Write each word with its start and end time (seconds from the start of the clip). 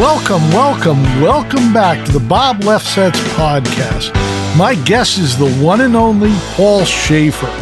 Welcome, 0.00 0.40
welcome, 0.52 1.02
welcome 1.20 1.74
back 1.74 2.06
to 2.06 2.12
the 2.12 2.20
Bob 2.20 2.60
Lefsetz 2.60 3.20
podcast. 3.34 4.14
My 4.56 4.74
guest 4.86 5.18
is 5.18 5.36
the 5.36 5.52
one 5.62 5.82
and 5.82 5.94
only 5.94 6.32
Paul 6.54 6.86
Shaffer. 6.86 7.52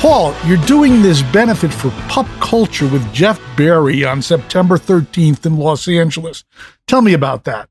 Paul, 0.00 0.34
you're 0.44 0.56
doing 0.66 1.00
this 1.00 1.22
benefit 1.22 1.72
for 1.72 1.90
pup 2.08 2.26
culture 2.40 2.88
with 2.88 3.12
Jeff 3.12 3.40
Barry 3.56 4.04
on 4.04 4.20
September 4.20 4.78
13th 4.78 5.46
in 5.46 5.58
Los 5.58 5.86
Angeles. 5.86 6.42
Tell 6.88 7.02
me 7.02 7.12
about 7.12 7.44
that. 7.44 7.68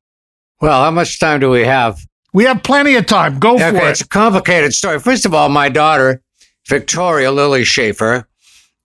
Well, 0.62 0.82
how 0.82 0.92
much 0.92 1.20
time 1.20 1.42
do 1.42 1.50
we 1.50 1.66
have? 1.66 2.00
We 2.32 2.46
have 2.46 2.64
plenty 2.64 2.96
of 2.96 3.06
time. 3.06 3.38
Go 3.38 3.56
okay, 3.56 3.72
for 3.72 3.86
it. 3.86 3.90
it's 3.90 4.00
a 4.00 4.08
complicated 4.08 4.74
story. 4.74 5.00
First 5.02 5.26
of 5.26 5.34
all, 5.34 5.50
my 5.50 5.68
daughter, 5.68 6.22
Victoria 6.70 7.34
Lily 7.34 7.66
Shaffer, 7.66 8.30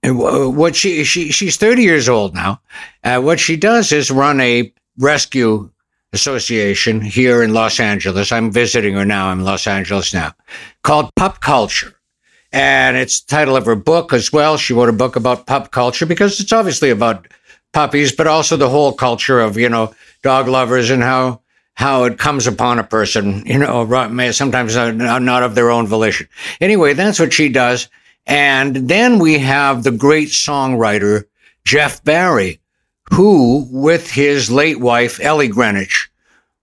and 0.02 0.18
what 0.18 0.74
she, 0.74 1.04
she 1.04 1.30
she's 1.30 1.56
30 1.56 1.84
years 1.84 2.08
old 2.08 2.34
now. 2.34 2.60
Uh, 3.04 3.20
what 3.20 3.38
she 3.38 3.56
does 3.56 3.92
is 3.92 4.10
run 4.10 4.40
a 4.40 4.72
rescue 4.98 5.70
association 6.12 7.00
here 7.00 7.42
in 7.42 7.52
Los 7.52 7.80
Angeles. 7.80 8.30
I'm 8.30 8.52
visiting 8.52 8.94
her 8.94 9.04
now. 9.04 9.28
I'm 9.28 9.40
in 9.40 9.44
Los 9.44 9.66
Angeles 9.66 10.14
now, 10.14 10.32
called 10.82 11.14
Pup 11.16 11.40
Culture. 11.40 11.94
And 12.52 12.96
it's 12.96 13.20
the 13.20 13.34
title 13.34 13.56
of 13.56 13.66
her 13.66 13.74
book 13.74 14.12
as 14.12 14.32
well. 14.32 14.56
She 14.56 14.74
wrote 14.74 14.88
a 14.88 14.92
book 14.92 15.16
about 15.16 15.46
pup 15.46 15.72
culture 15.72 16.06
because 16.06 16.38
it's 16.38 16.52
obviously 16.52 16.90
about 16.90 17.26
puppies, 17.72 18.12
but 18.12 18.28
also 18.28 18.56
the 18.56 18.68
whole 18.68 18.92
culture 18.92 19.40
of, 19.40 19.58
you 19.58 19.68
know, 19.68 19.92
dog 20.22 20.46
lovers 20.46 20.90
and 20.90 21.02
how 21.02 21.40
how 21.74 22.04
it 22.04 22.18
comes 22.20 22.46
upon 22.46 22.78
a 22.78 22.84
person, 22.84 23.44
you 23.44 23.58
know, 23.58 23.84
sometimes 24.30 24.76
not 24.76 25.42
of 25.42 25.56
their 25.56 25.72
own 25.72 25.88
volition. 25.88 26.28
Anyway, 26.60 26.92
that's 26.92 27.18
what 27.18 27.32
she 27.32 27.48
does. 27.48 27.88
And 28.26 28.76
then 28.88 29.18
we 29.18 29.40
have 29.40 29.82
the 29.82 29.90
great 29.90 30.28
songwriter, 30.28 31.24
Jeff 31.64 32.04
Barry, 32.04 32.60
who, 33.12 33.68
with 33.70 34.10
his 34.10 34.50
late 34.50 34.80
wife, 34.80 35.20
Ellie 35.20 35.48
Greenwich, 35.48 36.10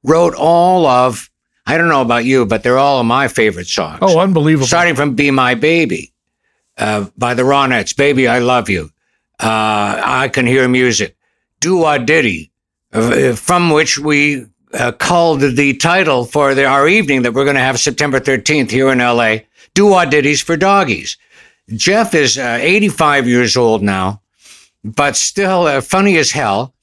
wrote 0.03 0.33
all 0.35 0.85
of, 0.85 1.29
I 1.65 1.77
don't 1.77 1.89
know 1.89 2.01
about 2.01 2.25
you, 2.25 2.45
but 2.45 2.63
they're 2.63 2.77
all 2.77 2.99
of 2.99 3.05
my 3.05 3.27
favorite 3.27 3.67
songs. 3.67 3.99
Oh, 4.01 4.19
unbelievable. 4.19 4.67
Starting 4.67 4.95
from 4.95 5.15
Be 5.15 5.31
My 5.31 5.55
Baby 5.55 6.13
uh, 6.77 7.05
by 7.17 7.33
the 7.33 7.43
Ronettes, 7.43 7.95
Baby, 7.95 8.27
I 8.27 8.39
Love 8.39 8.69
You. 8.69 8.89
Uh, 9.39 10.01
I 10.03 10.29
Can 10.29 10.45
Hear 10.45 10.67
Music. 10.67 11.15
Do 11.59 11.77
Wah 11.77 11.97
Diddy, 11.97 12.51
uh, 12.93 13.33
from 13.35 13.69
which 13.69 13.99
we 13.99 14.45
uh, 14.73 14.91
culled 14.93 15.41
the 15.41 15.75
title 15.77 16.25
for 16.25 16.55
the, 16.55 16.65
our 16.65 16.87
evening 16.87 17.21
that 17.23 17.33
we're 17.33 17.43
going 17.43 17.55
to 17.55 17.61
have 17.61 17.79
September 17.79 18.19
13th 18.19 18.71
here 18.71 18.91
in 18.91 18.99
LA. 18.99 19.37
Do 19.73 19.87
Wah 19.87 20.05
Diddies 20.05 20.41
for 20.41 20.57
Doggies. 20.57 21.17
Jeff 21.75 22.13
is 22.13 22.37
uh, 22.37 22.57
85 22.59 23.27
years 23.27 23.55
old 23.55 23.81
now, 23.81 24.20
but 24.83 25.15
still 25.15 25.63
uh, 25.63 25.81
funny 25.81 26.17
as 26.17 26.31
hell. 26.31 26.73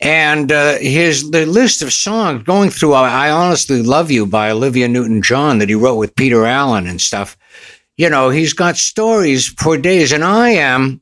And 0.00 0.52
uh, 0.52 0.76
his 0.76 1.30
the 1.30 1.46
list 1.46 1.80
of 1.80 1.92
songs 1.92 2.42
going 2.42 2.68
through 2.68 2.92
I 2.92 3.30
Honestly 3.30 3.82
Love 3.82 4.10
You 4.10 4.26
by 4.26 4.50
Olivia 4.50 4.88
Newton 4.88 5.22
John 5.22 5.58
that 5.58 5.70
he 5.70 5.74
wrote 5.74 5.96
with 5.96 6.16
Peter 6.16 6.44
Allen 6.44 6.86
and 6.86 7.00
stuff. 7.00 7.36
You 7.96 8.10
know, 8.10 8.28
he's 8.28 8.52
got 8.52 8.76
stories 8.76 9.48
for 9.48 9.78
days. 9.78 10.12
And 10.12 10.22
I 10.22 10.50
am 10.50 11.00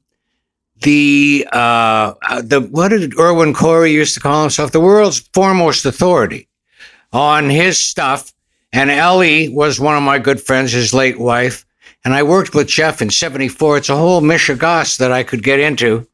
the 0.83 1.47
uh 1.51 2.15
the 2.43 2.61
what 2.71 2.89
did 2.89 3.19
Irwin 3.19 3.53
Corey 3.53 3.91
used 3.93 4.15
to 4.15 4.21
call 4.21 4.43
himself? 4.43 4.71
The 4.71 4.81
world's 4.81 5.21
foremost 5.33 5.85
authority 5.87 6.49
on 7.13 7.51
his 7.51 7.79
stuff. 7.79 8.33
And 8.73 8.91
Ellie 8.91 9.49
was 9.49 9.81
one 9.81 9.97
of 9.97 10.03
my 10.05 10.19
good 10.21 10.41
friends, 10.41 10.73
his 10.73 10.95
late 10.95 11.19
wife. 11.19 11.67
And 12.05 12.15
I 12.15 12.23
worked 12.23 12.55
with 12.55 12.69
Jeff 12.69 13.01
in 13.01 13.11
74. 13.11 13.79
It's 13.79 13.89
a 13.89 13.97
whole 13.97 14.21
mishigas 14.21 14.99
that 14.99 15.11
I 15.11 15.23
could 15.23 15.43
get 15.43 15.59
into 15.59 16.07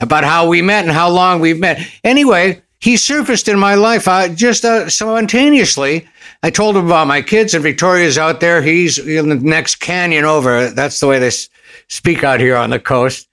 about 0.00 0.24
how 0.24 0.48
we 0.48 0.62
met 0.62 0.84
and 0.84 0.92
how 0.92 1.08
long 1.08 1.40
we've 1.40 1.60
met. 1.60 1.80
Anyway, 2.02 2.62
he 2.80 2.96
surfaced 2.96 3.48
in 3.48 3.58
my 3.58 3.74
life 3.74 4.06
uh, 4.06 4.28
just 4.28 4.64
uh, 4.64 4.88
spontaneously. 4.90 6.06
I 6.42 6.50
told 6.50 6.76
him 6.76 6.84
about 6.84 7.06
my 7.06 7.22
kids, 7.22 7.54
and 7.54 7.62
Victoria's 7.62 8.18
out 8.18 8.40
there. 8.40 8.60
He's 8.60 8.98
in 8.98 9.30
the 9.30 9.36
next 9.36 9.76
canyon 9.76 10.26
over. 10.26 10.68
That's 10.68 11.00
the 11.00 11.06
way 11.06 11.18
they 11.18 11.30
speak 11.88 12.22
out 12.22 12.40
here 12.40 12.56
on 12.56 12.68
the 12.68 12.78
coast. 12.78 13.26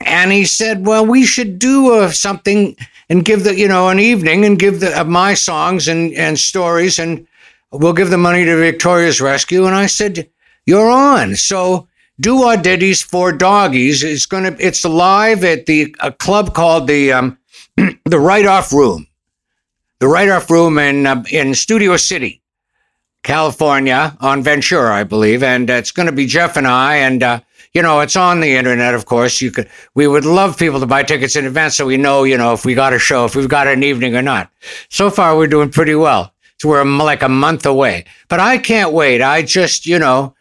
And 0.00 0.32
he 0.32 0.46
said, 0.46 0.86
"Well, 0.86 1.04
we 1.04 1.26
should 1.26 1.58
do 1.58 1.92
uh, 1.92 2.10
something 2.10 2.74
and 3.10 3.24
give 3.24 3.44
the, 3.44 3.54
you 3.54 3.68
know, 3.68 3.90
an 3.90 3.98
evening 3.98 4.46
and 4.46 4.58
give 4.58 4.80
the 4.80 4.98
uh, 4.98 5.04
my 5.04 5.34
songs 5.34 5.86
and 5.86 6.14
and 6.14 6.38
stories, 6.38 6.98
and 6.98 7.26
we'll 7.72 7.92
give 7.92 8.08
the 8.08 8.16
money 8.16 8.46
to 8.46 8.56
Victoria's 8.56 9.20
Rescue." 9.20 9.66
And 9.66 9.74
I 9.74 9.84
said, 9.84 10.26
"You're 10.64 10.90
on." 10.90 11.36
So 11.36 11.86
Do 12.20 12.36
Wah 12.36 12.56
Diddies 12.56 13.02
for 13.02 13.32
doggies. 13.32 14.02
It's 14.02 14.26
gonna. 14.26 14.54
It's 14.58 14.84
live 14.84 15.42
at 15.42 15.64
the 15.64 15.94
a 16.00 16.12
club 16.12 16.52
called 16.52 16.86
the 16.86 17.12
um, 17.12 17.38
the 18.04 18.20
Write 18.20 18.44
Off 18.44 18.72
Room, 18.74 19.06
the 20.00 20.08
Write 20.08 20.28
Off 20.28 20.50
Room 20.50 20.76
in 20.78 21.06
uh, 21.06 21.24
in 21.30 21.54
Studio 21.54 21.96
City, 21.96 22.42
California, 23.22 24.14
on 24.20 24.42
Ventura, 24.42 24.94
I 24.94 25.04
believe, 25.04 25.42
and 25.42 25.70
uh, 25.70 25.74
it's 25.74 25.92
going 25.92 26.06
to 26.06 26.12
be 26.12 26.26
Jeff 26.26 26.58
and 26.58 26.66
I, 26.66 26.96
and 26.96 27.22
uh, 27.22 27.40
you 27.72 27.80
know, 27.80 28.00
it's 28.00 28.16
on 28.16 28.40
the 28.40 28.54
internet, 28.54 28.92
of 28.92 29.06
course. 29.06 29.40
You 29.40 29.50
could. 29.50 29.70
We 29.94 30.06
would 30.06 30.26
love 30.26 30.58
people 30.58 30.80
to 30.80 30.86
buy 30.86 31.04
tickets 31.04 31.36
in 31.36 31.46
advance 31.46 31.76
so 31.76 31.86
we 31.86 31.96
know, 31.96 32.24
you 32.24 32.36
know, 32.36 32.52
if 32.52 32.66
we 32.66 32.74
got 32.74 32.92
a 32.92 32.98
show, 32.98 33.24
if 33.24 33.34
we've 33.34 33.48
got 33.48 33.66
an 33.66 33.82
evening 33.82 34.14
or 34.14 34.22
not. 34.22 34.50
So 34.90 35.08
far, 35.08 35.38
we're 35.38 35.46
doing 35.46 35.70
pretty 35.70 35.94
well. 35.94 36.34
So 36.58 36.68
we're 36.68 36.84
like 36.84 37.22
a 37.22 37.30
month 37.30 37.64
away, 37.64 38.04
but 38.28 38.40
I 38.40 38.58
can't 38.58 38.92
wait. 38.92 39.22
I 39.22 39.40
just, 39.40 39.86
you 39.86 39.98
know 39.98 40.34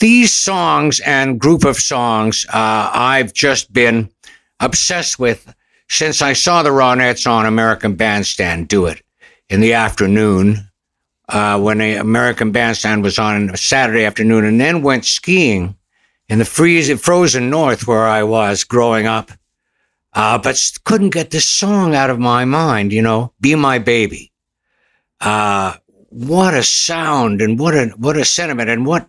these 0.00 0.32
songs 0.32 1.00
and 1.00 1.40
group 1.40 1.64
of 1.64 1.76
songs 1.76 2.46
uh, 2.48 2.90
I've 2.92 3.32
just 3.32 3.72
been 3.72 4.10
obsessed 4.60 5.18
with 5.18 5.54
since 5.88 6.22
I 6.22 6.32
saw 6.32 6.62
the 6.62 6.70
Ronettes 6.70 7.30
on 7.30 7.46
American 7.46 7.94
Bandstand 7.94 8.68
do 8.68 8.86
it 8.86 9.02
in 9.48 9.60
the 9.60 9.74
afternoon 9.74 10.68
uh, 11.28 11.60
when 11.60 11.78
the 11.78 11.94
American 11.94 12.52
Bandstand 12.52 13.02
was 13.02 13.18
on 13.18 13.50
a 13.50 13.56
Saturday 13.56 14.04
afternoon, 14.04 14.44
and 14.44 14.60
then 14.60 14.82
went 14.82 15.04
skiing 15.04 15.76
in 16.28 16.38
the 16.38 16.44
freezing, 16.44 16.96
frozen 16.98 17.50
north 17.50 17.86
where 17.86 18.06
I 18.06 18.22
was 18.22 18.64
growing 18.64 19.06
up. 19.06 19.30
Uh, 20.12 20.38
but 20.38 20.60
couldn't 20.84 21.10
get 21.10 21.30
this 21.30 21.48
song 21.48 21.94
out 21.94 22.10
of 22.10 22.18
my 22.18 22.44
mind, 22.44 22.92
you 22.92 23.02
know, 23.02 23.32
Be 23.40 23.54
My 23.54 23.78
Baby. 23.78 24.32
uh, 25.20 25.74
what 26.10 26.54
a 26.54 26.62
sound 26.62 27.42
and 27.42 27.58
what 27.58 27.74
a 27.74 27.86
what 27.96 28.16
a 28.16 28.24
sentiment 28.24 28.70
and 28.70 28.86
what 28.86 29.08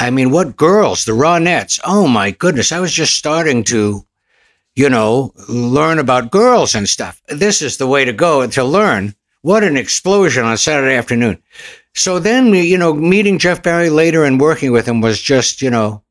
I 0.00 0.08
mean, 0.10 0.30
what 0.30 0.56
girls, 0.56 1.04
the 1.04 1.12
Ronettes. 1.12 1.78
Oh 1.84 2.08
my 2.08 2.30
goodness. 2.30 2.72
I 2.72 2.80
was 2.80 2.92
just 2.92 3.16
starting 3.16 3.62
to, 3.64 4.02
you 4.74 4.88
know, 4.88 5.34
learn 5.46 5.98
about 5.98 6.30
girls 6.30 6.74
and 6.74 6.88
stuff. 6.88 7.20
This 7.28 7.60
is 7.60 7.76
the 7.76 7.86
way 7.86 8.06
to 8.06 8.12
go 8.14 8.40
and 8.40 8.50
to 8.54 8.64
learn. 8.64 9.14
What 9.42 9.62
an 9.62 9.76
explosion 9.76 10.44
on 10.44 10.56
Saturday 10.56 10.96
afternoon. 10.96 11.42
So 11.94 12.18
then, 12.18 12.54
you 12.54 12.78
know, 12.78 12.94
meeting 12.94 13.38
Jeff 13.38 13.62
Barry 13.62 13.90
later 13.90 14.24
and 14.24 14.40
working 14.40 14.72
with 14.72 14.86
him 14.86 15.02
was 15.02 15.20
just, 15.20 15.60
you 15.60 15.70
know, 15.70 16.02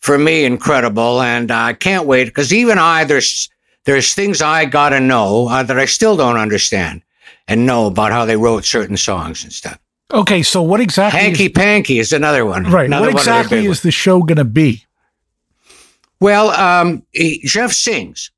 for 0.00 0.18
me, 0.18 0.44
incredible. 0.44 1.22
And 1.22 1.52
I 1.52 1.74
can't 1.74 2.06
wait 2.06 2.24
because 2.24 2.52
even 2.52 2.78
I, 2.78 3.04
there's, 3.04 3.48
there's 3.84 4.14
things 4.14 4.42
I 4.42 4.64
got 4.64 4.88
to 4.90 5.00
know 5.00 5.48
uh, 5.48 5.62
that 5.62 5.78
I 5.78 5.84
still 5.84 6.16
don't 6.16 6.36
understand 6.36 7.02
and 7.46 7.66
know 7.66 7.86
about 7.86 8.10
how 8.10 8.24
they 8.24 8.36
wrote 8.36 8.64
certain 8.64 8.96
songs 8.96 9.44
and 9.44 9.52
stuff. 9.52 9.78
Okay, 10.12 10.42
so 10.42 10.62
what 10.62 10.80
exactly? 10.80 11.20
Hanky 11.20 11.46
is, 11.46 11.52
Panky 11.52 11.98
is 11.98 12.12
another 12.12 12.46
one. 12.46 12.64
Right. 12.64 12.86
Another 12.86 13.08
what 13.08 13.16
exactly 13.16 13.66
is 13.66 13.82
the 13.82 13.90
show 13.90 14.20
going 14.22 14.36
to 14.36 14.44
be? 14.44 14.84
Well, 16.20 16.50
um, 16.50 17.02
he, 17.12 17.40
Jeff 17.44 17.72
sings. 17.72 18.30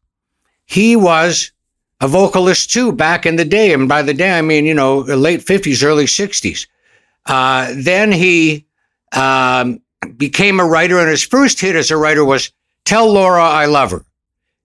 He 0.67 0.97
was 0.97 1.53
a 2.01 2.09
vocalist 2.09 2.73
too 2.73 2.93
back 2.93 3.25
in 3.25 3.37
the 3.37 3.45
day, 3.45 3.73
and 3.73 3.89
by 3.89 4.03
the 4.03 4.15
day 4.15 4.37
I 4.37 4.43
mean 4.43 4.65
you 4.65 4.75
know 4.75 4.99
late 4.99 5.43
fifties, 5.43 5.83
early 5.83 6.07
sixties. 6.07 6.67
Uh, 7.27 7.73
then 7.77 8.11
he 8.13 8.67
um, 9.13 9.81
became 10.17 10.61
a 10.61 10.65
writer, 10.65 10.99
and 10.99 11.09
his 11.09 11.23
first 11.23 11.61
hit 11.61 11.77
as 11.77 11.91
a 11.91 11.97
writer 11.97 12.25
was 12.25 12.53
"Tell 12.85 13.11
Laura 13.13 13.43
I 13.43 13.67
Love 13.67 13.93
Her." 13.93 14.05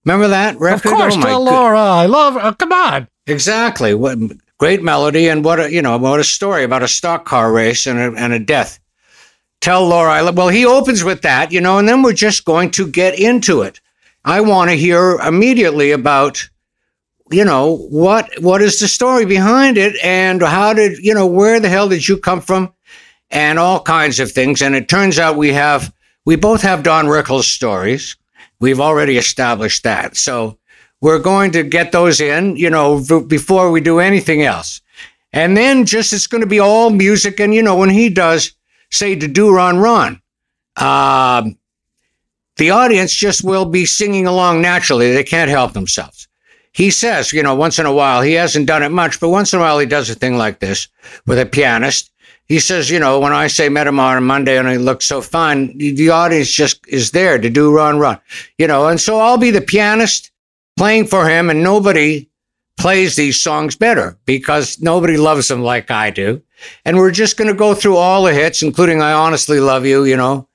Remember 0.05 0.27
that 0.27 0.59
record? 0.59 0.91
Of 0.91 0.97
course, 0.97 1.15
oh, 1.17 1.21
tell 1.21 1.43
good- 1.43 1.51
Laura 1.51 1.79
I 1.79 2.05
love 2.05 2.35
her. 2.35 2.41
Oh, 2.43 2.53
come 2.53 2.71
on. 2.71 3.07
Exactly. 3.27 3.93
What 3.93 4.17
great 4.57 4.83
melody 4.83 5.27
and 5.27 5.43
what 5.43 5.59
a 5.59 5.71
you 5.71 5.81
know 5.81 5.97
what 5.97 6.19
a 6.19 6.23
story 6.23 6.63
about 6.63 6.83
a 6.83 6.87
stock 6.87 7.25
car 7.25 7.51
race 7.51 7.85
and 7.85 7.99
a, 7.99 8.13
and 8.19 8.33
a 8.33 8.39
death. 8.39 8.79
Tell 9.61 9.87
Laura. 9.87 10.31
Well, 10.31 10.49
he 10.49 10.65
opens 10.65 11.03
with 11.03 11.21
that, 11.23 11.51
you 11.51 11.61
know, 11.61 11.79
and 11.79 11.87
then 11.87 12.03
we're 12.03 12.13
just 12.13 12.45
going 12.45 12.71
to 12.71 12.87
get 12.87 13.17
into 13.17 13.61
it. 13.61 13.79
I 14.23 14.41
want 14.41 14.69
to 14.69 14.75
hear 14.75 15.15
immediately 15.15 15.91
about, 15.91 16.47
you 17.31 17.45
know, 17.45 17.77
what 17.89 18.29
what 18.39 18.61
is 18.61 18.79
the 18.79 18.87
story 18.87 19.25
behind 19.25 19.77
it 19.77 19.95
and 20.03 20.41
how 20.41 20.73
did 20.73 20.99
you 20.99 21.13
know 21.13 21.25
where 21.25 21.59
the 21.59 21.69
hell 21.69 21.89
did 21.89 22.07
you 22.07 22.17
come 22.17 22.41
from, 22.41 22.73
and 23.31 23.59
all 23.59 23.81
kinds 23.81 24.19
of 24.19 24.31
things. 24.31 24.61
And 24.61 24.75
it 24.75 24.87
turns 24.87 25.19
out 25.19 25.35
we 25.35 25.53
have 25.53 25.93
we 26.25 26.35
both 26.35 26.61
have 26.61 26.83
Don 26.83 27.05
Rickles 27.05 27.43
stories. 27.43 28.15
We've 28.59 28.79
already 28.79 29.17
established 29.17 29.83
that. 29.83 30.15
So 30.15 30.57
we're 31.05 31.19
going 31.19 31.51
to 31.51 31.61
get 31.61 31.91
those 31.91 32.19
in, 32.19 32.55
you 32.55 32.67
know, 32.67 32.99
before 33.27 33.69
we 33.69 33.79
do 33.79 33.99
anything 33.99 34.41
else. 34.41 34.81
And 35.33 35.55
then 35.55 35.85
just 35.85 36.11
it's 36.13 36.25
going 36.25 36.41
to 36.41 36.47
be 36.47 36.59
all 36.59 36.89
music. 36.89 37.39
And, 37.39 37.53
you 37.53 37.61
know, 37.61 37.75
when 37.75 37.91
he 37.91 38.09
does 38.09 38.53
say 38.89 39.15
to 39.15 39.27
do 39.27 39.53
Ron 39.53 39.77
Ron, 39.77 40.19
um, 40.77 41.59
the 42.57 42.71
audience 42.71 43.13
just 43.13 43.43
will 43.43 43.65
be 43.65 43.85
singing 43.85 44.25
along 44.25 44.63
naturally. 44.63 45.13
They 45.13 45.23
can't 45.23 45.51
help 45.51 45.73
themselves. 45.73 46.27
He 46.71 46.89
says, 46.89 47.31
you 47.31 47.43
know, 47.43 47.53
once 47.53 47.77
in 47.77 47.85
a 47.85 47.93
while, 47.93 48.23
he 48.23 48.33
hasn't 48.33 48.65
done 48.65 48.81
it 48.81 48.89
much, 48.89 49.19
but 49.19 49.29
once 49.29 49.53
in 49.53 49.59
a 49.59 49.61
while 49.61 49.77
he 49.77 49.85
does 49.85 50.09
a 50.09 50.15
thing 50.15 50.39
like 50.39 50.59
this 50.59 50.87
with 51.27 51.37
a 51.37 51.45
pianist. 51.45 52.09
He 52.47 52.57
says, 52.57 52.89
you 52.89 52.99
know, 52.99 53.19
when 53.19 53.31
I 53.31 53.45
say 53.45 53.69
met 53.69 53.85
him 53.85 53.99
on 53.99 54.23
Monday 54.23 54.57
and 54.57 54.67
he 54.67 54.79
looked 54.79 55.03
so 55.03 55.21
fine, 55.21 55.77
the- 55.77 56.09
audience 56.09 56.49
just 56.49 56.79
is 56.87 57.11
there 57.11 57.37
to 57.37 57.49
do 57.51 57.71
Ron 57.71 57.99
Ron, 57.99 58.19
you 58.57 58.65
know, 58.65 58.87
and 58.87 58.99
so 58.99 59.19
I'll 59.19 59.37
be 59.37 59.51
the 59.51 59.61
pianist 59.61 60.31
playing 60.77 61.07
for 61.07 61.27
him 61.27 61.49
and 61.49 61.63
nobody 61.63 62.29
plays 62.77 63.15
these 63.15 63.41
songs 63.41 63.75
better 63.75 64.17
because 64.25 64.81
nobody 64.81 65.17
loves 65.17 65.47
them 65.47 65.61
like 65.61 65.89
I 65.89 66.09
do. 66.09 66.41
And 66.83 66.97
we're 66.97 67.11
just 67.11 67.37
going 67.37 67.47
to 67.47 67.57
go 67.57 67.73
through 67.73 67.95
all 67.97 68.23
the 68.23 68.33
hits, 68.33 68.61
including 68.61 69.01
I 69.01 69.13
Honestly 69.13 69.59
Love 69.59 69.85
You, 69.85 70.03
you 70.03 70.17
know, 70.17 70.47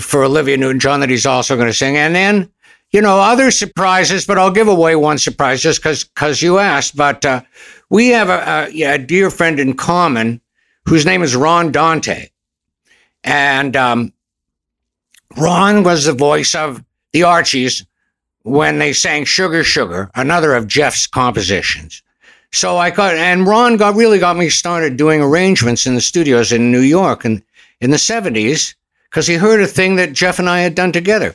for 0.00 0.24
Olivia 0.24 0.56
Newton 0.56 0.80
John 0.80 1.00
that 1.00 1.10
he's 1.10 1.26
also 1.26 1.56
going 1.56 1.68
to 1.68 1.74
sing. 1.74 1.96
And 1.96 2.14
then, 2.14 2.50
you 2.90 3.00
know, 3.00 3.20
other 3.20 3.50
surprises, 3.50 4.26
but 4.26 4.38
I'll 4.38 4.50
give 4.50 4.68
away 4.68 4.96
one 4.96 5.18
surprise 5.18 5.62
just 5.62 5.82
because 5.82 6.42
you 6.42 6.58
asked. 6.58 6.96
But 6.96 7.24
uh, 7.24 7.42
we 7.90 8.08
have 8.08 8.28
a, 8.28 8.68
a, 8.68 8.70
yeah, 8.70 8.94
a 8.94 8.98
dear 8.98 9.30
friend 9.30 9.58
in 9.58 9.74
common 9.74 10.40
whose 10.86 11.06
name 11.06 11.22
is 11.22 11.36
Ron 11.36 11.72
Dante. 11.72 12.28
And 13.24 13.76
um, 13.76 14.12
Ron 15.36 15.82
was 15.82 16.04
the 16.04 16.12
voice 16.12 16.54
of 16.54 16.84
the 17.12 17.24
Archies 17.24 17.84
when 18.46 18.78
they 18.78 18.92
sang 18.92 19.24
Sugar 19.24 19.64
Sugar, 19.64 20.08
another 20.14 20.54
of 20.54 20.68
Jeff's 20.68 21.08
compositions. 21.08 22.00
So 22.52 22.76
I 22.76 22.90
got, 22.90 23.16
and 23.16 23.44
Ron 23.44 23.76
got 23.76 23.96
really 23.96 24.20
got 24.20 24.36
me 24.36 24.48
started 24.50 24.96
doing 24.96 25.20
arrangements 25.20 25.84
in 25.84 25.96
the 25.96 26.00
studios 26.00 26.52
in 26.52 26.70
New 26.70 26.80
York 26.80 27.24
and 27.24 27.42
in 27.80 27.90
the 27.90 27.96
70s 27.96 28.74
because 29.10 29.26
he 29.26 29.34
heard 29.34 29.60
a 29.60 29.66
thing 29.66 29.96
that 29.96 30.12
Jeff 30.12 30.38
and 30.38 30.48
I 30.48 30.60
had 30.60 30.76
done 30.76 30.92
together. 30.92 31.34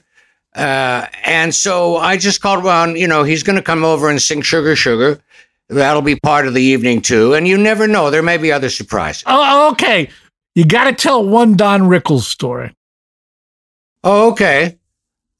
Uh, 0.55 1.05
and 1.25 1.53
so 1.53 1.97
I 1.97 2.15
just 2.15 2.41
called 2.41 2.63
Ron, 2.63 2.95
you 2.95 3.07
know, 3.07 3.23
he's 3.23 3.43
going 3.43 3.57
to 3.57 3.61
come 3.61 3.83
over 3.83 4.09
and 4.09 4.21
sing 4.21 4.41
Sugar 4.41 4.77
Sugar. 4.77 5.21
That'll 5.67 6.01
be 6.01 6.15
part 6.15 6.47
of 6.47 6.53
the 6.53 6.61
evening 6.61 7.01
too. 7.01 7.33
And 7.33 7.45
you 7.45 7.57
never 7.57 7.87
know, 7.87 8.09
there 8.09 8.23
may 8.23 8.37
be 8.37 8.53
other 8.53 8.69
surprises. 8.69 9.23
Oh, 9.25 9.71
okay. 9.73 10.09
You 10.55 10.63
got 10.63 10.85
to 10.85 10.93
tell 10.93 11.27
one 11.27 11.57
Don 11.57 11.81
Rickles 11.83 12.23
story. 12.23 12.73
Oh, 14.01 14.31
okay. 14.31 14.77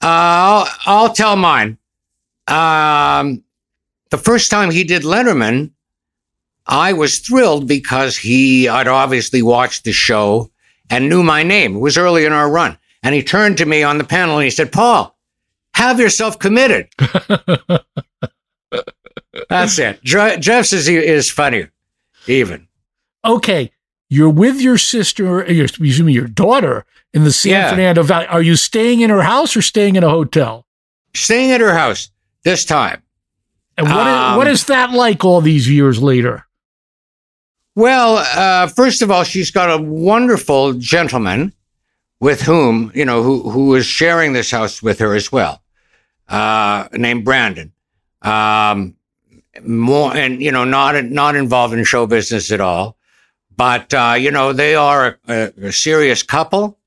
I'll, 0.02 0.68
I'll 0.86 1.14
tell 1.14 1.36
mine. 1.36 1.78
Um, 2.48 3.44
the 4.10 4.18
first 4.18 4.52
time 4.52 4.72
he 4.72 4.84
did 4.84 5.04
Letterman, 5.04 5.72
I 6.66 6.94
was 6.94 7.20
thrilled 7.20 7.68
because 7.68 8.18
he 8.18 8.66
had 8.66 8.88
obviously 8.88 9.42
watched 9.42 9.84
the 9.84 9.92
show 9.92 10.52
and 10.90 11.10
knew 11.10 11.24
my 11.24 11.44
name. 11.44 11.76
It 11.76 11.80
was 11.80 11.98
early 11.98 12.26
in 12.26 12.34
our 12.34 12.50
run. 12.50 12.78
And 13.04 13.16
he 13.16 13.24
turned 13.24 13.58
to 13.58 13.66
me 13.66 13.84
on 13.84 13.98
the 13.98 14.04
panel 14.04 14.38
and 14.38 14.44
he 14.44 14.52
said, 14.52 14.72
Paul, 14.72 15.18
have 15.74 16.00
yourself 16.00 16.38
committed. 16.38 16.90
That's 19.50 19.80
it. 19.80 20.04
Jeff's 20.04 20.74
is, 20.74 20.88
is 20.88 21.32
funnier, 21.32 21.72
even. 22.28 22.68
Okay. 23.26 23.72
You're 24.14 24.30
with 24.30 24.60
your 24.60 24.78
sister, 24.78 25.26
or 25.26 25.46
your, 25.50 25.64
excuse 25.64 26.02
me, 26.02 26.12
your 26.12 26.28
daughter 26.28 26.86
in 27.14 27.24
the 27.24 27.32
San 27.32 27.52
Yeah. 27.54 27.70
Fernando 27.70 28.04
Valley. 28.04 28.26
Are 28.28 28.42
you 28.42 28.58
staying 28.58 29.00
in 29.00 29.10
her 29.10 29.22
house 29.22 29.56
or 29.56 29.62
staying 29.62 29.96
in 29.96 30.04
a 30.04 30.10
hotel? 30.10 30.66
Staying 31.16 31.52
at 31.54 31.62
her 31.62 31.74
house 31.74 32.12
this 32.44 32.66
time. 32.66 33.02
And 33.78 33.88
what, 33.88 34.06
is, 34.08 34.14
Um, 34.14 34.38
what 34.38 34.48
is 34.48 34.66
that 34.66 34.92
like 34.92 35.24
all 35.24 35.40
these 35.40 35.70
years 35.70 36.04
later? 36.04 36.46
Well, 37.74 38.18
uh, 38.18 38.68
first 38.68 39.02
of 39.02 39.10
all, 39.10 39.24
she's 39.24 39.50
got 39.50 39.72
a 39.72 39.82
wonderful 39.82 40.74
gentleman 40.74 41.54
with 42.20 42.42
whom, 42.42 42.92
you 42.94 43.06
know, 43.06 43.24
who, 43.24 43.50
who 43.50 43.76
is 43.76 43.86
sharing 43.86 44.34
this 44.34 44.52
house 44.52 44.84
with 44.84 45.00
her 45.00 45.16
as 45.16 45.32
well, 45.32 45.64
uh, 46.28 46.90
named 46.92 47.24
Brandon. 47.24 47.72
Um, 48.24 48.96
more, 49.64 50.14
and, 50.14 50.42
you 50.42 50.52
know, 50.52 50.66
not, 50.66 51.02
not 51.06 51.38
involved 51.38 51.74
in 51.74 51.82
show 51.86 52.06
business 52.08 52.52
at 52.52 52.60
all. 52.60 52.98
But, 53.58 53.94
uh, 53.94 54.16
you 54.18 54.32
know, 54.32 54.54
they 54.54 54.76
are 54.76 55.20
a, 55.28 55.54
a 55.62 55.72
serious 55.72 56.24
couple 56.24 56.80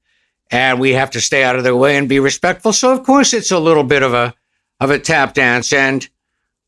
and 0.50 0.80
we 0.80 0.92
have 0.92 1.11
to 1.12 1.21
stay 1.21 1.44
out 1.44 1.56
of 1.56 1.64
their 1.64 1.76
way 1.76 1.97
and 1.97 2.09
be 2.09 2.21
respectful. 2.21 2.73
So, 2.73 2.92
of 2.92 3.04
course, 3.04 3.33
it's 3.33 3.50
a 3.50 3.59
little 3.59 3.85
bit 3.85 4.02
of 4.02 4.12
a, 4.14 4.35
of 4.80 4.90
a 4.90 4.99
tap 4.99 5.35
dance. 5.35 5.73
And 5.73 6.09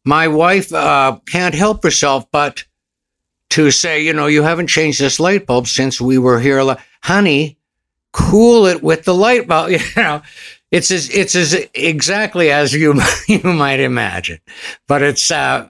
my 0.04 0.28
wife, 0.28 0.72
uh, 0.72 1.18
can't 1.26 1.54
help 1.54 1.82
herself, 1.82 2.30
but, 2.30 2.64
to 3.50 3.70
say, 3.70 4.02
you 4.02 4.12
know, 4.12 4.26
you 4.26 4.42
haven't 4.42 4.66
changed 4.66 5.00
this 5.00 5.20
light 5.20 5.46
bulb 5.46 5.66
since 5.66 6.00
we 6.00 6.18
were 6.18 6.40
here. 6.40 6.62
la- 6.62 6.76
Honey, 7.02 7.58
cool 8.12 8.66
it 8.66 8.82
with 8.82 9.04
the 9.04 9.14
light 9.14 9.46
bulb. 9.46 9.70
You 9.96 10.02
know, 10.02 10.22
it's 10.72 10.90
as 10.90 11.08
it's 11.10 11.36
as 11.36 11.54
exactly 11.74 12.50
as 12.50 12.72
you 12.72 13.00
you 13.28 13.40
might 13.44 13.78
imagine. 13.80 14.40
But 14.88 15.02
it's 15.02 15.30
uh, 15.30 15.68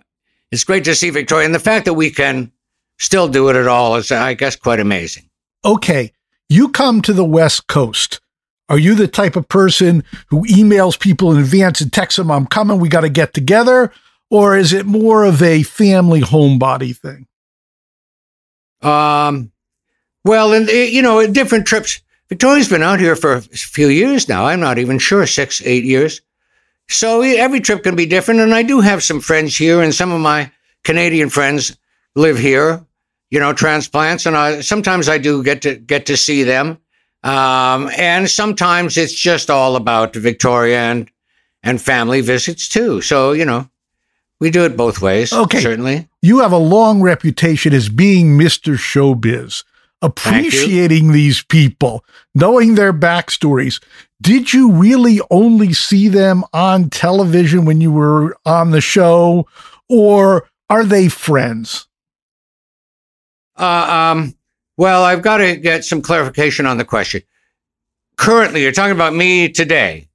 it's 0.51 0.65
great 0.65 0.85
to 0.85 0.95
see 0.95 1.11
Victoria, 1.11 1.45
and 1.45 1.55
the 1.55 1.59
fact 1.61 1.85
that 1.85 1.95
we 1.95 2.11
can 2.11 2.51
still 2.99 3.29
do 3.29 3.49
it 3.49 3.57
at 3.57 3.67
all 3.67 3.97
is, 3.97 4.11
I 4.11 4.35
guess, 4.35 4.57
quite 4.57 4.81
amazing. 4.81 5.29
Okay. 5.65 6.13
You 6.49 6.69
come 6.69 7.03
to 7.03 7.13
the 7.13 7.25
West 7.25 7.67
Coast. 7.67 8.21
Are 8.69 8.79
you 8.79 8.95
the 8.95 9.09
type 9.09 9.37
of 9.37 9.49
person 9.49 10.05
who 10.29 10.45
emails 10.47 10.99
people 10.99 11.33
in 11.33 11.39
advance 11.39 11.81
and 11.81 11.93
texts 11.93 12.17
them, 12.17 12.31
I'm 12.31 12.47
coming, 12.47 12.81
we 12.81 12.89
got 12.89 13.03
to 13.03 13.09
get 13.09 13.33
together? 13.33 13.93
Or 14.29 14.57
is 14.57 14.73
it 14.73 14.87
more 14.87 15.25
of 15.25 15.41
a 15.43 15.63
family 15.63 16.21
homebody 16.21 16.97
thing? 16.97 17.27
Um, 18.83 19.53
well, 20.25 20.53
and 20.53 20.69
uh, 20.69 20.73
you 20.73 21.01
know, 21.01 21.25
different 21.29 21.67
trips. 21.67 22.01
Victoria's 22.29 22.69
been 22.69 22.83
out 22.83 22.99
here 22.99 23.15
for 23.15 23.35
a 23.35 23.41
few 23.41 23.87
years 23.87 24.29
now. 24.29 24.47
I'm 24.47 24.59
not 24.59 24.79
even 24.79 24.99
sure, 24.99 25.27
six, 25.27 25.63
eight 25.65 25.85
years. 25.85 26.21
So 26.89 27.23
every 27.23 27.61
trip 27.61 27.85
can 27.85 27.95
be 27.95 28.07
different. 28.07 28.41
And 28.41 28.53
I 28.53 28.65
do 28.65 28.81
have 28.81 29.03
some 29.03 29.21
friends 29.21 29.57
here, 29.57 29.81
and 29.81 29.95
some 29.95 30.11
of 30.11 30.21
my 30.21 30.51
Canadian 30.83 31.31
friends 31.31 31.77
live 32.17 32.39
here. 32.39 32.85
You 33.31 33.41
know, 33.41 33.53
transplants, 33.53 34.25
and 34.27 34.37
I 34.37 34.61
sometimes 34.61 35.09
I 35.09 35.19
do 35.19 35.43
get 35.43 35.63
to 35.63 35.77
get 35.77 36.07
to 36.07 36.17
see 36.17 36.43
them. 36.43 36.79
Um, 37.25 37.91
and 37.97 38.31
sometimes 38.31 38.97
it's 38.97 39.15
just 39.15 39.51
all 39.51 39.75
about 39.75 40.15
Victoria 40.15 40.79
and 40.79 41.11
and 41.63 41.83
family 41.83 42.21
visits 42.21 42.69
too. 42.69 43.01
So 43.01 43.33
you 43.33 43.45
know, 43.45 43.69
we 44.41 44.51
do 44.51 44.65
it 44.65 44.77
both 44.77 45.01
ways. 45.01 45.33
Okay. 45.33 45.61
certainly. 45.61 46.09
You 46.23 46.41
have 46.41 46.53
a 46.53 46.59
long 46.59 47.03
reputation 47.03 47.73
as 47.73 47.89
being 47.89 48.39
Mr. 48.39 48.77
Showbiz, 48.77 49.65
appreciating 50.03 51.13
these 51.13 51.43
people, 51.43 52.05
knowing 52.35 52.75
their 52.75 52.93
backstories. 52.93 53.83
Did 54.23 54.53
you 54.53 54.73
really 54.73 55.21
only 55.31 55.73
see 55.73 56.09
them 56.09 56.45
on 56.53 56.91
television 56.91 57.65
when 57.65 57.81
you 57.81 57.93
were 57.93 58.37
on 58.47 58.71
the 58.71 58.81
show, 58.81 59.47
or 59.89 60.49
are 60.71 60.85
they 60.85 61.09
friends? 61.09 61.87
Uh, 63.57 64.13
um, 64.15 64.35
well, 64.77 65.05
I've 65.05 65.23
got 65.23 65.39
to 65.39 65.57
get 65.57 65.85
some 65.85 66.03
clarification 66.03 66.67
on 66.67 66.77
the 66.79 66.85
question. 66.85 67.23
Currently, 68.17 68.63
you're 68.63 68.73
talking 68.73 68.95
about 68.95 69.15
me 69.15 69.49
today. 69.49 70.09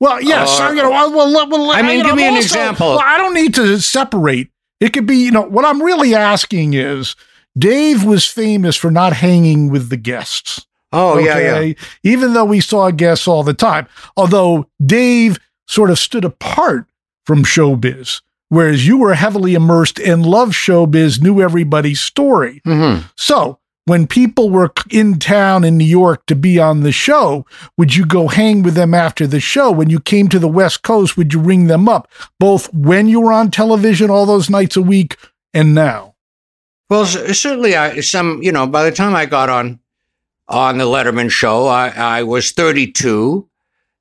Well, 0.00 0.20
yes. 0.22 0.60
Uh, 0.60 0.68
you 0.70 0.82
know, 0.82 0.90
well, 0.90 1.12
well, 1.12 1.48
well, 1.48 1.70
I 1.72 1.82
mean, 1.82 1.98
you 1.98 2.02
give 2.04 2.10
know, 2.10 2.16
me 2.16 2.22
an 2.28 2.34
also- 2.34 2.44
example. 2.44 2.88
well, 2.90 3.02
I 3.04 3.16
don't 3.18 3.34
need 3.34 3.54
to 3.54 3.78
separate. 3.80 4.50
It 4.80 4.92
could 4.92 5.06
be, 5.06 5.16
you 5.16 5.30
know, 5.32 5.42
what 5.42 5.64
I'm 5.64 5.82
really 5.82 6.14
asking 6.14 6.74
is 6.74 7.16
Dave 7.56 8.04
was 8.04 8.24
famous 8.24 8.76
for 8.76 8.90
not 8.92 9.12
hanging 9.12 9.70
with 9.70 9.88
the 9.88 9.96
guests. 9.96 10.64
Oh, 10.92 11.18
yeah, 11.18 11.60
yeah. 11.60 11.72
Even 12.04 12.32
though 12.32 12.44
we 12.44 12.60
saw 12.60 12.90
guests 12.92 13.26
all 13.28 13.42
the 13.42 13.54
time. 13.54 13.88
Although 14.16 14.68
Dave 14.84 15.38
sort 15.66 15.90
of 15.90 15.98
stood 15.98 16.24
apart 16.24 16.86
from 17.26 17.42
showbiz, 17.44 18.22
whereas 18.48 18.86
you 18.86 18.96
were 18.96 19.14
heavily 19.14 19.54
immersed 19.54 19.98
and 19.98 20.24
loved 20.26 20.52
showbiz, 20.52 21.22
knew 21.22 21.40
everybody's 21.40 22.00
story. 22.00 22.60
hmm 22.64 22.98
So 23.16 23.58
when 23.84 24.06
people 24.06 24.50
were 24.50 24.70
in 24.90 25.18
town 25.18 25.64
in 25.64 25.78
New 25.78 25.84
York 25.84 26.26
to 26.26 26.36
be 26.36 26.58
on 26.58 26.82
the 26.82 26.92
show, 26.92 27.46
would 27.78 27.96
you 27.96 28.04
go 28.04 28.28
hang 28.28 28.62
with 28.62 28.74
them 28.74 28.92
after 28.92 29.26
the 29.26 29.40
show? 29.40 29.70
When 29.70 29.88
you 29.88 29.98
came 29.98 30.28
to 30.28 30.38
the 30.38 30.46
West 30.46 30.82
Coast, 30.82 31.16
would 31.16 31.32
you 31.32 31.40
ring 31.40 31.68
them 31.68 31.88
up, 31.88 32.06
both 32.38 32.72
when 32.74 33.08
you 33.08 33.20
were 33.20 33.32
on 33.32 33.50
television 33.50 34.10
all 34.10 34.26
those 34.26 34.50
nights 34.50 34.76
a 34.76 34.82
week 34.82 35.16
and 35.54 35.74
now? 35.74 36.16
Well, 36.90 37.06
certainly, 37.06 37.76
I 37.76 38.00
some 38.00 38.42
you 38.42 38.52
know 38.52 38.66
by 38.66 38.84
the 38.84 38.92
time 38.92 39.14
I 39.14 39.26
got 39.26 39.48
on 39.50 39.80
on 40.48 40.78
the 40.78 40.84
Letterman 40.84 41.30
show, 41.30 41.66
I, 41.66 41.88
I 41.88 42.22
was 42.22 42.52
32, 42.52 43.46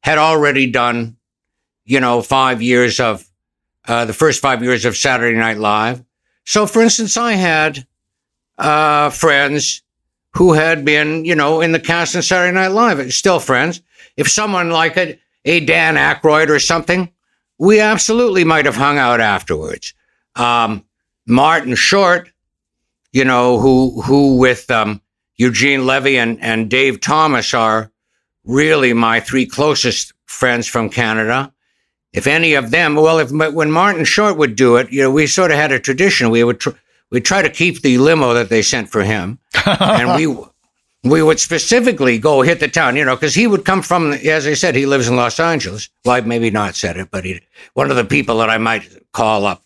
had 0.04 0.18
already 0.18 0.70
done 0.70 1.18
you 1.86 2.00
know 2.00 2.22
five 2.22 2.62
years 2.62 3.00
of 3.00 3.27
uh, 3.88 4.06
the 4.06 4.14
first 4.14 4.42
five 4.42 4.64
years 4.64 4.86
of 4.86 4.98
Saturday 4.98 5.38
Night 5.38 5.58
Live. 5.58 6.04
So, 6.46 6.66
for 6.66 6.82
instance, 6.82 7.18
I 7.18 7.34
had 7.34 7.86
uh, 8.58 9.10
friends 9.10 9.82
who 10.34 10.54
had 10.54 10.86
been 10.86 11.26
you 11.26 11.36
know 11.36 11.62
in 11.62 11.72
the 11.72 11.80
cast 11.80 12.16
of 12.16 12.26
Saturday 12.26 12.54
Night 12.54 12.70
Live, 12.70 13.14
still 13.14 13.40
friends. 13.40 13.82
If 14.16 14.30
someone 14.30 14.70
like 14.70 14.98
a, 14.98 15.20
a 15.46 15.60
Dan 15.62 15.96
Aykroyd 15.96 16.50
or 16.50 16.60
something, 16.60 17.12
we 17.58 17.80
absolutely 17.80 18.44
might 18.44 18.66
have 18.66 18.76
hung 18.76 18.98
out 18.98 19.20
afterwards. 19.20 19.94
Um, 20.36 20.86
Martin 21.26 21.76
Short 21.76 22.32
you 23.12 23.26
know, 23.26 23.60
who 23.60 24.02
who 24.02 24.38
with 24.38 24.70
um, 24.70 25.02
Eugene 25.38 25.86
Levy 25.86 26.18
and, 26.18 26.40
and 26.42 26.70
Dave 26.70 27.02
Thomas 27.02 27.54
are 27.54 27.92
really 28.44 28.94
my 28.94 29.20
three 29.20 29.46
closest 29.46 30.14
friends 30.26 30.68
from 30.68 30.90
Canada. 30.90 31.52
If 32.14 32.26
any 32.28 32.54
of 32.54 32.72
them, 32.72 32.96
well, 32.96 33.20
if 33.20 33.32
when 33.32 33.72
Martin 33.72 34.06
Short 34.06 34.38
would 34.38 34.56
do 34.56 34.78
it, 34.78 34.92
you 34.92 35.02
know, 35.02 35.12
we 35.12 35.28
sort 35.28 35.52
of 35.52 35.58
had 35.58 35.72
a 35.72 35.80
tradition. 35.80 36.30
We 36.30 36.44
would 36.44 36.60
tr- 36.60 36.72
we 37.12 37.22
try 37.22 37.42
to 37.42 37.50
keep 37.50 37.82
the 37.82 37.98
limo 37.98 38.34
that 38.34 38.50
they 38.50 38.62
sent 38.62 38.90
for 38.90 39.04
him, 39.04 39.40
and 39.66 40.16
we 40.16 40.36
we 41.04 41.22
would 41.22 41.40
specifically 41.40 42.18
go 42.18 42.42
hit 42.42 42.60
the 42.60 42.68
town, 42.68 42.96
you 42.96 43.06
know, 43.06 43.16
because 43.16 43.36
he 43.36 43.46
would 43.46 43.66
come 43.66 43.82
from, 43.82 44.14
as 44.14 44.48
I 44.48 44.56
said, 44.56 44.76
he 44.76 44.86
lives 44.86 45.08
in 45.08 45.16
Los 45.16 45.40
Angeles. 45.40 45.90
Well, 46.06 46.16
I 46.16 46.22
maybe 46.22 46.50
not 46.50 46.76
said 46.76 46.98
it, 46.98 47.10
but 47.12 47.24
he 47.24 47.42
one 47.74 47.90
of 47.90 47.98
the 47.98 48.06
people 48.06 48.38
that 48.40 48.50
I 48.50 48.58
might 48.58 48.88
call 49.12 49.46
up 49.46 49.62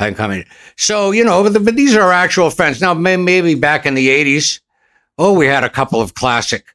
I'm 0.00 0.14
coming. 0.14 0.44
So, 0.76 1.10
you 1.10 1.24
know, 1.24 1.42
but, 1.42 1.64
but 1.64 1.76
these 1.76 1.94
are 1.94 2.12
actual 2.12 2.50
friends. 2.50 2.80
Now, 2.80 2.94
may, 2.94 3.16
maybe 3.16 3.54
back 3.54 3.86
in 3.86 3.94
the 3.94 4.08
80s, 4.08 4.60
oh, 5.18 5.32
we 5.32 5.46
had 5.46 5.62
a 5.62 5.70
couple 5.70 6.00
of 6.00 6.14
classic 6.14 6.74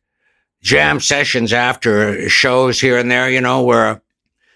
jam 0.61 0.99
sessions 0.99 1.51
after 1.51 2.29
shows 2.29 2.79
here 2.79 2.97
and 2.97 3.09
there, 3.09 3.29
you 3.29 3.41
know, 3.41 3.63
where 3.63 4.01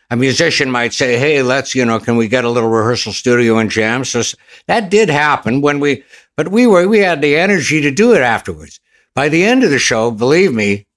a 0.09 0.15
musician 0.15 0.71
might 0.71 0.93
say, 0.93 1.17
hey, 1.17 1.41
let's, 1.43 1.75
you 1.75 1.85
know, 1.85 1.99
can 1.99 2.17
we 2.17 2.27
get 2.27 2.45
a 2.45 2.49
little 2.49 2.69
rehearsal 2.69 3.13
studio 3.13 3.57
and 3.57 3.69
jam? 3.69 4.03
So 4.03 4.21
that 4.65 4.89
did 4.89 5.09
happen 5.09 5.61
when 5.61 5.79
we, 5.79 6.03
but 6.35 6.49
we 6.49 6.65
were, 6.65 6.87
we 6.87 6.99
had 6.99 7.21
the 7.21 7.37
energy 7.37 7.81
to 7.81 7.91
do 7.91 8.13
it 8.13 8.21
afterwards. 8.21 8.79
By 9.13 9.29
the 9.29 9.43
end 9.43 9.63
of 9.63 9.69
the 9.69 9.79
show, 9.79 10.11
believe 10.11 10.53
me, 10.53 10.87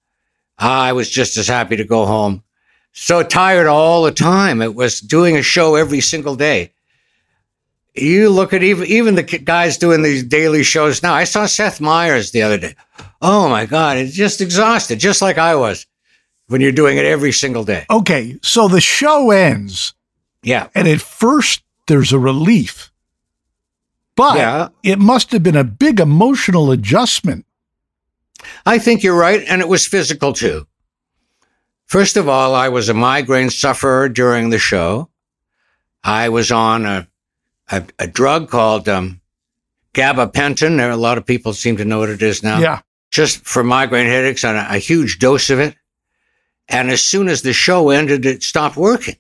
I 0.58 0.92
was 0.92 1.10
just 1.10 1.36
as 1.36 1.48
happy 1.48 1.76
to 1.76 1.84
go 1.84 2.06
home. 2.06 2.42
So 2.92 3.22
tired 3.22 3.66
all 3.66 4.02
the 4.02 4.12
time. 4.12 4.62
It 4.62 4.74
was 4.74 5.00
doing 5.00 5.36
a 5.36 5.42
show 5.42 5.74
every 5.74 6.00
single 6.00 6.36
day 6.36 6.72
you 7.94 8.30
look 8.30 8.52
at 8.52 8.62
even 8.62 8.86
even 8.86 9.14
the 9.14 9.22
guys 9.22 9.76
doing 9.76 10.02
these 10.02 10.24
daily 10.24 10.62
shows 10.62 11.02
now. 11.02 11.14
I 11.14 11.24
saw 11.24 11.46
Seth 11.46 11.80
Meyers 11.80 12.30
the 12.30 12.42
other 12.42 12.58
day. 12.58 12.74
Oh 13.20 13.48
my 13.48 13.66
God, 13.66 13.98
it's 13.98 14.14
just 14.14 14.40
exhausted, 14.40 14.98
just 14.98 15.22
like 15.22 15.38
I 15.38 15.54
was 15.54 15.86
when 16.52 16.60
you're 16.60 16.70
doing 16.72 16.98
it 16.98 17.04
every 17.04 17.32
single 17.32 17.64
day. 17.64 17.84
Okay, 17.90 18.38
so 18.42 18.68
the 18.68 18.80
show 18.80 19.30
ends, 19.30 19.94
Yeah. 20.42 20.68
and 20.74 20.86
at 20.86 21.00
first 21.00 21.62
there's 21.88 22.12
a 22.12 22.18
relief, 22.18 22.92
but 24.14 24.36
Yeah. 24.36 24.68
it 24.82 24.98
must 24.98 25.32
have 25.32 25.42
been 25.42 25.56
a 25.56 25.64
big 25.64 25.98
emotional 26.00 26.70
adjustment. 26.70 27.44
I 28.66 28.78
think 28.78 29.02
you're 29.02 29.16
right. 29.18 29.42
And 29.48 29.60
it 29.60 29.68
was 29.68 29.86
physical 29.86 30.32
too. 30.32 30.66
First 31.86 32.16
of 32.16 32.28
all, 32.28 32.54
I 32.54 32.68
was 32.68 32.88
a 32.88 32.94
migraine 32.94 33.50
sufferer 33.50 34.08
during 34.08 34.50
the 34.50 34.58
show. 34.58 35.08
I 36.04 36.28
was 36.28 36.50
on 36.50 36.84
a, 36.86 37.06
a, 37.70 37.84
a 37.98 38.06
drug 38.06 38.48
called 38.50 38.88
um, 38.88 39.20
gabapentin. 39.94 40.76
There 40.76 40.88
are 40.88 40.92
a 40.92 40.96
lot 40.96 41.18
of 41.18 41.26
people 41.26 41.52
seem 41.52 41.76
to 41.76 41.84
know 41.84 41.98
what 42.00 42.08
it 42.10 42.22
is 42.22 42.42
now. 42.42 42.58
Yeah. 42.58 42.80
just 43.10 43.44
for 43.44 43.62
migraine 43.62 44.06
headaches 44.06 44.42
on 44.42 44.56
a, 44.56 44.66
a 44.70 44.78
huge 44.78 45.18
dose 45.18 45.50
of 45.50 45.58
it. 45.60 45.76
And 46.72 46.90
as 46.90 47.02
soon 47.02 47.28
as 47.28 47.42
the 47.42 47.52
show 47.52 47.90
ended, 47.90 48.24
it 48.24 48.42
stopped 48.42 48.76
working. 48.76 49.16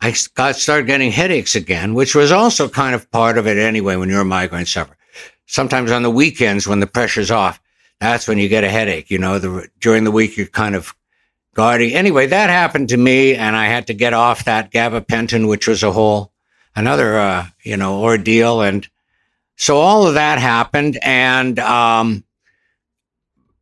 I 0.00 0.14
got 0.34 0.56
started 0.56 0.86
getting 0.86 1.12
headaches 1.12 1.54
again, 1.54 1.94
which 1.94 2.14
was 2.14 2.32
also 2.32 2.68
kind 2.68 2.94
of 2.94 3.10
part 3.10 3.38
of 3.38 3.46
it 3.46 3.58
anyway 3.58 3.96
when 3.96 4.08
you're 4.08 4.20
a 4.22 4.24
migraine 4.24 4.66
sufferer. 4.66 4.96
Sometimes 5.46 5.90
on 5.90 6.02
the 6.02 6.10
weekends 6.10 6.66
when 6.66 6.80
the 6.80 6.86
pressure's 6.86 7.30
off, 7.30 7.60
that's 8.00 8.26
when 8.26 8.38
you 8.38 8.48
get 8.48 8.64
a 8.64 8.68
headache. 8.70 9.10
You 9.10 9.18
know, 9.18 9.38
the, 9.38 9.68
during 9.80 10.04
the 10.04 10.10
week 10.10 10.36
you're 10.36 10.46
kind 10.46 10.74
of 10.74 10.94
guarding. 11.54 11.94
Anyway, 11.94 12.26
that 12.26 12.50
happened 12.50 12.88
to 12.88 12.96
me, 12.96 13.34
and 13.34 13.54
I 13.54 13.66
had 13.66 13.86
to 13.88 13.94
get 13.94 14.12
off 14.14 14.44
that 14.44 14.72
gabapentin, 14.72 15.48
which 15.48 15.68
was 15.68 15.82
a 15.82 15.92
whole 15.92 16.32
another 16.74 17.18
uh, 17.18 17.46
you 17.62 17.76
know 17.76 18.02
ordeal. 18.02 18.62
And 18.62 18.88
so 19.56 19.76
all 19.76 20.06
of 20.06 20.14
that 20.14 20.38
happened, 20.38 20.98
and 21.02 21.58
um, 21.58 22.24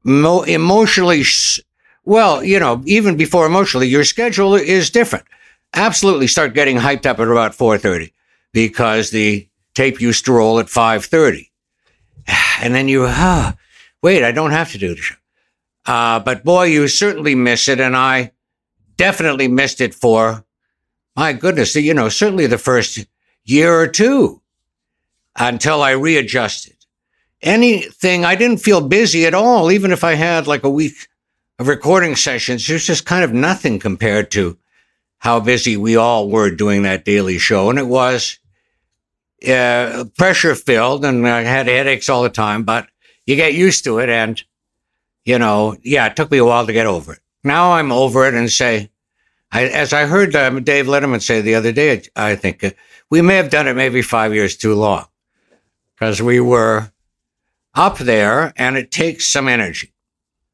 mo- 0.05 0.43
emotionally, 0.43 1.21
s- 1.21 1.61
well, 2.11 2.43
you 2.43 2.59
know, 2.59 2.83
even 2.87 3.17
before 3.17 3.47
emotionally, 3.47 3.87
your 3.87 4.03
schedule 4.03 4.57
is 4.57 4.91
different. 4.91 5.27
Absolutely, 5.75 6.27
start 6.27 6.55
getting 6.55 6.77
hyped 6.77 7.07
up 7.07 7.21
at 7.21 7.29
about 7.29 7.55
four 7.55 7.79
thirty 7.79 8.13
because 8.53 9.13
the 9.13 9.49
tape 9.75 10.01
used 10.01 10.25
to 10.25 10.33
roll 10.33 10.59
at 10.59 10.69
five 10.69 11.05
thirty, 11.05 11.53
and 12.61 12.75
then 12.75 12.89
you, 12.89 13.05
ah, 13.07 13.57
wait, 14.03 14.25
I 14.25 14.33
don't 14.33 14.51
have 14.51 14.73
to 14.73 14.79
do 14.79 14.97
the 14.97 15.01
show. 15.01 15.15
Uh, 15.87 16.19
but 16.19 16.43
boy, 16.43 16.65
you 16.65 16.89
certainly 16.89 17.37
miss 17.37 17.69
it, 17.69 17.79
and 17.79 17.97
I 17.97 18.33
definitely 18.97 19.47
missed 19.47 19.81
it 19.81 19.95
for, 19.95 20.45
my 21.15 21.33
goodness, 21.33 21.77
you 21.77 21.95
know, 21.95 22.09
certainly 22.09 22.49
the 22.49 22.59
first 22.59 23.07
year 23.45 23.73
or 23.73 23.87
two 23.87 24.43
until 25.37 25.81
I 25.81 25.93
readjusted 25.93 26.75
anything. 27.41 28.25
I 28.25 28.35
didn't 28.35 28.59
feel 28.59 28.81
busy 28.81 29.27
at 29.27 29.35
all, 29.35 29.71
even 29.71 29.93
if 29.93 30.03
I 30.03 30.15
had 30.15 30.49
like 30.49 30.65
a 30.65 30.71
week 30.71 31.07
of 31.61 31.69
recording 31.69 32.17
sessions. 32.17 32.67
Was 32.69 32.87
just 32.87 33.05
kind 33.05 33.23
of 33.23 33.35
nothing 33.35 33.79
compared 33.79 34.31
to 34.31 34.57
how 35.19 35.39
busy 35.39 35.77
we 35.77 35.95
all 35.95 36.31
were 36.31 36.51
doing 36.51 36.83
that 36.83 37.05
daily 37.05 37.37
show. 37.37 37.69
And 37.69 37.79
it 37.79 37.87
was 37.87 38.39
uh, 39.47 40.07
pressure 40.17 40.55
filled, 40.55 41.05
and 41.05 41.29
I 41.29 41.43
had 41.43 41.67
headaches 41.67 42.09
all 42.09 42.23
the 42.23 42.31
time, 42.31 42.65
but 42.65 42.89
you 43.27 43.37
get 43.37 43.53
used 43.53 43.85
to 43.85 43.99
it. 43.99 44.09
And, 44.09 44.43
you 45.27 45.39
know, 45.39 45.77
yeah, 45.83 46.07
it 46.07 46.17
took 46.17 46.31
me 46.31 46.39
a 46.39 46.45
while 46.47 46.67
to 46.67 46.73
get 46.73 46.87
over 46.87 47.13
it. 47.13 47.21
Now 47.45 47.73
I'm 47.73 47.93
over 47.93 48.27
it 48.27 48.33
and 48.33 48.51
say, 48.51 48.91
I, 49.53 49.65
as 49.65 49.93
I 49.93 50.07
heard 50.07 50.35
um, 50.35 50.65
Dave 50.65 50.87
Letterman 50.87 51.21
say 51.21 51.43
the 51.43 51.57
other 51.57 51.73
day, 51.73 52.03
I 52.17 52.37
think 52.37 52.65
uh, 52.65 52.71
we 53.11 53.21
may 53.21 53.37
have 53.37 53.51
done 53.51 53.69
it 53.69 53.77
maybe 53.77 54.01
five 54.01 54.33
years 54.33 54.57
too 54.57 54.75
long 54.75 55.07
because 55.95 56.23
we 56.23 56.41
were 56.41 56.91
up 57.75 57.99
there 57.99 58.55
and 58.57 58.79
it 58.79 58.91
takes 58.91 59.27
some 59.27 59.47
energy. 59.47 59.93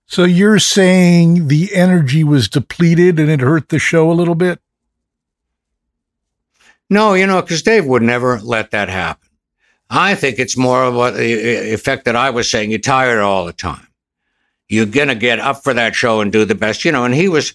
So 0.07 0.25
you're 0.25 0.61
saying 0.61 1.49
the 1.49 1.75
energy 1.75 2.23
was 2.23 2.49
depleted 2.49 3.19
and 3.19 3.29
it 3.31 3.41
hurt 3.41 3.69
the 3.69 3.79
show 3.79 4.11
a 4.11 4.15
little 4.15 4.37
bit? 4.37 4.61
No, 6.89 7.15
you 7.15 7.27
know, 7.27 7.43
because 7.43 7.63
Dave 7.63 7.87
would 7.87 8.03
never 8.03 8.39
let 8.39 8.71
that 8.71 8.89
happen. 8.89 9.29
I 9.91 10.15
think 10.15 10.39
it's 10.39 10.57
more 10.57 10.85
of 10.85 10.95
what 10.95 11.15
the 11.15 11.73
effect 11.73 12.05
that 12.05 12.17
I 12.17 12.31
was 12.31 12.51
saying. 12.51 12.71
You're 12.71 12.79
tired 12.79 13.21
all 13.21 13.45
the 13.45 13.53
time. 13.53 13.87
You're 14.69 14.87
going 14.87 15.09
to 15.09 15.15
get 15.17 15.41
up 15.41 15.63
for 15.63 15.75
that 15.75 15.95
show 15.95 16.21
and 16.21 16.33
do 16.33 16.45
the 16.45 16.55
best, 16.55 16.85
you 16.85 16.93
know. 16.93 17.05
And 17.05 17.15
he 17.15 17.29
was, 17.29 17.55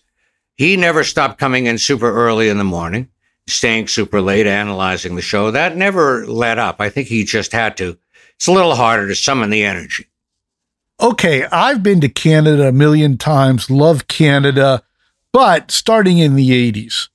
he 0.56 0.78
never 0.78 1.04
stopped 1.04 1.40
coming 1.40 1.66
in 1.66 1.78
super 1.78 2.12
early 2.12 2.50
in 2.50 2.58
the 2.58 2.64
morning. 2.64 3.10
staying 3.48 3.88
super 3.88 4.22
late 4.22 4.48
analyzing 4.48 5.16
the 5.16 5.22
show. 5.22 5.52
That 5.52 5.76
never 5.78 6.26
let 6.26 6.60
up. 6.60 6.80
I 6.80 6.90
think 6.90 7.08
he 7.08 7.24
just 7.24 7.52
had 7.52 7.78
to. 7.78 7.98
It's 8.36 8.48
a 8.48 8.52
little 8.52 8.76
harder 8.76 9.08
to 9.08 9.16
summon 9.16 9.50
the 9.50 9.64
energy. 9.64 10.08
Okay, 11.02 11.46
I've 11.52 11.82
been 11.82 12.00
to 12.02 12.10
Canada 12.10 12.68
a 12.68 12.72
million 12.72 13.18
times, 13.18 13.70
love 13.72 14.08
Canada, 14.08 14.84
but 15.34 15.72
starting 15.72 16.20
in 16.20 16.36
the 16.36 16.52
80s. 16.52 17.10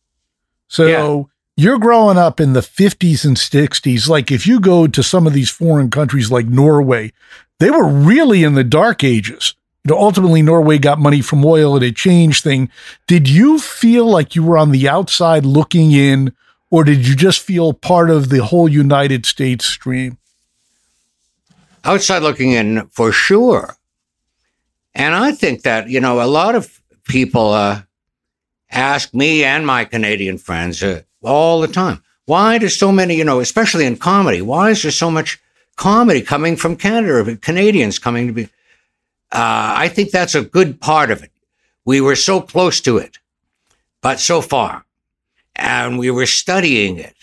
So 0.68 0.86
Yeah. 0.86 1.22
you're 1.56 1.78
growing 1.78 2.18
up 2.18 2.40
in 2.40 2.52
the 2.52 2.62
50s 2.62 3.24
and 3.24 3.38
60s. 3.38 4.08
Like 4.08 4.32
if 4.32 4.46
you 4.46 4.58
go 4.58 4.86
to 4.88 5.02
some 5.02 5.26
of 5.26 5.34
these 5.34 5.50
foreign 5.50 5.90
countries 5.90 6.30
like 6.30 6.46
Norway, 6.46 7.12
they 7.60 7.70
were 7.70 7.86
really 7.86 8.42
in 8.42 8.54
the 8.54 8.64
dark 8.64 9.04
ages. 9.04 9.54
You 9.84 9.94
know, 9.94 10.00
ultimately, 10.00 10.42
Norway 10.42 10.78
got 10.78 10.98
money 10.98 11.20
from 11.20 11.44
oil 11.44 11.76
and 11.76 11.84
it 11.84 11.94
changed 11.94 12.42
thing. 12.42 12.68
Did 13.06 13.28
you 13.28 13.58
feel 13.60 14.04
like 14.06 14.34
you 14.34 14.42
were 14.42 14.58
on 14.58 14.72
the 14.72 14.88
outside 14.88 15.46
looking 15.46 15.92
in, 15.92 16.32
or 16.72 16.82
did 16.82 17.06
you 17.06 17.14
just 17.14 17.38
feel 17.40 17.72
part 17.72 18.10
of 18.10 18.28
the 18.28 18.42
whole 18.42 18.68
United 18.68 19.24
States 19.26 19.64
stream? 19.64 20.18
Outside 21.86 22.22
looking 22.22 22.52
in 22.52 22.86
for 22.88 23.12
sure. 23.12 23.76
And 24.94 25.14
I 25.14 25.32
think 25.32 25.62
that, 25.62 25.88
you 25.88 26.00
know, 26.00 26.20
a 26.20 26.26
lot 26.26 26.54
of 26.54 26.80
people 27.04 27.52
uh, 27.52 27.82
ask 28.70 29.14
me 29.14 29.44
and 29.44 29.66
my 29.66 29.84
Canadian 29.84 30.38
friends 30.38 30.82
uh, 30.82 31.02
all 31.22 31.60
the 31.60 31.68
time, 31.68 32.02
why 32.24 32.58
do 32.58 32.68
so 32.68 32.90
many, 32.90 33.14
you 33.14 33.24
know, 33.24 33.40
especially 33.40 33.86
in 33.86 33.96
comedy, 33.96 34.42
why 34.42 34.70
is 34.70 34.82
there 34.82 34.90
so 34.90 35.10
much 35.10 35.38
comedy 35.76 36.22
coming 36.22 36.56
from 36.56 36.76
Canada 36.76 37.36
Canadians 37.36 37.98
coming 37.98 38.26
to 38.26 38.32
be? 38.32 38.44
Uh, 39.32 39.74
I 39.76 39.88
think 39.88 40.10
that's 40.10 40.34
a 40.34 40.42
good 40.42 40.80
part 40.80 41.10
of 41.10 41.22
it. 41.22 41.30
We 41.84 42.00
were 42.00 42.16
so 42.16 42.40
close 42.40 42.80
to 42.80 42.98
it, 42.98 43.18
but 44.00 44.18
so 44.18 44.40
far. 44.40 44.84
And 45.54 45.98
we 45.98 46.10
were 46.10 46.26
studying 46.26 46.98
it. 46.98 47.16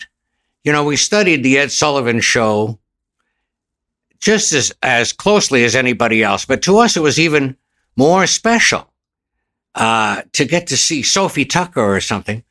You 0.64 0.72
know, 0.72 0.84
we 0.84 0.96
studied 0.96 1.42
the 1.42 1.58
Ed 1.58 1.70
Sullivan 1.70 2.20
show 2.20 2.78
just 4.24 4.54
as, 4.54 4.72
as 4.82 5.12
closely 5.12 5.64
as 5.64 5.76
anybody 5.76 6.22
else. 6.22 6.46
But 6.46 6.62
to 6.62 6.78
us, 6.78 6.96
it 6.96 7.00
was 7.00 7.20
even 7.20 7.58
more 7.94 8.26
special 8.26 8.90
uh, 9.74 10.22
to 10.32 10.46
get 10.46 10.68
to 10.68 10.78
see 10.78 11.02
Sophie 11.02 11.44
Tucker 11.44 11.82
or 11.82 12.00
something. 12.00 12.42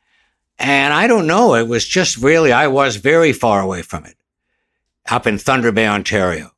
And 0.60 0.94
I 0.94 1.08
don't 1.08 1.26
know, 1.26 1.56
it 1.56 1.68
was 1.68 1.88
just 1.88 2.18
really, 2.18 2.52
I 2.52 2.68
was 2.68 2.98
very 2.98 3.34
far 3.34 3.60
away 3.60 3.82
from 3.82 4.06
it 4.06 4.16
up 5.10 5.26
in 5.26 5.40
Thunder 5.40 5.72
Bay, 5.72 5.88
Ontario. 5.88 6.52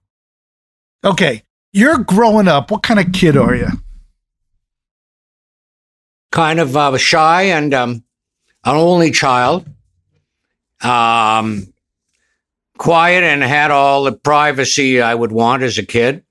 Okay, 1.02 1.44
you're 1.72 2.00
growing 2.00 2.50
up. 2.50 2.70
What 2.70 2.84
kind 2.84 3.00
of 3.00 3.14
kid 3.14 3.38
are 3.38 3.56
you? 3.56 3.70
Kind 6.34 6.60
of 6.60 6.76
uh, 6.76 6.98
shy 6.98 7.44
and 7.44 7.74
um, 7.74 8.04
an 8.66 8.76
only 8.76 9.12
child. 9.12 9.66
Um, 10.82 11.74
quiet 12.78 13.24
and 13.24 13.42
had 13.42 13.72
all 13.72 14.04
the 14.04 14.12
privacy 14.12 15.02
I 15.02 15.14
would 15.14 15.32
want 15.32 15.64
as 15.64 15.78
a 15.78 15.86
kid. 15.86 16.24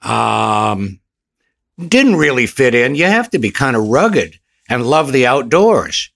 Um, 0.00 1.00
didn't 1.78 2.16
really 2.16 2.46
fit 2.46 2.74
in. 2.74 2.94
You 2.94 3.04
have 3.04 3.30
to 3.30 3.38
be 3.38 3.50
kind 3.50 3.76
of 3.76 3.88
rugged 3.88 4.38
and 4.68 4.86
love 4.86 5.12
the 5.12 5.26
outdoors 5.26 6.10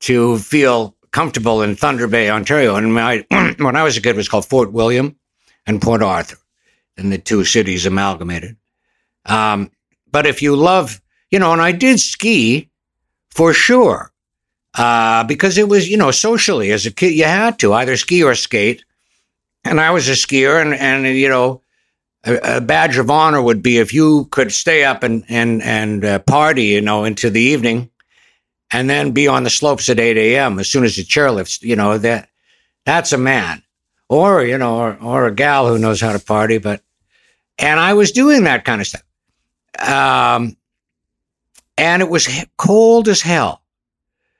to 0.00 0.38
feel 0.38 0.96
comfortable 1.10 1.62
in 1.62 1.76
Thunder 1.76 2.08
Bay, 2.08 2.30
Ontario. 2.30 2.76
And 2.76 2.94
my, 2.94 3.24
when 3.58 3.76
I 3.76 3.82
was 3.82 3.96
a 3.96 4.00
kid, 4.00 4.10
it 4.10 4.16
was 4.16 4.28
called 4.28 4.46
Fort 4.46 4.72
William 4.72 5.16
and 5.66 5.82
Port 5.82 6.02
Arthur, 6.02 6.38
and 6.96 7.12
the 7.12 7.18
two 7.18 7.44
cities 7.44 7.86
amalgamated. 7.86 8.56
Um, 9.26 9.70
but 10.10 10.26
if 10.26 10.42
you 10.42 10.56
love, 10.56 11.00
you 11.30 11.38
know, 11.38 11.52
and 11.52 11.60
I 11.60 11.72
did 11.72 12.00
ski 12.00 12.70
for 13.30 13.52
sure 13.52 14.12
uh, 14.74 15.24
because 15.24 15.58
it 15.58 15.68
was, 15.68 15.88
you 15.88 15.96
know, 15.96 16.10
socially 16.10 16.70
as 16.70 16.86
a 16.86 16.90
kid, 16.90 17.12
you 17.12 17.24
had 17.24 17.58
to 17.58 17.74
either 17.74 17.96
ski 17.96 18.22
or 18.22 18.34
skate. 18.34 18.84
And 19.64 19.80
I 19.80 19.90
was 19.90 20.08
a 20.08 20.12
skier, 20.12 20.60
and 20.62 20.72
and 20.72 21.06
you 21.06 21.28
know, 21.28 21.60
a, 22.24 22.56
a 22.56 22.60
badge 22.62 22.96
of 22.96 23.10
honor 23.10 23.42
would 23.42 23.62
be 23.62 23.76
if 23.76 23.92
you 23.92 24.26
could 24.30 24.52
stay 24.52 24.84
up 24.84 25.02
and 25.02 25.22
and 25.28 25.62
and 25.62 26.04
uh, 26.04 26.18
party, 26.20 26.64
you 26.64 26.80
know, 26.80 27.04
into 27.04 27.28
the 27.28 27.42
evening, 27.42 27.90
and 28.70 28.88
then 28.88 29.12
be 29.12 29.28
on 29.28 29.44
the 29.44 29.50
slopes 29.50 29.90
at 29.90 30.00
eight 30.00 30.16
a.m. 30.16 30.58
as 30.58 30.68
soon 30.68 30.84
as 30.84 30.96
the 30.96 31.02
chairlifts. 31.02 31.60
You 31.60 31.76
know 31.76 31.98
that 31.98 32.30
that's 32.86 33.12
a 33.12 33.18
man, 33.18 33.62
or 34.08 34.42
you 34.44 34.56
know, 34.56 34.78
or, 34.78 34.98
or 35.02 35.26
a 35.26 35.34
gal 35.34 35.68
who 35.68 35.78
knows 35.78 36.00
how 36.00 36.12
to 36.12 36.18
party. 36.24 36.56
But 36.56 36.82
and 37.58 37.78
I 37.78 37.92
was 37.92 38.12
doing 38.12 38.44
that 38.44 38.64
kind 38.64 38.80
of 38.80 38.86
stuff, 38.86 39.02
um, 39.86 40.56
and 41.76 42.00
it 42.00 42.08
was 42.08 42.26
cold 42.56 43.08
as 43.08 43.20
hell. 43.20 43.59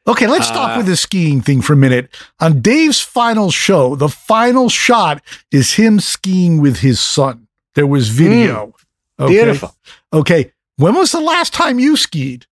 Okay, 0.06 0.26
let's 0.26 0.46
stop 0.46 0.70
Uh, 0.74 0.76
with 0.78 0.86
the 0.86 0.96
skiing 0.96 1.40
thing 1.40 1.60
for 1.62 1.74
a 1.74 1.76
minute. 1.76 2.08
On 2.40 2.60
Dave's 2.60 3.00
final 3.00 3.50
show, 3.50 3.94
the 3.96 4.08
final 4.08 4.68
shot 4.68 5.22
is 5.52 5.74
him 5.74 6.00
skiing 6.00 6.60
with 6.60 6.78
his 6.78 6.98
son. 7.00 7.46
There 7.74 7.86
was 7.86 8.08
video. 8.08 8.74
Okay. 9.18 9.34
Beautiful. 9.34 9.76
Okay. 10.12 10.52
When 10.76 10.94
was 10.94 11.12
the 11.12 11.20
last 11.20 11.52
time 11.52 11.78
you 11.78 11.96
skied? 11.96 12.46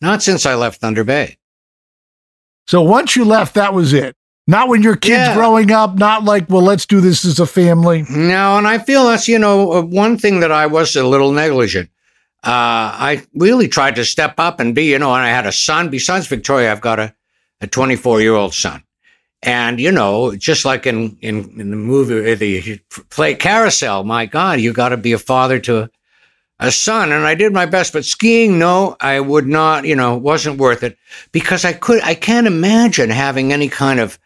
Not 0.00 0.22
since 0.22 0.46
I 0.46 0.54
left 0.54 0.80
Thunder 0.80 1.04
Bay. 1.04 1.36
So 2.66 2.82
once 2.82 3.14
you 3.16 3.24
left, 3.24 3.54
that 3.54 3.74
was 3.74 3.92
it. 3.92 4.16
Not 4.46 4.68
when 4.68 4.82
your 4.82 4.96
kids 4.96 5.12
Yeah. 5.28 5.34
growing 5.34 5.70
up, 5.70 5.98
not 5.98 6.24
like, 6.24 6.48
well, 6.48 6.62
let's 6.62 6.86
do 6.86 7.00
this 7.02 7.24
as 7.26 7.38
a 7.38 7.46
family. 7.46 8.06
No, 8.08 8.56
and 8.56 8.66
I 8.66 8.78
feel 8.78 9.04
that's, 9.06 9.28
you 9.28 9.38
know, 9.38 9.72
uh, 9.74 9.82
one 9.82 10.16
thing 10.16 10.40
that 10.40 10.50
I 10.50 10.66
was 10.66 10.96
a 10.96 11.04
little 11.06 11.32
negligent. 11.32 11.90
Uh, 12.44 12.94
I 12.94 13.26
really 13.34 13.66
tried 13.66 13.96
to 13.96 14.04
step 14.04 14.34
up 14.38 14.60
and 14.60 14.74
be, 14.74 14.84
you 14.84 14.98
know, 14.98 15.12
and 15.14 15.24
I 15.24 15.30
had 15.30 15.46
a 15.46 15.52
son. 15.52 15.88
Besides 15.88 16.28
Victoria, 16.28 16.70
I've 16.70 16.80
got 16.80 17.00
a, 17.00 17.14
a 17.60 17.66
24 17.66 18.20
year 18.20 18.34
old 18.34 18.54
son. 18.54 18.82
And, 19.42 19.80
you 19.80 19.92
know, 19.92 20.34
just 20.34 20.64
like 20.64 20.86
in, 20.86 21.16
in, 21.20 21.60
in 21.60 21.70
the 21.70 21.76
movie, 21.76 22.32
uh, 22.32 22.34
the 22.34 22.80
play 23.10 23.34
Carousel, 23.34 24.04
my 24.04 24.26
God, 24.26 24.60
you 24.60 24.72
got 24.72 24.88
to 24.90 24.96
be 24.96 25.12
a 25.12 25.18
father 25.18 25.60
to 25.60 25.82
a, 25.82 25.90
a 26.60 26.72
son. 26.72 27.12
And 27.12 27.24
I 27.24 27.34
did 27.34 27.52
my 27.52 27.66
best, 27.66 27.92
but 27.92 28.04
skiing, 28.04 28.58
no, 28.58 28.96
I 29.00 29.20
would 29.20 29.46
not, 29.46 29.84
you 29.84 29.94
know, 29.94 30.16
wasn't 30.16 30.58
worth 30.58 30.82
it 30.82 30.96
because 31.30 31.64
I 31.64 31.72
could, 31.72 32.02
I 32.02 32.14
can't 32.14 32.48
imagine 32.48 33.10
having 33.10 33.52
any 33.52 33.68
kind 33.68 34.00
of 34.00 34.18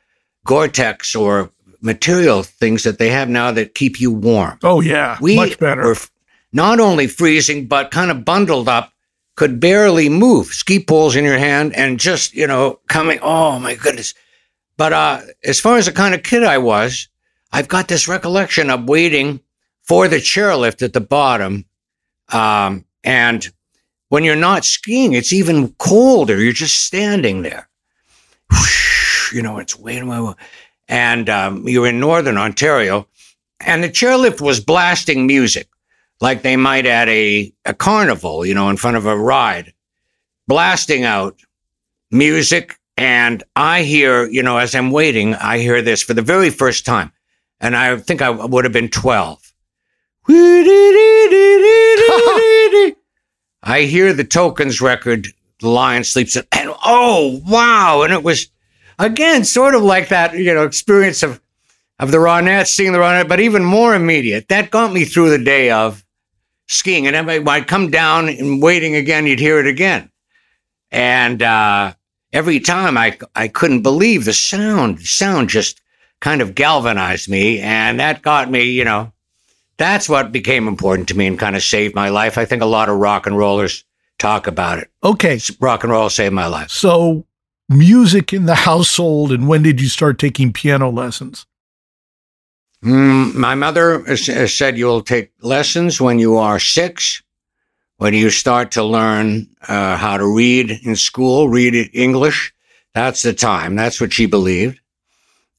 Gore-Tex 0.46 1.14
or 1.14 1.50
material 1.82 2.42
things 2.42 2.84
that 2.84 2.98
they 2.98 3.10
have 3.10 3.28
now 3.28 3.52
that 3.52 3.74
keep 3.74 4.00
you 4.00 4.12
warm. 4.12 4.58
Oh, 4.62 4.80
yeah. 4.80 5.18
We 5.20 5.36
much 5.36 5.58
better. 5.58 5.82
were 5.82 5.96
not 6.52 6.80
only 6.80 7.06
freezing, 7.06 7.66
but 7.66 7.90
kind 7.90 8.10
of 8.10 8.24
bundled 8.24 8.68
up, 8.68 8.92
could 9.36 9.60
barely 9.60 10.08
move. 10.08 10.48
Ski 10.48 10.84
poles 10.84 11.16
in 11.16 11.24
your 11.24 11.38
hand 11.38 11.74
and 11.74 11.98
just, 11.98 12.34
you 12.34 12.46
know, 12.46 12.78
coming. 12.88 13.18
Oh 13.22 13.58
my 13.58 13.74
goodness. 13.74 14.14
But 14.76 14.92
uh, 14.92 15.20
as 15.44 15.60
far 15.60 15.76
as 15.76 15.86
the 15.86 15.92
kind 15.92 16.14
of 16.14 16.22
kid 16.22 16.42
I 16.42 16.58
was, 16.58 17.08
I've 17.52 17.68
got 17.68 17.88
this 17.88 18.08
recollection 18.08 18.70
of 18.70 18.88
waiting 18.88 19.40
for 19.82 20.08
the 20.08 20.16
chairlift 20.16 20.82
at 20.82 20.92
the 20.92 21.00
bottom. 21.00 21.64
Um, 22.32 22.84
and 23.04 23.50
when 24.08 24.24
you're 24.24 24.36
not 24.36 24.64
skiing, 24.64 25.12
it's 25.14 25.32
even 25.32 25.72
colder. 25.74 26.40
You're 26.40 26.52
just 26.52 26.84
standing 26.84 27.42
there. 27.42 27.68
You 29.32 29.40
know, 29.40 29.58
it's 29.58 29.78
way, 29.78 30.02
way, 30.02 30.20
way. 30.20 30.34
And 30.88 31.30
um, 31.30 31.66
you're 31.66 31.86
in 31.86 32.00
Northern 32.00 32.36
Ontario, 32.36 33.08
and 33.60 33.82
the 33.82 33.88
chairlift 33.88 34.42
was 34.42 34.60
blasting 34.60 35.26
music 35.26 35.68
like 36.22 36.42
they 36.42 36.56
might 36.56 36.86
at 36.86 37.08
a, 37.08 37.52
a 37.64 37.74
carnival, 37.74 38.46
you 38.46 38.54
know, 38.54 38.70
in 38.70 38.76
front 38.76 38.96
of 38.96 39.06
a 39.06 39.18
ride, 39.18 39.74
blasting 40.46 41.04
out 41.04 41.40
music. 42.12 42.78
And 42.96 43.42
I 43.56 43.82
hear, 43.82 44.28
you 44.28 44.40
know, 44.40 44.56
as 44.58 44.72
I'm 44.72 44.92
waiting, 44.92 45.34
I 45.34 45.58
hear 45.58 45.82
this 45.82 46.00
for 46.00 46.14
the 46.14 46.22
very 46.22 46.48
first 46.48 46.86
time. 46.86 47.10
And 47.60 47.76
I 47.76 47.96
think 47.96 48.22
I 48.22 48.30
would 48.30 48.64
have 48.64 48.72
been 48.72 48.88
12. 48.88 49.52
I 53.64 53.86
hear 53.88 54.12
the 54.12 54.24
Tokens 54.24 54.80
record, 54.80 55.26
The 55.60 55.68
Lion 55.68 56.04
Sleeps, 56.04 56.36
and 56.36 56.72
oh, 56.84 57.40
wow. 57.44 58.02
And 58.02 58.12
it 58.12 58.22
was, 58.22 58.46
again, 58.96 59.42
sort 59.44 59.74
of 59.74 59.82
like 59.82 60.08
that, 60.10 60.38
you 60.38 60.54
know, 60.54 60.64
experience 60.64 61.24
of, 61.24 61.40
of 61.98 62.12
the 62.12 62.18
Ronettes, 62.18 62.68
seeing 62.68 62.92
the 62.92 62.98
Ronette, 63.00 63.28
but 63.28 63.40
even 63.40 63.64
more 63.64 63.92
immediate. 63.92 64.46
That 64.48 64.70
got 64.70 64.92
me 64.92 65.04
through 65.04 65.30
the 65.30 65.42
day 65.42 65.72
of 65.72 66.04
skiing. 66.72 67.06
And 67.06 67.14
then 67.14 67.48
I'd 67.48 67.68
come 67.68 67.90
down 67.90 68.28
and 68.28 68.62
waiting 68.62 68.96
again, 68.96 69.26
you'd 69.26 69.38
hear 69.38 69.58
it 69.58 69.66
again. 69.66 70.10
And 70.90 71.42
uh, 71.42 71.94
every 72.32 72.60
time 72.60 72.96
I, 72.96 73.18
I 73.34 73.48
couldn't 73.48 73.82
believe 73.82 74.24
the 74.24 74.32
sound. 74.32 74.98
The 74.98 75.04
sound 75.04 75.48
just 75.48 75.80
kind 76.20 76.40
of 76.40 76.54
galvanized 76.54 77.28
me. 77.28 77.60
And 77.60 78.00
that 78.00 78.22
got 78.22 78.50
me, 78.50 78.64
you 78.64 78.84
know, 78.84 79.12
that's 79.76 80.08
what 80.08 80.32
became 80.32 80.68
important 80.68 81.08
to 81.08 81.16
me 81.16 81.26
and 81.26 81.38
kind 81.38 81.56
of 81.56 81.62
saved 81.62 81.94
my 81.94 82.08
life. 82.08 82.38
I 82.38 82.44
think 82.44 82.62
a 82.62 82.66
lot 82.66 82.88
of 82.88 82.98
rock 82.98 83.26
and 83.26 83.36
rollers 83.36 83.84
talk 84.18 84.46
about 84.46 84.78
it. 84.78 84.90
okay. 85.02 85.40
Rock 85.58 85.82
and 85.82 85.92
roll 85.92 86.08
saved 86.08 86.34
my 86.34 86.46
life. 86.46 86.70
So, 86.70 87.26
music 87.68 88.32
in 88.32 88.46
the 88.46 88.54
household, 88.54 89.32
and 89.32 89.48
when 89.48 89.62
did 89.62 89.80
you 89.80 89.88
start 89.88 90.18
taking 90.18 90.52
piano 90.52 90.90
lessons? 90.90 91.46
Mm, 92.84 93.34
my 93.34 93.54
mother 93.54 94.16
said 94.16 94.76
you'll 94.76 95.02
take 95.02 95.30
lessons 95.40 96.00
when 96.00 96.18
you 96.18 96.36
are 96.36 96.58
six, 96.58 97.22
when 97.98 98.12
you 98.14 98.30
start 98.30 98.72
to 98.72 98.82
learn 98.82 99.46
uh, 99.68 99.96
how 99.96 100.16
to 100.16 100.26
read 100.26 100.70
in 100.82 100.96
school, 100.96 101.48
read 101.48 101.90
English, 101.94 102.52
That's 102.94 103.22
the 103.22 103.32
time. 103.32 103.74
That's 103.74 104.00
what 104.02 104.12
she 104.12 104.26
believed. 104.26 104.78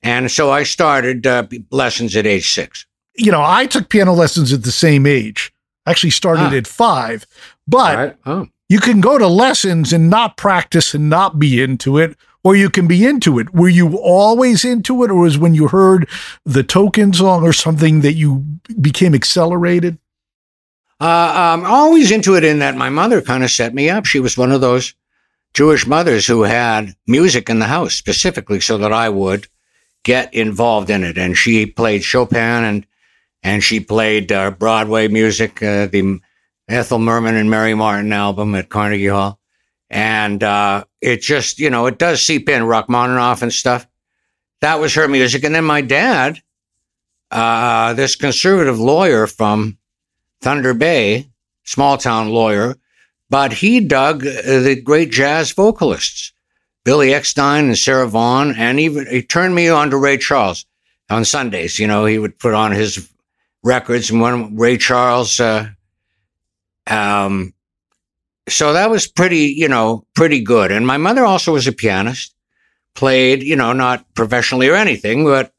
And 0.04 0.30
so 0.30 0.52
I 0.52 0.64
started 0.64 1.26
uh, 1.26 1.48
lessons 1.72 2.16
at 2.16 2.28
age 2.28 2.48
six. 2.52 2.86
You 3.16 3.32
know, 3.32 3.42
I 3.44 3.66
took 3.66 3.90
piano 3.90 4.14
lessons 4.14 4.54
at 4.54 4.62
the 4.64 4.72
same 4.72 5.08
age. 5.08 5.52
I 5.88 5.92
actually 5.92 6.12
started 6.12 6.54
Ah. 6.54 6.58
at 6.58 6.68
five, 6.68 7.26
but 7.68 7.96
Right? 7.98 8.16
Oh. 8.28 8.48
you 8.70 8.80
can 8.80 9.02
go 9.02 9.18
to 9.18 9.28
lessons 9.28 9.94
and 9.94 10.10
not 10.12 10.38
practice 10.38 10.94
and 10.94 11.10
not 11.10 11.40
be 11.40 11.60
into 11.64 11.98
it, 11.98 12.16
or 12.44 12.56
you 12.56 12.70
can 12.70 12.88
be 12.88 13.06
into 13.06 13.40
it. 13.40 13.54
Were 13.54 13.70
you 13.70 13.98
always 13.98 14.66
into 14.66 15.04
it, 15.04 15.12
or 15.12 15.22
was 15.22 15.38
when 15.38 15.56
you 15.56 15.68
heard 15.68 16.10
the 16.46 16.64
token 16.64 17.14
song 17.14 17.44
or 17.44 17.54
something 17.54 18.02
that 18.02 18.14
you 18.14 18.46
became 18.82 19.16
accelerated? 19.16 19.98
Uh, 21.00 21.56
um, 21.56 21.66
always 21.66 22.12
into 22.12 22.36
it 22.36 22.44
in 22.44 22.60
that 22.60 22.76
my 22.76 22.90
mother 22.90 23.22
kind 23.22 23.44
of 23.44 23.52
set 23.52 23.74
me 23.74 23.90
up. 23.90 24.06
She 24.06 24.20
was 24.20 24.38
one 24.38 24.52
of 24.52 24.62
those 24.62 24.94
Jewish 25.54 25.86
mothers 25.86 26.26
who 26.28 26.44
had 26.44 26.96
music 27.08 27.50
in 27.50 27.60
the 27.60 27.66
house 27.66 27.94
specifically 27.94 28.60
so 28.60 28.78
that 28.78 28.94
I 28.94 29.10
would 29.10 29.48
get 30.04 30.34
involved 30.34 30.90
in 30.90 31.04
it. 31.04 31.18
And 31.18 31.38
she 31.38 31.66
played 31.66 32.04
Chopin 32.04 32.64
and 32.64 32.88
and 33.46 33.62
she 33.62 33.82
played 33.82 34.32
uh, 34.32 34.52
Broadway 34.52 35.10
music, 35.10 35.62
uh, 35.62 35.88
the 35.88 36.22
Ethel 36.70 37.00
Merman 37.00 37.36
and 37.36 37.50
Mary 37.50 37.74
Martin 37.74 38.14
album 38.14 38.56
at 38.56 38.70
Carnegie 38.70 39.08
Hall. 39.08 39.38
And 39.94 40.42
uh, 40.42 40.86
it 41.02 41.22
just, 41.22 41.60
you 41.60 41.70
know, 41.70 41.86
it 41.86 42.00
does 42.00 42.20
seep 42.20 42.50
in 42.50 42.66
Rachmaninoff 42.66 43.44
and 43.44 43.54
stuff. 43.54 43.86
That 44.62 44.80
was 44.80 44.96
her 44.96 45.08
music. 45.08 45.44
And 45.44 45.54
then 45.54 45.66
my 45.66 45.82
dad, 45.82 46.42
uh, 47.30 47.94
this 47.94 48.16
conservative 48.16 48.80
lawyer 48.80 49.28
from 49.28 49.78
Thunder 50.42 50.74
Bay, 50.74 51.30
small 51.64 52.00
town 52.00 52.30
lawyer, 52.30 52.76
but 53.30 53.54
he 53.54 53.80
dug 53.82 54.22
the 54.22 54.82
great 54.84 55.12
jazz 55.12 55.52
vocalists, 55.52 56.34
Billy 56.84 57.10
Eckstine 57.10 57.66
and 57.66 57.78
Sarah 57.78 58.08
Vaughan, 58.08 58.56
and 58.58 58.80
even 58.80 59.06
he 59.06 59.22
turned 59.22 59.54
me 59.54 59.70
on 59.70 59.92
to 59.92 59.98
Ray 59.98 60.18
Charles 60.18 60.66
on 61.12 61.24
Sundays. 61.24 61.78
You 61.78 61.86
know, 61.86 62.06
he 62.06 62.18
would 62.18 62.40
put 62.40 62.56
on 62.56 62.72
his 62.72 63.12
records, 63.64 64.10
and 64.10 64.22
one 64.22 64.56
Ray 64.58 64.78
Charles. 64.78 65.40
Uh, 65.40 65.70
um, 66.88 67.54
so 68.50 68.74
that 68.74 68.90
was 68.90 69.08
pretty, 69.08 69.54
you 69.56 69.68
know, 69.68 70.06
pretty 70.16 70.42
good. 70.42 70.72
And 70.72 70.86
my 70.86 70.98
mother 70.98 71.26
also 71.26 71.54
was 71.54 71.68
a 71.68 71.72
pianist, 71.72 72.36
played, 72.96 73.44
you 73.44 73.56
know, 73.56 73.74
not 73.74 74.06
professionally 74.16 74.70
or 74.70 74.76
anything, 74.76 75.24
but 75.24 75.54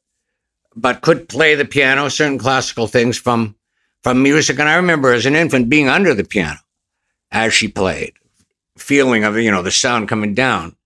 but 0.77 1.03
could 1.03 1.29
play 1.29 1.55
the 1.55 1.64
piano, 1.64 2.09
certain 2.09 2.38
classical 2.38 2.87
things 2.87 3.16
from 3.16 3.55
from 4.03 4.23
music. 4.23 4.59
And 4.59 4.68
I 4.68 4.75
remember 4.75 5.12
as 5.12 5.27
an 5.27 5.37
infant 5.37 5.68
being 5.68 5.88
under 5.88 6.14
the 6.14 6.25
piano 6.25 6.59
as 7.31 7.55
she 7.55 7.68
played, 7.68 8.12
feeling 8.77 9.25
of 9.25 9.37
you 9.38 9.51
know 9.51 9.62
the 9.62 9.70
sound 9.70 10.09
coming 10.09 10.35
down, 10.35 10.77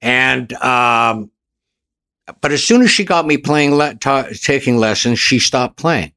and 0.00 0.52
um, 0.54 1.30
but 2.40 2.52
as 2.52 2.64
soon 2.64 2.82
as 2.82 2.90
she 2.90 3.04
got 3.04 3.26
me 3.26 3.36
playing, 3.36 3.74
le- 3.74 3.96
ta- 3.96 4.28
taking 4.40 4.78
lessons, 4.78 5.18
she 5.18 5.38
stopped 5.38 5.76
playing, 5.76 6.12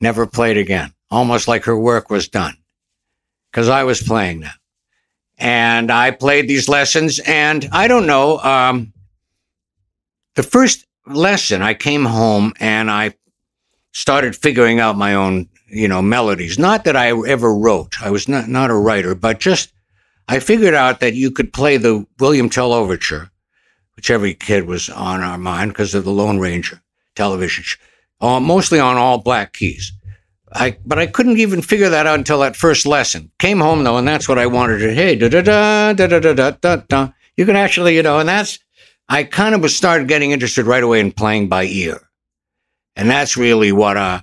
never 0.00 0.26
played 0.26 0.58
again, 0.58 0.92
almost 1.10 1.48
like 1.48 1.64
her 1.64 1.78
work 1.78 2.10
was 2.10 2.28
done, 2.28 2.56
because 3.52 3.68
I 3.68 3.84
was 3.84 4.02
playing 4.02 4.40
now, 4.40 4.52
and 5.38 5.92
I 5.92 6.10
played 6.10 6.48
these 6.48 6.68
lessons, 6.68 7.20
and 7.20 7.68
I 7.70 7.86
don't 7.86 8.06
know. 8.06 8.38
Um, 8.38 8.92
the 10.34 10.42
first 10.42 10.86
lesson, 11.06 11.62
I 11.62 11.74
came 11.74 12.04
home 12.04 12.52
and 12.58 12.90
I 12.90 13.14
started 13.92 14.34
figuring 14.34 14.80
out 14.80 14.96
my 14.96 15.14
own, 15.14 15.48
you 15.66 15.88
know, 15.88 16.00
melodies. 16.00 16.58
Not 16.58 16.84
that 16.84 16.96
I 16.96 17.08
ever 17.28 17.54
wrote. 17.54 18.00
I 18.02 18.10
was 18.10 18.28
not, 18.28 18.48
not 18.48 18.70
a 18.70 18.74
writer, 18.74 19.14
but 19.14 19.40
just 19.40 19.72
I 20.28 20.38
figured 20.38 20.74
out 20.74 21.00
that 21.00 21.14
you 21.14 21.30
could 21.30 21.52
play 21.52 21.76
the 21.76 22.06
William 22.18 22.48
Tell 22.48 22.72
Overture, 22.72 23.30
which 23.96 24.10
every 24.10 24.34
kid 24.34 24.66
was 24.66 24.88
on 24.88 25.20
our 25.20 25.38
mind 25.38 25.72
because 25.72 25.94
of 25.94 26.04
the 26.04 26.12
Lone 26.12 26.38
Ranger 26.38 26.80
television, 27.14 27.64
sh- 27.64 27.76
uh, 28.20 28.40
mostly 28.40 28.80
on 28.80 28.96
all 28.96 29.18
black 29.18 29.52
keys. 29.52 29.92
I, 30.54 30.76
but 30.84 30.98
I 30.98 31.06
couldn't 31.06 31.38
even 31.38 31.62
figure 31.62 31.88
that 31.88 32.06
out 32.06 32.18
until 32.18 32.40
that 32.40 32.56
first 32.56 32.86
lesson. 32.86 33.30
Came 33.38 33.60
home 33.60 33.84
though, 33.84 33.96
and 33.96 34.06
that's 34.06 34.28
what 34.28 34.38
I 34.38 34.46
wanted 34.46 34.78
to. 34.78 34.94
Hey, 34.94 35.16
da 35.16 35.28
da 35.28 35.40
da 35.40 35.92
da 35.92 36.06
da 36.06 36.32
da 36.32 36.50
da 36.50 36.76
da. 36.76 37.08
You 37.36 37.46
can 37.46 37.56
actually, 37.56 37.96
you 37.96 38.02
know, 38.02 38.18
and 38.18 38.28
that's 38.28 38.58
I 39.08 39.24
kind 39.24 39.54
of 39.54 39.62
was 39.62 39.76
started 39.76 40.08
getting 40.08 40.30
interested 40.30 40.66
right 40.66 40.82
away 40.82 41.00
in 41.00 41.12
playing 41.12 41.48
by 41.48 41.64
ear, 41.64 42.08
and 42.96 43.08
that's 43.08 43.36
really 43.36 43.72
what 43.72 43.96
uh, 43.96 44.20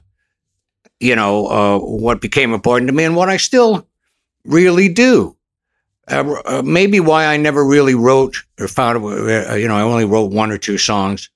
you 1.00 1.16
know, 1.16 1.48
uh, 1.48 1.80
what 1.80 2.22
became 2.22 2.54
important 2.54 2.90
to 2.90 2.94
me, 2.94 3.06
and 3.06 3.16
what 3.16 3.30
I 3.30 3.38
still 3.38 3.88
really 4.46 4.90
do. 4.90 5.36
Uh, 6.08 6.36
uh, 6.46 6.62
maybe 6.66 7.00
why 7.00 7.26
I 7.26 7.38
never 7.38 7.64
really 7.64 7.94
wrote 7.94 8.44
or 8.60 8.68
found, 8.68 9.04
uh, 9.04 9.54
you 9.54 9.68
know, 9.68 9.76
I 9.76 9.82
only 9.82 10.06
wrote 10.06 10.32
one 10.32 10.52
or 10.52 10.58
two 10.58 10.78
songs 10.78 11.30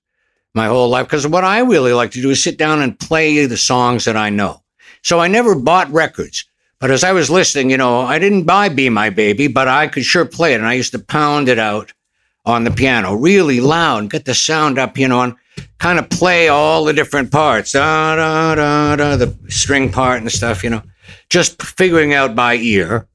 my 0.55 0.67
whole 0.67 0.89
life 0.89 1.05
because 1.05 1.27
what 1.27 1.43
I 1.43 1.59
really 1.59 1.93
like 1.93 2.11
to 2.11 2.21
do 2.21 2.31
is 2.31 2.41
sit 2.41 2.57
down 2.57 2.81
and 2.81 2.99
play 2.99 3.45
the 3.45 3.57
songs 3.57 4.05
that 4.05 4.17
I 4.17 4.29
know. 4.29 4.62
So 5.03 5.19
I 5.19 5.27
never 5.27 5.55
bought 5.55 5.91
records. 5.91 6.45
But 6.79 6.91
as 6.91 7.03
I 7.03 7.13
was 7.13 7.29
listening, 7.29 7.69
you 7.69 7.77
know, 7.77 8.01
I 8.01 8.19
didn't 8.19 8.43
buy 8.43 8.67
Be 8.67 8.89
My 8.89 9.09
Baby, 9.09 9.47
but 9.47 9.67
I 9.67 9.87
could 9.87 10.03
sure 10.03 10.25
play 10.25 10.53
it. 10.53 10.57
And 10.57 10.65
I 10.65 10.73
used 10.73 10.91
to 10.91 10.99
pound 10.99 11.47
it 11.47 11.59
out 11.59 11.93
on 12.45 12.63
the 12.63 12.71
piano 12.71 13.15
really 13.15 13.61
loud 13.61 14.09
get 14.09 14.25
the 14.25 14.33
sound 14.33 14.77
up, 14.77 14.97
you 14.97 15.07
know, 15.07 15.21
and 15.21 15.35
kind 15.79 15.99
of 15.99 16.09
play 16.09 16.49
all 16.49 16.83
the 16.83 16.93
different 16.93 17.31
parts, 17.31 17.71
da, 17.71 18.15
da, 18.15 18.55
da, 18.55 18.95
da, 18.95 19.15
the 19.15 19.37
string 19.47 19.91
part 19.91 20.21
and 20.21 20.31
stuff, 20.31 20.63
you 20.63 20.69
know, 20.69 20.81
just 21.29 21.61
figuring 21.61 22.13
out 22.13 22.35
by 22.35 22.55
ear. 22.55 23.07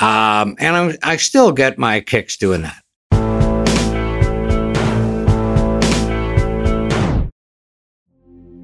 Um, 0.00 0.56
and 0.58 0.76
I'm, 0.76 0.96
I 1.02 1.16
still 1.16 1.52
get 1.52 1.78
my 1.78 2.00
kicks 2.00 2.36
doing 2.36 2.62
that. 2.62 2.83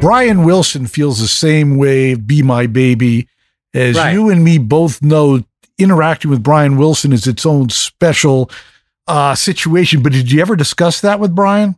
Brian 0.00 0.44
Wilson 0.44 0.86
feels 0.86 1.20
the 1.20 1.28
same 1.28 1.76
way, 1.76 2.14
Be 2.14 2.42
My 2.42 2.66
Baby, 2.66 3.28
as 3.74 3.96
Right. 3.96 4.12
you 4.12 4.30
and 4.30 4.42
me 4.42 4.58
both 4.58 5.02
know. 5.02 5.44
Interacting 5.78 6.30
with 6.30 6.42
Brian 6.42 6.76
Wilson 6.76 7.10
is 7.10 7.26
its 7.26 7.46
own 7.46 7.70
special 7.70 8.50
uh, 9.06 9.34
situation. 9.34 10.02
But 10.02 10.12
did 10.12 10.30
you 10.30 10.42
ever 10.42 10.54
discuss 10.54 11.00
that 11.00 11.18
with 11.18 11.34
Brian? 11.34 11.74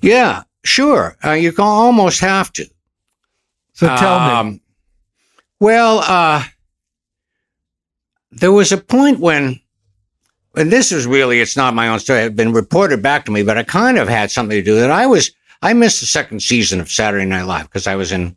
Yeah, 0.00 0.44
sure. 0.64 1.16
Uh, 1.24 1.32
you 1.32 1.50
can 1.50 1.64
almost 1.64 2.20
have 2.20 2.52
to. 2.52 2.68
So 3.72 3.88
tell 3.96 4.20
me. 4.20 4.32
Um, 4.32 4.60
Well, 5.58 5.98
uh, 6.06 6.44
there 8.30 8.52
was 8.52 8.70
a 8.70 8.76
point 8.78 9.18
when, 9.18 9.58
and 10.54 10.70
this 10.70 10.92
is 10.92 11.04
really, 11.04 11.40
it's 11.40 11.56
not 11.56 11.74
my 11.74 11.88
own 11.88 11.98
story. 11.98 12.20
It 12.20 12.22
had 12.22 12.36
been 12.36 12.52
reported 12.52 13.02
back 13.02 13.24
to 13.24 13.32
me, 13.32 13.42
but 13.42 13.58
I 13.58 13.64
kind 13.64 13.98
of 13.98 14.08
had 14.08 14.30
something 14.30 14.56
to 14.56 14.62
do 14.62 14.74
with 14.74 14.84
it. 14.84 14.90
I 14.90 15.06
was, 15.06 15.32
I 15.62 15.72
missed 15.72 16.00
the 16.00 16.06
second 16.06 16.42
season 16.42 16.80
of 16.80 16.90
Saturday 16.90 17.26
Night 17.26 17.44
Live 17.44 17.64
because 17.64 17.86
I 17.86 17.96
was 17.96 18.12
in 18.12 18.36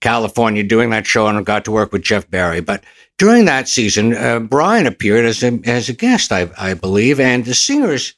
California 0.00 0.62
doing 0.62 0.90
that 0.90 1.06
show 1.06 1.26
and 1.26 1.44
got 1.44 1.64
to 1.64 1.70
work 1.70 1.92
with 1.92 2.02
Jeff 2.02 2.28
Barry. 2.30 2.60
But 2.60 2.84
during 3.18 3.44
that 3.44 3.68
season, 3.68 4.14
uh, 4.14 4.40
Brian 4.40 4.86
appeared 4.86 5.24
as 5.24 5.42
a, 5.42 5.60
as 5.64 5.88
a 5.88 5.92
guest, 5.92 6.32
I, 6.32 6.50
I 6.58 6.74
believe, 6.74 7.20
and 7.20 7.44
the 7.44 7.54
singers 7.54 8.14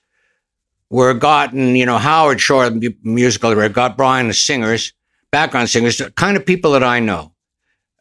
were 0.90 1.14
gotten, 1.14 1.74
you 1.74 1.87
know, 1.87 1.98
Howard 1.98 2.40
Shore, 2.40 2.68
the 2.70 2.96
musical 3.02 3.50
director, 3.52 3.74
got 3.74 3.96
Brian 3.96 4.28
the 4.28 4.35
singers, 4.35 4.92
background 5.31 5.70
singers, 5.70 5.98
the 5.98 6.11
kind 6.12 6.37
of 6.37 6.46
people 6.46 6.72
that 6.72 6.85
I 6.85 7.00
know. 7.00 7.33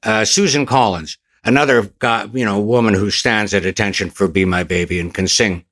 Uh, 0.03 0.25
Susan 0.25 0.65
Collins, 0.65 1.17
another 1.43 1.89
you 2.33 2.45
know, 2.45 2.59
woman 2.59 2.93
who 2.93 3.09
stands 3.09 3.53
at 3.53 3.65
attention 3.65 4.09
for 4.09 4.27
Be 4.27 4.45
My 4.45 4.63
Baby 4.63 4.99
and 4.99 5.13
can 5.13 5.27
sing 5.27 5.63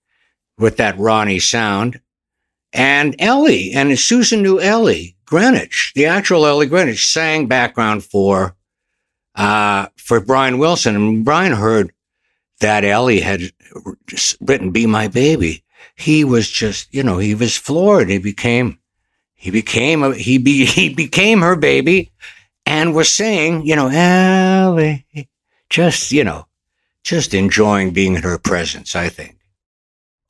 with 0.57 0.77
that 0.77 0.97
Ronnie 0.97 1.39
sound. 1.39 1.99
And 2.73 3.15
Ellie, 3.19 3.71
and 3.71 3.97
Susan 3.97 4.41
knew 4.41 4.59
Ellie 4.59 5.15
Greenwich, 5.25 5.91
the 5.95 6.05
actual 6.05 6.45
Ellie 6.45 6.67
Greenwich, 6.67 7.07
sang 7.07 7.47
background 7.47 8.03
for 8.03 8.55
uh, 9.35 9.87
for 9.97 10.19
Brian 10.19 10.57
Wilson. 10.59 10.95
And 10.95 11.25
Brian 11.25 11.53
heard 11.53 11.91
that 12.59 12.83
Ellie 12.83 13.21
had 13.21 13.51
written 14.41 14.71
"Be 14.71 14.85
My 14.85 15.07
Baby." 15.07 15.63
He 15.95 16.23
was 16.23 16.49
just, 16.49 16.93
you 16.93 17.03
know, 17.03 17.17
he 17.17 17.35
was 17.35 17.57
floored. 17.57 18.09
He 18.09 18.19
became, 18.19 18.79
he 19.35 19.51
became, 19.51 20.03
a, 20.03 20.15
he 20.15 20.37
be, 20.37 20.65
he 20.65 20.93
became 20.93 21.41
her 21.41 21.55
baby, 21.55 22.11
and 22.65 22.95
was 22.95 23.09
saying, 23.09 23.65
you 23.65 23.75
know, 23.75 23.87
Ellie, 23.87 25.05
just, 25.69 26.11
you 26.11 26.23
know, 26.23 26.45
just 27.03 27.33
enjoying 27.33 27.91
being 27.91 28.15
in 28.15 28.23
her 28.23 28.37
presence. 28.37 28.95
I 28.95 29.09
think. 29.09 29.37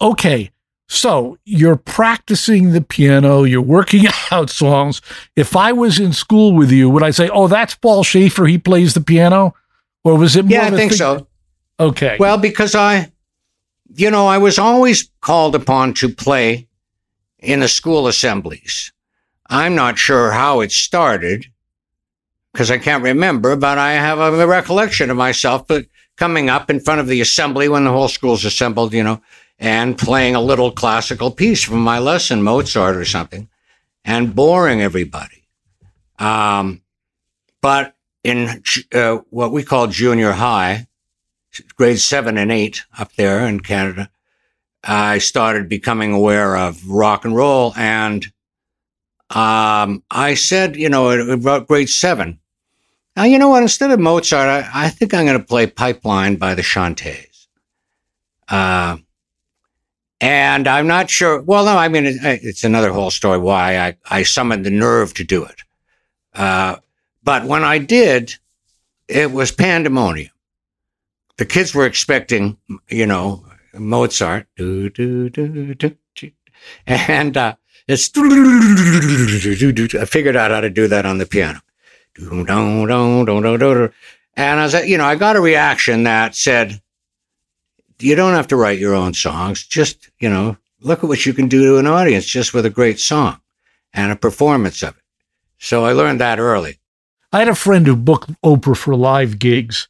Okay. 0.02 0.52
So 0.92 1.38
you're 1.46 1.76
practicing 1.76 2.72
the 2.72 2.82
piano, 2.82 3.44
you're 3.44 3.62
working 3.62 4.06
out 4.32 4.50
songs. 4.50 5.02
If 5.36 5.56
I 5.56 5.72
was 5.72 6.00
in 6.00 6.14
school 6.14 6.54
with 6.54 6.72
you, 6.72 6.90
would 6.90 7.04
I 7.04 7.12
say, 7.12 7.30
oh, 7.30 7.48
that's 7.48 7.76
Paul 7.76 8.04
Shaffer, 8.04 8.48
he 8.48 8.58
plays 8.58 8.96
the 8.96 9.02
piano? 9.02 9.54
Or 10.04 10.18
was 10.18 10.36
it 10.36 10.46
more 10.46 10.58
Yeah, 10.58 10.66
I 10.66 10.72
think 10.72 10.92
thing- 10.92 10.98
so. 10.98 11.28
Okay. 11.80 12.18
Well, 12.20 12.38
because 12.38 12.76
I, 12.76 13.12
you 13.96 14.10
know, 14.12 14.28
I 14.28 14.40
was 14.40 14.58
always 14.60 15.10
called 15.22 15.56
upon 15.56 15.94
to 15.96 16.10
play 16.10 16.68
in 17.38 17.62
the 17.62 17.68
school 17.70 18.08
assemblies. 18.08 18.92
I'm 19.48 19.76
not 19.76 19.98
sure 19.98 20.32
how 20.32 20.60
it 20.62 20.72
started 20.72 21.46
because 22.52 22.72
I 22.72 22.80
can't 22.80 23.04
remember, 23.04 23.56
but 23.56 23.78
I 23.78 23.94
have 23.94 24.20
a 24.20 24.46
recollection 24.48 25.10
of 25.10 25.18
myself 25.18 25.68
but 25.68 25.86
coming 26.18 26.50
up 26.50 26.70
in 26.70 26.80
front 26.80 27.00
of 27.00 27.08
the 27.08 27.22
assembly 27.22 27.70
when 27.70 27.86
the 27.86 27.92
whole 27.92 28.10
school's 28.10 28.44
assembled, 28.44 28.92
you 28.94 29.04
know, 29.04 29.22
and 29.60 29.98
playing 29.98 30.36
a 30.36 30.42
little 30.42 30.72
classical 30.72 31.32
piece 31.32 31.64
from 31.64 31.82
my 31.82 32.00
lesson, 32.00 32.42
Mozart 32.42 32.96
or 32.96 33.06
something, 33.06 33.50
and 34.06 34.36
boring 34.36 34.82
everybody. 34.82 35.44
Um, 36.18 36.82
but 37.62 37.96
in 38.24 38.64
uh, 38.94 39.20
what 39.30 39.52
we 39.52 39.64
call 39.64 39.88
junior 39.88 40.32
high, 40.32 40.88
grade 41.76 42.00
seven 42.00 42.38
and 42.38 42.52
eight 42.52 42.84
up 42.98 43.14
there 43.14 43.46
in 43.46 43.60
Canada, 43.60 44.10
I 44.84 45.18
started 45.18 45.68
becoming 45.68 46.14
aware 46.14 46.56
of 46.56 46.90
rock 46.90 47.26
and 47.26 47.36
roll. 47.36 47.74
And 47.76 48.26
um, 49.30 50.04
I 50.10 50.36
said, 50.36 50.78
you 50.78 50.90
know, 50.90 51.10
about 51.12 51.68
grade 51.68 51.90
seven, 51.90 52.40
now, 53.20 53.26
you 53.26 53.38
know 53.38 53.50
what? 53.50 53.64
Instead 53.64 53.92
of 53.92 54.00
Mozart, 54.00 54.48
I, 54.48 54.86
I 54.86 54.90
think 54.90 55.14
I'm 55.14 55.26
going 55.26 55.38
to 55.38 55.44
play 55.44 55.68
Pipeline 55.68 56.38
by 56.38 56.56
the 56.56 56.62
Chantays. 56.62 57.48
Uh, 58.48 58.96
and 60.22 60.68
I'm 60.68 60.88
not 60.88 61.10
sure. 61.10 61.42
Well, 61.42 61.66
no, 61.66 61.78
I 61.78 61.88
mean, 61.88 62.06
it, 62.06 62.18
it's 62.24 62.64
another 62.64 62.92
whole 62.92 63.12
story 63.12 63.38
why 63.38 63.78
I, 63.78 63.98
I 64.10 64.24
summoned 64.24 64.66
the 64.66 64.72
nerve 64.72 65.14
to 65.16 65.24
do 65.24 65.44
it. 65.44 65.62
Uh, 66.34 66.78
but 67.24 67.46
when 67.46 67.64
I 67.64 67.78
did, 67.78 68.36
it 69.08 69.32
was 69.32 69.52
pandemonium 69.52 70.32
the 71.40 71.46
kids 71.46 71.74
were 71.74 71.86
expecting, 71.86 72.58
you 72.90 73.06
know, 73.06 73.46
Mozart, 73.74 74.46
do, 74.58 74.90
do, 74.90 75.30
do, 75.30 75.74
do, 75.74 75.96
do. 76.14 76.32
and 76.86 77.38
uh, 77.38 77.56
it's. 77.88 78.12
I 78.16 80.06
figured 80.06 80.36
out 80.36 80.52
how 80.52 80.60
to 80.60 80.70
do 80.70 80.90
that 80.90 81.06
on 81.06 81.18
the 81.18 81.26
piano. 81.26 81.62
And 82.18 82.52
I 84.60 84.64
was, 84.64 84.74
you 84.86 84.98
know, 84.98 85.06
I 85.06 85.16
got 85.16 85.38
a 85.38 85.42
reaction 85.42 86.04
that 86.04 86.36
said, 86.36 86.82
"You 88.00 88.16
don't 88.16 88.34
have 88.34 88.48
to 88.48 88.56
write 88.56 88.80
your 88.80 88.94
own 88.96 89.14
songs. 89.14 89.66
Just, 89.66 90.10
you 90.20 90.30
know, 90.30 90.58
look 90.82 91.04
at 91.04 91.08
what 91.08 91.26
you 91.26 91.34
can 91.34 91.48
do 91.48 91.66
to 91.66 91.78
an 91.78 91.88
audience 91.88 92.26
just 92.26 92.54
with 92.54 92.66
a 92.66 92.70
great 92.70 93.00
song 93.00 93.40
and 93.94 94.12
a 94.12 94.16
performance 94.16 94.82
of 94.84 94.96
it." 94.96 95.04
So 95.58 95.86
I 95.86 95.92
learned 95.92 96.22
that 96.22 96.40
early. 96.40 96.80
I 97.32 97.40
had 97.40 97.48
a 97.48 97.56
friend 97.56 97.86
who 97.86 97.96
booked 97.96 98.32
Oprah 98.44 98.76
for 98.76 98.96
live 98.96 99.38
gigs, 99.38 99.88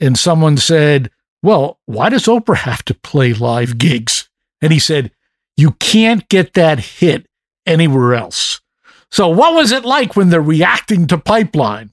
and 0.00 0.18
someone 0.18 0.56
said, 0.56 1.10
Well, 1.42 1.78
why 1.86 2.08
does 2.08 2.26
Oprah 2.26 2.56
have 2.56 2.84
to 2.86 2.94
play 2.94 3.32
live 3.32 3.78
gigs? 3.78 4.28
And 4.60 4.72
he 4.72 4.80
said, 4.80 5.12
You 5.56 5.72
can't 5.72 6.28
get 6.28 6.54
that 6.54 6.80
hit 6.80 7.26
anywhere 7.66 8.14
else. 8.14 8.60
So, 9.10 9.28
what 9.28 9.54
was 9.54 9.70
it 9.70 9.84
like 9.84 10.16
when 10.16 10.30
they're 10.30 10.40
reacting 10.40 11.06
to 11.08 11.18
Pipeline? 11.18 11.92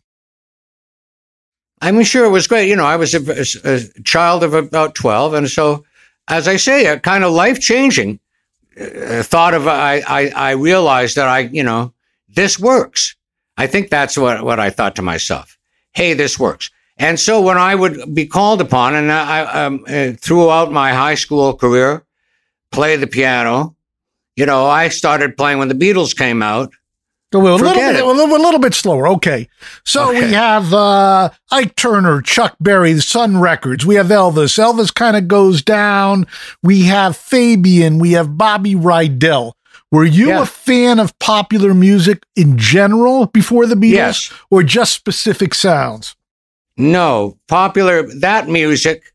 I 1.81 1.91
mean, 1.91 2.03
sure, 2.03 2.25
it 2.25 2.29
was 2.29 2.47
great. 2.47 2.67
You 2.67 2.75
know, 2.75 2.85
I 2.85 2.95
was 2.97 3.13
a, 3.13 3.19
a- 3.31 3.75
a 3.75 4.01
child 4.03 4.43
of 4.43 4.53
about 4.53 4.95
12. 4.95 5.33
And 5.33 5.49
so, 5.49 5.85
as 6.27 6.47
I 6.47 6.57
say, 6.57 6.85
a 6.87 6.99
kind 6.99 7.23
of 7.23 7.31
life 7.33 7.59
changing 7.59 8.19
uh, 8.79 9.23
thought 9.23 9.53
of, 9.53 9.67
I, 9.67 10.01
I, 10.07 10.29
I 10.35 10.51
realized 10.51 11.15
that 11.15 11.27
I, 11.27 11.39
you 11.39 11.63
know, 11.63 11.93
this 12.27 12.59
works. 12.59 13.15
I 13.57 13.67
think 13.67 13.89
that's 13.89 14.17
what, 14.17 14.43
what 14.43 14.59
I 14.59 14.69
thought 14.69 14.95
to 14.97 15.01
myself. 15.01 15.57
Hey, 15.93 16.13
this 16.13 16.37
works. 16.39 16.69
And 16.97 17.19
so 17.19 17.41
when 17.41 17.57
I 17.57 17.75
would 17.75 18.13
be 18.13 18.25
called 18.25 18.61
upon, 18.61 18.93
and 18.95 19.11
I, 19.11 19.41
um, 19.65 19.85
uh, 19.87 20.11
throughout 20.19 20.71
my 20.71 20.93
high 20.93 21.15
school 21.15 21.53
career, 21.53 22.03
play 22.71 22.97
the 22.97 23.07
piano, 23.07 23.75
you 24.35 24.45
know, 24.45 24.65
I 24.65 24.89
started 24.89 25.37
playing 25.37 25.59
when 25.59 25.69
the 25.69 25.73
Beatles 25.75 26.15
came 26.15 26.43
out. 26.43 26.73
A 27.31 27.37
little, 27.37 27.59
bit, 27.59 27.77
it. 27.95 28.01
a 28.01 28.05
little, 28.07 28.35
a 28.35 28.41
little 28.41 28.59
bit 28.59 28.73
slower. 28.73 29.07
Okay. 29.09 29.47
So 29.85 30.09
we 30.09 30.33
have 30.33 30.73
uh, 30.73 31.29
Ike 31.51 31.75
Turner, 31.75 32.21
Chuck 32.23 32.55
Berry, 32.59 32.93
the 32.93 33.03
Sun 33.03 33.37
Records. 33.39 33.85
We 33.85 33.95
have 33.95 34.07
Elvis. 34.07 34.57
Elvis 34.57 34.91
kind 34.93 35.15
of 35.15 35.27
goes 35.27 35.61
down. 35.61 36.25
We 36.63 36.85
have 36.85 37.15
Fabian. 37.15 37.99
We 37.99 38.13
have 38.13 38.35
Bobby 38.35 38.73
Rydell. 38.73 39.51
Were 39.91 40.05
you 40.05 40.29
Yeah. 40.29 40.41
a 40.41 40.45
fan 40.47 40.97
of 40.99 41.17
popular 41.19 41.73
music 41.75 42.23
in 42.35 42.57
general 42.57 43.27
before 43.27 43.67
the 43.67 43.75
Beatles 43.75 43.91
Yes. 43.91 44.33
or 44.49 44.63
just 44.63 44.93
specific 44.95 45.53
sounds? 45.53 46.15
No, 46.77 47.37
popular 47.47 48.03
that 48.21 48.47
music 48.47 49.13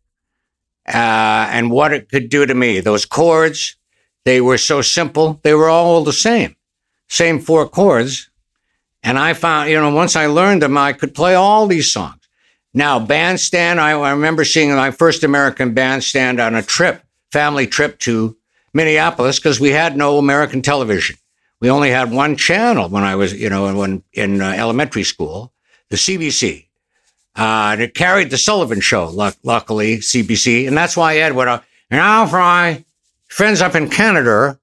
uh, 0.86 1.48
and 1.50 1.70
what 1.70 1.92
it 1.92 2.08
could 2.10 2.28
do 2.28 2.44
to 2.46 2.54
me. 2.54 2.80
Those 2.80 3.06
chords, 3.06 3.76
they 4.24 4.40
were 4.40 4.58
so 4.58 4.82
simple. 4.82 5.40
They 5.42 5.54
were 5.54 5.68
all 5.68 6.04
the 6.04 6.12
same, 6.12 6.56
same 7.08 7.40
four 7.40 7.68
chords. 7.68 8.30
And 9.02 9.18
I 9.18 9.34
found, 9.34 9.70
you 9.70 9.78
know, 9.78 9.94
once 9.94 10.16
I 10.16 10.26
learned 10.26 10.62
them, 10.62 10.78
I 10.78 10.92
could 10.92 11.14
play 11.14 11.34
all 11.34 11.66
these 11.66 11.92
songs. 11.92 12.16
Now, 12.72 12.98
bandstand, 12.98 13.80
I, 13.80 13.90
I 13.90 14.10
remember 14.10 14.44
seeing 14.44 14.74
my 14.74 14.90
first 14.90 15.22
American 15.22 15.74
bandstand 15.74 16.40
on 16.40 16.54
a 16.54 16.62
trip, 16.62 17.02
family 17.30 17.66
trip 17.66 17.98
to 18.00 18.36
Minneapolis, 18.72 19.38
because 19.38 19.60
we 19.60 19.70
had 19.70 19.96
no 19.96 20.18
American 20.18 20.60
television. 20.60 21.16
We 21.60 21.70
only 21.70 21.90
had 21.90 22.10
one 22.10 22.36
channel 22.36 22.88
when 22.88 23.04
I 23.04 23.14
was, 23.14 23.32
you 23.32 23.48
know, 23.48 23.72
when 23.74 24.02
in 24.12 24.40
uh, 24.40 24.50
elementary 24.50 25.04
school, 25.04 25.52
the 25.90 25.96
CBC. 25.96 26.66
Uh, 27.36 27.70
and 27.72 27.82
it 27.82 27.94
carried 27.94 28.30
the 28.30 28.38
Sullivan 28.38 28.80
Show, 28.80 29.06
luckily, 29.42 29.98
CBC. 29.98 30.66
And 30.66 30.76
that's 30.76 30.96
why 30.96 31.16
Ed 31.16 31.34
went 31.34 31.50
up. 31.50 31.64
Now, 31.90 32.26
for 32.26 32.38
my 32.38 32.84
friends 33.28 33.60
up 33.60 33.74
in 33.74 33.88
Canada, 33.88 34.58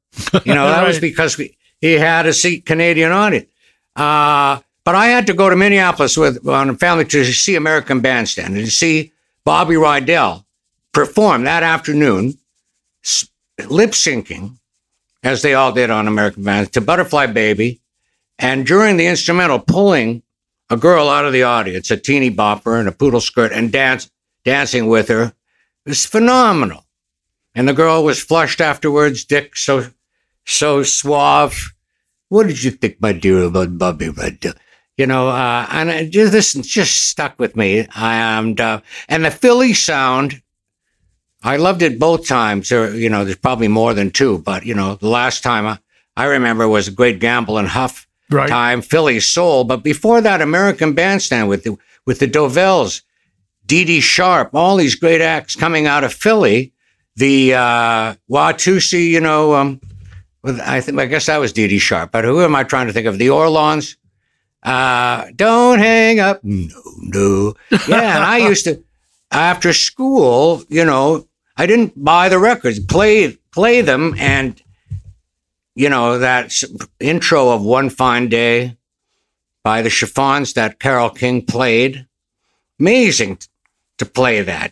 you 0.46 0.54
know, 0.54 0.68
that 0.68 0.78
right. 0.82 0.88
was 0.88 1.00
because 1.00 1.38
we, 1.38 1.58
he 1.82 1.94
had 1.94 2.26
a 2.28 2.34
seat 2.34 2.66
Canadian 2.66 3.12
audience. 3.12 3.50
Uh, 3.96 4.60
but 4.86 4.96
I 4.96 5.08
had 5.08 5.28
to 5.28 5.34
go 5.34 5.50
to 5.50 5.56
Minneapolis 5.56 6.16
with 6.16 6.48
on 6.48 6.70
a 6.70 6.76
family 6.76 7.06
to 7.06 7.26
see 7.26 7.56
American 7.56 8.00
Bandstand 8.00 8.56
and 8.56 8.66
to 8.66 8.72
see 8.72 9.12
Bobby 9.44 9.76
Rydell 9.76 10.46
perform 10.94 11.44
that 11.44 11.64
afternoon, 11.64 12.38
lip 13.68 13.92
syncing, 13.92 14.58
as 15.24 15.42
they 15.42 15.54
all 15.54 15.72
did 15.72 15.90
on 15.90 16.08
American 16.08 16.44
Bandstand, 16.44 16.74
to 16.74 16.82
Butterfly 16.82 17.28
Baby, 17.28 17.82
and 18.40 18.66
during 18.66 18.98
the 18.98 19.08
instrumental, 19.08 19.60
pulling 19.60 20.24
a 20.70 20.78
girl 20.78 21.10
out 21.10 21.26
of 21.26 21.34
the 21.34 21.44
audience, 21.44 21.92
a 21.92 21.98
teeny 21.98 22.32
bopper 22.32 22.80
in 22.80 22.88
a 22.88 22.92
poodle 22.92 23.22
skirt, 23.22 23.52
and 23.52 23.72
dance, 23.72 24.10
dancing 24.46 24.88
with 24.88 25.10
her. 25.10 25.34
It 25.86 25.90
was 25.90 26.06
phenomenal. 26.06 26.86
And 27.54 27.68
the 27.68 27.74
girl 27.74 28.04
was 28.04 28.24
flushed 28.24 28.62
afterwards, 28.62 29.26
Dick, 29.26 29.58
so 29.58 29.88
so 30.46 30.84
suave. 30.84 31.74
What 32.30 32.48
did 32.48 32.64
you 32.64 32.72
think, 32.72 33.02
my 33.02 33.14
dear, 33.14 33.44
about 33.44 33.78
Bobby 33.78 34.08
Rydell? 34.08 34.56
you 35.02 35.08
know, 35.08 35.30
uh, 35.30 35.66
and 35.72 36.12
just, 36.12 36.32
this 36.32 36.54
just 36.54 37.10
stuck 37.10 37.40
with 37.40 37.56
me. 37.56 37.88
And 37.96 38.62
uh, 38.62 38.82
and 39.10 39.26
the 39.26 39.32
Philly 39.32 39.74
sound, 39.74 40.44
I 41.44 41.58
loved 41.58 41.82
it 41.82 41.98
both 41.98 42.28
times. 42.28 42.72
Or 42.72 42.96
you 42.96 43.10
know, 43.10 43.26
there's 43.26 43.38
probably 43.38 43.68
more 43.68 43.96
than 43.96 44.12
two, 44.12 44.38
but 44.40 44.64
you 44.64 44.76
know, 44.76 44.96
the 44.96 45.08
last 45.08 45.42
time 45.42 45.66
I, 45.66 45.80
I 46.16 46.26
remember 46.26 46.68
was 46.68 46.88
a 46.88 46.92
great 46.92 47.20
Gamble 47.20 47.58
and 47.58 47.68
Huff 47.68 48.08
right. 48.30 48.48
time, 48.48 48.84
Philly 48.84 49.20
Soul. 49.20 49.64
But 49.64 49.84
before 49.84 50.22
that, 50.22 50.40
American 50.40 50.94
Bandstand 50.94 51.50
with 51.50 51.64
the 51.64 51.78
with 52.06 52.20
the 52.20 52.28
Dovells, 52.28 53.02
Dee 53.66 53.86
Dee 53.86 54.02
Sharp, 54.02 54.52
all 54.54 54.76
these 54.78 54.94
great 54.94 55.22
acts 55.22 55.56
coming 55.56 55.88
out 55.88 56.04
of 56.04 56.14
Philly. 56.14 56.74
The 57.16 57.56
uh, 57.56 58.16
Watusi, 58.30 59.10
you 59.10 59.20
know, 59.20 59.56
um, 59.56 59.82
I 60.44 60.82
think 60.82 61.00
I 61.00 61.06
guess 61.06 61.28
that 61.28 61.38
was 61.38 61.54
Dee 61.54 61.68
Dee 61.68 61.80
Sharp. 61.80 62.12
But 62.12 62.24
who 62.26 62.42
am 62.42 62.56
I 62.56 62.64
trying 62.64 62.88
to 62.88 62.94
think 62.94 63.08
of? 63.08 63.18
The 63.18 63.30
Orlons. 63.30 63.98
Uh, 64.64 65.26
don't 65.36 65.80
hang 65.80 66.20
up. 66.20 66.44
No, 66.44 66.82
no. 67.00 67.54
Yeah, 67.88 68.16
and 68.16 68.24
I 68.24 68.38
used 68.38 68.66
to 68.66 68.84
after 69.32 69.74
school, 69.74 70.64
you 70.70 70.86
know, 70.86 71.28
I 71.58 71.66
didn't 71.66 72.04
buy 72.04 72.30
the 72.30 72.40
records, 72.40 72.80
play 72.80 73.38
play 73.52 73.82
them, 73.82 74.16
and 74.18 74.62
you 75.76 75.90
know 75.90 76.20
that 76.20 76.54
intro 77.00 77.50
of 77.50 77.64
"One 77.64 77.90
Fine 77.90 78.30
Day" 78.30 78.78
by 79.64 79.82
the 79.82 79.90
Chiffons 79.90 80.54
that 80.54 80.80
Carole 80.80 81.10
King 81.10 81.46
played. 81.46 82.06
Amazing 82.80 83.40
to 83.98 84.06
play 84.06 84.42
that. 84.42 84.72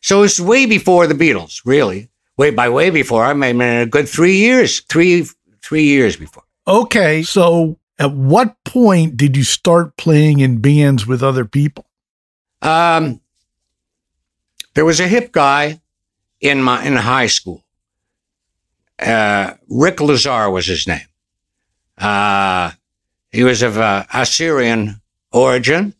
So 0.00 0.22
it's 0.22 0.40
way 0.40 0.66
before 0.66 1.06
the 1.06 1.14
Beatles, 1.14 1.60
really. 1.64 2.08
Way 2.38 2.50
by 2.50 2.68
way 2.68 2.90
before. 2.90 3.24
I 3.24 3.32
mean, 3.32 3.60
a 3.60 3.86
good 3.86 4.08
three 4.08 4.36
years, 4.36 4.80
three 4.80 5.26
three 5.62 5.84
years 5.84 6.16
before. 6.16 6.44
Okay, 6.68 7.22
so 7.22 7.78
at 7.98 8.12
what 8.12 8.62
point 8.64 9.16
did 9.16 9.36
you 9.36 9.44
start 9.44 9.96
playing 9.96 10.40
in 10.40 10.60
bands 10.60 11.06
with 11.06 11.22
other 11.22 11.44
people? 11.44 11.86
Um, 12.60 13.20
there 14.74 14.84
was 14.84 15.00
a 15.00 15.08
hip 15.08 15.32
guy 15.32 15.80
in 16.40 16.62
my 16.62 16.84
in 16.84 16.96
high 16.96 17.28
school. 17.28 17.64
Uh, 18.98 19.54
Rick 19.68 20.00
Lazar 20.00 20.50
was 20.50 20.66
his 20.66 20.86
name. 20.86 21.06
Uh, 21.98 22.72
he 23.30 23.44
was 23.44 23.62
of 23.62 23.78
uh, 23.78 24.04
Assyrian 24.12 25.00
origin, 25.32 25.94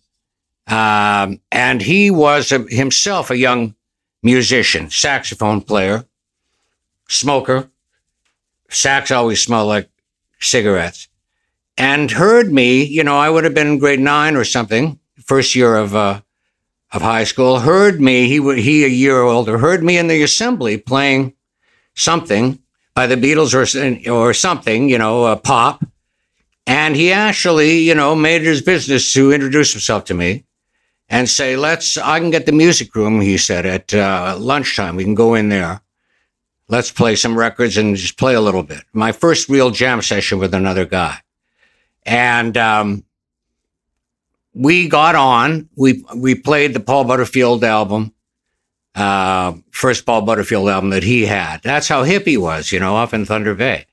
um, 0.67 1.41
and 1.53 1.83
he 1.83 2.11
was 2.11 2.53
a, 2.53 2.59
himself 2.69 3.31
a 3.31 3.37
young 3.37 3.75
musician, 4.23 4.91
saxophone 4.91 5.61
player, 5.61 6.05
smoker. 7.09 7.71
Sacks 8.69 9.11
always 9.11 9.43
smell 9.43 9.67
like 9.67 9.89
cigarettes 10.41 11.09
and 11.77 12.11
heard 12.11 12.53
me. 12.53 12.85
You 12.85 13.05
know, 13.05 13.17
I 13.17 13.31
would 13.31 13.45
have 13.45 13.55
been 13.55 13.79
grade 13.79 14.01
nine 14.01 14.37
or 14.37 14.45
something, 14.45 14.99
first 15.25 15.55
year 15.55 15.77
of 15.77 15.95
uh, 15.95 16.21
of 16.93 17.03
high 17.03 17.25
school. 17.25 17.61
Heard 17.61 18.01
me. 18.01 18.29
He 18.29 18.41
he 18.61 18.85
a 18.85 18.89
year 18.89 19.21
older. 19.21 19.59
Heard 19.59 19.83
me 19.83 19.99
in 19.99 20.09
the 20.09 20.23
assembly 20.23 20.79
playing 20.79 21.35
something 21.95 22.59
by 22.95 23.07
the 23.07 23.17
Beatles 23.17 23.55
or 23.55 24.11
or 24.11 24.35
something. 24.35 24.89
You 24.89 24.99
know, 24.99 25.25
uh, 25.25 25.37
pop. 25.37 25.85
And 26.67 26.97
he 26.97 27.13
actually, 27.13 27.79
you 27.79 27.95
know, 27.95 28.17
made 28.17 28.43
it 28.43 28.49
his 28.49 28.61
business 28.61 29.13
to 29.13 29.33
introduce 29.33 29.73
himself 29.73 30.05
to 30.07 30.15
me 30.15 30.45
and 31.09 31.29
say, 31.29 31.57
let's, 31.57 31.97
I 31.97 32.19
can 32.19 32.31
get 32.31 32.47
the 32.47 32.51
music 32.51 32.93
room, 32.97 33.21
he 33.21 33.39
said, 33.39 33.65
at 33.65 33.95
uh, 33.95 34.37
lunchtime. 34.37 34.97
We 34.97 35.05
can 35.05 35.15
go 35.15 35.35
in 35.35 35.49
there. 35.49 35.81
Let's 36.69 36.91
play 36.91 37.15
some 37.15 37.39
records 37.39 37.77
and 37.77 37.97
just 37.97 38.19
play 38.19 38.35
a 38.35 38.41
little 38.41 38.63
bit. 38.63 38.83
My 38.93 39.13
first 39.13 39.49
real 39.49 39.71
jam 39.71 40.03
session 40.03 40.39
with 40.39 40.53
another 40.53 40.85
guy. 40.85 41.19
And 42.05 42.57
um, 42.57 43.05
we 44.57 44.89
got 44.89 45.15
on. 45.15 45.69
We 45.77 46.05
we 46.17 46.35
played 46.35 46.75
the 46.75 46.81
Paul 46.81 47.05
Butterfield 47.05 47.63
album, 47.63 48.13
uh, 48.95 49.55
first 49.71 50.07
Paul 50.07 50.23
Butterfield 50.23 50.69
album 50.69 50.91
that 50.91 51.03
he 51.03 51.27
had. 51.27 51.63
That's 51.63 51.89
how 51.89 52.03
hip 52.03 52.25
he 52.25 52.37
was, 52.37 52.73
you 52.73 52.81
know, 52.81 52.97
up 52.97 53.13
in 53.13 53.27
Thunder 53.27 53.55
Bay. 53.55 53.87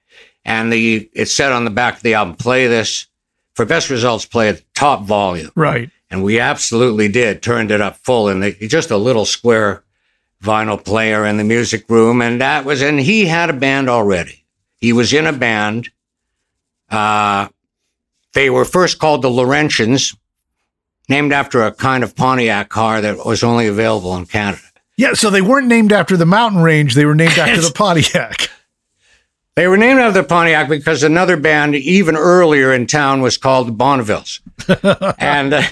And 0.45 0.71
the 0.71 1.09
it 1.13 1.27
said 1.27 1.51
on 1.51 1.65
the 1.65 1.71
back 1.71 1.97
of 1.97 2.03
the 2.03 2.13
album, 2.13 2.35
"Play 2.35 2.67
this 2.67 3.07
for 3.55 3.65
best 3.65 3.89
results. 3.89 4.25
Play 4.25 4.49
at 4.49 4.63
top 4.73 5.03
volume." 5.03 5.51
Right. 5.55 5.89
And 6.09 6.23
we 6.23 6.39
absolutely 6.39 7.07
did. 7.07 7.41
Turned 7.41 7.71
it 7.71 7.81
up 7.81 7.97
full, 7.97 8.27
and 8.27 8.55
just 8.61 8.91
a 8.91 8.97
little 8.97 9.25
square 9.25 9.83
vinyl 10.43 10.83
player 10.83 11.25
in 11.25 11.37
the 11.37 11.43
music 11.43 11.89
room, 11.89 12.21
and 12.21 12.41
that 12.41 12.65
was. 12.65 12.81
And 12.81 12.99
he 12.99 13.25
had 13.25 13.49
a 13.49 13.53
band 13.53 13.89
already. 13.89 14.43
He 14.77 14.93
was 14.93 15.13
in 15.13 15.25
a 15.25 15.33
band. 15.33 15.89
Uh, 16.89 17.47
they 18.33 18.49
were 18.49 18.65
first 18.65 18.99
called 18.99 19.21
the 19.21 19.29
Laurentians, 19.29 20.15
named 21.07 21.31
after 21.31 21.63
a 21.63 21.71
kind 21.71 22.03
of 22.03 22.15
Pontiac 22.15 22.69
car 22.69 23.01
that 23.01 23.25
was 23.25 23.43
only 23.43 23.67
available 23.67 24.15
in 24.15 24.25
Canada. 24.25 24.61
Yeah, 24.97 25.13
so 25.13 25.29
they 25.29 25.41
weren't 25.41 25.67
named 25.67 25.91
after 25.91 26.17
the 26.17 26.25
mountain 26.25 26.61
range, 26.61 26.93
they 26.93 27.05
were 27.05 27.15
named 27.15 27.37
after 27.37 27.61
the 27.61 27.71
Pontiac. 27.75 28.49
They 29.55 29.67
were 29.67 29.77
named 29.77 29.99
after 29.99 30.21
the 30.21 30.27
Pontiac 30.27 30.67
because 30.67 31.03
another 31.03 31.37
band 31.37 31.75
even 31.75 32.15
earlier 32.15 32.73
in 32.73 32.87
town 32.87 33.21
was 33.21 33.37
called 33.37 33.67
the 33.67 33.71
Bonnevilles. 33.71 34.39
and 35.19 35.53
uh, 35.53 35.63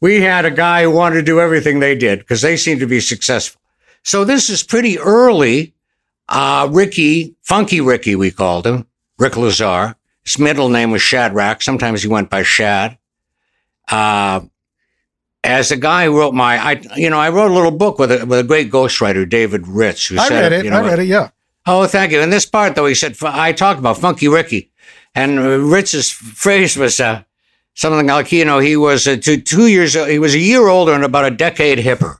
we 0.00 0.20
had 0.20 0.44
a 0.44 0.50
guy 0.50 0.82
who 0.82 0.90
wanted 0.90 1.16
to 1.16 1.22
do 1.22 1.40
everything 1.40 1.80
they 1.80 1.94
did 1.94 2.18
because 2.18 2.42
they 2.42 2.56
seemed 2.56 2.80
to 2.80 2.86
be 2.86 3.00
successful. 3.00 3.60
So 4.04 4.24
this 4.24 4.48
is 4.50 4.62
pretty 4.62 4.98
early. 4.98 5.74
Uh, 6.28 6.68
Ricky, 6.70 7.34
Funky 7.42 7.80
Ricky, 7.80 8.14
we 8.14 8.30
called 8.30 8.66
him, 8.66 8.86
Rick 9.18 9.36
Lazar. 9.36 9.96
His 10.24 10.38
middle 10.38 10.68
name 10.68 10.90
was 10.90 11.02
Shadrach. 11.02 11.60
Sometimes 11.62 12.02
he 12.02 12.08
went 12.08 12.30
by 12.30 12.42
Shad. 12.42 12.96
Uh, 13.90 14.40
as 15.42 15.70
a 15.70 15.76
guy 15.76 16.06
who 16.06 16.18
wrote 16.18 16.32
my, 16.32 16.56
I, 16.56 16.82
you 16.96 17.10
know, 17.10 17.18
I 17.18 17.28
wrote 17.28 17.50
a 17.50 17.54
little 17.54 17.70
book 17.70 17.98
with 17.98 18.10
a, 18.10 18.24
with 18.24 18.38
a 18.38 18.42
great 18.42 18.70
ghostwriter, 18.70 19.28
David 19.28 19.68
Ritz, 19.68 20.06
who 20.06 20.18
I 20.18 20.28
said, 20.28 20.40
read 20.40 20.52
it. 20.52 20.64
You 20.64 20.70
know, 20.70 20.78
I 20.78 20.88
read 20.88 20.98
it. 21.00 21.06
Yeah. 21.06 21.30
Oh, 21.66 21.86
thank 21.86 22.12
you. 22.12 22.20
In 22.20 22.30
this 22.30 22.46
part, 22.46 22.74
though, 22.74 22.86
he 22.86 22.94
said, 22.94 23.16
I 23.22 23.52
talked 23.52 23.78
about 23.78 23.98
Funky 23.98 24.28
Ricky, 24.28 24.70
and 25.14 25.70
Ritz's 25.70 26.10
phrase 26.10 26.76
was 26.76 27.00
uh, 27.00 27.22
something 27.74 28.06
like, 28.06 28.32
you 28.32 28.44
know, 28.46 28.58
he 28.58 28.76
was 28.76 29.06
uh, 29.06 29.16
two, 29.20 29.40
two 29.40 29.66
years, 29.66 29.92
he 29.94 30.18
was 30.18 30.34
a 30.34 30.38
year 30.38 30.68
older 30.68 30.92
and 30.92 31.04
about 31.04 31.26
a 31.26 31.30
decade 31.30 31.78
hipper. 31.78 32.16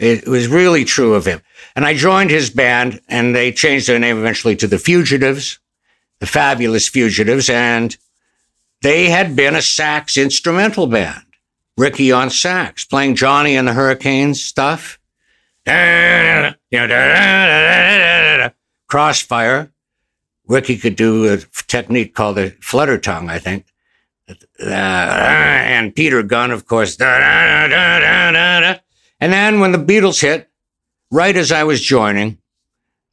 It 0.00 0.26
was 0.26 0.48
really 0.48 0.84
true 0.84 1.14
of 1.14 1.26
him. 1.26 1.40
And 1.76 1.84
I 1.84 1.94
joined 1.94 2.30
his 2.30 2.50
band, 2.50 3.00
and 3.08 3.36
they 3.36 3.52
changed 3.52 3.86
their 3.86 3.98
name 3.98 4.18
eventually 4.18 4.56
to 4.56 4.66
the 4.66 4.78
Fugitives 4.78 5.58
the 6.20 6.26
Fabulous 6.26 6.88
Fugitives, 6.88 7.50
and 7.50 7.96
they 8.82 9.08
had 9.10 9.34
been 9.34 9.56
a 9.56 9.62
sax 9.62 10.16
instrumental 10.16 10.86
band. 10.86 11.24
Ricky 11.76 12.12
on 12.12 12.30
sax, 12.30 12.84
playing 12.84 13.16
Johnny 13.16 13.56
and 13.56 13.66
the 13.66 13.72
Hurricanes 13.72 14.42
stuff. 14.42 14.98
Crossfire. 18.86 19.72
Ricky 20.46 20.76
could 20.76 20.96
do 20.96 21.32
a 21.32 21.38
technique 21.68 22.14
called 22.14 22.36
the 22.36 22.50
flutter 22.60 22.98
tongue, 22.98 23.30
I 23.30 23.38
think. 23.38 23.66
uh, 24.28 24.34
and 24.64 25.94
Peter 25.94 26.22
Gunn, 26.22 26.50
of 26.50 26.66
course. 26.66 26.96
And 29.20 29.32
then 29.32 29.60
when 29.60 29.72
the 29.72 29.78
Beatles 29.78 30.20
hit, 30.20 30.48
right 31.10 31.36
as 31.36 31.52
I 31.52 31.64
was 31.64 31.80
joining, 31.80 32.38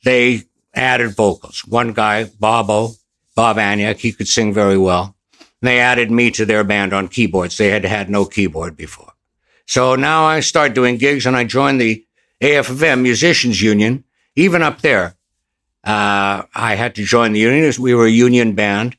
they 0.04 0.44
added 0.74 1.16
vocals. 1.16 1.62
One 1.66 1.94
guy, 1.94 2.26
Bobo, 2.26 2.94
Bob 3.36 3.58
Anyek, 3.58 3.98
he 3.98 4.12
could 4.12 4.28
sing 4.28 4.54
very 4.54 4.78
well. 4.78 5.16
And 5.40 5.68
they 5.68 5.80
added 5.80 6.12
me 6.12 6.32
to 6.32 6.46
their 6.46 6.64
band 6.64 6.94
on 6.94 7.08
keyboards. 7.08 7.58
They 7.58 7.70
had 7.70 7.84
had 7.84 8.10
no 8.10 8.26
keyboard 8.26 8.78
before. 8.78 9.14
So 9.66 9.96
now 9.96 10.24
I 10.26 10.40
start 10.40 10.74
doing 10.74 10.98
gigs 10.98 11.26
and 11.26 11.36
I 11.36 11.44
joined 11.44 11.82
the 11.82 12.06
AFM 12.42 13.02
Musicians 13.02 13.62
Union, 13.62 14.06
even 14.36 14.62
up 14.62 14.82
there. 14.82 15.16
Uh, 15.84 16.44
I 16.54 16.76
had 16.76 16.96
to 16.96 17.04
join 17.04 17.34
the 17.34 17.40
union. 17.40 17.66
As 17.66 17.80
we 17.80 17.94
were 17.94 18.06
a 18.06 18.10
union 18.10 18.54
band. 18.54 18.98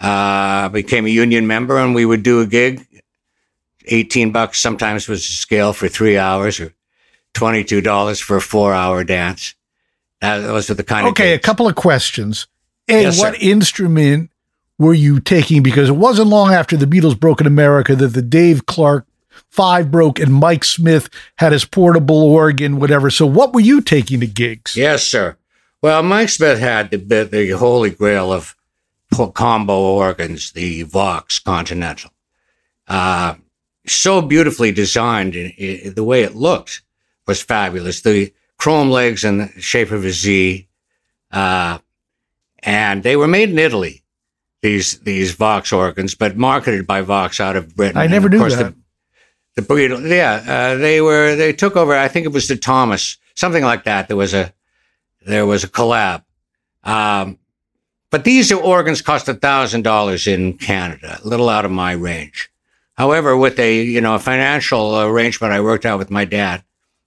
Uh, 0.00 0.68
became 0.68 1.06
a 1.06 1.08
union 1.08 1.46
member 1.46 1.78
and 1.78 1.94
we 1.94 2.04
would 2.04 2.24
do 2.24 2.40
a 2.40 2.46
gig. 2.46 2.84
18 3.86 4.32
bucks 4.32 4.60
sometimes 4.60 5.08
was 5.08 5.26
the 5.26 5.32
scale 5.34 5.72
for 5.72 5.88
three 5.88 6.18
hours 6.18 6.60
or 6.60 6.72
$22 7.34 8.20
for 8.22 8.36
a 8.36 8.40
four 8.40 8.74
hour 8.74 9.04
dance. 9.04 9.54
Uh, 10.20 10.40
those 10.40 10.70
are 10.70 10.74
the 10.74 10.84
kind 10.84 11.06
okay, 11.08 11.08
of 11.08 11.14
Okay, 11.14 11.34
a 11.34 11.38
couple 11.38 11.66
of 11.66 11.74
questions. 11.74 12.46
A, 12.88 13.02
Yes, 13.02 13.18
what 13.18 13.34
sir. 13.34 13.40
instrument 13.40 14.30
were 14.78 14.94
you 14.94 15.20
taking? 15.20 15.62
Because 15.62 15.88
it 15.88 15.96
wasn't 15.96 16.28
long 16.28 16.52
after 16.52 16.76
the 16.76 16.86
Beatles 16.86 17.18
broke 17.18 17.40
in 17.40 17.46
America 17.46 17.96
that 17.96 18.08
the 18.08 18.22
Dave 18.22 18.66
Clark 18.66 19.06
Five 19.48 19.90
broke 19.90 20.18
and 20.18 20.32
Mike 20.32 20.64
Smith 20.64 21.08
had 21.36 21.52
his 21.52 21.64
portable 21.64 22.22
organ, 22.22 22.78
whatever. 22.78 23.10
So 23.10 23.26
what 23.26 23.52
were 23.52 23.60
you 23.60 23.80
taking 23.80 24.20
to 24.20 24.26
gigs? 24.26 24.76
Yes, 24.76 25.04
sir. 25.06 25.36
Well, 25.82 26.02
Mike 26.02 26.28
Smith 26.30 26.58
had 26.58 26.90
the 26.90 27.24
the 27.24 27.50
holy 27.50 27.90
grail 27.90 28.32
of 28.32 28.56
combo 29.34 29.78
organs, 29.78 30.52
the 30.52 30.82
Vox 30.84 31.38
Continental. 31.38 32.10
Uh, 32.88 33.34
so 33.86 34.22
beautifully 34.22 34.72
designed, 34.72 35.34
the 35.34 36.04
way 36.04 36.22
it 36.22 36.34
looked 36.34 36.82
was 37.26 37.42
fabulous. 37.42 38.02
The 38.02 38.32
chrome 38.58 38.90
legs 38.90 39.24
and 39.24 39.40
the 39.40 39.60
shape 39.60 39.90
of 39.90 40.04
a 40.04 40.10
Z, 40.10 40.68
uh, 41.30 41.78
and 42.62 43.02
they 43.02 43.16
were 43.16 43.26
made 43.26 43.50
in 43.50 43.58
Italy. 43.58 44.02
These 44.60 45.00
these 45.00 45.32
Vox 45.32 45.72
organs, 45.72 46.14
but 46.14 46.36
marketed 46.36 46.86
by 46.86 47.00
Vox 47.00 47.40
out 47.40 47.56
of 47.56 47.74
Britain. 47.74 47.96
I 47.96 48.06
never 48.06 48.28
knew 48.28 48.48
that. 48.48 48.74
The, 49.56 49.62
the 49.62 50.08
yeah, 50.08 50.44
uh, 50.46 50.76
they 50.76 51.00
were 51.00 51.34
they 51.34 51.52
took 51.52 51.76
over. 51.76 51.96
I 51.96 52.06
think 52.06 52.26
it 52.26 52.32
was 52.32 52.46
the 52.46 52.56
Thomas, 52.56 53.18
something 53.34 53.64
like 53.64 53.84
that. 53.84 54.06
There 54.06 54.16
was 54.16 54.32
a 54.32 54.52
there 55.26 55.46
was 55.46 55.64
a 55.64 55.68
collab. 55.68 56.22
Um, 56.84 57.38
but 58.10 58.24
these 58.24 58.52
organs 58.52 59.02
cost 59.02 59.28
a 59.28 59.34
thousand 59.34 59.82
dollars 59.82 60.28
in 60.28 60.58
Canada, 60.58 61.18
a 61.22 61.26
little 61.26 61.48
out 61.48 61.64
of 61.64 61.70
my 61.72 61.92
range. 61.92 62.51
However, 62.94 63.36
with 63.36 63.58
a 63.58 63.82
you 63.82 64.00
know 64.00 64.14
a 64.14 64.18
financial 64.18 65.00
arrangement 65.00 65.52
I 65.52 65.60
worked 65.60 65.86
out 65.86 65.98
with 65.98 66.10
my 66.10 66.24
dad 66.24 66.62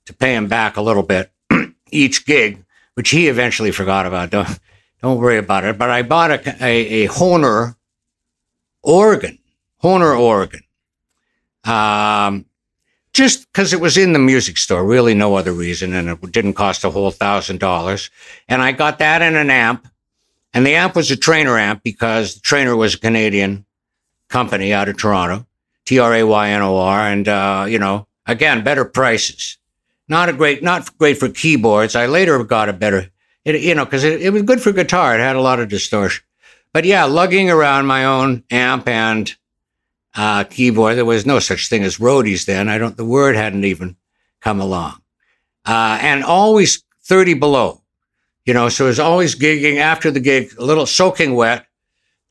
to 0.06 0.14
pay 0.14 0.36
him 0.36 0.48
back 0.48 0.78
a 0.78 0.82
little 0.82 1.04
bit 1.04 1.32
each 1.92 2.26
gig, 2.26 2.64
which 2.96 3.10
he 3.10 3.28
eventually 3.28 3.72
forgot 3.72 4.06
about. 4.06 4.30
Don't 4.32 4.60
don't 5.02 5.20
worry 5.20 5.38
about 5.38 5.64
it. 5.64 5.78
But 5.78 5.90
I 5.90 6.02
bought 6.02 6.32
a 6.32 6.64
a, 6.64 7.06
a 7.06 7.08
Hohner 7.08 7.76
organ, 8.82 9.40
Hohner 9.84 10.20
organ, 10.20 10.62
um, 11.64 12.46
just 13.14 13.46
because 13.52 13.72
it 13.74 13.80
was 13.80 13.98
in 13.98 14.14
the 14.14 14.20
music 14.20 14.58
store. 14.58 14.84
Really, 14.84 15.14
no 15.14 15.36
other 15.36 15.54
reason, 15.54 15.94
and 15.94 16.10
it 16.10 16.32
didn't 16.32 16.54
cost 16.54 16.84
a 16.84 16.90
whole 16.90 17.12
thousand 17.12 17.60
dollars. 17.60 18.10
And 18.48 18.62
I 18.62 18.72
got 18.72 19.00
that 19.00 19.22
in 19.22 19.36
an 19.36 19.50
amp, 19.50 19.88
and 20.54 20.66
the 20.66 20.76
amp 20.76 20.96
was 20.96 21.12
a 21.12 21.18
Traynor 21.18 21.58
amp 21.58 21.84
because 21.84 22.36
the 22.36 22.42
Traynor 22.42 22.76
was 22.76 22.96
a 22.96 23.00
Canadian 23.00 23.66
company 24.30 24.74
out 24.74 24.90
of 24.90 24.98
Toronto, 24.98 25.46
T 25.86 26.00
R 26.00 26.14
A 26.14 26.24
Y 26.24 26.50
N 26.50 26.62
O 26.62 26.78
R, 26.78 27.00
and 27.00 27.28
uh, 27.28 27.66
you 27.68 27.80
know, 27.80 28.08
again, 28.26 28.64
better 28.64 28.86
prices. 28.86 29.58
Not 30.08 30.30
a 30.30 30.34
great, 30.34 30.62
not 30.62 30.96
great 30.98 31.18
for 31.18 31.30
keyboards. 31.30 31.96
I 31.96 32.06
later 32.06 32.44
got 32.44 32.70
a 32.70 32.74
better, 32.74 33.10
it, 33.44 33.62
you 33.62 33.74
know, 33.74 33.86
because 33.86 34.04
it, 34.04 34.22
it 34.22 34.32
was 34.32 34.44
good 34.44 34.62
for 34.62 34.72
guitar. 34.72 35.16
It 35.16 35.20
had 35.20 35.36
a 35.36 35.42
lot 35.42 35.60
of 35.60 35.70
distortion. 35.70 36.24
But 36.74 36.86
yeah, 36.86 37.06
lugging 37.06 37.50
around 37.50 37.86
my 37.86 38.06
own 38.06 38.44
amp 38.52 38.88
and 38.88 39.34
uh, 40.16 40.44
keyboard. 40.44 40.98
There 40.98 41.06
was 41.06 41.26
no 41.26 41.40
such 41.40 41.70
thing 41.70 41.84
as 41.84 41.98
roadies 41.98 42.46
then. 42.46 42.70
I 42.70 42.78
don't. 42.78 42.98
The 42.98 43.06
word 43.06 43.36
hadn't 43.36 43.66
even 43.66 43.96
come 44.42 44.60
along. 44.60 45.02
Uh, 45.66 45.98
and 46.02 46.24
always 46.24 46.84
thirty 47.04 47.34
below. 47.34 47.82
You 48.46 48.54
know, 48.54 48.70
so 48.70 48.86
it 48.86 48.90
was 48.90 49.00
always 49.00 49.36
gigging 49.36 49.78
after 49.78 50.12
the 50.12 50.20
gig, 50.20 50.54
a 50.60 50.64
little 50.64 50.86
soaking 50.86 51.34
wet, 51.34 51.66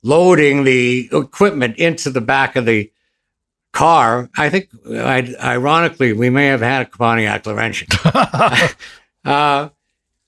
loading 0.05 0.63
the 0.63 1.09
equipment 1.13 1.77
into 1.77 2.09
the 2.09 2.21
back 2.21 2.55
of 2.55 2.67
the 2.67 2.93
car. 3.75 4.31
I 4.39 4.49
think, 4.49 4.71
I, 4.89 5.35
ironically, 5.43 6.15
we 6.15 6.31
may 6.31 6.47
have 6.47 6.63
had 6.63 6.87
a 6.87 6.91
Pontiac 6.91 7.45
Laurentian. 7.45 7.89
uh, 9.25 9.69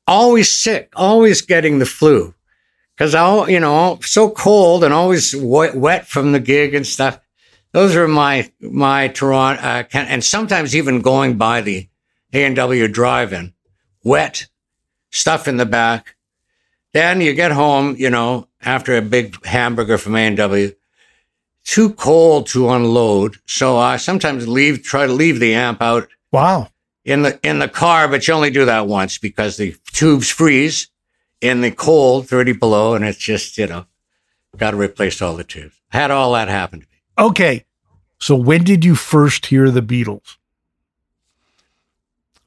always 0.07 0.53
sick, 0.53 0.93
always 0.95 1.41
getting 1.41 1.79
the 1.79 1.87
flu. 1.87 2.35
Because 2.95 3.15
I, 3.15 3.49
you 3.49 3.61
know, 3.61 3.99
so 4.03 4.31
cold 4.31 4.85
and 4.85 4.93
always 4.93 5.35
wet, 5.35 5.77
wet 5.77 6.07
from 6.07 6.33
the 6.33 6.41
gig 6.41 6.75
and 6.75 6.87
stuff. 6.87 7.21
Those 7.73 7.95
are 7.95 8.09
my 8.09 8.51
my 8.61 9.09
Toronto, 9.09 9.63
uh, 9.63 9.85
and 9.93 10.25
sometimes 10.25 10.75
even 10.75 11.03
going 11.03 11.37
by 11.37 11.61
the 11.61 11.89
A 12.33 12.45
and 12.45 12.57
W 12.57 12.89
drive-in, 12.89 13.53
wet, 14.03 14.47
stuff 15.11 15.47
in 15.47 15.59
the 15.59 15.67
back. 15.67 16.17
Then 16.95 17.21
you 17.21 17.35
get 17.35 17.53
home, 17.53 17.97
you 17.99 18.09
know, 18.09 18.49
after 18.63 18.97
a 18.97 19.03
big 19.03 19.45
hamburger 19.45 19.99
from 19.99 20.17
A 20.17 20.21
and 20.21 20.39
W, 20.39 20.73
too 21.67 21.91
cold 21.95 22.47
to 22.47 22.71
unload. 22.71 23.37
So 23.47 23.77
I 23.77 23.97
sometimes 23.99 24.47
leave, 24.49 24.83
try 24.83 25.07
to 25.07 25.13
leave 25.13 25.41
the 25.41 25.53
amp 25.55 25.83
out 25.83 26.09
Wow. 26.33 26.69
in 27.05 27.23
the 27.23 27.39
in 27.43 27.59
the 27.59 27.69
car, 27.69 28.07
but 28.09 28.27
you 28.27 28.35
only 28.35 28.51
do 28.51 28.65
that 28.65 28.87
once 28.87 29.19
because 29.19 29.57
the 29.57 29.75
tubes 29.93 30.31
freeze 30.31 30.89
in 31.41 31.61
the 31.61 31.71
cold, 31.73 32.29
thirty 32.29 32.53
below, 32.53 32.95
and 32.95 33.05
it's 33.05 33.19
just 33.19 33.59
you 33.59 33.67
know, 33.67 33.85
got 34.57 34.71
to 34.71 34.77
replace 34.77 35.21
all 35.21 35.35
the 35.37 35.45
tubes. 35.45 35.75
Had 35.89 36.11
all 36.11 36.33
that 36.35 36.49
happen 36.49 36.81
to 36.81 36.87
me. 36.87 36.99
Okay. 37.19 37.65
So 38.19 38.35
when 38.35 38.65
did 38.65 38.85
you 38.85 38.95
first 38.95 39.47
hear 39.47 39.71
the 39.71 39.83
Beatles? 39.83 40.37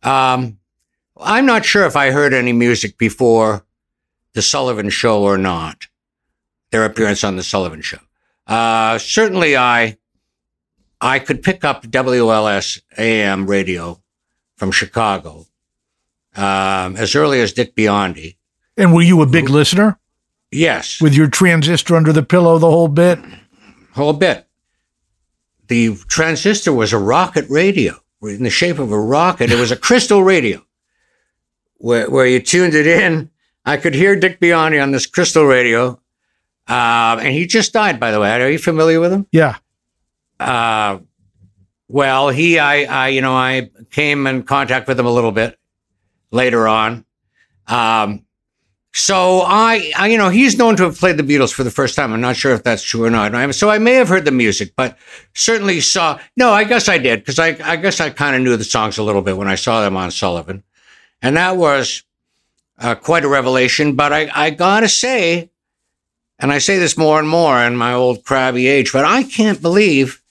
Um, 0.02 0.58
I'm 1.20 1.46
not 1.46 1.66
sure 1.66 1.86
if 1.86 1.96
I 1.96 2.12
heard 2.12 2.34
any 2.34 2.54
music 2.54 2.98
before 2.98 3.66
the 4.34 4.42
Sullivan 4.42 4.90
Show 4.90 5.22
or 5.24 5.38
not. 5.38 5.88
Their 6.72 6.86
appearance 6.86 7.24
on 7.24 7.36
the 7.36 7.44
Sullivan 7.44 7.82
Show. 7.82 8.00
Uh, 8.50 8.97
certainly, 8.97 9.56
I 9.56 9.97
I 11.00 11.20
could 11.20 11.41
pick 11.43 11.64
up 11.64 11.84
WLS 11.86 12.82
AM 12.97 13.45
radio 13.47 14.02
from 14.58 14.72
Chicago 14.72 15.45
um, 16.36 16.97
as 16.97 17.16
early 17.16 17.39
as 17.39 17.54
Dick 17.54 17.76
Biondi. 17.76 18.36
And 18.76 18.93
were 18.93 19.02
you 19.04 19.22
a 19.22 19.26
big 19.28 19.50
listener 19.50 19.97
Yes, 20.52 21.00
with 21.00 21.14
your 21.14 21.30
transistor 21.30 21.95
under 21.95 22.12
the 22.12 22.24
pillow 22.24 22.58
the 22.58 22.70
whole 22.70 22.88
bit? 22.88 23.20
whole 23.93 24.14
bit. 24.14 24.47
The 25.68 25.95
transistor 26.08 26.74
was 26.74 26.91
a 26.91 26.97
rocket 26.97 27.45
radio 27.50 27.95
in 28.24 28.43
the 28.43 28.50
shape 28.50 28.80
of 28.80 28.91
a 28.91 29.00
rocket. 29.00 29.52
It 29.52 29.60
was 29.60 29.72
a 29.72 29.76
crystal 29.88 30.24
radio 30.24 30.66
where, 31.78 32.10
where 32.10 32.26
you 32.26 32.39
tuned 32.39 32.74
it 32.74 32.88
in. 32.88 33.30
I 33.66 33.78
could 33.78 33.93
hear 33.93 34.16
Dick 34.16 34.39
Biondi 34.39 34.82
on 34.82 34.91
this 34.91 35.06
crystal 35.06 35.43
radio. 35.45 36.02
Uh, 36.70 37.18
and 37.20 37.34
he 37.34 37.46
just 37.48 37.74
died, 37.74 38.00
by 38.00 38.12
the 38.12 38.20
way. 38.20 38.30
Are 38.42 38.50
you 38.50 38.60
familiar 38.60 39.00
with 39.00 39.12
him? 39.12 39.26
Yeah. 39.32 39.56
Uh, 40.40 41.00
well, 41.88 42.30
he, 42.30 42.60
I, 42.60 42.84
I, 42.84 43.08
you 43.10 43.22
know, 43.22 43.34
I 43.34 43.72
came 43.90 44.28
in 44.28 44.44
contact 44.44 44.88
with 44.88 45.00
him 45.00 45.08
a 45.08 45.12
little 45.12 45.32
bit 45.32 45.58
later 46.32 46.68
on. 46.68 47.04
Um, 47.68 48.24
so 48.94 49.42
I, 49.42 49.92
I, 49.98 50.08
you 50.08 50.18
know, 50.18 50.30
he's 50.30 50.58
known 50.58 50.76
to 50.78 50.84
have 50.84 50.98
played 51.00 51.18
the 51.18 51.24
Beatles 51.24 51.52
for 51.54 51.64
the 51.64 51.72
first 51.72 51.96
time. 51.96 52.14
I'm 52.14 52.22
not 52.22 52.36
sure 52.36 52.54
if 52.54 52.64
that's 52.64 52.84
true 52.84 53.04
or 53.04 53.10
not. 53.10 53.34
I- 53.34 53.50
So 53.52 53.70
I 53.70 53.80
may 53.80 53.94
have 53.94 54.08
heard 54.10 54.26
the 54.26 54.32
music, 54.32 54.74
but 54.76 54.98
certainly 55.34 55.80
saw. 55.82 56.20
No, 56.38 56.52
I 56.52 56.64
guess 56.64 56.88
I 56.90 56.98
did 57.00 57.20
because 57.20 57.40
I, 57.40 57.58
I 57.64 57.76
guess 57.78 58.00
I 58.00 58.10
kind 58.12 58.36
of 58.36 58.42
knew 58.44 58.56
the 58.58 58.64
songs 58.64 58.98
a 58.98 59.04
little 59.04 59.22
bit 59.24 59.38
when 59.38 59.48
I 59.48 59.56
saw 59.56 59.82
them 59.82 59.98
on 59.98 60.12
Sullivan, 60.12 60.64
and 61.22 61.38
that 61.38 61.58
was 61.58 62.04
uh, 62.80 62.96
quite 62.96 63.24
a 63.24 63.28
revelation. 63.30 63.96
But 63.96 64.12
I, 64.14 64.30
I 64.34 64.50
gotta 64.52 64.90
say, 64.90 65.50
and 66.40 66.52
I 66.52 66.58
say 66.58 66.78
this 66.78 66.98
more 66.98 67.20
and 67.20 67.28
more 67.28 67.60
in 67.60 67.76
my 67.76 67.94
old 67.94 68.24
crabby 68.24 68.68
age, 68.68 68.92
but 68.94 69.06
I 69.06 69.24
can't 69.24 69.62
believe 69.62 70.22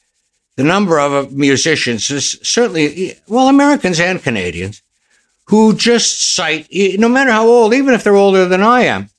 the 0.56 0.64
number 0.64 0.98
of 0.98 1.12
uh, 1.12 1.30
musicians, 1.30 2.04
certainly, 2.46 3.14
well, 3.28 3.48
Americans 3.48 4.00
and 4.00 4.22
Canadians, 4.22 4.82
who 5.44 5.74
just 5.74 6.34
cite, 6.34 6.66
no 6.98 7.08
matter 7.08 7.30
how 7.30 7.46
old, 7.46 7.74
even 7.74 7.94
if 7.94 8.02
they're 8.02 8.16
older 8.16 8.46
than 8.46 8.62
I 8.62 8.82
am, 8.82 9.10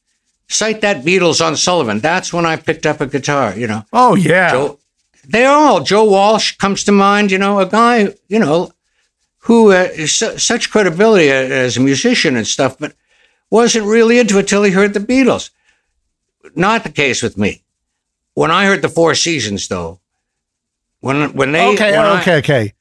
cite 0.49 0.81
that 0.81 1.05
Beatles 1.05 1.45
on 1.45 1.55
Sullivan. 1.55 1.99
That's 1.99 2.33
when 2.33 2.45
I 2.45 2.55
picked 2.55 2.85
up 2.85 3.01
a 3.01 3.07
guitar, 3.07 3.57
you 3.57 3.67
know. 3.67 3.85
Oh, 3.93 4.15
yeah. 4.15 4.51
Joe, 4.51 4.79
they 5.27 5.45
all, 5.45 5.81
Joe 5.81 6.03
Walsh 6.03 6.57
comes 6.57 6.83
to 6.83 6.91
mind, 6.91 7.31
you 7.31 7.37
know, 7.37 7.59
a 7.59 7.65
guy, 7.65 8.15
you 8.27 8.39
know, 8.39 8.71
who 9.43 9.71
uh, 9.71 9.89
su- 10.05 10.37
such 10.37 10.69
credibility 10.69 11.29
as 11.29 11.77
a 11.77 11.81
musician 11.81 12.35
and 12.35 12.45
stuff, 12.45 12.77
but 12.77 12.93
wasn't 13.49 13.85
really 13.85 14.19
into 14.19 14.37
it 14.39 14.47
till 14.47 14.63
he 14.63 14.71
heard 14.71 14.93
the 14.93 14.99
Beatles. 14.99 15.51
Not 16.55 16.83
the 16.83 16.91
case 16.91 17.21
with 17.23 17.37
me. 17.37 17.63
when 18.33 18.51
I 18.51 18.65
heard 18.65 18.81
the 18.81 18.89
Four 18.89 19.15
Seasons, 19.15 19.67
though, 19.67 19.99
when 21.01 21.33
when 21.33 21.51
they 21.51 21.67
okay, 21.73 21.91
when 21.91 22.05
I- 22.05 22.21
okay, 22.21 22.35
okay. 22.37 22.73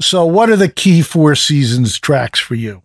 So, 0.00 0.24
what 0.26 0.50
are 0.50 0.56
the 0.56 0.68
key 0.68 1.02
Four 1.02 1.34
Seasons 1.34 1.98
tracks 1.98 2.38
for 2.40 2.54
you? 2.54 2.82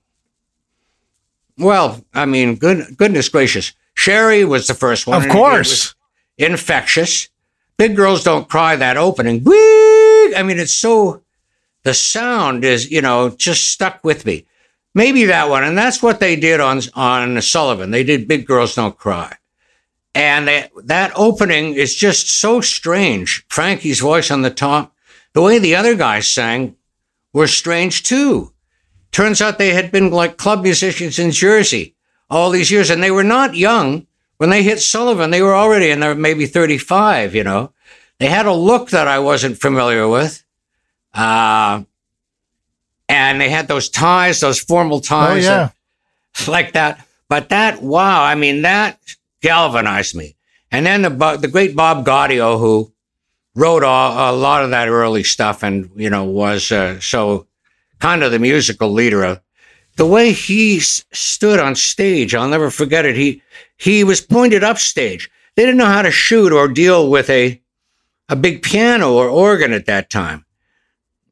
well, 1.58 2.04
I 2.14 2.26
mean, 2.26 2.56
good, 2.56 2.96
goodness 2.98 3.30
gracious, 3.30 3.74
Sherry 3.94 4.46
was 4.46 4.68
the 4.68 4.74
first 4.74 5.08
one. 5.08 5.22
Of 5.24 5.30
course. 5.30 5.96
infectious. 6.38 7.30
Big 7.78 7.96
girls 7.96 8.24
don't 8.24 8.48
cry. 8.50 8.76
That 8.76 8.98
opening, 8.98 9.44
Whee! 9.44 10.36
I 10.36 10.44
mean, 10.46 10.60
it's 10.60 10.74
so 10.74 11.22
the 11.84 11.94
sound 11.94 12.64
is 12.66 12.92
you 12.92 13.02
know 13.02 13.30
just 13.30 13.70
stuck 13.72 14.04
with 14.04 14.26
me. 14.26 14.46
Maybe 14.96 15.26
that 15.26 15.50
one, 15.50 15.64
and 15.64 15.78
that's 15.78 16.02
what 16.04 16.20
they 16.20 16.36
did 16.36 16.60
on 16.60 16.82
on 16.94 17.42
Sullivan. 17.42 17.92
They 17.92 18.04
did 18.04 18.28
Big 18.28 18.46
Girls 18.46 18.76
Don't 18.76 18.98
Cry, 18.98 19.36
and 20.16 20.48
they, 20.48 20.70
that 20.86 21.12
opening 21.16 21.74
is 21.76 21.96
just 21.96 22.30
so 22.32 22.62
strange. 22.62 23.46
Frankie's 23.50 24.00
voice 24.00 24.32
on 24.32 24.42
the 24.42 24.50
top, 24.50 24.94
the 25.34 25.42
way 25.42 25.60
the 25.60 25.76
other 25.76 25.96
guys 25.96 26.28
sang, 26.28 26.76
were 27.34 27.48
strange 27.48 28.04
too. 28.04 28.52
Turns 29.12 29.42
out 29.42 29.58
they 29.58 29.74
had 29.74 29.92
been 29.92 30.12
like 30.12 30.38
club 30.38 30.64
musicians 30.64 31.20
in 31.20 31.32
Jersey 31.32 31.96
all 32.30 32.50
these 32.50 32.72
years, 32.72 32.90
and 32.90 33.02
they 33.04 33.12
were 33.12 33.24
not 33.24 33.56
young 33.56 34.06
when 34.38 34.50
they 34.50 34.64
hit 34.64 34.80
Sullivan. 34.80 35.32
They 35.32 35.42
were 35.42 35.56
already 35.56 35.90
in 35.90 36.00
their 36.00 36.16
maybe 36.16 36.46
thirty 36.46 36.78
five. 36.78 37.34
You 37.36 37.44
know, 37.44 37.72
they 38.20 38.28
had 38.28 38.46
a 38.46 38.54
look 38.54 38.90
that 38.92 39.08
I 39.08 39.20
wasn't 39.20 39.60
familiar 39.60 40.08
with. 40.08 40.44
Uh, 41.14 41.84
and 43.08 43.42
they 43.42 43.50
had 43.50 43.68
those 43.68 43.90
ties, 43.90 44.40
those 44.40 44.60
formal 44.60 44.98
Oh, 44.98 45.02
ties, 45.02 45.44
yeah. 45.46 45.70
that- 46.36 46.48
like 46.48 46.74
that. 46.74 47.06
But 47.28 47.50
that, 47.50 47.82
wow, 47.82 48.24
I 48.24 48.36
mean, 48.36 48.62
that 48.64 49.00
galvanized 49.42 50.16
me. 50.16 50.36
And 50.72 50.86
then 50.86 51.02
the 51.02 51.38
the 51.38 51.48
great 51.48 51.76
Bob 51.76 52.06
Gaudio, 52.06 52.60
who 52.60 52.94
wrote 53.56 53.84
a, 53.84 54.32
lot 54.32 54.64
of 54.64 54.70
that 54.70 54.88
early 54.88 55.24
stuff, 55.24 55.64
and 55.64 55.90
you 55.96 56.10
know 56.10 56.24
was 56.26 56.72
uh, 56.72 57.00
so 57.00 57.48
kind 58.00 58.24
of 58.24 58.32
the 58.32 58.40
musical 58.40 58.92
leader 58.92 59.24
of 59.24 59.42
the 59.98 60.06
way 60.06 60.32
he 60.32 60.78
s- 60.78 61.04
stood 61.12 61.60
on 61.60 61.76
stage. 61.76 62.34
I'll 62.36 62.48
never 62.48 62.70
forget 62.70 63.06
it. 63.06 63.16
He 63.16 63.42
he 63.78 64.04
was 64.04 64.22
pointed 64.22 64.64
upstage. 64.64 65.30
They 65.56 65.64
didn't 65.64 65.78
know 65.78 65.86
how 65.86 66.04
to 66.04 66.12
shoot 66.12 66.54
or 66.54 66.68
deal 66.68 67.10
with 67.10 67.30
a 67.30 67.62
a 68.30 68.36
big 68.36 68.62
piano 68.62 69.14
or 69.14 69.28
organ 69.28 69.74
at 69.74 69.88
that 69.88 70.10
time. 70.10 70.46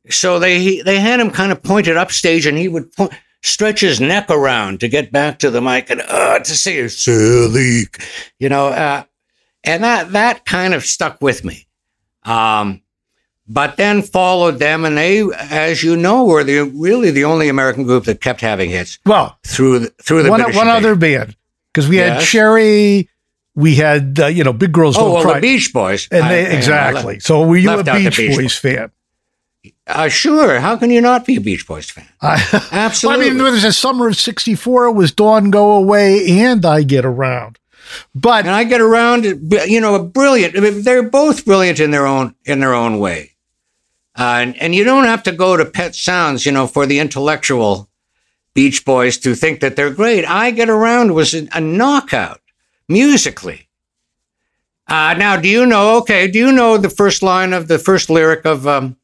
So 0.10 0.39
they 0.39 0.82
they 0.82 0.99
had 0.99 1.20
him 1.20 1.32
kind 1.32 1.51
of 1.51 1.62
pointed 1.62 1.95
upstage 1.95 2.45
and 2.45 2.58
he 2.58 2.68
would 2.68 2.91
point, 2.93 3.14
stretch 3.43 3.81
his 3.81 3.99
neck 4.01 4.29
around 4.29 4.79
to 4.81 4.88
get 4.88 5.11
back 5.11 5.39
to 5.39 5.49
the 5.49 5.61
mic 5.61 5.89
and 5.89 6.01
uh, 6.01 6.39
to 6.39 6.51
say 6.51 6.88
silly, 6.88 7.83
you 8.39 8.49
know, 8.49 8.67
uh, 8.67 9.03
and 9.63 9.83
that 9.83 10.11
that 10.13 10.45
kind 10.45 10.73
of 10.73 10.83
stuck 10.85 11.21
with 11.21 11.43
me. 11.45 11.67
Um, 12.23 12.81
but 13.47 13.77
then 13.77 14.01
followed 14.01 14.59
them, 14.59 14.83
and 14.83 14.97
they, 14.97 15.23
as 15.39 15.81
you 15.81 15.95
know, 15.95 16.25
were 16.25 16.43
the 16.43 16.63
really 16.63 17.11
the 17.11 17.23
only 17.23 17.47
American 17.47 17.83
group 17.85 18.03
that 18.05 18.19
kept 18.19 18.41
having 18.41 18.69
hits 18.69 18.99
Well, 19.05 19.38
through 19.45 19.79
the, 19.79 19.88
through 20.03 20.23
the 20.23 20.29
one, 20.29 20.41
British 20.41 20.57
one 20.57 20.67
invasion. 20.67 20.85
other 20.85 20.95
band 20.97 21.35
because 21.73 21.88
we 21.88 21.95
had 21.97 22.15
Yes. 22.15 22.23
Sherry, 22.25 23.09
we 23.55 23.75
had 23.75 24.19
uh, 24.19 24.25
you 24.27 24.43
know 24.43 24.51
Big 24.51 24.73
Girls 24.73 24.97
Oh 24.97 25.01
Don't 25.05 25.13
well, 25.13 25.23
Cry, 25.23 25.33
the 25.35 25.41
Beach 25.41 25.71
Boys, 25.73 26.09
and 26.11 26.25
I- 26.25 26.27
they 26.29 26.45
I- 26.45 26.49
I 26.49 26.53
exactly. 26.53 27.13
left- 27.13 27.23
so 27.25 27.47
were 27.47 27.55
you 27.55 27.71
a 27.71 27.83
Beach, 27.83 28.17
Beach 28.17 28.35
Boys 28.35 28.38
Boys. 28.38 28.57
fan? 28.57 28.91
Uh, 29.88 30.09
sure. 30.09 30.59
How 30.59 30.75
can 30.75 30.91
you 30.91 30.99
not 30.99 31.25
be 31.25 31.38
a 31.38 31.41
Beach 31.41 31.65
Boys 31.65 31.89
fan? 31.89 32.07
I, 32.21 32.67
Absolutely. 32.71 33.27
I 33.27 33.29
mean, 33.29 33.38
there 33.38 33.51
was 33.51 33.63
a 33.63 33.71
summer 33.71 34.07
of 34.07 34.17
'64. 34.17 34.88
It 34.88 34.91
was 34.91 35.11
Dawn 35.11 35.49
Go 35.49 35.71
Away 35.71 36.27
and 36.41 36.65
I 36.65 36.83
Get 36.83 37.05
Around, 37.05 37.57
but 38.13 38.45
and 38.45 38.53
I 38.53 38.65
get 38.65 38.81
around, 38.81 39.23
you 39.23 39.79
know, 39.79 40.03
brilliant. 40.03 40.57
I 40.57 40.59
mean, 40.59 40.83
they're 40.83 41.09
both 41.09 41.45
brilliant 41.45 41.79
in 41.79 41.91
their 41.91 42.05
own 42.05 42.35
in 42.45 42.59
their 42.59 42.73
own 42.73 42.99
way, 42.99 43.31
uh, 44.17 44.39
and 44.41 44.57
and 44.61 44.75
you 44.75 44.83
don't 44.83 45.05
have 45.05 45.23
to 45.23 45.31
go 45.31 45.55
to 45.55 45.65
Pet 45.65 45.95
Sounds, 45.95 46.45
you 46.45 46.51
know, 46.51 46.67
for 46.67 46.85
the 46.85 46.99
intellectual 46.99 47.89
Beach 48.53 48.83
Boys 48.83 49.17
to 49.19 49.35
think 49.35 49.61
that 49.61 49.77
they're 49.77 49.93
great. 49.93 50.25
I 50.25 50.51
Get 50.51 50.69
Around 50.69 51.13
was 51.13 51.33
a, 51.33 51.47
a 51.53 51.61
knockout 51.61 52.41
musically. 52.89 53.69
Uh, 54.89 55.13
now, 55.17 55.38
do 55.38 55.47
you 55.47 55.65
know? 55.65 55.97
Okay, 55.99 56.27
do 56.27 56.39
you 56.39 56.51
know 56.51 56.77
the 56.77 56.89
first 56.89 57.23
line 57.23 57.53
of 57.53 57.67
the 57.69 57.79
first 57.79 58.09
lyric 58.09 58.45
of 58.45 58.65
um, 58.67 58.97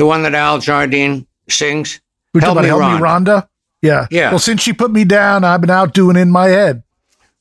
the 0.00 0.06
one 0.06 0.22
that 0.22 0.34
Al 0.34 0.58
Jardine 0.58 1.26
sings? 1.48 2.00
we're 2.32 2.40
talking 2.40 2.64
about 2.64 2.80
Help 2.88 3.00
Me, 3.00 3.06
Rhonda. 3.06 3.48
Yeah, 3.82 4.06
Yeah. 4.10 4.30
Well, 4.30 4.38
since 4.38 4.62
she 4.62 4.72
put 4.72 4.90
me 4.90 5.04
down, 5.04 5.44
I've 5.44 5.60
been 5.60 5.68
out 5.70 5.92
doing 5.94 6.16
in 6.16 6.30
my 6.30 6.48
head. 6.48 6.82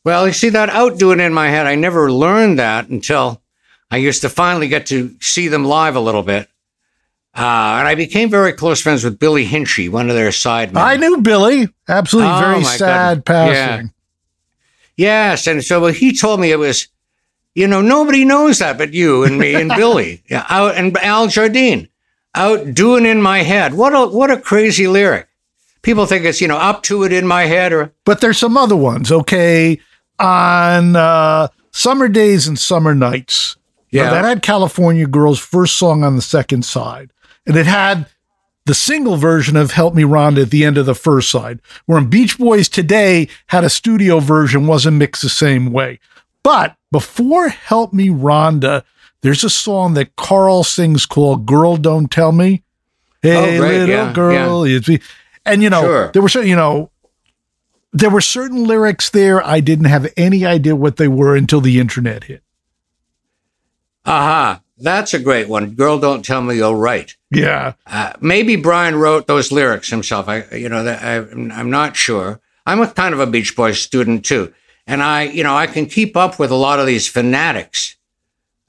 Well, 0.04 0.28
you 0.28 0.34
see 0.34 0.50
that 0.50 0.70
outdoing 0.70 1.20
in 1.20 1.34
my 1.34 1.48
head. 1.50 1.68
I 1.68 1.76
never 1.76 2.12
learned 2.12 2.60
that 2.60 2.90
until 2.90 3.42
I 3.92 3.98
used 3.98 4.22
to 4.22 4.30
finally 4.30 4.68
get 4.68 4.86
to 4.88 5.16
see 5.22 5.48
them 5.48 5.64
live 5.66 5.96
a 5.96 6.00
little 6.00 6.24
bit. 6.24 6.48
Uh, 7.36 7.78
and 7.80 7.88
I 7.88 7.96
became 7.96 8.30
very 8.30 8.54
close 8.54 8.82
friends 8.82 9.04
with 9.04 9.20
Billy 9.20 9.46
Hinsche, 9.46 9.90
one 9.90 10.10
of 10.10 10.16
their 10.16 10.30
sidemen. 10.32 10.78
I 10.78 10.98
knew 10.98 11.22
Billy. 11.22 11.70
Absolutely, 11.88 12.32
Oh, 12.34 12.40
very 12.40 12.64
sad 12.64 13.24
goodness. 13.26 13.58
passing. 13.58 13.94
Yes, 14.98 15.48
and 15.48 15.64
so 15.64 15.86
he 15.88 16.16
told 16.16 16.40
me 16.40 16.52
it 16.52 16.58
was, 16.60 16.88
you 17.56 17.68
know, 17.68 17.82
nobody 17.82 18.26
knows 18.26 18.60
that 18.60 18.78
but 18.78 18.94
you 18.94 19.24
and 19.24 19.38
me 19.38 19.56
and 19.56 19.70
Billy. 19.76 20.24
Yeah, 20.30 20.46
out 20.50 20.76
and 20.76 20.98
Al 20.98 21.28
Jardine, 21.28 21.88
out 22.40 22.74
doing 22.74 23.06
in 23.06 23.22
my 23.22 23.40
head. 23.44 23.74
What 23.74 23.94
a 23.94 24.08
what 24.08 24.32
a 24.32 24.38
crazy 24.40 24.88
lyric. 24.88 25.28
People 25.82 26.06
think 26.06 26.26
it's 26.26 26.42
you 26.42 26.48
know 26.48 26.58
up 26.58 26.84
to 26.84 27.04
it 27.04 27.12
in 27.14 27.28
my 27.28 27.44
head 27.44 27.74
or 27.74 27.92
But 28.06 28.22
there's 28.22 28.38
some 28.38 28.58
other 28.58 28.76
ones. 28.76 29.12
Okay, 29.12 29.80
on 30.18 30.96
uh, 30.96 31.50
summer 31.72 32.08
days 32.08 32.48
and 32.48 32.58
summer 32.58 32.96
nights. 32.96 33.56
Now, 33.92 34.04
Yeah. 34.04 34.10
that 34.12 34.26
had 34.26 34.42
California 34.42 35.08
Girls' 35.08 35.40
first 35.40 35.76
song 35.78 36.04
on 36.04 36.16
the 36.16 36.22
second 36.22 36.64
side, 36.64 37.12
and 37.48 37.56
it 37.58 37.66
had 37.66 38.08
the 38.66 38.74
single 38.76 39.18
version 39.18 39.58
of 39.58 39.72
"Help 39.72 39.94
Me 39.96 40.04
Rhonda" 40.04 40.44
at 40.44 40.52
the 40.52 40.64
end 40.64 40.78
of 40.78 40.86
the 40.86 40.96
first 40.96 41.30
side. 41.30 41.60
Where 41.88 42.02
Beach 42.02 42.38
Boys 42.38 42.70
today 42.70 43.28
had 43.48 43.64
a 43.64 43.70
studio 43.70 44.20
version, 44.20 44.68
wasn't 44.68 44.98
mixed 44.98 45.24
the 45.24 45.30
same 45.30 45.72
way. 45.72 46.00
But 46.44 46.76
before 46.92 47.50
"Help 47.50 47.94
Me 47.94 48.10
Rhonda," 48.10 48.84
there's 49.22 49.44
a 49.44 49.50
song 49.50 49.94
that 49.96 50.16
Carl 50.16 50.64
sings 50.64 51.06
called 51.06 51.46
"Girl 51.46 51.78
Don't 51.78 52.10
Tell 52.12 52.32
Me." 52.32 52.64
Hey, 53.22 53.36
Oh, 53.36 53.60
great. 53.60 53.80
little 53.80 53.88
Yeah, 53.90 54.14
girl, 54.14 54.64
me. 54.64 55.00
And 55.46 55.62
you 55.64 55.70
know, 55.70 55.82
Sure. 55.82 56.12
there 56.14 56.22
were 56.22 56.30
certain, 56.30 56.50
you 56.50 56.56
know, 56.56 56.90
there 57.92 58.10
were 58.10 58.22
certain 58.22 58.64
lyrics 58.66 59.10
there 59.10 59.46
I 59.46 59.60
didn't 59.60 59.86
have 59.86 60.12
any 60.16 60.46
idea 60.46 60.76
what 60.76 60.98
they 60.98 61.08
were 61.08 61.36
until 61.36 61.60
the 61.60 61.80
internet 61.80 62.26
hit. 62.26 62.44
aha. 64.06 64.62
That's 64.82 65.14
a 65.14 65.20
great 65.20 65.50
one. 65.50 65.72
Girl, 65.72 66.00
don't 66.00 66.24
tell 66.24 66.42
me 66.42 66.56
you're 66.56 66.74
right. 66.74 67.14
Yeah. 67.32 67.74
Uh, 67.86 68.14
maybe 68.22 68.56
Brian 68.56 68.96
wrote 68.96 69.28
those 69.28 69.52
lyrics 69.52 69.90
himself. 69.90 70.30
I, 70.30 70.46
you 70.56 70.70
know, 70.70 70.84
that 70.86 71.04
I, 71.04 71.16
I'm 71.54 71.70
not 71.70 71.98
sure. 71.98 72.40
I'm 72.66 72.80
a 72.82 72.88
kind 72.88 73.14
of 73.14 73.20
a 73.20 73.28
Beach 73.28 73.58
Boys 73.58 73.82
student 73.82 74.24
too, 74.26 74.54
and 74.88 75.04
I, 75.04 75.24
you 75.24 75.44
know, 75.44 75.54
I 75.56 75.68
can 75.68 75.86
keep 75.86 76.16
up 76.16 76.40
with 76.40 76.50
a 76.52 76.56
lot 76.56 76.80
of 76.80 76.86
these 76.86 77.10
fanatics 77.10 77.98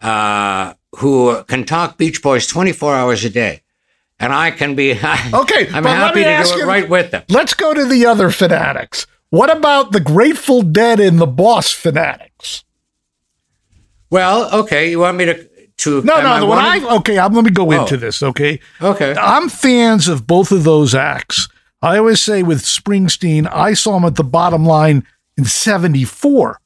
uh, 0.00 0.74
who 0.96 1.42
can 1.44 1.64
talk 1.64 1.96
Beach 1.98 2.22
Boys 2.22 2.46
24 2.46 2.94
hours 2.94 3.24
a 3.24 3.30
day, 3.30 3.62
and 4.18 4.32
I 4.32 4.50
can 4.50 4.74
be. 4.74 4.92
Okay, 5.32 5.68
I'm 5.72 5.84
happy 5.84 6.22
to 6.24 6.42
do 6.44 6.52
it 6.54 6.56
you- 6.58 6.66
right 6.66 6.88
with 6.88 7.10
them. 7.10 7.22
Let's 7.28 7.54
go 7.54 7.72
to 7.74 7.84
the 7.84 8.06
other 8.06 8.30
fanatics. 8.30 9.06
What 9.30 9.54
about 9.56 9.92
the 9.92 10.00
Grateful 10.00 10.62
Dead 10.62 10.98
and 10.98 11.20
the 11.20 11.26
Boss 11.26 11.70
fanatics? 11.70 12.64
Well, 14.10 14.52
okay, 14.62 14.90
you 14.90 14.98
want 15.00 15.16
me 15.16 15.26
to? 15.26 15.48
to 15.78 16.02
No, 16.02 16.20
no, 16.20 16.40
when 16.40 16.48
one 16.48 16.58
I 16.58 16.96
okay, 16.96 17.18
I'm, 17.18 17.32
let 17.32 17.44
me 17.44 17.50
go 17.52 17.68
Oh. 17.72 17.80
into 17.80 17.96
this. 17.96 18.22
Okay, 18.22 18.60
okay, 18.82 19.14
I'm 19.14 19.48
fans 19.48 20.08
of 20.08 20.26
both 20.26 20.50
of 20.52 20.64
those 20.64 20.94
acts. 20.94 21.48
I 21.80 21.96
always 21.96 22.20
say 22.20 22.42
with 22.42 22.60
Springsteen, 22.62 23.48
I 23.50 23.72
saw 23.74 23.96
him 23.96 24.04
at 24.04 24.16
the 24.16 24.24
bottom 24.24 24.66
line 24.66 25.06
in 25.38 25.44
'74, 25.44 26.60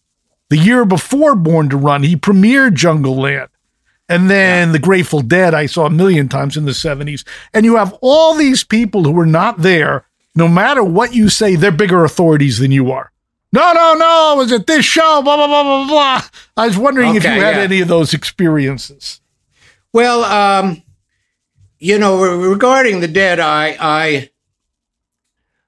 the 0.51 0.59
year 0.59 0.85
before 0.85 1.35
Born 1.35 1.69
to 1.71 1.77
Run. 1.77 2.03
He 2.03 2.17
premiered 2.17 2.75
Jungle 2.75 3.17
Land. 3.17 3.49
And 4.09 4.29
then 4.29 4.73
the 4.73 4.79
Grateful 4.79 5.21
Dead, 5.21 5.55
I 5.55 5.67
saw 5.67 5.87
a 5.87 5.91
million 5.91 6.29
times 6.29 6.57
in 6.57 6.67
the 6.67 6.73
70s. 6.73 7.25
And 7.55 7.65
you 7.65 7.77
have 7.77 7.97
all 8.03 8.35
these 8.35 8.63
people 8.63 9.05
who 9.05 9.19
are 9.19 9.27
not 9.27 9.59
there. 9.59 10.07
No 10.35 10.49
matter 10.49 10.85
what 10.85 11.15
you 11.15 11.29
say, 11.29 11.57
they're 11.57 11.73
bigger 11.73 12.05
authorities 12.05 12.59
than 12.59 12.71
you 12.71 12.91
are. 12.91 13.13
No, 13.53 13.73
no, 13.73 13.95
no, 13.95 14.33
it 14.35 14.39
was 14.39 14.53
at 14.53 14.67
this 14.67 14.85
show, 14.85 15.23
blah, 15.23 15.37
blah, 15.37 15.47
blah, 15.47 15.63
blah, 15.63 15.87
blah. 15.87 16.23
I 16.57 16.67
was 16.67 16.77
wondering 16.77 17.15
if 17.15 17.23
you 17.23 17.31
had 17.31 17.55
yeah. 17.55 17.63
any 17.63 17.81
of 17.81 17.87
those 17.87 18.13
experiences. 18.13 19.21
Well, 19.93 20.25
um, 20.25 20.83
you 21.79 21.97
know, 22.01 22.21
regarding 22.21 22.99
the 22.99 23.07
dead, 23.07 23.39
I, 23.39 23.77
I, 23.79 24.31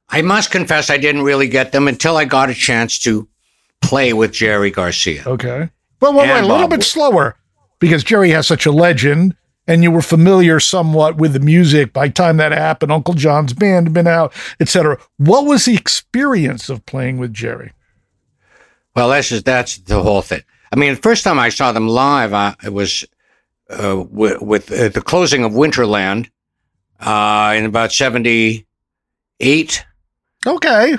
I 0.08 0.22
must 0.22 0.50
confess, 0.50 0.90
I 0.90 0.96
didn't 0.96 1.22
really 1.22 1.46
get 1.46 1.70
them 1.70 1.86
until 1.86 2.16
I 2.16 2.24
got 2.24 2.50
a 2.50 2.54
chance 2.54 2.98
to 3.00 3.28
play 3.82 4.12
with 4.12 4.32
Jerry 4.32 4.70
Garcia. 4.70 5.22
Okay. 5.26 5.70
Well, 6.00 6.12
well 6.12 6.26
wait, 6.26 6.40
a 6.40 6.46
little 6.46 6.68
Bob- 6.68 6.78
bit 6.78 6.82
slower 6.84 7.36
because 7.78 8.04
Jerry 8.04 8.30
has 8.30 8.46
such 8.46 8.66
a 8.66 8.72
legend 8.72 9.36
and 9.66 9.82
you 9.82 9.90
were 9.90 10.02
familiar 10.02 10.60
somewhat 10.60 11.16
with 11.16 11.32
the 11.32 11.40
music 11.40 11.92
by 11.92 12.08
the 12.08 12.14
time 12.14 12.36
that 12.36 12.52
happened. 12.52 12.92
Uncle 12.92 13.14
John's 13.14 13.52
band 13.52 13.86
had 13.86 13.94
been 13.94 14.06
out, 14.06 14.32
etc. 14.60 14.98
What 15.16 15.46
was 15.46 15.64
the 15.64 15.74
experience 15.74 16.68
of 16.68 16.86
playing 16.86 17.18
with 17.18 17.32
Jerry? 17.32 17.72
Well, 18.94 19.08
that's 19.08 19.28
just, 19.28 19.44
that's 19.44 19.78
the 19.78 20.02
whole 20.02 20.22
thing. 20.22 20.42
I 20.72 20.76
mean, 20.76 20.94
the 20.94 21.00
first 21.00 21.24
time 21.24 21.38
I 21.38 21.48
saw 21.48 21.72
them 21.72 21.88
live, 21.88 22.32
I, 22.32 22.54
it 22.64 22.72
was 22.72 23.04
uh, 23.70 24.04
with, 24.08 24.40
with 24.40 24.70
uh, 24.72 24.88
the 24.88 25.02
closing 25.02 25.44
of 25.44 25.52
Winterland 25.52 26.30
uh, 27.00 27.54
in 27.56 27.64
about 27.64 27.92
78 27.92 28.66
Okay. 30.46 30.96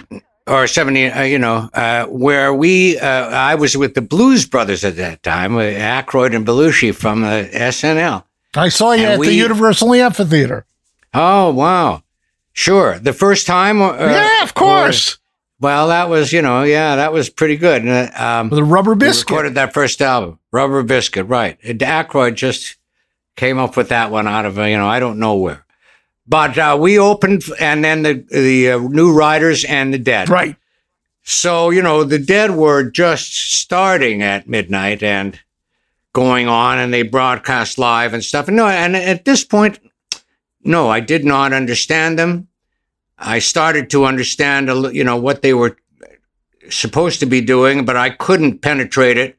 Or 0.47 0.67
70, 0.67 1.07
uh, 1.07 1.21
you 1.23 1.39
know, 1.39 1.69
uh, 1.73 2.05
where 2.05 2.53
we, 2.53 2.97
uh, 2.99 3.07
I 3.29 3.55
was 3.55 3.75
with 3.77 3.93
the 3.93 4.01
Blues 4.01 4.45
Brothers 4.45 4.83
at 4.83 4.95
that 4.97 5.23
time, 5.23 5.55
with 5.55 5.77
Aykroyd 5.77 6.35
and 6.35 6.45
Belushi 6.45 6.93
from 6.95 7.21
the 7.21 7.49
SNL. 7.53 8.23
I 8.55 8.69
saw 8.69 8.91
you 8.93 9.03
And 9.03 9.13
at 9.13 9.19
we- 9.19 9.27
the 9.27 9.33
Universal 9.35 9.93
Amphitheater. 9.93 10.65
Oh, 11.13 11.51
wow. 11.51 12.03
Sure. 12.53 12.97
The 12.99 13.13
first 13.13 13.45
time? 13.47 13.81
Uh, 13.81 13.95
yeah, 13.97 14.43
of 14.43 14.53
course. 14.53 15.17
well, 15.59 15.89
that 15.89 16.09
was, 16.09 16.31
you 16.33 16.41
know, 16.41 16.63
yeah, 16.63 16.95
that 16.95 17.11
was 17.13 17.29
pretty 17.29 17.57
good. 17.57 17.83
And, 17.83 18.11
uh, 18.13 18.23
Um, 18.39 18.49
the 18.49 18.63
Rubber 18.63 18.95
Biscuit. 18.95 19.29
recorded 19.29 19.55
that 19.55 19.73
first 19.73 20.01
album, 20.01 20.39
Rubber 20.51 20.81
Biscuit, 20.83 21.27
right. 21.27 21.57
And 21.63 21.79
Aykroyd 21.79 22.35
just 22.35 22.77
came 23.35 23.59
up 23.59 23.77
with 23.77 23.89
that 23.89 24.09
one 24.11 24.27
out 24.27 24.45
of, 24.45 24.57
uh, 24.57 24.63
you 24.63 24.77
know, 24.77 24.87
I 24.87 24.99
don't 24.99 25.19
know 25.19 25.35
where. 25.35 25.65
But 26.27 26.57
uh, 26.57 26.77
we 26.79 26.99
opened, 26.99 27.43
and 27.59 27.83
then 27.83 28.03
the, 28.03 28.25
the 28.29 28.71
uh, 28.71 28.79
New 28.79 29.13
Riders 29.13 29.63
and 29.63 29.93
the 29.93 29.99
Dead. 29.99 30.29
Right. 30.29 30.55
So, 31.23 31.69
you 31.69 31.81
know, 31.81 32.03
the 32.03 32.19
Dead 32.19 32.51
were 32.51 32.89
just 32.89 33.53
starting 33.53 34.21
at 34.21 34.47
midnight 34.47 35.03
and 35.03 35.39
going 36.13 36.47
on, 36.47 36.79
and 36.79 36.93
they 36.93 37.03
broadcast 37.03 37.77
live 37.77 38.13
and 38.13 38.23
stuff. 38.23 38.47
And 38.47 38.57
no, 38.57 38.67
and 38.67 38.95
at 38.95 39.25
this 39.25 39.43
point, 39.43 39.79
no, 40.63 40.89
I 40.89 40.99
did 40.99 41.25
not 41.25 41.53
understand 41.53 42.17
them. 42.17 42.47
I 43.17 43.39
started 43.39 43.89
to 43.91 44.05
understand, 44.05 44.67
you 44.93 45.03
know, 45.03 45.17
what 45.17 45.41
they 45.41 45.53
were 45.53 45.77
supposed 46.69 47.19
to 47.19 47.25
be 47.25 47.41
doing, 47.41 47.85
but 47.85 47.95
I 47.95 48.09
couldn't 48.09 48.61
penetrate 48.61 49.17
it. 49.17 49.37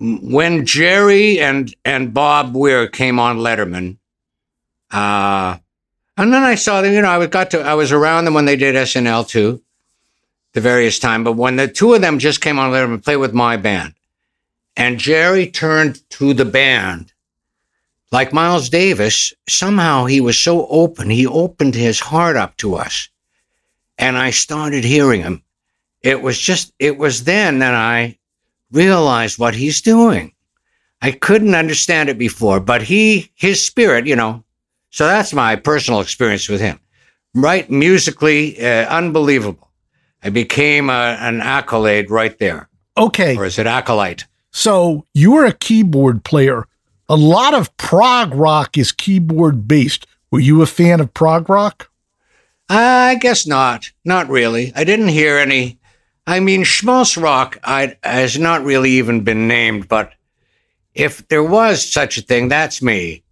When 0.00 0.64
Jerry 0.64 1.40
and 1.40 1.74
and 1.84 2.14
Bob 2.14 2.54
Weir 2.54 2.86
came 2.86 3.18
on 3.18 3.38
Letterman, 3.38 3.97
uh, 4.90 5.56
and 6.16 6.32
then 6.32 6.42
I 6.42 6.54
saw 6.54 6.82
them. 6.82 6.92
You 6.92 7.02
know, 7.02 7.20
I 7.20 7.26
got 7.26 7.50
to 7.52 7.60
I 7.60 7.74
was 7.74 7.92
around 7.92 8.24
them 8.24 8.34
when 8.34 8.44
they 8.44 8.56
did 8.56 8.74
SNL 8.74 9.28
too, 9.28 9.62
the 10.52 10.60
various 10.60 10.98
time. 10.98 11.24
But 11.24 11.32
when 11.32 11.56
the 11.56 11.68
two 11.68 11.94
of 11.94 12.00
them 12.00 12.18
just 12.18 12.40
came 12.40 12.58
on 12.58 12.72
there 12.72 12.84
and 12.84 13.02
played 13.02 13.16
with 13.16 13.32
my 13.32 13.56
band, 13.56 13.94
and 14.76 14.98
Jerry 14.98 15.50
turned 15.50 16.08
to 16.10 16.34
the 16.34 16.44
band 16.44 17.12
like 18.10 18.32
Miles 18.32 18.68
Davis, 18.68 19.32
somehow 19.48 20.06
he 20.06 20.20
was 20.20 20.40
so 20.40 20.66
open. 20.68 21.10
He 21.10 21.26
opened 21.26 21.74
his 21.74 22.00
heart 22.00 22.36
up 22.36 22.56
to 22.58 22.74
us. 22.74 23.08
And 23.98 24.16
I 24.16 24.30
started 24.30 24.84
hearing 24.84 25.22
him. 25.22 25.42
It 26.02 26.22
was 26.22 26.38
just, 26.38 26.72
it 26.78 26.96
was 26.96 27.24
then 27.24 27.58
that 27.58 27.74
I 27.74 28.18
realized 28.70 29.38
what 29.38 29.54
he's 29.54 29.80
doing. 29.80 30.32
I 31.02 31.10
couldn't 31.12 31.54
understand 31.54 32.08
it 32.08 32.18
before, 32.18 32.60
but 32.60 32.82
he, 32.82 33.30
his 33.34 33.64
spirit, 33.64 34.06
you 34.06 34.16
know, 34.16 34.44
so 34.90 35.06
that's 35.06 35.32
my 35.32 35.56
personal 35.56 36.00
experience 36.00 36.48
with 36.48 36.60
him. 36.60 36.80
Right 37.34 37.70
musically, 37.70 38.60
uh, 38.60 38.88
unbelievable. 38.88 39.70
I 40.22 40.30
became 40.30 40.90
a, 40.90 41.16
an 41.20 41.40
accolade 41.40 42.10
right 42.10 42.36
there. 42.38 42.68
Okay. 42.96 43.36
Or 43.36 43.44
is 43.44 43.58
it 43.58 43.66
acolyte? 43.66 44.26
So 44.50 45.04
you 45.14 45.32
were 45.32 45.44
a 45.44 45.52
keyboard 45.52 46.24
player. 46.24 46.66
A 47.08 47.16
lot 47.16 47.54
of 47.54 47.74
prog 47.76 48.34
rock 48.34 48.76
is 48.76 48.92
keyboard 48.92 49.68
based. 49.68 50.06
Were 50.30 50.40
you 50.40 50.62
a 50.62 50.66
fan 50.66 51.00
of 51.00 51.14
prog 51.14 51.48
rock? 51.48 51.90
I 52.68 53.16
guess 53.20 53.46
not. 53.46 53.90
Not 54.04 54.28
really. 54.28 54.72
I 54.74 54.84
didn't 54.84 55.08
hear 55.08 55.38
any. 55.38 55.78
I 56.26 56.40
mean, 56.40 56.64
schmaltz 56.64 57.16
rock 57.16 57.58
I, 57.64 57.96
has 58.02 58.38
not 58.38 58.62
really 58.62 58.90
even 58.92 59.22
been 59.22 59.48
named, 59.48 59.88
but 59.88 60.12
if 60.94 61.26
there 61.28 61.44
was 61.44 61.82
such 61.84 62.18
a 62.18 62.22
thing, 62.22 62.48
that's 62.48 62.82
me. 62.82 63.22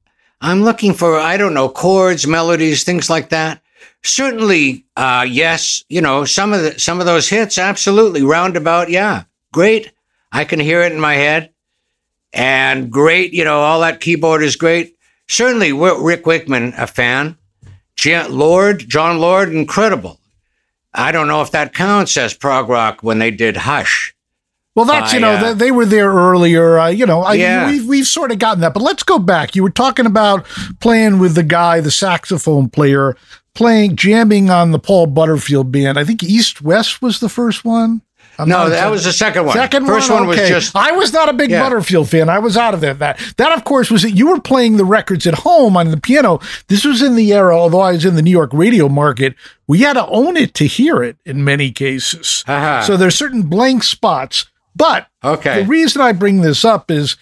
I'm 0.40 0.62
looking 0.62 0.92
for, 0.94 1.18
I 1.18 1.36
don't 1.36 1.54
know, 1.54 1.68
chords, 1.68 2.26
melodies, 2.26 2.84
things 2.84 3.08
like 3.08 3.30
that. 3.30 3.62
Certainly, 4.02 4.84
uh, 4.96 5.26
yes, 5.28 5.84
you 5.88 6.00
know, 6.00 6.24
some 6.24 6.52
of 6.52 6.62
the, 6.62 6.78
some 6.78 7.00
of 7.00 7.06
those 7.06 7.28
hits, 7.28 7.58
absolutely. 7.58 8.22
Roundabout, 8.22 8.90
yeah. 8.90 9.24
Great. 9.52 9.92
I 10.32 10.44
can 10.44 10.60
hear 10.60 10.82
it 10.82 10.92
in 10.92 11.00
my 11.00 11.14
head. 11.14 11.50
And 12.32 12.90
great, 12.90 13.32
you 13.32 13.44
know, 13.44 13.60
all 13.60 13.80
that 13.80 14.00
keyboard 14.00 14.42
is 14.42 14.56
great. 14.56 14.96
Certainly, 15.28 15.72
Rick 15.72 16.26
Wakeman, 16.26 16.74
a 16.76 16.86
fan. 16.86 17.38
Lord, 18.04 18.88
Jon 18.88 19.18
Lord, 19.18 19.52
incredible. 19.52 20.20
I 20.92 21.12
don't 21.12 21.28
know 21.28 21.42
if 21.42 21.50
that 21.50 21.74
counts 21.74 22.16
as 22.16 22.34
prog 22.34 22.68
rock 22.68 23.02
when 23.02 23.18
they 23.18 23.30
did 23.30 23.56
Hush. 23.56 24.14
Well, 24.76 24.84
that's 24.84 25.12
you 25.12 25.18
know 25.20 25.32
uh, 25.32 25.54
they, 25.54 25.66
they 25.66 25.70
were 25.72 25.86
there 25.86 26.12
earlier. 26.12 26.78
Uh, 26.78 26.88
you 26.88 27.06
know, 27.06 27.22
I, 27.22 27.34
Yeah. 27.34 27.66
we've 27.68 27.86
we've 27.86 28.06
sort 28.06 28.30
of 28.30 28.38
gotten 28.38 28.60
that, 28.60 28.74
but 28.74 28.82
let's 28.82 29.02
go 29.02 29.18
back. 29.18 29.56
You 29.56 29.62
were 29.62 29.70
talking 29.70 30.06
about 30.06 30.46
playing 30.80 31.18
with 31.18 31.34
the 31.34 31.42
guy, 31.42 31.80
the 31.80 31.90
saxophone 31.90 32.68
player, 32.68 33.16
playing 33.54 33.96
jamming 33.96 34.50
on 34.50 34.70
the 34.72 34.78
Paul 34.78 35.06
Butterfield 35.06 35.72
band. 35.72 35.98
I 35.98 36.04
think 36.04 36.22
East 36.22 36.60
West 36.62 37.00
was 37.02 37.20
the 37.20 37.28
first 37.30 37.64
one. 37.64 38.02
I'm 38.38 38.50
no, 38.50 38.68
that 38.68 38.90
was 38.90 39.04
the 39.04 39.14
second 39.14 39.46
one. 39.46 39.54
Second 39.56 39.86
First 39.86 40.10
one, 40.10 40.26
one 40.26 40.28
was 40.28 40.46
just 40.46 40.76
I 40.76 40.92
was 40.92 41.10
not 41.10 41.30
a 41.30 41.32
big 41.32 41.48
Yeah. 41.50 41.62
Butterfield 41.62 42.10
fan. 42.10 42.28
I 42.28 42.38
was 42.38 42.54
out 42.58 42.74
of 42.74 42.82
that. 42.82 42.98
That 42.98 43.18
that 43.38 43.52
of 43.56 43.64
course 43.64 43.90
was 43.90 44.02
that 44.02 44.10
you 44.10 44.28
were 44.28 44.40
playing 44.42 44.76
the 44.76 44.84
records 44.84 45.26
at 45.26 45.32
home 45.36 45.74
on 45.74 45.90
the 45.90 45.96
piano. 45.96 46.40
This 46.68 46.84
was 46.84 47.00
in 47.00 47.14
the 47.16 47.32
era, 47.32 47.56
although 47.58 47.80
I 47.80 47.92
was 47.92 48.04
in 48.04 48.14
the 48.14 48.20
New 48.20 48.30
York 48.30 48.50
radio 48.52 48.90
market, 48.90 49.34
we 49.66 49.78
had 49.78 49.94
to 49.94 50.06
own 50.08 50.36
it 50.36 50.52
to 50.54 50.66
hear 50.66 51.02
it 51.02 51.16
in 51.24 51.44
many 51.44 51.70
cases. 51.70 52.44
Uh-huh. 52.46 52.82
So 52.82 52.98
there's 52.98 53.14
certain 53.14 53.40
blank 53.44 53.82
spots. 53.84 54.44
But 54.76 55.08
Okay. 55.24 55.62
the 55.62 55.68
reason 55.68 56.02
I 56.02 56.12
bring 56.12 56.42
this 56.42 56.64
up 56.64 56.90
is 56.90 57.16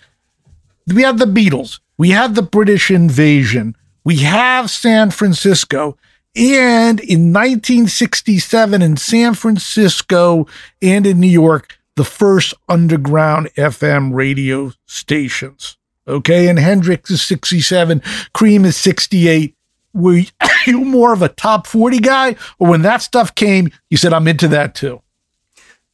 we 0.93 1.03
had 1.03 1.19
the 1.19 1.25
Beatles, 1.27 1.79
we 1.97 2.11
had 2.11 2.35
the 2.35 2.43
British 2.43 2.91
invasion, 2.91 3.77
we 4.05 4.17
have 4.19 4.71
San 4.71 5.11
Francisco. 5.11 5.97
And 6.37 6.99
in 6.99 7.33
1967 7.33 8.83
in 8.83 8.97
San 8.97 9.35
Francisco 9.35 10.49
and 10.83 11.07
in 11.07 11.21
New 11.21 11.29
York, 11.29 11.79
the 11.95 12.05
first 12.05 12.55
underground 12.69 13.51
FM 13.57 14.13
radio 14.13 14.73
stations. 14.87 15.77
Okay. 16.09 16.49
And 16.49 16.59
Hendrix 16.59 17.09
is 17.11 17.23
67, 17.23 18.03
Cream 18.33 18.65
is 18.65 18.77
68. 18.77 19.55
Were 19.95 20.23
you 20.67 20.85
more 20.85 21.13
of 21.13 21.23
a 21.23 21.29
top 21.29 21.69
40 21.69 22.01
guy? 22.01 22.35
Or 22.59 22.69
when 22.69 22.83
that 22.83 23.01
stuff 23.03 23.33
came, 23.37 23.71
you 23.89 23.97
said, 23.97 24.13
I'm 24.13 24.27
into 24.27 24.49
that 24.49 24.75
too? 24.75 25.01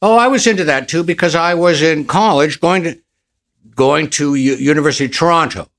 Oh, 0.01 0.17
I 0.17 0.27
was 0.27 0.47
into 0.47 0.63
that 0.65 0.87
too 0.87 1.03
because 1.03 1.35
I 1.35 1.53
was 1.53 1.81
in 1.81 2.05
college 2.05 2.59
going 2.59 2.83
to 2.83 2.99
going 3.75 4.09
to 4.11 4.35
U- 4.35 4.55
University 4.55 5.05
of 5.05 5.11
Toronto, 5.11 5.69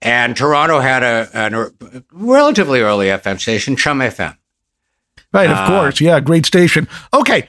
and 0.00 0.36
Toronto 0.36 0.80
had 0.80 1.02
a, 1.02 1.28
a 1.34 1.70
relatively 2.12 2.80
early 2.80 3.06
FM 3.06 3.38
station, 3.40 3.76
Chum 3.76 4.00
FM, 4.00 4.36
Right. 5.32 5.50
Of 5.50 5.56
Ah. 5.56 5.66
course. 5.68 6.00
Yeah. 6.00 6.20
Great 6.20 6.46
station. 6.46 6.88
Okay. 7.12 7.48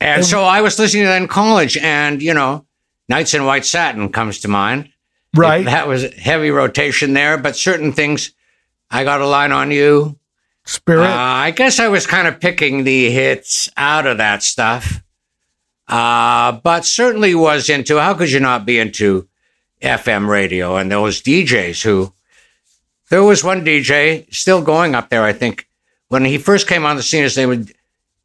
and 0.00 0.24
so 0.24 0.42
I 0.44 0.60
was 0.60 0.78
listening 0.78 1.04
to 1.04 1.08
that 1.08 1.22
in 1.22 1.28
college, 1.28 1.76
and 1.76 2.20
you 2.22 2.34
know, 2.34 2.66
Nights 3.08 3.34
in 3.34 3.44
White 3.44 3.64
Satin 3.64 4.10
comes 4.12 4.38
to 4.40 4.48
mind. 4.48 4.90
Right. 5.36 5.64
That 5.64 5.86
was 5.88 6.04
heavy 6.14 6.50
rotation 6.50 7.12
there, 7.12 7.36
but 7.38 7.54
certain 7.56 7.92
things, 7.92 8.32
I 8.90 9.04
got 9.04 9.20
a 9.20 9.26
line 9.26 9.52
on 9.52 9.70
you. 9.70 10.18
Spirit. 10.64 11.06
Uh, 11.06 11.14
I 11.16 11.50
guess 11.50 11.78
I 11.80 11.88
was 11.88 12.06
kind 12.06 12.26
of 12.28 12.40
picking 12.40 12.84
the 12.84 13.10
hits 13.10 13.68
out 13.76 14.06
of 14.06 14.18
that 14.18 14.42
stuff, 14.42 15.02
uh, 15.88 16.52
but 16.52 16.84
certainly 16.84 17.34
was 17.34 17.68
into. 17.68 17.98
How 17.98 18.14
could 18.14 18.30
you 18.30 18.40
not 18.40 18.66
be 18.66 18.78
into 18.78 19.28
FM 19.82 20.28
radio 20.28 20.76
and 20.76 20.90
those 20.90 21.22
DJs 21.22 21.82
who? 21.82 22.12
There 23.10 23.24
was 23.24 23.42
one 23.42 23.64
DJ 23.64 24.32
still 24.34 24.60
going 24.60 24.94
up 24.94 25.08
there. 25.08 25.24
I 25.24 25.32
think 25.32 25.66
when 26.08 26.26
he 26.26 26.36
first 26.36 26.68
came 26.68 26.84
on 26.84 26.96
the 26.96 27.02
scene, 27.02 27.22
his 27.22 27.36
name 27.38 27.48
was 27.48 27.72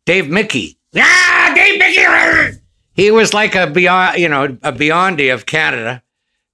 Dave 0.06 0.30
Mickie. 0.30 0.78
Ah, 0.96 1.54
Dave 1.56 1.80
Mickie. 1.80 2.60
He 2.94 3.10
was 3.10 3.34
like 3.34 3.56
a 3.56 3.66
beyond, 3.68 4.18
you 4.18 4.28
know, 4.28 4.44
a 4.62 4.74
Biondi 4.74 5.34
of 5.34 5.46
Canada, 5.46 6.04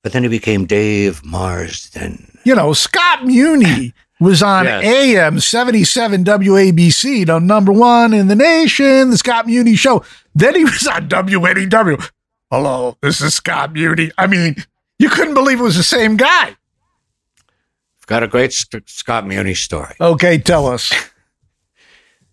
but 0.03 0.13
then 0.13 0.21
he 0.23 0.29
became 0.29 0.65
Dave 0.65 1.25
Marsden. 1.25 2.37
you 2.45 2.53
know, 2.55 2.71
Scott 2.73 3.25
Muni 3.25 3.93
was 4.19 4.43
on 4.43 4.65
Yes. 4.65 4.83
AM 4.83 5.39
77 5.39 6.23
WABC, 6.25 7.25
the 7.25 7.39
number 7.39 7.71
one 7.71 8.13
in 8.13 8.27
the 8.27 8.35
nation, 8.35 9.09
the 9.11 9.17
Scott 9.17 9.47
Muni 9.47 9.75
show. 9.75 10.03
Then 10.35 10.55
he 10.55 10.63
was 10.65 10.85
on 10.87 11.07
WNEW. 11.07 12.09
Hello, 12.51 12.97
this 13.01 13.21
is 13.21 13.35
Scott 13.35 13.73
Muni. 13.73 14.11
I 14.17 14.27
mean, 14.27 14.55
you 14.97 15.09
couldn't 15.09 15.35
believe 15.35 15.59
it 15.59 15.63
was 15.63 15.77
the 15.77 15.83
same 15.83 16.17
guy. 16.17 16.47
I've 16.49 18.07
Got 18.07 18.23
a 18.23 18.27
great 18.27 18.51
Sc- 18.53 18.87
Scott 18.87 19.25
Muni 19.27 19.53
story. 19.53 19.95
Okay, 20.01 20.37
tell 20.37 20.67
us. 20.67 20.91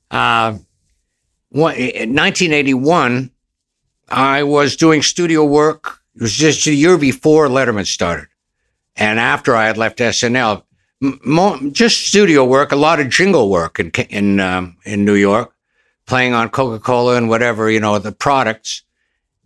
Uh, 0.08 0.56
one- 1.50 1.74
in 1.74 2.14
1981, 2.14 3.30
I 4.08 4.44
was 4.44 4.76
doing 4.76 5.02
studio 5.02 5.44
work. 5.44 5.98
It 6.14 6.22
was 6.22 6.32
just 6.32 6.64
a 6.68 6.72
year 6.72 6.96
before 6.96 7.48
Letterman 7.48 7.86
started, 7.86 8.28
and 8.94 9.18
after 9.18 9.56
I 9.56 9.66
had 9.66 9.76
left 9.76 9.98
SNL. 9.98 10.62
Mo- 11.00 11.58
just 11.72 12.06
studio 12.06 12.44
work, 12.44 12.72
a 12.72 12.76
lot 12.76 13.00
of 13.00 13.10
jingle 13.10 13.50
work 13.50 13.78
in 13.78 13.90
in 14.08 14.40
um, 14.40 14.76
in 14.84 15.04
New 15.04 15.14
York, 15.14 15.52
playing 16.06 16.32
on 16.32 16.48
Coca 16.48 16.82
Cola 16.82 17.16
and 17.16 17.28
whatever 17.28 17.70
you 17.70 17.80
know 17.80 17.98
the 17.98 18.12
products. 18.12 18.82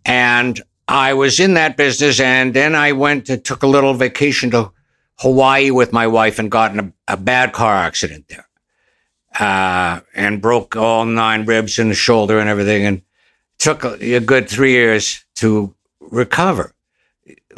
And 0.05 0.61
I 0.87 1.13
was 1.13 1.39
in 1.39 1.55
that 1.55 1.75
business, 1.75 2.19
and 2.21 2.53
then 2.53 2.73
I 2.73 2.93
went 2.93 3.25
to 3.25 3.37
took 3.37 3.63
a 3.63 3.67
little 3.67 3.93
vacation 3.93 4.49
to 4.51 4.71
Hawaii 5.19 5.71
with 5.71 5.91
my 5.91 6.07
wife 6.07 6.39
and 6.39 6.49
got 6.49 6.71
in 6.71 6.79
a, 6.79 6.93
a 7.09 7.17
bad 7.17 7.51
car 7.51 7.75
accident 7.75 8.29
there, 8.29 8.47
uh, 9.39 9.99
and 10.15 10.41
broke 10.41 10.77
all 10.77 11.05
nine 11.05 11.45
ribs 11.45 11.77
in 11.77 11.89
the 11.89 11.95
shoulder 11.95 12.39
and 12.39 12.49
everything, 12.49 12.85
and 12.85 13.01
took 13.57 13.83
a, 13.83 14.15
a 14.15 14.21
good 14.21 14.49
three 14.49 14.71
years 14.71 15.25
to 15.35 15.75
recover. 15.99 16.73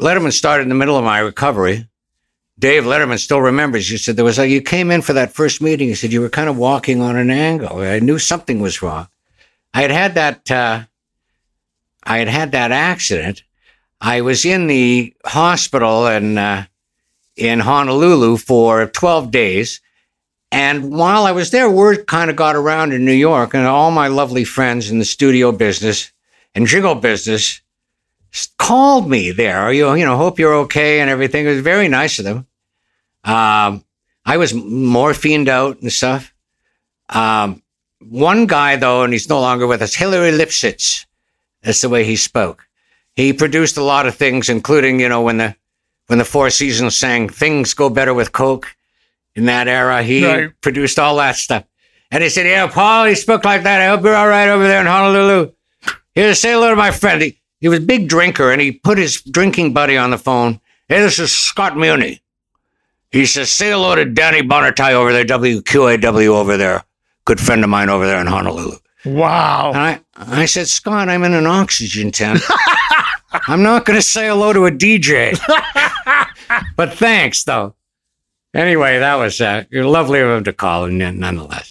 Letterman 0.00 0.32
started 0.32 0.64
in 0.64 0.68
the 0.68 0.74
middle 0.74 0.98
of 0.98 1.04
my 1.04 1.20
recovery. 1.20 1.88
Dave 2.58 2.84
Letterman 2.84 3.18
still 3.18 3.40
remembers. 3.40 3.90
You 3.90 3.98
said 3.98 4.16
there 4.16 4.24
was 4.24 4.38
a, 4.38 4.48
you 4.48 4.62
came 4.62 4.90
in 4.90 5.02
for 5.02 5.12
that 5.14 5.32
first 5.32 5.60
meeting. 5.60 5.88
He 5.88 5.94
said 5.94 6.12
you 6.12 6.20
were 6.20 6.28
kind 6.28 6.48
of 6.48 6.56
walking 6.56 7.00
on 7.00 7.16
an 7.16 7.30
angle. 7.30 7.78
I 7.78 7.98
knew 7.98 8.18
something 8.18 8.60
was 8.60 8.80
wrong. 8.80 9.08
I 9.72 9.82
had 9.82 9.90
had 9.90 10.14
that. 10.14 10.50
Uh, 10.50 10.84
I 12.04 12.18
had 12.18 12.28
had 12.28 12.52
that 12.52 12.70
accident. 12.70 13.42
I 14.00 14.20
was 14.20 14.44
in 14.44 14.66
the 14.66 15.14
hospital 15.24 16.06
in 16.06 16.38
uh, 16.38 16.66
in 17.36 17.60
Honolulu 17.60 18.36
for 18.36 18.86
twelve 18.86 19.30
days, 19.32 19.80
and 20.52 20.92
while 20.92 21.24
I 21.24 21.32
was 21.32 21.50
there, 21.50 21.68
word 21.68 22.06
kind 22.06 22.30
of 22.30 22.36
got 22.36 22.54
around 22.54 22.92
in 22.92 23.04
New 23.04 23.12
York, 23.12 23.54
and 23.54 23.66
all 23.66 23.90
my 23.90 24.06
lovely 24.06 24.44
friends 24.44 24.90
in 24.90 25.00
the 25.00 25.04
studio 25.04 25.50
business 25.50 26.12
and 26.54 26.68
jingle 26.68 26.94
business 26.94 27.60
called 28.58 29.08
me 29.08 29.30
there. 29.30 29.58
Are 29.58 29.72
You, 29.72 29.94
you 29.94 30.04
know, 30.04 30.16
hope 30.16 30.38
you're 30.38 30.54
okay 30.54 31.00
and 31.00 31.08
everything. 31.08 31.46
It 31.46 31.50
was 31.50 31.60
very 31.60 31.88
nice 31.88 32.18
of 32.18 32.24
them. 32.24 32.46
Um, 33.24 33.84
I 34.26 34.36
was 34.36 34.52
morphined 34.52 35.48
out 35.48 35.80
and 35.80 35.92
stuff. 35.92 36.32
Um, 37.08 37.62
one 38.00 38.46
guy 38.46 38.76
though, 38.76 39.02
and 39.02 39.12
he's 39.12 39.28
no 39.28 39.40
longer 39.40 39.66
with 39.66 39.82
us, 39.82 39.94
Hillary 39.94 40.32
Lipsitz. 40.32 41.06
That's 41.62 41.80
the 41.80 41.88
way 41.88 42.04
he 42.04 42.16
spoke. 42.16 42.66
He 43.16 43.32
produced 43.32 43.76
a 43.76 43.82
lot 43.82 44.06
of 44.06 44.16
things, 44.16 44.48
including, 44.48 45.00
you 45.00 45.08
know, 45.08 45.22
when 45.22 45.38
the, 45.38 45.54
when 46.08 46.18
the 46.18 46.24
Four 46.24 46.50
Seasons 46.50 46.96
sang 46.96 47.28
Things 47.28 47.72
Go 47.72 47.88
Better 47.88 48.12
with 48.12 48.32
Coke 48.32 48.74
in 49.34 49.46
that 49.46 49.68
era, 49.68 50.02
he 50.02 50.26
right. 50.26 50.60
produced 50.60 50.98
all 50.98 51.16
that 51.16 51.36
stuff. 51.36 51.64
And 52.10 52.22
he 52.22 52.28
said, 52.28 52.46
yeah, 52.46 52.66
Paul, 52.66 53.06
he 53.06 53.14
spoke 53.14 53.44
like 53.44 53.62
that. 53.62 53.80
I 53.80 53.86
hope 53.86 54.04
you're 54.04 54.14
all 54.14 54.28
right 54.28 54.48
over 54.48 54.66
there 54.66 54.80
in 54.80 54.86
Honolulu. 54.86 55.52
Here, 56.14 56.34
say 56.34 56.52
hello 56.52 56.70
to 56.70 56.76
my 56.76 56.90
friend. 56.90 57.22
He, 57.22 57.40
he 57.60 57.68
was 57.68 57.78
a 57.78 57.82
big 57.82 58.08
drinker 58.08 58.50
and 58.50 58.60
he 58.60 58.72
put 58.72 58.98
his 58.98 59.22
drinking 59.22 59.72
buddy 59.72 59.96
on 59.96 60.10
the 60.10 60.18
phone. 60.18 60.60
Hey, 60.88 61.00
this 61.00 61.18
is 61.18 61.32
Scott 61.32 61.76
Muni. 61.76 62.20
He 63.10 63.26
says, 63.26 63.50
say 63.50 63.70
hello 63.70 63.94
to 63.94 64.04
Danny 64.04 64.42
Bonatai 64.42 64.92
over 64.92 65.12
there, 65.12 65.24
WQAW 65.24 66.28
over 66.28 66.56
there. 66.56 66.84
Good 67.24 67.40
friend 67.40 67.62
of 67.62 67.70
mine 67.70 67.88
over 67.88 68.06
there 68.06 68.20
in 68.20 68.26
Honolulu. 68.26 68.76
Wow. 69.04 69.70
And 69.72 69.78
I, 69.78 70.00
I 70.16 70.44
said, 70.46 70.66
Scott, 70.66 71.08
I'm 71.08 71.22
in 71.24 71.32
an 71.32 71.46
oxygen 71.46 72.10
tent. 72.10 72.40
I'm 73.46 73.62
not 73.62 73.84
going 73.84 73.98
to 73.98 74.02
say 74.02 74.28
hello 74.28 74.52
to 74.52 74.66
a 74.66 74.70
DJ. 74.70 75.38
but 76.76 76.94
thanks, 76.94 77.44
though. 77.44 77.74
Anyway, 78.54 78.98
that 78.98 79.16
was 79.16 79.40
uh, 79.40 79.64
you're 79.70 79.84
lovely 79.84 80.20
of 80.20 80.30
him 80.30 80.44
to 80.44 80.52
call, 80.52 80.84
and 80.84 80.98
nonetheless. 80.98 81.70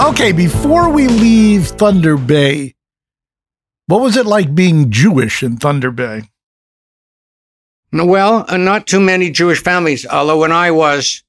Okay, 0.00 0.30
before 0.30 0.90
we 0.90 1.08
leave 1.08 1.68
Thunder 1.68 2.18
Bay, 2.18 2.74
what 3.86 4.02
was 4.02 4.16
it 4.16 4.26
like 4.26 4.54
being 4.54 4.90
Jewish 4.90 5.42
in 5.42 5.56
Thunder 5.56 5.90
Bay? 5.90 6.24
Well, 7.92 8.44
uh, 8.46 8.58
not 8.58 8.86
too 8.86 9.00
many 9.00 9.30
Jewish 9.30 9.62
families. 9.62 10.06
Although 10.06 10.38
when 10.38 10.52
I 10.52 10.70
was 10.70 11.22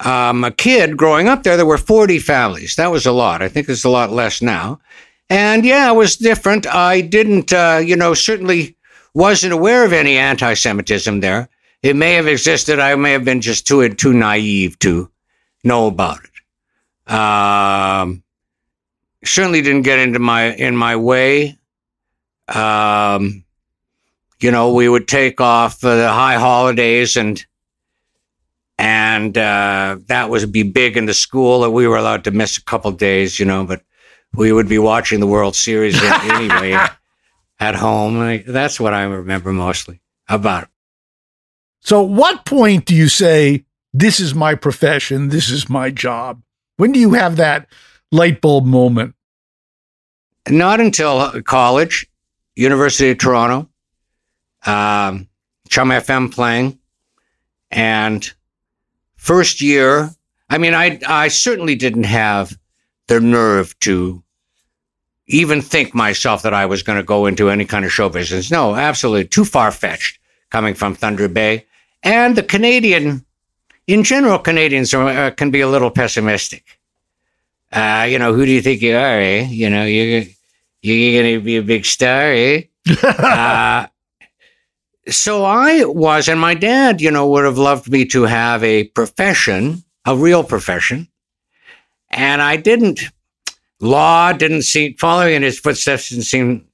um, 0.00 0.44
a 0.44 0.50
kid 0.50 0.98
growing 0.98 1.26
up 1.26 1.42
there, 1.42 1.56
there 1.56 1.64
were 1.64 1.78
40 1.78 2.18
families. 2.18 2.76
That 2.76 2.90
was 2.90 3.06
a 3.06 3.12
lot. 3.12 3.40
I 3.40 3.48
think 3.48 3.68
it's 3.68 3.84
a 3.84 3.88
lot 3.88 4.12
less 4.12 4.42
now. 4.42 4.78
And 5.30 5.64
yeah, 5.64 5.90
it 5.90 5.96
was 5.96 6.16
different. 6.16 6.66
I 6.66 7.00
didn't, 7.00 7.52
uh, 7.52 7.80
you 7.84 7.96
know, 7.96 8.12
certainly 8.12 8.76
wasn't 9.14 9.54
aware 9.54 9.84
of 9.84 9.94
any 9.94 10.18
anti 10.18 10.52
Semitism 10.52 11.20
there. 11.20 11.48
It 11.82 11.96
may 11.96 12.12
have 12.12 12.26
existed. 12.26 12.78
I 12.78 12.94
may 12.96 13.12
have 13.12 13.24
been 13.24 13.40
just 13.40 13.66
too, 13.66 13.88
too 13.94 14.12
naive 14.12 14.78
to 14.80 15.10
know 15.64 15.86
about 15.86 16.22
it. 16.24 16.30
Um, 17.06 18.22
certainly 19.24 19.62
didn't 19.62 19.82
get 19.82 19.98
into 19.98 20.18
my 20.18 20.54
in 20.54 20.76
my 20.76 20.96
way. 20.96 21.58
Um, 22.48 23.44
you 24.40 24.50
know, 24.50 24.72
we 24.72 24.88
would 24.88 25.08
take 25.08 25.40
off 25.40 25.80
for 25.80 25.94
the 25.94 26.12
high 26.12 26.36
holidays 26.36 27.16
and 27.16 27.44
and 28.78 29.36
uh, 29.38 29.96
that 30.06 30.28
was 30.28 30.44
be 30.46 30.62
big 30.62 30.96
in 30.96 31.06
the 31.06 31.14
school 31.14 31.60
that 31.60 31.70
we 31.70 31.86
were 31.86 31.96
allowed 31.96 32.24
to 32.24 32.30
miss 32.30 32.58
a 32.58 32.64
couple 32.64 32.90
days, 32.92 33.40
you 33.40 33.46
know, 33.46 33.64
but 33.64 33.82
we 34.34 34.52
would 34.52 34.68
be 34.68 34.78
watching 34.78 35.20
the 35.20 35.26
World 35.26 35.56
Series 35.56 36.00
anyway 36.02 36.78
at 37.58 37.74
home. 37.74 38.42
That's 38.46 38.78
what 38.78 38.92
I 38.92 39.04
remember 39.04 39.52
mostly 39.52 40.00
about 40.28 40.64
it. 40.64 40.68
So, 41.80 42.02
what 42.02 42.44
point 42.44 42.84
do 42.84 42.94
you 42.94 43.08
say, 43.08 43.64
this 43.94 44.20
is 44.20 44.34
my 44.34 44.54
profession, 44.54 45.28
this 45.28 45.48
is 45.48 45.70
my 45.70 45.90
job? 45.90 46.42
When 46.76 46.92
do 46.92 47.00
you 47.00 47.14
have 47.14 47.36
that 47.36 47.68
light 48.12 48.40
bulb 48.40 48.66
moment? 48.66 49.14
Not 50.48 50.80
until 50.80 51.42
college, 51.42 52.06
University 52.54 53.10
of 53.10 53.18
Toronto, 53.18 53.68
um, 54.64 55.28
Chum 55.68 55.90
FM 55.90 56.32
playing, 56.32 56.78
and 57.70 58.32
first 59.16 59.60
year. 59.60 60.10
I 60.48 60.58
mean, 60.58 60.74
I 60.74 61.00
I 61.06 61.28
certainly 61.28 61.74
didn't 61.74 62.04
have 62.04 62.56
the 63.08 63.20
nerve 63.20 63.78
to 63.80 64.22
even 65.26 65.60
think 65.60 65.94
myself 65.94 66.42
that 66.42 66.54
I 66.54 66.66
was 66.66 66.82
going 66.82 66.98
to 66.98 67.04
go 67.04 67.26
into 67.26 67.50
any 67.50 67.64
kind 67.64 67.84
of 67.84 67.92
show 67.92 68.08
business. 68.08 68.50
No, 68.50 68.76
absolutely 68.76 69.26
too 69.26 69.44
far 69.44 69.72
fetched 69.72 70.20
coming 70.50 70.74
from 70.74 70.94
Thunder 70.94 71.28
Bay. 71.28 71.66
And 72.02 72.36
the 72.36 72.42
Canadian, 72.42 73.24
in 73.86 74.02
general, 74.02 74.38
Canadians 74.38 74.92
are, 74.94 75.08
uh, 75.08 75.30
can 75.30 75.50
be 75.50 75.60
a 75.60 75.68
little 75.68 75.90
pessimistic. 75.90 76.64
Uh, 77.72 78.06
you 78.08 78.18
know, 78.18 78.32
who 78.32 78.44
do 78.44 78.50
you 78.50 78.62
think 78.62 78.82
you 78.82 78.96
are, 78.96 79.20
eh? 79.20 79.42
You 79.42 79.70
know, 79.70 79.84
you're, 79.84 80.24
you're 80.82 81.22
going 81.22 81.34
to 81.34 81.44
be 81.44 81.56
a 81.56 81.62
big 81.62 81.84
star, 81.84 82.32
eh? 82.32 82.62
uh, 83.02 83.86
so 85.08 85.44
I 85.44 85.84
was, 85.84 86.28
and 86.28 86.40
my 86.40 86.54
dad, 86.54 87.00
you 87.00 87.10
know, 87.10 87.28
would 87.28 87.44
have 87.44 87.58
loved 87.58 87.90
me 87.90 88.04
to 88.06 88.22
have 88.22 88.62
a 88.64 88.84
profession, 88.84 89.84
a 90.04 90.16
real 90.16 90.42
profession. 90.42 91.08
And 92.10 92.40
I 92.42 92.56
didn't. 92.56 93.00
Law 93.80 94.32
didn't 94.32 94.62
seem, 94.62 94.94
following 94.96 95.34
in 95.34 95.42
his 95.42 95.58
footsteps 95.58 96.08
didn't 96.08 96.24
seem 96.24 96.66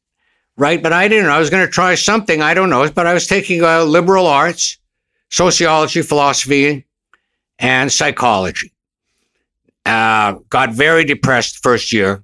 right, 0.56 0.82
but 0.82 0.92
I 0.92 1.08
didn't. 1.08 1.30
I 1.30 1.38
was 1.38 1.50
going 1.50 1.66
to 1.66 1.70
try 1.70 1.94
something. 1.94 2.40
I 2.40 2.54
don't 2.54 2.70
know. 2.70 2.88
But 2.90 3.06
I 3.06 3.14
was 3.14 3.26
taking 3.26 3.64
uh, 3.64 3.82
liberal 3.82 4.26
arts, 4.26 4.78
sociology, 5.30 6.02
philosophy, 6.02 6.86
and 7.62 7.90
psychology. 7.90 8.72
Uh, 9.86 10.32
got 10.50 10.72
very 10.72 11.04
depressed 11.04 11.62
first 11.62 11.92
year. 11.92 12.22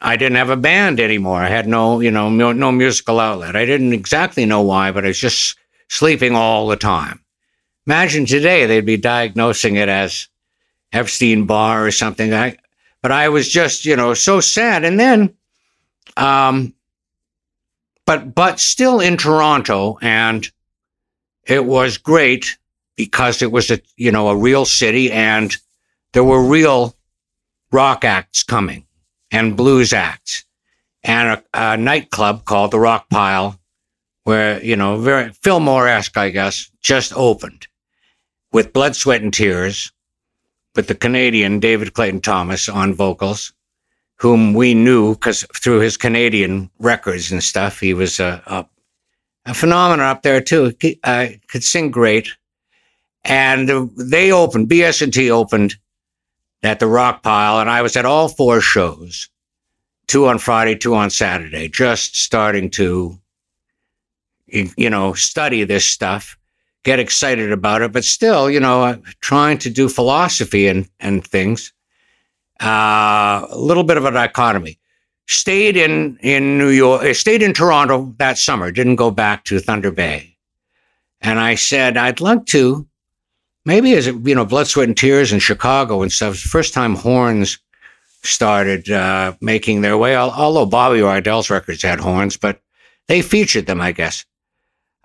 I 0.00 0.16
didn't 0.16 0.36
have 0.36 0.50
a 0.50 0.56
band 0.56 1.00
anymore. 1.00 1.40
I 1.40 1.48
had 1.48 1.68
no, 1.68 2.00
you 2.00 2.10
know, 2.10 2.28
no, 2.28 2.52
no 2.52 2.72
musical 2.72 3.20
outlet. 3.20 3.56
I 3.56 3.64
didn't 3.64 3.92
exactly 3.92 4.44
know 4.44 4.62
why, 4.62 4.90
but 4.90 5.04
I 5.04 5.08
was 5.08 5.18
just 5.18 5.56
sleeping 5.88 6.34
all 6.34 6.66
the 6.66 6.76
time. 6.76 7.20
Imagine 7.86 8.26
today 8.26 8.66
they'd 8.66 8.84
be 8.84 8.96
diagnosing 8.96 9.76
it 9.76 9.88
as 9.88 10.28
Epstein 10.92 11.46
Barr 11.46 11.86
or 11.86 11.92
something. 11.92 12.34
I, 12.34 12.56
but 13.00 13.12
I 13.12 13.28
was 13.28 13.48
just, 13.48 13.84
you 13.84 13.96
know, 13.96 14.12
so 14.12 14.40
sad. 14.40 14.84
And 14.84 14.98
then, 14.98 15.34
um, 16.16 16.74
but 18.06 18.34
but 18.34 18.58
still 18.58 18.98
in 19.00 19.16
Toronto, 19.16 19.98
and 20.02 20.50
it 21.44 21.64
was 21.64 21.96
great 21.98 22.58
because 22.96 23.42
it 23.42 23.52
was 23.52 23.70
a 23.70 23.80
you 23.96 24.12
know 24.12 24.28
a 24.28 24.36
real 24.36 24.64
city, 24.64 25.10
and 25.10 25.56
there 26.12 26.24
were 26.24 26.42
real 26.42 26.94
rock 27.70 28.04
acts 28.04 28.42
coming 28.42 28.86
and 29.30 29.56
blues 29.56 29.92
acts 29.92 30.44
and 31.04 31.28
a, 31.28 31.72
a 31.72 31.76
nightclub 31.76 32.44
called 32.44 32.70
the 32.70 32.78
Rock 32.78 33.08
Pile, 33.10 33.58
where, 34.24 34.62
you 34.62 34.76
know, 34.76 34.98
very 34.98 35.30
Fillmore 35.30 35.88
esque, 35.88 36.16
I 36.16 36.30
guess, 36.30 36.70
just 36.80 37.12
opened 37.16 37.66
with 38.52 38.72
Blood, 38.72 38.94
Sweat, 38.94 39.22
and 39.22 39.32
Tears, 39.32 39.90
with 40.76 40.86
the 40.86 40.94
Canadian 40.94 41.58
David 41.58 41.94
Clayton 41.94 42.20
Thomas 42.20 42.68
on 42.68 42.94
vocals, 42.94 43.52
whom 44.16 44.54
we 44.54 44.74
knew 44.74 45.14
because 45.14 45.44
through 45.56 45.80
his 45.80 45.96
Canadian 45.96 46.70
records 46.78 47.32
and 47.32 47.42
stuff, 47.42 47.80
he 47.80 47.94
was 47.94 48.20
a, 48.20 48.42
a, 48.46 48.66
a 49.46 49.54
phenomenon 49.54 50.06
up 50.06 50.22
there 50.22 50.40
too. 50.40 50.72
He 50.80 51.00
uh, 51.02 51.28
could 51.48 51.64
sing 51.64 51.90
great. 51.90 52.28
And 53.24 53.68
they 53.96 54.32
opened, 54.32 54.68
BS&T 54.68 55.30
opened 55.30 55.76
at 56.62 56.80
the 56.80 56.86
Rock 56.86 57.22
Pile, 57.22 57.60
and 57.60 57.70
I 57.70 57.82
was 57.82 57.96
at 57.96 58.04
all 58.04 58.28
four 58.28 58.60
shows, 58.60 59.28
two 60.06 60.26
on 60.26 60.38
Friday, 60.38 60.76
two 60.76 60.94
on 60.94 61.10
Saturday, 61.10 61.68
just 61.68 62.16
starting 62.16 62.70
to, 62.70 63.18
you 64.46 64.90
know, 64.90 65.12
study 65.12 65.64
this 65.64 65.86
stuff, 65.86 66.36
get 66.84 66.98
excited 66.98 67.52
about 67.52 67.82
it, 67.82 67.92
but 67.92 68.04
still, 68.04 68.50
you 68.50 68.60
know, 68.60 69.00
trying 69.20 69.58
to 69.58 69.70
do 69.70 69.88
philosophy 69.88 70.68
and 70.68 70.88
and 71.00 71.26
things. 71.26 71.72
Uh, 72.60 73.46
a 73.50 73.58
little 73.58 73.82
bit 73.82 73.96
of 73.96 74.04
a 74.04 74.10
dichotomy. 74.10 74.78
Stayed 75.26 75.76
in 75.76 76.18
in 76.20 76.58
New 76.58 76.68
York, 76.68 77.14
stayed 77.14 77.42
in 77.42 77.54
Toronto 77.54 78.14
that 78.18 78.38
summer. 78.38 78.70
Didn't 78.70 78.96
go 78.96 79.10
back 79.10 79.44
to 79.44 79.58
Thunder 79.58 79.90
Bay, 79.90 80.36
and 81.20 81.38
I 81.40 81.54
said 81.54 81.96
I'd 81.96 82.20
like 82.20 82.46
to 82.46 82.86
maybe 83.64 83.94
as 83.94 84.06
you 84.06 84.34
know, 84.34 84.44
Blood, 84.44 84.66
Sweat, 84.66 84.88
and 84.88 84.96
Tears 84.96 85.32
in 85.32 85.38
Chicago 85.38 86.02
and 86.02 86.12
stuff. 86.12 86.36
First 86.36 86.74
time 86.74 86.94
horns 86.94 87.58
started 88.22 88.90
uh, 88.90 89.34
making 89.40 89.82
their 89.82 89.98
way. 89.98 90.16
Although 90.16 90.66
Bobby 90.66 91.00
Rydell's 91.00 91.50
records 91.50 91.82
had 91.82 92.00
horns, 92.00 92.36
but 92.36 92.60
they 93.08 93.22
featured 93.22 93.66
them, 93.66 93.80
I 93.80 93.92
guess. 93.92 94.24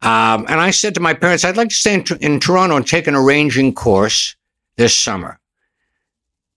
Um, 0.04 0.46
and 0.48 0.62
I 0.62 0.72
said 0.72 0.94
to 0.96 1.00
my 1.00 1.14
parents, 1.14 1.44
I'd 1.44 1.58
like 1.58 1.70
to 1.70 1.76
stay 1.76 1.96
in, 1.96 2.06
in, 2.22 2.40
Toronto 2.40 2.76
and 2.76 2.86
take 2.86 3.08
an 3.08 3.16
arranging 3.16 3.74
course 3.74 4.36
this 4.76 4.96
summer. 4.96 5.40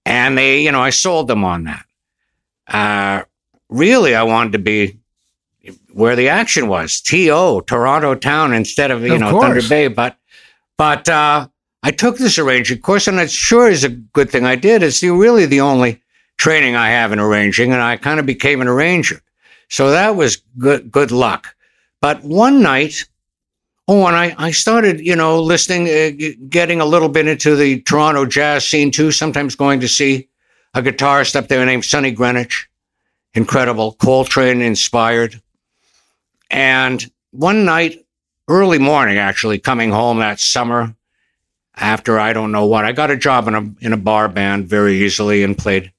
And 0.04 0.36
they, 0.36 0.62
you 0.62 0.70
know, 0.70 0.82
I 0.82 0.90
sold 0.90 1.28
them 1.28 1.42
on 1.42 1.64
that. 1.64 1.86
Uh, 2.68 3.24
really, 3.70 4.14
I 4.14 4.24
wanted 4.24 4.52
to 4.52 4.58
be 4.58 4.98
where 5.92 6.16
the 6.16 6.28
action 6.28 6.68
was, 6.68 7.00
TO, 7.00 7.62
Toronto 7.66 8.14
town, 8.14 8.52
instead 8.52 8.90
of, 8.90 9.02
you 9.02 9.14
of 9.14 9.20
know, 9.20 9.30
course. 9.30 9.44
Thunder 9.44 9.68
Bay. 9.68 9.88
But, 9.88 10.18
but, 10.76 11.08
uh, 11.08 11.48
I 11.82 11.90
took 11.90 12.18
this 12.18 12.38
arranging 12.38 12.80
course, 12.80 13.06
and 13.06 13.18
it 13.18 13.30
sure 13.30 13.68
is 13.68 13.84
a 13.84 13.88
good 13.88 14.30
thing 14.30 14.44
I 14.44 14.56
did. 14.56 14.82
It's 14.82 15.02
really 15.02 15.46
the 15.46 15.62
only 15.62 16.00
training 16.36 16.76
I 16.76 16.90
have 16.90 17.12
in 17.12 17.18
arranging, 17.18 17.72
and 17.72 17.80
I 17.80 17.96
kind 17.96 18.20
of 18.20 18.26
became 18.26 18.60
an 18.60 18.68
arranger. 18.68 19.22
So 19.68 19.90
that 19.90 20.16
was 20.16 20.36
good, 20.58 20.90
good 20.90 21.10
luck. 21.10 21.54
But 22.00 22.22
one 22.22 22.62
night, 22.62 23.04
oh, 23.88 24.06
and 24.06 24.16
I, 24.16 24.34
I 24.38 24.50
started, 24.50 25.00
you 25.00 25.16
know, 25.16 25.40
listening, 25.42 25.88
uh, 25.88 26.34
getting 26.48 26.80
a 26.80 26.86
little 26.86 27.08
bit 27.08 27.28
into 27.28 27.56
the 27.56 27.80
Toronto 27.82 28.26
jazz 28.26 28.64
scene 28.66 28.90
too, 28.90 29.10
sometimes 29.12 29.54
going 29.54 29.80
to 29.80 29.88
see 29.88 30.28
a 30.74 30.82
guitarist 30.82 31.36
up 31.36 31.48
there 31.48 31.64
named 31.64 31.84
Sonny 31.84 32.10
Greenwich. 32.10 32.68
Incredible, 33.34 33.92
Coltrane 33.92 34.60
inspired. 34.60 35.40
And 36.50 37.10
one 37.30 37.64
night, 37.64 38.04
early 38.48 38.78
morning, 38.78 39.18
actually, 39.18 39.58
coming 39.58 39.92
home 39.92 40.18
that 40.18 40.40
summer, 40.40 40.94
after 41.80 42.20
I 42.20 42.32
don't 42.32 42.52
know 42.52 42.66
what. 42.66 42.84
I 42.84 42.92
got 42.92 43.10
a 43.10 43.16
job 43.16 43.48
in 43.48 43.54
a 43.54 43.84
in 43.84 43.92
a 43.92 43.96
bar 43.96 44.28
band 44.28 44.68
very 44.68 45.02
easily 45.02 45.42
and 45.42 45.56
played 45.56 45.92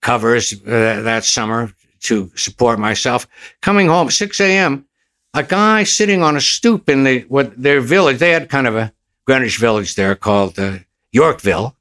covers 0.00 0.52
uh, 0.52 1.02
that 1.02 1.24
summer 1.24 1.72
to 2.00 2.30
support 2.34 2.78
myself. 2.78 3.26
Coming 3.60 3.88
home 3.88 4.10
6 4.10 4.40
a.m., 4.40 4.86
a 5.34 5.42
guy 5.42 5.84
sitting 5.84 6.22
on 6.22 6.36
a 6.36 6.40
stoop 6.40 6.88
in 6.88 7.04
the 7.04 7.20
what 7.28 7.60
their 7.60 7.80
village. 7.80 8.18
They 8.18 8.30
had 8.30 8.48
kind 8.48 8.66
of 8.66 8.76
a 8.76 8.92
Greenwich 9.26 9.58
village 9.58 9.94
there 9.94 10.14
called 10.14 10.58
uh, 10.58 10.78
Yorkville. 11.12 11.76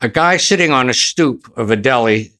A 0.00 0.08
guy 0.08 0.38
sitting 0.38 0.72
on 0.72 0.88
a 0.88 0.94
stoop 0.94 1.52
of 1.56 1.70
a 1.70 1.76
deli 1.76 2.32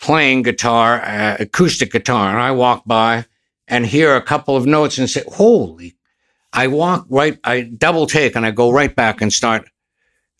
playing 0.00 0.42
guitar, 0.42 1.00
uh, 1.00 1.36
acoustic 1.40 1.90
guitar, 1.90 2.30
and 2.30 2.38
I 2.38 2.50
walk 2.52 2.84
by 2.84 3.24
and 3.66 3.86
hear 3.86 4.14
a 4.14 4.22
couple 4.22 4.56
of 4.56 4.66
notes 4.66 4.98
and 4.98 5.08
say, 5.08 5.22
"Holy 5.26 5.96
I 6.52 6.66
walk 6.66 7.06
right, 7.08 7.38
I 7.44 7.62
double 7.62 8.06
take 8.06 8.36
and 8.36 8.44
I 8.44 8.50
go 8.50 8.70
right 8.70 8.94
back 8.94 9.20
and 9.20 9.32
start 9.32 9.68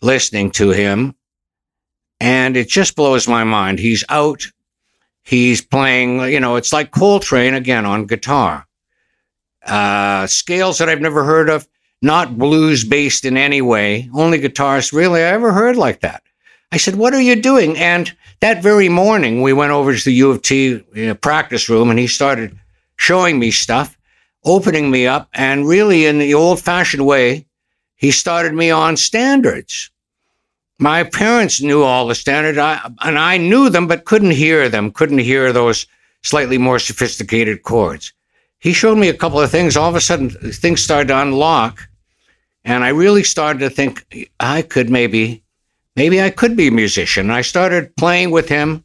listening 0.03 0.51
to 0.53 0.71
him. 0.71 1.15
And 2.21 2.57
it 2.57 2.69
just 2.69 2.97
blows 2.97 3.27
my 3.27 3.45
mind. 3.45 3.79
He's 3.79 4.05
out. 4.09 4.47
He's 5.25 5.61
playing, 5.61 6.21
you 6.33 6.41
know, 6.41 6.57
it's 6.57 6.73
like 6.73 6.91
Coltrane 6.91 7.55
again 7.55 7.87
on 7.87 8.07
guitar. 8.07 8.67
Uh, 9.65 10.27
scales 10.27 10.79
that 10.79 10.89
I've 10.89 11.01
never 11.01 11.25
heard 11.25 11.49
of, 11.49 11.67
not 12.01 12.37
blues 12.37 12.85
based 12.85 13.25
in 13.25 13.37
any 13.37 13.63
way, 13.63 14.11
only 14.13 14.39
guitars 14.39 14.93
really 14.93 15.23
I 15.23 15.29
ever 15.29 15.53
heard 15.53 15.77
like 15.77 16.01
that. 16.01 16.23
I 16.73 16.79
said, 16.79 16.97
What 16.97 17.15
are 17.15 17.21
you 17.21 17.41
doing? 17.41 17.77
And 17.79 18.13
that 18.41 18.63
very 18.63 18.89
morning, 18.89 19.41
we 19.41 19.53
went 19.53 19.71
over 19.71 19.95
to 19.95 20.05
the 20.05 20.15
U 20.15 20.31
of 20.31 20.43
T 20.43 20.83
you 20.95 21.07
know, 21.07 21.15
practice 21.15 21.69
room 21.69 21.91
and 21.91 21.99
he 21.99 22.09
started 22.09 22.59
showing 22.97 23.39
me 23.39 23.53
stuff 23.53 23.97
opening 24.45 24.91
me 24.91 25.07
up. 25.07 25.29
And 25.35 25.67
really, 25.67 26.07
in 26.07 26.19
the 26.19 26.35
old 26.35 26.61
fashioned 26.61 27.07
way, 27.07 27.47
he 27.97 28.11
started 28.11 28.55
me 28.55 28.71
on 28.71 28.97
standards. 28.97 29.91
My 30.79 31.05
parents 31.05 31.63
knew 31.63 31.83
all 31.83 32.07
the 32.07 32.15
standards, 32.15 32.59
I, 32.59 32.81
and 33.03 33.19
I 33.19 33.37
knew 33.37 33.69
them, 33.69 33.87
but 33.87 34.05
couldn't 34.05 34.33
hear 34.33 34.69
them, 34.69 34.91
couldn't 34.91 35.19
hear 35.19 35.53
those 35.53 35.87
slightly 36.23 36.59
more 36.59 36.79
sophisticated 36.79 37.63
chords. 37.63 38.13
He 38.59 38.73
showed 38.73 38.99
me 38.99 39.09
a 39.09 39.15
couple 39.15 39.41
of 39.41 39.51
things. 39.51 39.77
All 39.77 39.89
of 39.89 39.97
a 39.97 40.01
sudden, 40.01 40.31
things 40.31 40.83
started 40.83 41.09
to 41.09 41.21
unlock. 41.21 41.89
And 42.65 42.85
I 42.85 42.89
really 42.89 43.25
started 43.25 43.59
to 43.61 43.71
think 43.71 44.27
I 44.39 44.63
could 44.63 44.89
maybe, 44.89 45.43
maybe 45.97 46.23
I 46.23 46.31
could 46.31 46.57
be 46.57 46.69
a 46.69 46.73
musician. 46.73 47.31
I 47.31 47.43
started 47.43 47.95
playing 47.97 48.31
with 48.31 48.49
him, 48.49 48.85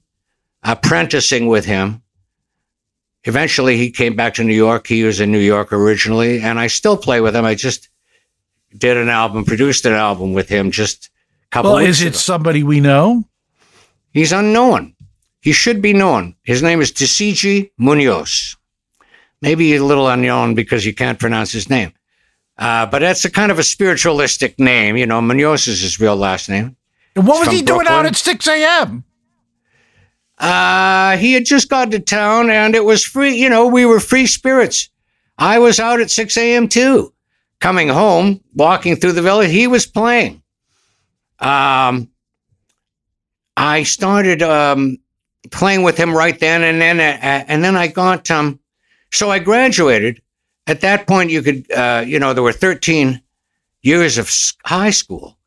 apprenticing 0.63 1.47
with 1.47 1.65
him. 1.65 2.01
Eventually, 3.27 3.75
he 3.75 3.91
came 3.91 4.15
back 4.15 4.35
to 4.35 4.43
New 4.43 4.55
York. 4.55 4.87
He 4.87 5.03
was 5.03 5.19
in 5.19 5.33
New 5.33 5.39
York 5.39 5.73
originally, 5.73 6.41
and 6.41 6.57
I 6.57 6.67
still 6.67 6.95
play 6.95 7.19
with 7.19 7.35
him. 7.35 7.43
I 7.43 7.55
just 7.55 7.89
did 8.77 8.95
an 8.95 9.09
album, 9.09 9.43
produced 9.43 9.85
an 9.85 9.91
album 9.91 10.31
with 10.31 10.47
him 10.47 10.71
just 10.71 11.09
a 11.43 11.47
couple. 11.49 11.73
Well, 11.73 11.85
is 11.85 12.01
it 12.01 12.07
ago. 12.07 12.17
somebody 12.17 12.63
we 12.63 12.79
know? 12.79 13.25
He's 14.13 14.31
unknown. 14.31 14.95
He 15.41 15.51
should 15.51 15.81
be 15.81 15.91
known. 15.91 16.35
His 16.43 16.63
name 16.63 16.79
is 16.79 16.93
Tisziji 16.93 17.71
Munoz. 17.77 18.55
Maybe 19.41 19.75
a 19.75 19.83
little 19.83 20.07
unknown 20.07 20.55
because 20.55 20.85
you 20.85 20.93
can't 20.93 21.19
pronounce 21.19 21.51
his 21.51 21.69
name. 21.69 21.91
Uh, 22.57 22.85
but 22.85 22.99
that's 22.99 23.25
a 23.25 23.29
kind 23.29 23.51
of 23.51 23.59
a 23.59 23.63
spiritualistic 23.63 24.57
name. 24.57 24.95
You 24.95 25.05
know, 25.05 25.21
Munoz 25.21 25.67
is 25.67 25.81
his 25.81 25.99
real 25.99 26.15
last 26.15 26.47
name. 26.47 26.77
And 27.13 27.27
what 27.27 27.45
was 27.45 27.53
he 27.53 27.61
doing 27.61 27.87
out 27.87 28.05
at 28.05 28.15
6 28.15 28.47
a.m.? 28.47 29.03
Uh, 30.37 31.17
he 31.17 31.33
had 31.33 31.45
just 31.45 31.69
got 31.69 31.91
to 31.91 31.99
town 31.99 32.49
and 32.49 32.75
it 32.75 32.85
was 32.85 33.03
free. 33.03 33.35
You 33.35 33.49
know, 33.49 33.67
we 33.67 33.85
were 33.85 33.99
free 33.99 34.27
spirits. 34.27 34.89
I 35.37 35.59
was 35.59 35.79
out 35.79 35.99
at 35.99 36.11
6 36.11 36.37
a.m. 36.37 36.67
too. 36.67 37.13
Coming 37.59 37.89
home, 37.89 38.41
walking 38.53 38.95
through 38.95 39.13
the 39.13 39.21
village, 39.23 39.49
he 39.49 39.65
was 39.65 39.87
playing. 39.87 40.43
Um, 41.39 42.09
I 43.55 43.81
started 43.81 44.43
um, 44.43 44.99
playing 45.49 45.81
with 45.81 45.97
him 45.97 46.15
right 46.15 46.39
then, 46.39 46.61
and 46.61 46.79
then 46.79 46.99
uh, 46.99 47.45
and 47.47 47.63
then 47.63 47.75
I 47.75 47.87
got 47.87 48.29
um, 48.29 48.59
so 49.11 49.31
I 49.31 49.39
graduated. 49.39 50.21
At 50.67 50.81
that 50.81 51.07
point, 51.07 51.31
you 51.31 51.41
could 51.41 51.71
uh, 51.71 52.03
you 52.05 52.19
know 52.19 52.33
there 52.33 52.43
were 52.43 52.53
13 52.53 53.21
years 53.81 54.19
of 54.19 54.31
high 54.65 54.91
school, 54.91 55.37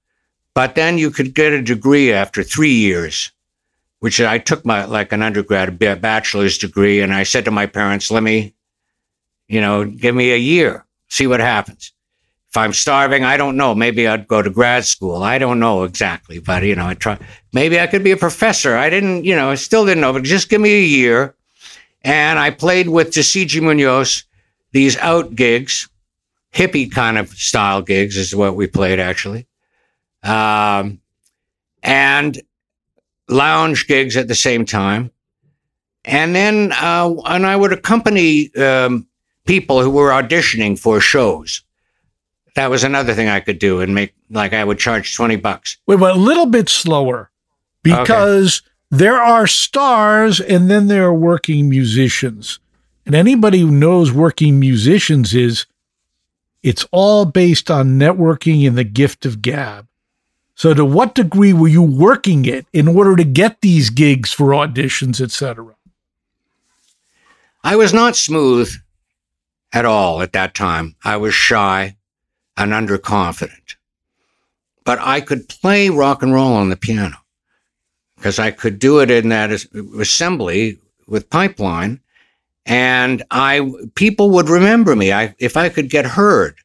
but 0.53 0.75
then 0.75 0.99
you 0.99 1.13
could 1.13 1.33
get 1.33 1.53
a 1.53 1.63
degree 1.63 2.13
after 2.13 2.43
three 2.43 2.75
years 2.75 3.31
which 4.01 4.21
I 4.21 4.39
took 4.39 4.65
my 4.65 4.85
like 4.85 5.13
an 5.13 5.23
undergrad 5.23 5.81
a 5.83 5.97
bachelor's 5.97 6.59
degree, 6.59 7.01
and 7.01 7.15
I 7.15 7.23
said 7.23 7.45
to 7.45 7.51
my 7.51 7.67
parents, 7.67 8.11
"Let 8.11 8.23
me, 8.23 8.55
you 9.49 9.61
know, 9.61 9.85
give 9.85 10.15
me 10.15 10.33
a 10.33 10.37
year, 10.37 10.85
see 11.09 11.27
what 11.27 11.41
happens. 11.41 11.93
If 12.51 12.57
I'm 12.57 12.73
starving, 12.73 13.25
I 13.25 13.37
don't 13.37 13.57
know. 13.57 13.75
Maybe 13.77 14.09
I'd 14.09 14.27
go 14.27 14.43
to 14.43 14.51
grad 14.51 14.85
school. 14.85 15.23
I 15.23 15.39
don't 15.39 15.61
know 15.61 15.85
exactly, 15.85 16.41
but 16.41 16.65
you 16.65 16.75
know, 16.75 16.87
I 16.87 16.95
try. 16.95 17.19
Maybe 17.53 17.79
I 17.79 17.87
could 17.87 18.03
be 18.03 18.11
a 18.11 18.17
professor. 18.17 18.77
I 18.77 18.91
didn't, 18.91 19.25
you 19.25 19.37
know, 19.37 19.51
I 19.51 19.55
still 19.55 19.87
didn't 19.87 20.01
know, 20.01 20.13
but 20.13 20.25
just 20.25 20.49
give 20.49 20.61
me 20.61 20.73
a 20.73 20.85
year." 20.85 21.35
And 22.03 22.39
I 22.39 22.51
played 22.51 22.89
with 22.89 23.11
Tisziji 23.11 23.61
Munoz 23.61 24.25
these 24.73 24.97
out 24.99 25.35
gigs, 25.35 25.89
hippie 26.55 26.91
kind 26.91 27.19
of 27.19 27.29
style 27.31 27.83
gigs 27.83 28.17
is 28.17 28.35
what 28.35 28.57
we 28.57 28.67
played 28.67 28.99
actually, 28.99 29.47
um, 30.23 31.01
and 31.83 32.41
lounge 33.31 33.87
gigs 33.87 34.17
at 34.17 34.29
the 34.29 34.35
same 34.35 34.65
time. 34.65 35.11
And 36.05 36.35
then, 36.35 36.73
uh, 36.73 37.15
and 37.27 37.47
I 37.47 37.57
would 37.57 37.73
accompany 37.73 38.55
um, 38.57 39.07
people 39.45 39.83
who 39.83 39.91
were 39.91 40.11
auditioning 40.11 40.79
for 40.79 41.01
shows. 41.01 41.63
That 42.57 42.71
was 42.71 42.85
another 42.85 43.15
thing 43.15 43.29
I 43.29 43.41
could 43.41 43.59
do 43.59 43.81
and 43.81 43.95
make, 43.95 44.15
like, 44.31 44.53
I 44.53 44.65
would 44.65 44.79
charge 44.79 45.15
20 45.15 45.37
bucks. 45.37 45.77
We 45.87 45.97
wait, 45.97 46.11
a 46.11 46.19
little 46.19 46.47
bit 46.47 46.69
slower 46.69 47.31
because 47.83 48.63
there 48.91 49.21
are 49.21 49.47
stars 49.47 50.41
and 50.41 50.71
then 50.71 50.89
there 50.89 51.05
are 51.05 51.15
working 51.15 51.69
musicians. 51.69 52.59
And 53.07 53.15
anybody 53.15 53.61
who 53.61 53.71
knows 53.71 54.13
working 54.13 54.59
musicians 54.59 55.35
is 55.35 55.67
it's 56.63 56.87
all 56.91 57.25
based 57.25 57.71
on 57.71 57.99
networking 57.99 58.67
and 58.67 58.77
the 58.77 58.85
gift 58.85 59.25
of 59.25 59.43
gab. 59.43 59.87
So 60.61 60.75
to 60.75 60.85
what 60.85 61.15
degree 61.15 61.55
were 61.55 61.69
you 61.69 61.81
working 61.81 62.45
it 62.45 62.67
in 62.71 62.87
order 62.87 63.17
to 63.17 63.25
get 63.25 63.63
these 63.63 63.89
gigs 63.89 64.31
for 64.31 64.49
auditions, 64.49 65.19
etc.? 65.19 65.75
I 67.65 67.77
was 67.77 67.95
not 67.95 68.15
smooth 68.15 68.71
at 69.73 69.87
all 69.87 70.21
at 70.21 70.35
that 70.35 70.53
time. 70.53 70.97
I 71.03 71.17
was 71.17 71.33
shy 71.33 71.97
and 72.59 72.73
underconfident. 72.73 73.77
But 74.85 74.99
I 75.01 75.23
could 75.23 75.49
play 75.49 75.89
rock 75.89 76.23
and 76.23 76.35
roll 76.35 76.53
on 76.53 76.69
the 76.69 76.77
piano 76.77 77.17
because 78.17 78.39
I 78.39 78.51
could 78.51 78.79
do 78.79 79.01
it 79.01 79.11
in 79.11 79.31
that 79.31 79.51
assembly 79.99 80.77
with 81.07 81.31
pipeline. 81.31 82.01
And 82.67 83.23
I, 83.31 83.67
people 83.95 84.29
would 84.33 84.51
remember 84.51 84.95
me. 84.95 85.11
I, 85.11 85.35
if 85.39 85.57
I 85.57 85.71
could 85.71 85.89
get 85.89 86.05
heard, 86.05 86.57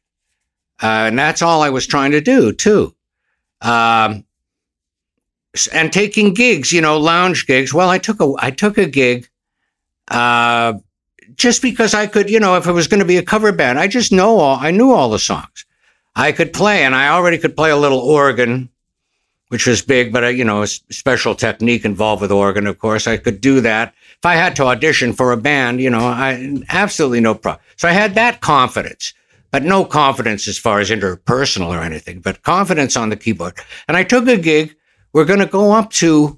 uh, 0.84 1.08
and 1.08 1.18
that's 1.18 1.42
all 1.42 1.62
I 1.62 1.70
was 1.70 1.88
trying 1.88 2.12
to 2.12 2.20
do 2.20 2.52
too. 2.52 2.94
Um, 3.66 4.24
and 5.74 5.92
taking 5.92 6.34
gigs, 6.34 6.72
you 6.72 6.82
know, 6.82 6.98
lounge 6.98 7.48
gigs. 7.48 7.74
Well, 7.74 7.90
I 7.90 7.98
took 7.98 8.22
a, 8.22 8.34
I 8.40 8.52
took 8.52 8.78
a 8.78 8.86
gig, 8.86 9.28
uh, 10.10 10.74
just 11.36 11.62
because 11.62 11.94
I 11.94 12.08
could, 12.08 12.30
you 12.30 12.40
know, 12.40 12.58
if 12.58 12.68
it 12.68 12.72
was 12.74 12.88
going 12.88 13.00
to 13.00 13.06
be 13.06 13.18
a 13.18 13.24
cover 13.24 13.52
band, 13.52 13.80
I 13.80 13.88
just 13.88 14.12
know 14.12 14.38
all, 14.38 14.58
I 14.60 14.72
knew 14.72 14.92
all 14.92 15.10
the 15.10 15.20
songs. 15.20 15.66
I 16.16 16.32
could 16.32 16.54
play, 16.54 16.84
and 16.84 16.96
I 16.96 17.10
already 17.10 17.38
could 17.38 17.56
play 17.56 17.72
a 17.72 17.78
little 17.78 18.00
organ, 18.00 18.70
which 19.50 19.68
was 19.68 19.82
big, 19.82 20.14
but 20.14 20.24
uh, 20.24 20.28
you 20.28 20.46
know, 20.46 20.62
a 20.62 20.68
special 20.68 21.36
technique 21.36 21.86
involved 21.86 22.22
with 22.22 22.32
organ. 22.32 22.68
Of 22.68 22.80
course, 22.80 23.08
I 23.08 23.18
could 23.18 23.42
do 23.42 23.62
that. 23.62 23.94
If 24.18 24.26
I 24.26 24.36
had 24.36 24.56
to 24.58 24.66
audition 24.66 25.14
for 25.14 25.32
a 25.32 25.38
band, 25.38 25.82
you 25.82 25.90
know, 25.90 26.06
I 26.06 26.64
absolutely 26.70 27.20
no 27.20 27.36
problem. 27.36 27.64
So 27.78 27.88
I 27.88 27.92
had 27.92 28.16
that 28.16 28.42
confidence, 28.42 29.14
but 29.56 29.64
no 29.64 29.86
confidence 29.86 30.50
as 30.50 30.58
far 30.58 30.82
as 30.82 30.90
interpersonal 30.90 31.70
or 31.70 31.80
anything, 31.80 32.20
but 32.20 32.44
confidence 32.44 32.98
on 32.98 33.08
the 33.08 33.16
keyboard. 33.16 33.58
And 33.88 33.96
I 33.96 34.04
took 34.04 34.28
a 34.28 34.36
gig. 34.36 34.76
We're 35.14 35.24
going 35.24 35.40
to 35.40 35.46
go 35.46 35.72
up 35.72 35.92
to 35.92 36.38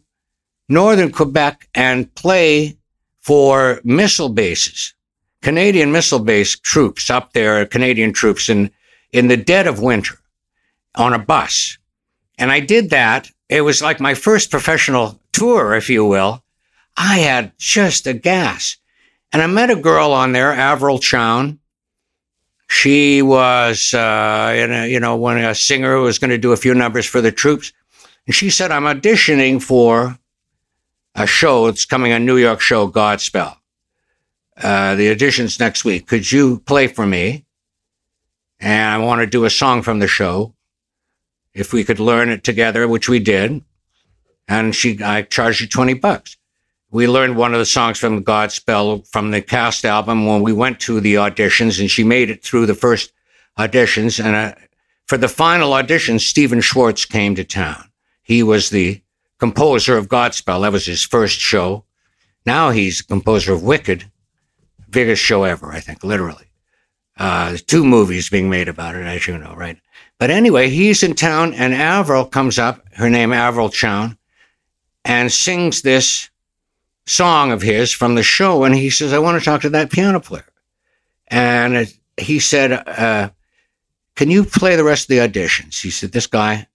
northern 0.69 1.11
Quebec 1.11 1.67
and 1.73 2.13
play 2.13 2.77
for 3.21 3.81
missile 3.83 4.29
bases, 4.29 4.93
Canadian 5.41 5.91
missile 5.91 6.19
base 6.19 6.59
troops 6.59 7.09
up 7.09 7.33
there, 7.33 7.65
Canadian 7.65 8.13
troops 8.13 8.49
in, 8.49 8.69
in 9.11 9.29
the 9.29 9.37
dead 9.37 9.65
of 9.65 9.81
winter 9.81 10.19
on 10.93 11.11
a 11.11 11.17
bus. 11.17 11.79
And 12.37 12.51
I 12.51 12.59
did 12.59 12.91
that. 12.91 13.31
It 13.49 13.61
was 13.61 13.81
like 13.81 13.99
my 13.99 14.13
first 14.13 14.51
professional 14.51 15.19
tour, 15.33 15.73
if 15.73 15.89
you 15.89 16.05
will. 16.05 16.43
I 16.95 17.17
had 17.17 17.51
just 17.57 18.05
a 18.05 18.13
gas. 18.13 18.77
And 19.33 19.41
I 19.41 19.47
met 19.47 19.71
a 19.71 19.75
girl 19.75 20.11
on 20.11 20.33
there, 20.33 20.53
Avril 20.53 20.99
Chown. 20.99 21.57
She 22.67 23.21
was, 23.21 23.93
uh, 23.93 24.51
a, 24.53 24.87
you 24.87 24.99
know, 24.99 25.15
one 25.15 25.37
a 25.37 25.55
singer 25.55 25.95
who 25.95 26.03
was 26.03 26.19
going 26.19 26.29
to 26.29 26.37
do 26.37 26.51
a 26.51 26.57
few 26.57 26.73
numbers 26.73 27.05
for 27.05 27.21
the 27.21 27.31
troops. 27.31 27.71
And 28.25 28.35
she 28.35 28.49
said, 28.49 28.71
I'm 28.71 28.83
auditioning 28.83 29.61
for 29.61 30.19
a 31.15 31.25
show. 31.25 31.67
It's 31.67 31.85
coming, 31.85 32.11
a 32.11 32.19
New 32.19 32.37
York 32.37 32.59
show, 32.59 32.89
Godspell. 32.89 33.55
Uh, 34.61 34.95
the 34.95 35.09
audition's 35.09 35.59
next 35.59 35.85
week. 35.85 36.07
Could 36.07 36.31
you 36.31 36.59
play 36.61 36.87
for 36.87 37.05
me? 37.05 37.45
And 38.59 39.01
I 39.01 39.05
want 39.05 39.21
to 39.21 39.27
do 39.27 39.45
a 39.45 39.49
song 39.49 39.81
from 39.81 39.99
the 39.99 40.07
show. 40.07 40.53
If 41.53 41.73
we 41.73 41.83
could 41.83 41.99
learn 41.99 42.29
it 42.29 42.43
together, 42.43 42.87
which 42.87 43.07
we 43.07 43.19
did. 43.19 43.63
And 44.47 44.75
she, 44.75 45.01
I 45.01 45.23
charged 45.23 45.61
her 45.61 45.67
20 45.67 45.95
bucks. 45.95 46.37
We 46.89 47.07
learned 47.07 47.35
one 47.35 47.53
of 47.53 47.59
the 47.59 47.65
songs 47.65 47.99
from 47.99 48.23
Godspell 48.23 49.05
from 49.07 49.31
the 49.31 49.41
cast 49.41 49.83
album 49.83 50.25
when 50.25 50.41
we 50.41 50.53
went 50.53 50.79
to 50.81 51.01
the 51.01 51.15
auditions 51.15 51.79
and 51.79 51.91
she 51.91 52.03
made 52.03 52.29
it 52.29 52.43
through 52.43 52.65
the 52.65 52.75
first 52.75 53.11
auditions. 53.57 54.23
And 54.23 54.35
uh, 54.35 54.55
for 55.05 55.17
the 55.17 55.27
final 55.27 55.73
audition, 55.73 56.17
Stephen 56.17 56.61
Schwartz 56.61 57.03
came 57.05 57.35
to 57.35 57.43
town. 57.43 57.89
He 58.23 58.41
was 58.41 58.69
the 58.69 59.01
composer 59.37 59.97
of 59.97 60.07
Godspell. 60.07 60.61
That 60.61 60.71
was 60.71 60.85
his 60.85 61.03
first 61.03 61.39
show. 61.39 61.83
Now 62.45 62.69
he's 62.69 62.99
the 62.99 63.03
composer 63.03 63.53
of 63.53 63.63
Wicked, 63.63 64.09
biggest 64.89 65.21
show 65.21 65.43
ever, 65.43 65.71
I 65.71 65.81
think, 65.81 66.03
literally. 66.03 66.45
Uh, 67.17 67.57
two 67.65 67.83
movies 67.83 68.29
being 68.29 68.49
made 68.49 68.69
about 68.69 68.95
it, 68.95 69.05
as 69.05 69.27
you 69.27 69.37
know, 69.37 69.53
right? 69.55 69.77
But 70.19 70.29
anyway, 70.29 70.69
he's 70.69 71.03
in 71.03 71.15
town, 71.15 71.53
and 71.53 71.73
Avril 71.73 72.25
comes 72.25 72.57
up, 72.57 72.81
her 72.93 73.09
name 73.09 73.33
Avril 73.33 73.69
Chown, 73.69 74.17
and 75.03 75.31
sings 75.31 75.81
this 75.81 76.29
song 77.07 77.51
of 77.51 77.61
his 77.61 77.91
from 77.91 78.15
the 78.15 78.23
show. 78.23 78.63
And 78.63 78.75
he 78.75 78.89
says, 78.91 79.13
I 79.13 79.19
want 79.19 79.39
to 79.39 79.45
talk 79.45 79.61
to 79.61 79.69
that 79.71 79.91
piano 79.91 80.19
player. 80.19 80.45
And 81.27 81.91
he 82.17 82.39
said, 82.39 82.71
uh, 82.71 83.31
Can 84.15 84.29
you 84.29 84.43
play 84.43 84.75
the 84.75 84.83
rest 84.83 85.05
of 85.05 85.07
the 85.09 85.27
auditions? 85.27 85.81
He 85.81 85.89
said, 85.89 86.11
This 86.11 86.27
guy 86.27 86.67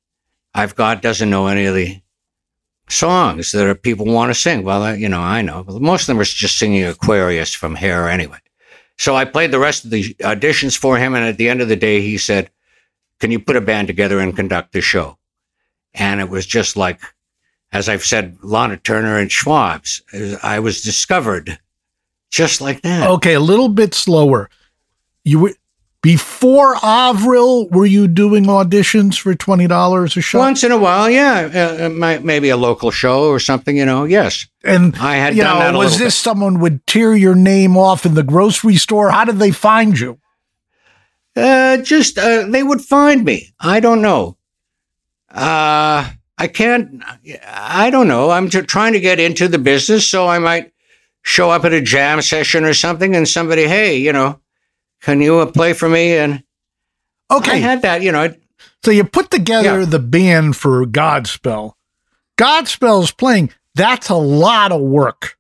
I've 0.55 0.75
got 0.75 1.03
doesn't 1.03 1.31
know 1.31 1.47
any 1.47 1.67
of 1.67 1.75
the 1.75 2.01
songs 2.89 3.53
that 3.53 3.83
people 3.83 4.07
want 4.07 4.31
to 4.31 4.39
sing. 4.39 4.65
Well, 4.65 4.97
you 4.97 5.09
know, 5.09 5.21
I 5.21 5.43
know. 5.43 5.65
Most 5.67 6.03
of 6.03 6.07
them 6.09 6.21
are 6.21 6.25
just 6.25 6.59
singing 6.59 6.85
Aquarius 6.85 7.55
from 7.55 7.75
Hair 7.75 8.09
anyway. 8.09 8.39
So 8.99 9.17
I 9.17 9.25
played 9.25 9.51
the 9.51 9.59
rest 9.59 9.85
of 9.85 9.91
the 9.91 10.15
auditions 10.21 10.77
for 10.77 10.99
him. 10.99 11.15
And 11.15 11.25
at 11.25 11.39
the 11.39 11.49
end 11.49 11.61
of 11.61 11.69
the 11.69 11.77
day, 11.77 12.01
he 12.03 12.19
said, 12.19 12.51
Can 13.19 13.31
you 13.31 13.39
put 13.39 13.57
a 13.57 13.61
band 13.61 13.89
together 13.89 14.21
and 14.21 14.37
conduct 14.37 14.73
the 14.73 14.81
show? 14.81 15.19
And 15.95 16.21
it 16.21 16.29
was 16.29 16.47
just 16.47 16.77
like, 16.77 17.01
as 17.73 17.89
I've 17.89 18.05
said, 18.05 18.37
Lana 18.43 18.77
Turner 18.77 19.19
and 19.19 19.31
Schwab's. 19.31 20.03
I 20.43 20.61
was 20.61 20.83
discovered 20.83 21.59
just 22.31 22.61
like 22.61 22.83
that. 22.83 23.09
Okay, 23.11 23.35
a 23.35 23.41
little 23.41 23.69
bit 23.69 23.95
slower. 23.95 24.51
You 25.25 25.39
were 25.39 25.55
Before 26.03 26.77
Avril, 26.83 27.69
were 27.69 27.87
you 27.87 28.09
doing 28.09 28.45
auditions 28.45 29.19
for 29.19 29.35
twenty 29.35 29.69
dollars 29.69 30.17
a 30.17 30.21
show? 30.21 30.39
Once 30.41 30.65
in 30.65 30.73
a 30.73 30.79
while, 30.79 31.09
yeah, 31.09 31.77
uh, 31.81 31.87
uh, 31.87 32.21
maybe 32.23 32.49
a 32.49 32.57
local 32.57 32.91
show 32.91 33.29
or 33.29 33.39
something. 33.39 33.77
You 33.77 33.85
know, 33.85 34.05
yes. 34.05 34.47
And 34.65 34.97
I 34.97 35.15
had 35.17 35.37
you 35.37 35.45
know, 35.45 35.79
was 35.79 35.99
this 35.99 36.17
someone 36.17 36.59
would 36.61 36.87
tear 36.87 37.15
your 37.15 37.37
name 37.37 37.77
off 37.77 38.05
in 38.05 38.15
the 38.15 38.25
grocery 38.25 38.77
store? 38.77 39.11
How 39.11 39.25
did 39.25 39.39
they 39.39 39.53
find 39.53 39.99
you? 39.99 40.19
Uh, 41.37 41.79
just 41.79 42.19
uh, 42.19 42.47
they 42.49 42.63
would 42.63 42.81
find 42.81 43.25
me. 43.25 43.55
I 43.61 43.81
don't 43.81 44.03
know. 44.03 44.37
Uh, 45.31 46.11
I 46.43 46.49
can't. 46.49 47.03
I 47.47 47.91
don't 47.91 48.09
know. 48.09 48.31
I'm 48.31 48.49
just 48.51 48.67
trying 48.69 48.95
to 48.95 49.01
get 49.01 49.21
into 49.21 49.47
the 49.47 49.59
business, 49.59 50.09
so 50.09 50.27
I 50.27 50.39
might 50.41 50.73
show 51.23 51.51
up 51.51 51.65
at 51.65 51.73
a 51.73 51.81
jam 51.81 52.21
session 52.21 52.65
or 52.65 52.75
something, 52.75 53.15
and 53.15 53.29
somebody, 53.29 53.69
hey, 53.69 53.97
you 53.97 54.13
know, 54.13 54.41
can 55.03 55.21
you 55.21 55.39
uh, 55.39 55.47
play 55.47 55.73
for 55.73 55.89
me? 55.89 56.17
And 56.17 56.43
Okay. 57.31 57.53
I 57.53 57.57
had 57.57 57.83
that. 57.83 58.03
You 58.03 58.11
know, 58.13 58.35
So 58.85 58.91
you 58.91 59.05
put 59.05 59.31
together 59.31 59.81
Yeah. 59.81 59.87
the 59.87 59.99
band 60.01 60.57
for 60.57 60.85
Godspell. 60.85 61.75
Godspell's 62.37 63.13
playing. 63.13 63.51
That's 63.77 64.09
a 64.09 64.17
lot 64.17 64.73
of 64.73 64.81
work. 64.81 65.37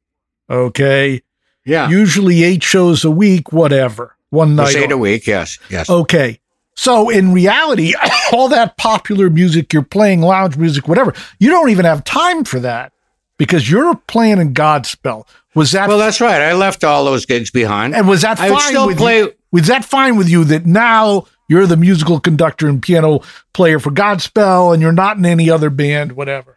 Okay. 0.48 1.22
yeah, 1.64 1.88
Usually 1.90 2.44
eight 2.44 2.62
shows 2.62 3.04
a 3.04 3.10
week, 3.10 3.52
whatever. 3.52 4.14
One 4.30 4.54
night. 4.56 4.68
It's 4.68 4.76
eight 4.76 4.92
a 4.92 4.98
week. 4.98 5.26
Yes, 5.26 5.58
yes. 5.68 5.90
Okay. 5.90 6.40
So 6.74 7.10
in 7.10 7.32
reality, 7.32 7.94
all 8.32 8.48
that 8.48 8.76
popular 8.76 9.28
music 9.30 9.72
you're 9.72 9.82
playing, 9.82 10.20
lounge 10.22 10.56
music, 10.56 10.88
whatever, 10.88 11.12
you 11.38 11.50
don't 11.50 11.70
even 11.70 11.84
have 11.84 12.04
time 12.04 12.44
for 12.44 12.60
that 12.60 12.92
because 13.38 13.70
you're 13.70 13.94
playing 14.06 14.38
in 14.38 14.54
Godspell. 14.54 15.26
Was 15.54 15.72
that 15.72 15.88
Well, 15.88 15.98
that's 15.98 16.20
right. 16.20 16.40
I 16.40 16.54
left 16.54 16.82
all 16.82 17.04
those 17.04 17.26
gigs 17.26 17.50
behind. 17.50 17.94
and 17.94 18.08
was 18.08 18.22
that 18.22 18.40
I 18.40 18.48
fine 18.48 18.86
with 18.86 18.96
play. 18.98 19.18
you? 19.18 19.34
Was 19.50 19.66
that 19.66 19.84
fine 19.84 20.16
with 20.16 20.28
you 20.30 20.44
that 20.44 20.64
now 20.64 21.26
you're 21.48 21.66
the 21.66 21.76
musical 21.76 22.18
conductor 22.18 22.68
and 22.68 22.80
piano 22.82 23.20
player 23.52 23.78
for 23.78 23.90
Godspell 23.90 24.72
and 24.72 24.80
you're 24.80 24.92
not 24.92 25.18
in 25.18 25.26
any 25.26 25.50
other 25.50 25.68
band, 25.68 26.12
whatever? 26.12 26.56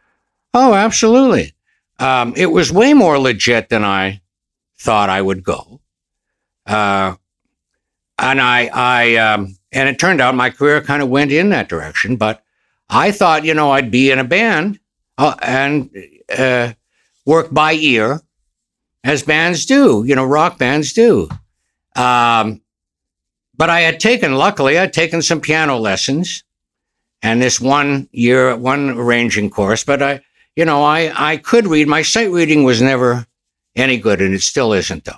Oh, 0.53 0.73
absolutely. 0.73 1.53
Um, 1.99 2.33
it 2.37 2.45
was 2.45 2.71
way 2.71 2.93
more 2.93 3.19
legit 3.19 3.67
than 3.67 3.83
I 3.83 4.21
thought 4.79 5.09
I 5.09 5.21
would 5.21 5.43
go. 5.43 5.81
Uh, 6.65 7.15
and 8.17 8.41
I, 8.41 8.69
I, 8.73 9.15
um, 9.15 9.55
and 9.71 9.89
it 9.89 9.99
turned 9.99 10.21
out 10.21 10.35
my 10.35 10.49
career 10.49 10.81
kind 10.81 11.01
of 11.01 11.09
went 11.09 11.31
in 11.31 11.49
that 11.49 11.69
direction. 11.69 12.15
But 12.15 12.43
I 12.89 13.11
thought, 13.11 13.45
you 13.45 13.53
know, 13.53 13.71
I'd 13.71 13.91
be 13.91 14.11
in 14.11 14.19
a 14.19 14.23
band 14.23 14.79
uh, 15.17 15.35
and 15.41 15.89
uh, 16.37 16.73
work 17.25 17.53
by 17.53 17.73
ear, 17.73 18.21
as 19.03 19.23
bands 19.23 19.65
do. 19.65 20.03
You 20.05 20.15
know, 20.15 20.25
rock 20.25 20.57
bands 20.57 20.93
do. 20.93 21.29
Um, 21.95 22.61
but 23.57 23.69
I 23.69 23.81
had 23.81 23.99
taken, 23.99 24.35
luckily, 24.35 24.77
I'd 24.77 24.93
taken 24.93 25.21
some 25.21 25.39
piano 25.39 25.77
lessons, 25.77 26.43
and 27.21 27.41
this 27.41 27.59
one 27.61 28.09
year, 28.11 28.55
one 28.55 28.91
arranging 28.91 29.49
course. 29.49 29.83
But 29.83 30.01
I, 30.01 30.21
you 30.55 30.65
know, 30.65 30.83
I, 30.83 31.11
I 31.15 31.37
could 31.37 31.67
read. 31.67 31.87
My 31.87 32.01
sight 32.01 32.31
reading 32.31 32.63
was 32.63 32.81
never 32.81 33.25
any 33.75 33.97
good, 33.97 34.21
and 34.21 34.33
it 34.33 34.41
still 34.41 34.73
isn't, 34.73 35.05
though. 35.05 35.13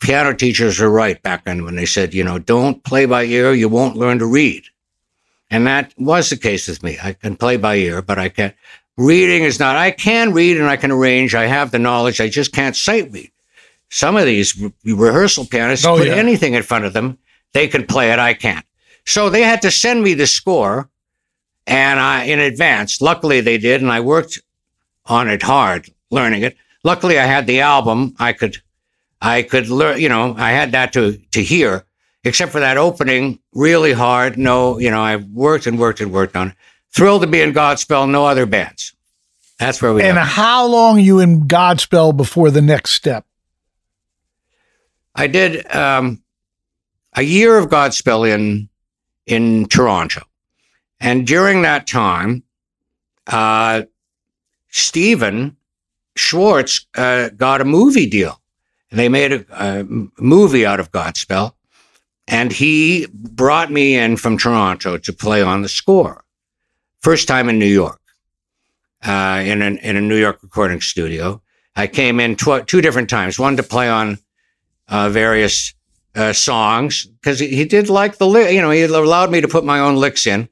Piano 0.00 0.32
teachers 0.34 0.78
were 0.78 0.90
right 0.90 1.20
back 1.22 1.44
then 1.44 1.64
when 1.64 1.74
they 1.76 1.86
said, 1.86 2.14
you 2.14 2.22
know, 2.22 2.38
don't 2.38 2.82
play 2.84 3.04
by 3.04 3.24
ear, 3.24 3.52
you 3.52 3.68
won't 3.68 3.96
learn 3.96 4.18
to 4.20 4.26
read. 4.26 4.64
And 5.50 5.66
that 5.66 5.92
was 5.98 6.30
the 6.30 6.36
case 6.36 6.68
with 6.68 6.82
me. 6.82 6.98
I 7.02 7.14
can 7.14 7.36
play 7.36 7.56
by 7.56 7.76
ear, 7.76 8.02
but 8.02 8.18
I 8.18 8.28
can't. 8.28 8.54
Reading 8.96 9.44
is 9.44 9.58
not, 9.58 9.76
I 9.76 9.90
can 9.90 10.32
read 10.32 10.56
and 10.58 10.66
I 10.68 10.76
can 10.76 10.90
arrange. 10.90 11.34
I 11.34 11.46
have 11.46 11.70
the 11.70 11.78
knowledge. 11.78 12.20
I 12.20 12.28
just 12.28 12.52
can't 12.52 12.76
sight 12.76 13.10
read. 13.12 13.30
Some 13.90 14.16
of 14.16 14.26
these 14.26 14.60
re- 14.60 14.72
rehearsal 14.84 15.46
pianists 15.46 15.86
Oh, 15.86 15.96
put 15.96 16.08
yeah. 16.08 16.14
anything 16.14 16.54
in 16.54 16.62
front 16.62 16.84
of 16.84 16.92
them, 16.92 17.16
they 17.54 17.66
can 17.68 17.86
play 17.86 18.12
it. 18.12 18.18
I 18.18 18.34
can't. 18.34 18.64
So 19.06 19.30
they 19.30 19.42
had 19.42 19.62
to 19.62 19.70
send 19.70 20.02
me 20.02 20.14
the 20.14 20.26
score 20.26 20.90
and 21.66 21.98
I, 21.98 22.24
in 22.24 22.38
advance. 22.40 23.00
Luckily 23.00 23.40
they 23.40 23.56
did. 23.56 23.80
And 23.80 23.90
I 23.90 24.00
worked 24.00 24.40
on 25.06 25.28
it 25.28 25.42
hard, 25.42 25.88
learning 26.10 26.42
it. 26.42 26.56
Luckily 26.84 27.18
I 27.18 27.24
had 27.24 27.46
the 27.46 27.60
album. 27.60 28.14
I 28.18 28.32
could, 28.34 28.58
I 29.20 29.42
could 29.42 29.68
learn, 29.68 30.00
you 30.00 30.08
know, 30.08 30.34
I 30.38 30.50
had 30.50 30.72
that 30.72 30.92
to, 30.92 31.18
to 31.32 31.42
hear, 31.42 31.84
except 32.24 32.52
for 32.52 32.60
that 32.60 32.76
opening 32.76 33.40
really 33.52 33.92
hard. 33.92 34.38
No, 34.38 34.78
you 34.78 34.90
know, 34.90 35.00
I 35.00 35.16
worked 35.16 35.66
and 35.66 35.78
worked 35.78 36.00
and 36.00 36.12
worked 36.12 36.36
on 36.36 36.48
it. 36.48 36.54
Thrilled 36.94 37.22
to 37.22 37.26
be 37.28 37.40
in 37.40 37.52
Godspell, 37.52 38.08
no 38.08 38.24
other 38.26 38.46
bands. 38.46 38.94
That's 39.58 39.82
where 39.82 39.92
we 39.92 40.02
And 40.02 40.16
left. 40.16 40.30
how 40.30 40.66
long 40.66 41.00
you 41.00 41.18
in 41.20 41.48
Godspell 41.48 42.16
before 42.16 42.50
the 42.50 42.62
next 42.62 42.92
step? 42.92 43.26
I 45.14 45.26
did 45.26 45.66
um, 45.74 46.22
a 47.14 47.22
year 47.22 47.58
of 47.58 47.66
Godspell 47.66 48.28
in 48.28 48.68
in 49.26 49.66
Toronto, 49.66 50.22
and 51.00 51.26
during 51.26 51.62
that 51.62 51.86
time, 51.86 52.44
uh, 53.26 53.82
Stephen 54.68 55.56
Schwartz 56.16 56.86
uh, 56.96 57.30
got 57.30 57.60
a 57.60 57.64
movie 57.64 58.06
deal. 58.08 58.40
They 58.90 59.08
made 59.08 59.32
a, 59.32 59.44
a 59.50 59.84
movie 60.18 60.64
out 60.64 60.80
of 60.80 60.90
Godspell, 60.90 61.52
and 62.26 62.52
he 62.52 63.06
brought 63.12 63.70
me 63.70 63.96
in 63.96 64.16
from 64.16 64.38
Toronto 64.38 64.96
to 64.98 65.12
play 65.12 65.42
on 65.42 65.62
the 65.62 65.68
score. 65.68 66.24
First 67.00 67.28
time 67.28 67.48
in 67.48 67.58
New 67.58 67.66
York, 67.66 68.00
uh, 69.06 69.42
in 69.44 69.62
an, 69.62 69.78
in 69.78 69.96
a 69.96 70.00
New 70.00 70.16
York 70.16 70.42
recording 70.42 70.80
studio. 70.80 71.40
I 71.76 71.86
came 71.86 72.18
in 72.18 72.34
tw- 72.34 72.66
two 72.66 72.80
different 72.80 73.08
times. 73.08 73.38
One 73.38 73.56
to 73.56 73.62
play 73.62 73.88
on 73.88 74.18
uh, 74.88 75.10
various 75.10 75.74
uh, 76.14 76.32
songs 76.32 77.06
because 77.06 77.38
he, 77.38 77.64
did 77.64 77.88
like 77.88 78.16
the 78.18 78.26
li- 78.26 78.54
you 78.54 78.60
know 78.60 78.70
he 78.70 78.82
allowed 78.82 79.30
me 79.30 79.40
to 79.40 79.48
put 79.48 79.64
my 79.64 79.78
own 79.78 79.96
licks 79.96 80.26
in 80.26 80.48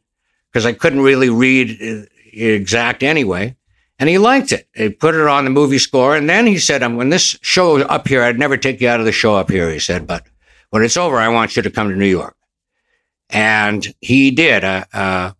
because 0.52 0.64
I 0.64 0.72
couldn't 0.72 1.00
really 1.00 1.30
read 1.30 1.78
uh, 1.82 2.06
exact 2.32 3.02
anyway, 3.02 3.56
and 3.98 4.08
he 4.08 4.18
liked 4.18 4.52
it. 4.52 4.68
He 4.74 4.90
put 4.90 5.14
it 5.14 5.26
on 5.26 5.44
the 5.44 5.50
movie 5.50 5.78
score, 5.78 6.16
and 6.16 6.28
then 6.28 6.46
he 6.46 6.58
said, 6.58 6.82
"Um, 6.82 6.96
"When 6.96 7.10
this 7.10 7.38
show 7.42 7.80
up 7.82 8.08
here, 8.08 8.22
I'd 8.22 8.38
never 8.38 8.56
take 8.56 8.80
you 8.80 8.88
out 8.88 9.00
of 9.00 9.06
the 9.06 9.12
show 9.12 9.36
up 9.36 9.50
here." 9.50 9.70
He 9.70 9.78
said, 9.78 10.06
"But 10.06 10.26
when 10.70 10.82
it's 10.82 10.96
over, 10.96 11.18
I 11.18 11.28
want 11.28 11.56
you 11.56 11.62
to 11.62 11.70
come 11.70 11.88
to 11.88 11.96
New 11.96 12.06
York," 12.06 12.36
and 13.30 13.94
he 14.00 14.30
did. 14.30 14.64
Uh, 14.64 14.84
uh, 14.92 15.32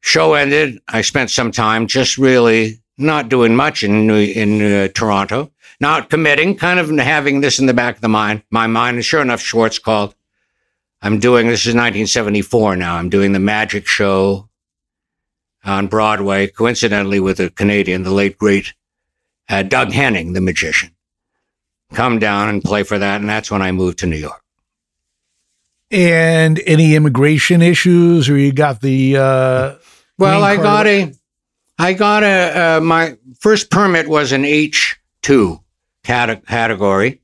show 0.00 0.34
ended. 0.34 0.80
I 0.88 1.02
spent 1.02 1.30
some 1.30 1.52
time 1.52 1.86
just 1.86 2.18
really 2.18 2.80
not 2.96 3.28
doing 3.28 3.54
much 3.56 3.82
in 3.82 4.10
in 4.10 4.62
uh, 4.62 4.88
Toronto 4.94 5.50
not 5.80 6.10
committing, 6.10 6.56
kind 6.56 6.80
of 6.80 6.90
having 6.98 7.40
this 7.40 7.58
in 7.58 7.66
the 7.66 7.74
back 7.74 7.96
of 7.96 8.00
the 8.00 8.08
mind, 8.08 8.42
my 8.50 8.66
mind. 8.66 8.96
And 8.96 9.04
sure 9.04 9.22
enough, 9.22 9.40
Schwartz 9.40 9.78
called. 9.78 10.14
I'm 11.00 11.20
doing 11.20 11.46
this 11.46 11.60
is 11.60 11.74
1974 11.74 12.74
now. 12.74 12.96
I'm 12.96 13.08
doing 13.08 13.30
the 13.30 13.38
Magic 13.38 13.86
Show 13.86 14.47
on 15.68 15.86
Broadway, 15.86 16.48
coincidentally 16.48 17.20
with 17.20 17.38
a 17.40 17.50
Canadian, 17.50 18.02
the 18.02 18.10
late 18.10 18.38
great 18.38 18.74
uh, 19.48 19.62
Doug 19.62 19.92
Henning, 19.92 20.32
the 20.32 20.40
magician. 20.40 20.90
Come 21.92 22.18
down 22.18 22.48
and 22.48 22.62
play 22.62 22.82
for 22.82 22.98
that, 22.98 23.20
and 23.20 23.28
that's 23.28 23.50
when 23.50 23.62
I 23.62 23.72
moved 23.72 23.98
to 24.00 24.06
New 24.06 24.16
York. 24.16 24.42
And 25.90 26.60
any 26.66 26.94
immigration 26.94 27.62
issues, 27.62 28.28
or 28.28 28.36
you 28.36 28.52
got 28.52 28.80
the 28.80 29.16
uh, 29.16 29.74
Well, 30.18 30.42
I 30.42 30.56
got 30.56 30.86
a, 30.86 31.14
I 31.78 31.94
got 31.94 32.22
a, 32.24 32.76
uh, 32.76 32.80
my 32.80 33.16
first 33.38 33.70
permit 33.70 34.08
was 34.08 34.32
an 34.32 34.44
H 34.44 34.98
two 35.22 35.60
cate- 36.04 36.46
category, 36.46 37.22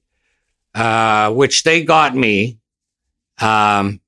uh, 0.75 1.31
which 1.33 1.65
they 1.65 1.85
got 1.85 2.17
me, 2.17 2.59
um, 3.39 4.01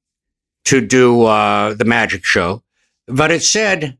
to 0.64 0.80
do 0.80 1.24
uh, 1.24 1.74
the 1.74 1.84
magic 1.84 2.24
show, 2.24 2.62
but 3.06 3.30
it 3.30 3.42
said 3.42 3.98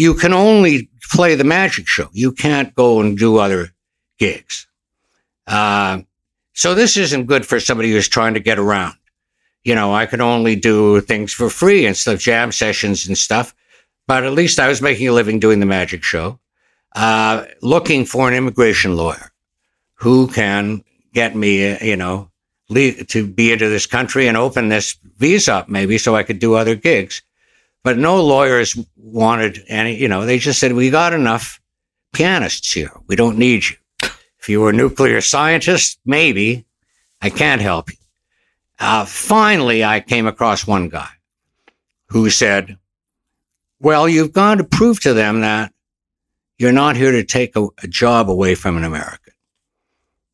you 0.00 0.14
can 0.14 0.32
only 0.32 0.88
play 1.12 1.34
the 1.34 1.44
magic 1.44 1.86
show. 1.86 2.08
You 2.12 2.32
can't 2.32 2.74
go 2.74 3.00
and 3.00 3.18
do 3.18 3.38
other 3.38 3.70
gigs. 4.18 4.66
Uh, 5.46 6.00
so 6.52 6.74
this 6.74 6.96
isn't 6.96 7.26
good 7.26 7.44
for 7.46 7.60
somebody 7.60 7.90
who's 7.90 8.08
trying 8.08 8.34
to 8.34 8.40
get 8.40 8.58
around. 8.58 8.94
You 9.64 9.74
know, 9.74 9.94
I 9.94 10.06
could 10.06 10.20
only 10.20 10.56
do 10.56 11.00
things 11.00 11.32
for 11.32 11.50
free 11.50 11.86
instead 11.86 12.14
of 12.14 12.20
jam 12.20 12.52
sessions 12.52 13.06
and 13.06 13.16
stuff 13.16 13.54
but 14.10 14.24
at 14.24 14.32
least 14.32 14.58
I 14.58 14.66
was 14.66 14.82
making 14.82 15.06
a 15.06 15.12
living 15.12 15.38
doing 15.38 15.60
the 15.60 15.66
magic 15.66 16.02
show, 16.02 16.40
uh, 16.96 17.44
looking 17.62 18.04
for 18.04 18.26
an 18.26 18.34
immigration 18.34 18.96
lawyer 18.96 19.30
who 19.94 20.26
can 20.26 20.82
get 21.12 21.36
me, 21.36 21.78
you 21.80 21.94
know, 21.94 22.28
to 22.74 23.26
be 23.28 23.52
into 23.52 23.68
this 23.68 23.86
country 23.86 24.26
and 24.26 24.36
open 24.36 24.68
this 24.68 24.96
visa 25.18 25.54
up 25.54 25.68
maybe 25.68 25.96
so 25.96 26.16
I 26.16 26.24
could 26.24 26.40
do 26.40 26.54
other 26.54 26.74
gigs. 26.74 27.22
But 27.82 27.98
no 27.98 28.22
lawyers 28.22 28.76
wanted 28.96 29.64
any, 29.68 29.96
you 29.96 30.08
know, 30.08 30.26
they 30.26 30.38
just 30.38 30.60
said, 30.60 30.72
we 30.72 30.90
got 30.90 31.12
enough 31.12 31.60
pianists 32.12 32.72
here. 32.72 32.92
We 33.06 33.16
don't 33.16 33.38
need 33.38 33.64
you. 33.64 33.76
If 34.38 34.48
you 34.48 34.60
were 34.60 34.70
a 34.70 34.74
nuclear 34.74 35.20
scientist, 35.20 35.98
maybe 36.04 36.64
I 37.20 37.30
can't 37.30 37.62
help 37.62 37.90
you. 37.90 37.96
Uh, 38.78 39.04
finally, 39.04 39.84
I 39.84 40.00
came 40.00 40.26
across 40.26 40.66
one 40.66 40.88
guy 40.88 41.08
who 42.06 42.30
said, 42.30 42.76
well, 43.80 44.08
you've 44.08 44.32
got 44.32 44.56
to 44.56 44.64
prove 44.64 45.00
to 45.00 45.14
them 45.14 45.40
that 45.40 45.72
you're 46.58 46.72
not 46.72 46.96
here 46.96 47.12
to 47.12 47.24
take 47.24 47.56
a, 47.56 47.66
a 47.82 47.86
job 47.86 48.28
away 48.28 48.54
from 48.54 48.76
an 48.76 48.84
American. 48.84 49.34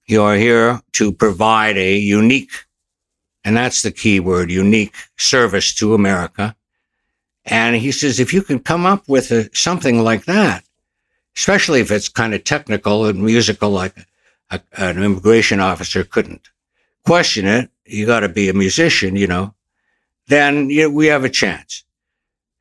You're 0.06 0.36
here 0.36 0.80
to 0.92 1.12
provide 1.12 1.76
a 1.76 1.96
unique 1.96 2.50
And 3.46 3.56
that's 3.56 3.82
the 3.82 3.92
key 3.92 4.18
word, 4.18 4.50
unique 4.50 4.96
service 5.16 5.72
to 5.76 5.94
America. 5.94 6.56
And 7.46 7.76
he 7.76 7.92
says, 7.92 8.18
if 8.18 8.34
you 8.34 8.42
can 8.42 8.58
come 8.58 8.84
up 8.84 9.08
with 9.08 9.30
a, 9.30 9.48
something 9.54 10.02
like 10.02 10.24
that, 10.24 10.64
especially 11.36 11.80
if 11.80 11.92
it's 11.92 12.08
kind 12.08 12.34
of 12.34 12.42
technical 12.42 13.06
and 13.06 13.22
musical, 13.22 13.70
like 13.70 13.94
a, 14.50 14.60
an 14.72 15.02
immigration 15.02 15.60
officer 15.60 16.02
couldn't 16.02 16.48
question 17.04 17.46
it, 17.46 17.70
you 17.84 18.04
got 18.04 18.20
to 18.20 18.28
be 18.28 18.48
a 18.48 18.54
musician, 18.54 19.14
you 19.14 19.28
know, 19.28 19.54
then 20.26 20.68
you 20.70 20.82
know, 20.82 20.90
we 20.90 21.06
have 21.06 21.22
a 21.22 21.30
chance. 21.30 21.84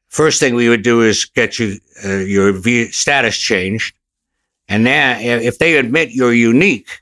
First 0.10 0.40
thing 0.40 0.54
we 0.54 0.70
would 0.70 0.84
do 0.84 1.02
is 1.02 1.26
get 1.26 1.58
you 1.58 1.80
uh, 2.06 2.18
your 2.18 2.54
v- 2.54 2.92
status 2.92 3.38
changed. 3.38 3.96
And 4.68 4.86
then 4.86 5.42
if 5.42 5.58
they 5.58 5.78
admit 5.78 6.12
you're 6.12 6.34
unique, 6.34 7.02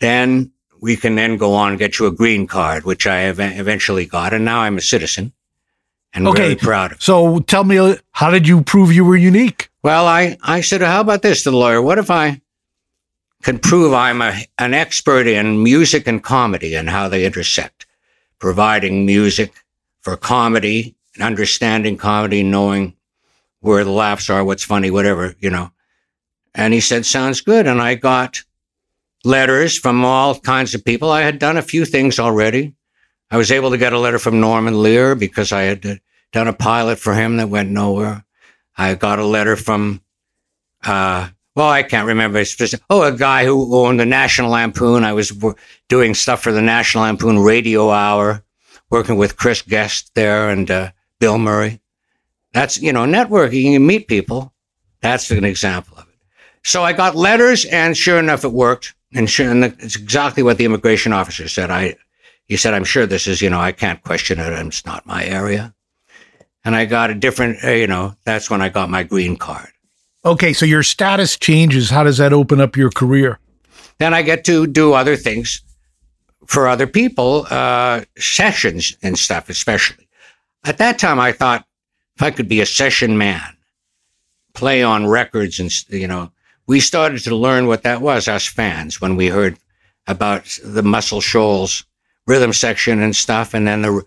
then 0.00 0.50
we 0.80 0.96
can 0.96 1.14
then 1.14 1.36
go 1.36 1.54
on 1.54 1.70
and 1.70 1.78
get 1.78 1.98
you 1.98 2.06
a 2.06 2.12
green 2.12 2.46
card, 2.46 2.84
which 2.84 3.06
I 3.06 3.28
eventually 3.28 4.04
got. 4.04 4.32
And 4.34 4.44
now 4.44 4.60
I'm 4.60 4.78
a 4.78 4.82
citizen 4.82 5.32
and 6.16 6.26
okay. 6.26 6.42
very 6.42 6.56
proud 6.56 6.92
of. 6.92 7.02
So 7.02 7.40
tell 7.40 7.62
me, 7.62 7.96
how 8.12 8.30
did 8.30 8.48
you 8.48 8.62
prove 8.62 8.92
you 8.92 9.04
were 9.04 9.16
unique? 9.16 9.70
Well, 9.82 10.06
I, 10.06 10.36
I 10.42 10.62
said, 10.62 10.80
how 10.80 11.02
about 11.02 11.22
this 11.22 11.44
to 11.44 11.50
the 11.50 11.56
lawyer? 11.56 11.80
What 11.80 11.98
if 11.98 12.10
I 12.10 12.40
can 13.42 13.58
prove 13.58 13.92
I'm 13.92 14.22
a, 14.22 14.34
an 14.58 14.74
expert 14.74 15.26
in 15.26 15.62
music 15.62 16.08
and 16.08 16.24
comedy 16.24 16.74
and 16.74 16.88
how 16.88 17.08
they 17.08 17.26
intersect, 17.26 17.86
providing 18.38 19.06
music 19.06 19.52
for 20.00 20.16
comedy 20.16 20.96
and 21.14 21.22
understanding 21.22 21.96
comedy, 21.96 22.42
knowing 22.42 22.94
where 23.60 23.84
the 23.84 23.90
laughs 23.90 24.30
are, 24.30 24.44
what's 24.44 24.64
funny, 24.64 24.90
whatever, 24.90 25.36
you 25.38 25.50
know. 25.50 25.70
And 26.54 26.72
he 26.72 26.80
said, 26.80 27.04
sounds 27.04 27.42
good. 27.42 27.66
And 27.66 27.80
I 27.80 27.94
got 27.94 28.42
letters 29.24 29.78
from 29.78 30.04
all 30.04 30.38
kinds 30.40 30.74
of 30.74 30.84
people. 30.84 31.10
I 31.10 31.20
had 31.20 31.38
done 31.38 31.58
a 31.58 31.62
few 31.62 31.84
things 31.84 32.18
already. 32.18 32.74
I 33.30 33.36
was 33.36 33.52
able 33.52 33.70
to 33.70 33.78
get 33.78 33.92
a 33.92 33.98
letter 33.98 34.18
from 34.18 34.40
Norman 34.40 34.82
Lear 34.82 35.14
because 35.14 35.52
I 35.52 35.62
had 35.62 36.00
done 36.36 36.48
a 36.48 36.52
pilot 36.52 36.98
for 36.98 37.14
him 37.14 37.38
that 37.38 37.48
went 37.48 37.70
nowhere. 37.70 38.22
I 38.76 38.94
got 38.94 39.18
a 39.18 39.24
letter 39.24 39.56
from, 39.56 40.02
uh, 40.84 41.30
well, 41.54 41.70
I 41.70 41.82
can't 41.82 42.06
remember. 42.06 42.44
Oh, 42.90 43.04
a 43.04 43.16
guy 43.16 43.46
who 43.46 43.74
owned 43.74 43.98
the 43.98 44.04
National 44.04 44.50
Lampoon. 44.50 45.02
I 45.02 45.14
was 45.14 45.32
doing 45.88 46.12
stuff 46.12 46.42
for 46.42 46.52
the 46.52 46.60
National 46.60 47.04
Lampoon 47.04 47.38
Radio 47.38 47.90
Hour, 47.90 48.44
working 48.90 49.16
with 49.16 49.38
Chris 49.38 49.62
Guest 49.62 50.14
there 50.14 50.50
and 50.50 50.70
uh, 50.70 50.90
Bill 51.20 51.38
Murray. 51.38 51.80
That's 52.52 52.78
you 52.82 52.92
know 52.92 53.06
networking. 53.06 53.72
You 53.72 53.80
meet 53.80 54.06
people. 54.06 54.52
That's 55.00 55.30
an 55.30 55.44
example 55.44 55.96
of 55.96 56.06
it. 56.06 56.18
So 56.62 56.82
I 56.82 56.92
got 56.92 57.16
letters, 57.16 57.64
and 57.64 57.96
sure 57.96 58.18
enough, 58.18 58.44
it 58.44 58.52
worked. 58.52 58.94
And 59.14 59.30
sure, 59.30 59.50
and 59.50 59.64
it's 59.64 59.96
exactly 59.96 60.42
what 60.42 60.58
the 60.58 60.66
immigration 60.66 61.14
officer 61.14 61.48
said. 61.48 61.70
I, 61.70 61.96
he 62.44 62.58
said, 62.58 62.74
I'm 62.74 62.84
sure 62.84 63.06
this 63.06 63.26
is, 63.26 63.40
you 63.40 63.48
know, 63.48 63.60
I 63.60 63.72
can't 63.72 64.02
question 64.02 64.38
it. 64.38 64.52
It's 64.52 64.84
not 64.84 65.06
my 65.06 65.24
area. 65.24 65.72
And 66.66 66.74
I 66.74 66.84
got 66.84 67.10
a 67.10 67.14
different, 67.14 67.64
uh, 67.64 67.70
you 67.70 67.86
know, 67.86 68.14
that's 68.24 68.50
when 68.50 68.60
I 68.60 68.68
got 68.68 68.90
my 68.90 69.04
green 69.04 69.36
card. 69.36 69.68
Okay. 70.24 70.52
So 70.52 70.66
your 70.66 70.82
status 70.82 71.38
changes. 71.38 71.88
How 71.88 72.02
does 72.02 72.18
that 72.18 72.32
open 72.32 72.60
up 72.60 72.76
your 72.76 72.90
career? 72.90 73.38
Then 73.98 74.12
I 74.12 74.22
get 74.22 74.44
to 74.46 74.66
do 74.66 74.92
other 74.92 75.16
things 75.16 75.62
for 76.46 76.66
other 76.66 76.88
people, 76.88 77.46
uh, 77.50 78.02
sessions 78.18 78.96
and 79.02 79.16
stuff, 79.16 79.48
especially. 79.48 80.08
At 80.64 80.78
that 80.78 80.98
time, 80.98 81.20
I 81.20 81.32
thought 81.32 81.64
if 82.16 82.22
I 82.22 82.32
could 82.32 82.48
be 82.48 82.60
a 82.60 82.66
session 82.66 83.16
man, 83.16 83.56
play 84.52 84.82
on 84.82 85.06
records 85.06 85.60
and, 85.60 85.70
you 85.88 86.08
know, 86.08 86.32
we 86.66 86.80
started 86.80 87.22
to 87.24 87.36
learn 87.36 87.68
what 87.68 87.84
that 87.84 88.00
was, 88.00 88.26
us 88.26 88.46
fans, 88.46 89.00
when 89.00 89.14
we 89.14 89.28
heard 89.28 89.56
about 90.08 90.58
the 90.64 90.82
Muscle 90.82 91.20
Shoals 91.20 91.84
rhythm 92.26 92.52
section 92.52 93.00
and 93.00 93.14
stuff. 93.14 93.54
And 93.54 93.68
then 93.68 93.82
the, 93.82 94.02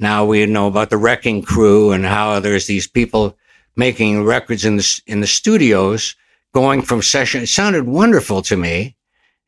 now 0.00 0.24
we 0.24 0.44
know 0.46 0.66
about 0.66 0.90
the 0.90 0.96
Wrecking 0.96 1.42
Crew 1.42 1.92
and 1.92 2.04
how 2.04 2.40
there's 2.40 2.66
these 2.66 2.86
people 2.86 3.36
making 3.76 4.24
records 4.24 4.64
in 4.64 4.76
the, 4.76 5.00
in 5.06 5.20
the 5.20 5.26
studios 5.26 6.16
going 6.52 6.82
from 6.82 7.02
session. 7.02 7.42
It 7.42 7.48
sounded 7.48 7.86
wonderful 7.86 8.42
to 8.42 8.56
me. 8.56 8.96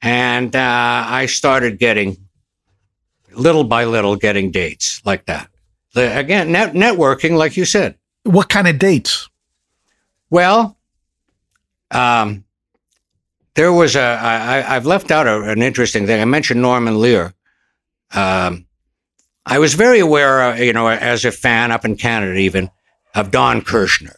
And 0.02 0.54
uh, 0.54 1.04
I 1.06 1.26
started 1.26 1.78
getting, 1.78 2.16
little 3.32 3.64
by 3.64 3.84
little, 3.84 4.16
getting 4.16 4.50
dates 4.50 5.00
like 5.04 5.26
that. 5.26 5.48
The, 5.94 6.18
again, 6.18 6.52
net, 6.52 6.72
networking, 6.72 7.36
like 7.36 7.56
you 7.56 7.64
said. 7.64 7.96
What 8.24 8.48
kind 8.48 8.68
of 8.68 8.78
dates? 8.78 9.28
Well, 10.30 10.76
um, 11.90 12.44
there 13.54 13.72
was 13.72 13.96
a. 13.96 14.00
I, 14.00 14.76
I've 14.76 14.86
left 14.86 15.10
out 15.10 15.26
a, 15.26 15.42
an 15.42 15.60
interesting 15.60 16.06
thing. 16.06 16.20
I 16.20 16.24
mentioned 16.24 16.62
Norman 16.62 16.98
Lear. 16.98 17.34
Um, 18.12 18.66
I 19.44 19.58
was 19.58 19.74
very 19.74 19.98
aware, 19.98 20.42
uh, 20.42 20.56
you 20.56 20.72
know, 20.72 20.88
as 20.88 21.24
a 21.24 21.32
fan 21.32 21.72
up 21.72 21.84
in 21.84 21.96
Canada, 21.96 22.38
even 22.38 22.70
of 23.14 23.30
Don 23.30 23.60
Kirshner. 23.60 24.16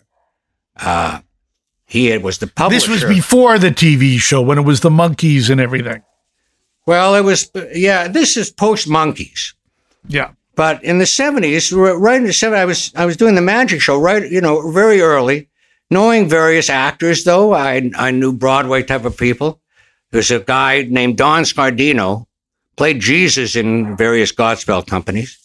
Uh, 0.76 1.20
he 1.86 2.16
was 2.18 2.38
the 2.38 2.46
publisher. 2.46 2.88
This 2.88 3.02
was 3.02 3.14
before 3.14 3.58
the 3.58 3.70
TV 3.70 4.18
show 4.18 4.42
when 4.42 4.58
it 4.58 4.62
was 4.62 4.80
the 4.80 4.90
Monkees 4.90 5.50
and 5.50 5.60
everything. 5.60 6.02
Well, 6.86 7.14
it 7.14 7.22
was, 7.22 7.50
yeah. 7.72 8.08
This 8.08 8.36
is 8.36 8.50
post 8.50 8.88
Monkees. 8.88 9.54
Yeah. 10.08 10.32
But 10.56 10.84
in 10.84 10.98
the 10.98 11.06
seventies, 11.06 11.72
right 11.72 12.16
in 12.16 12.24
the 12.24 12.32
seventies, 12.32 12.60
I 12.60 12.64
was 12.64 12.92
I 12.94 13.06
was 13.06 13.16
doing 13.16 13.34
the 13.34 13.40
Magic 13.40 13.80
Show, 13.80 13.98
right? 13.98 14.30
You 14.30 14.40
know, 14.40 14.70
very 14.70 15.00
early, 15.00 15.48
Knowing 15.90 16.28
various 16.28 16.70
actors, 16.70 17.24
though, 17.24 17.54
I, 17.54 17.90
I 17.96 18.10
knew 18.10 18.32
Broadway 18.32 18.82
type 18.82 19.04
of 19.04 19.16
people. 19.16 19.60
There's 20.10 20.30
a 20.30 20.40
guy 20.40 20.86
named 20.88 21.16
Don 21.18 21.42
Scardino, 21.42 22.26
played 22.76 23.00
Jesus 23.00 23.56
in 23.56 23.96
various 23.96 24.32
Godspell 24.32 24.86
companies. 24.86 25.38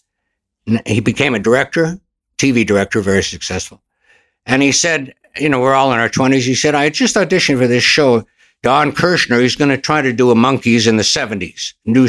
He 0.86 1.00
became 1.00 1.34
a 1.34 1.38
director, 1.38 1.98
TV 2.38 2.66
director, 2.66 3.00
very 3.00 3.22
successful. 3.22 3.82
And 4.46 4.62
he 4.62 4.72
said, 4.72 5.14
you 5.36 5.48
know, 5.48 5.60
we're 5.60 5.74
all 5.74 5.92
in 5.92 5.98
our 5.98 6.08
20s. 6.08 6.42
He 6.42 6.54
said, 6.54 6.74
I 6.74 6.90
just 6.90 7.16
auditioned 7.16 7.58
for 7.58 7.66
this 7.66 7.84
show. 7.84 8.24
Don 8.62 8.92
Kirshner, 8.92 9.40
he's 9.40 9.56
going 9.56 9.70
to 9.70 9.78
try 9.78 10.02
to 10.02 10.12
do 10.12 10.30
a 10.30 10.34
Monkees 10.34 10.86
in 10.86 10.96
the 10.96 11.02
70s. 11.02 11.72
New, 11.86 12.08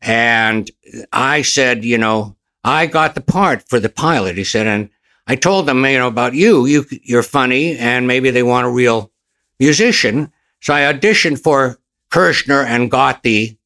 and 0.00 0.70
I 1.12 1.42
said, 1.42 1.84
you 1.84 1.98
know, 1.98 2.36
I 2.64 2.86
got 2.86 3.14
the 3.14 3.20
part 3.20 3.68
for 3.68 3.78
the 3.78 3.88
pilot. 3.88 4.36
He 4.36 4.44
said, 4.44 4.66
and 4.66 4.90
I 5.26 5.36
told 5.36 5.66
them, 5.66 5.84
you 5.84 5.98
know, 5.98 6.08
about 6.08 6.34
you. 6.34 6.66
You 6.66 6.84
you're 7.02 7.22
funny, 7.22 7.76
and 7.76 8.06
maybe 8.06 8.30
they 8.30 8.42
want 8.42 8.66
a 8.66 8.70
real 8.70 9.12
musician. 9.58 10.32
So 10.60 10.74
I 10.74 10.92
auditioned 10.92 11.40
for 11.40 11.78
Kirshner 12.10 12.64
and 12.64 12.90
got 12.90 13.22
the 13.22 13.56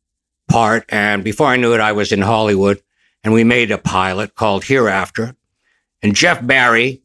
part. 0.49 0.85
And 0.89 1.25
before 1.25 1.49
I 1.49 1.57
knew 1.57 1.75
it, 1.75 1.81
I 1.81 1.93
was 1.93 2.13
in 2.13 2.21
Hollywood, 2.21 2.83
and 3.23 3.33
we 3.33 3.45
made 3.45 3.71
a 3.71 3.79
pilot 3.79 4.35
called 4.35 4.65
Hereafter. 4.65 5.37
And 6.03 6.15
Jeff 6.15 6.45
Barry, 6.47 7.03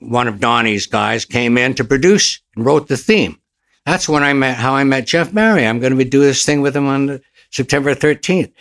one 0.00 0.28
of 0.28 0.40
Donnie's 0.40 0.86
guys, 0.86 1.24
came 1.24 1.58
in 1.58 1.74
to 1.74 1.84
produce 1.84 2.40
and 2.54 2.64
wrote 2.64 2.88
the 2.88 2.96
theme. 2.96 3.38
That's 3.84 4.08
when 4.08 4.22
I 4.22 4.32
met 4.32 4.56
how 4.56 4.74
I 4.74 4.84
met 4.84 5.06
Jeff 5.06 5.32
Barry. 5.32 5.66
I'm 5.66 5.78
going 5.80 5.92
to 5.92 5.96
be 5.96 6.04
doing 6.04 6.26
this 6.26 6.44
thing 6.44 6.60
with 6.60 6.76
him 6.76 6.86
on 6.86 7.20
September 7.50 7.94
13th. 7.94 8.52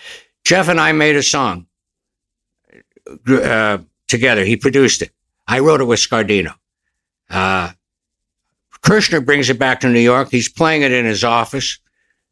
Jeff 0.43 0.67
and 0.67 0.79
I 0.79 0.91
made 0.91 1.15
a 1.15 1.23
song. 1.23 1.65
Uh, 3.27 3.77
together. 4.07 4.43
He 4.43 4.55
produced 4.55 5.01
it. 5.01 5.11
I 5.47 5.59
wrote 5.59 5.81
it 5.81 5.85
with 5.85 5.99
Scardino. 5.99 6.55
Uh, 7.29 7.71
Kirshner 8.81 9.23
brings 9.23 9.49
it 9.49 9.59
back 9.59 9.79
to 9.81 9.89
New 9.89 9.99
York. 9.99 10.29
He's 10.31 10.49
playing 10.49 10.81
it 10.81 10.91
in 10.91 11.05
his 11.05 11.23
office. 11.23 11.79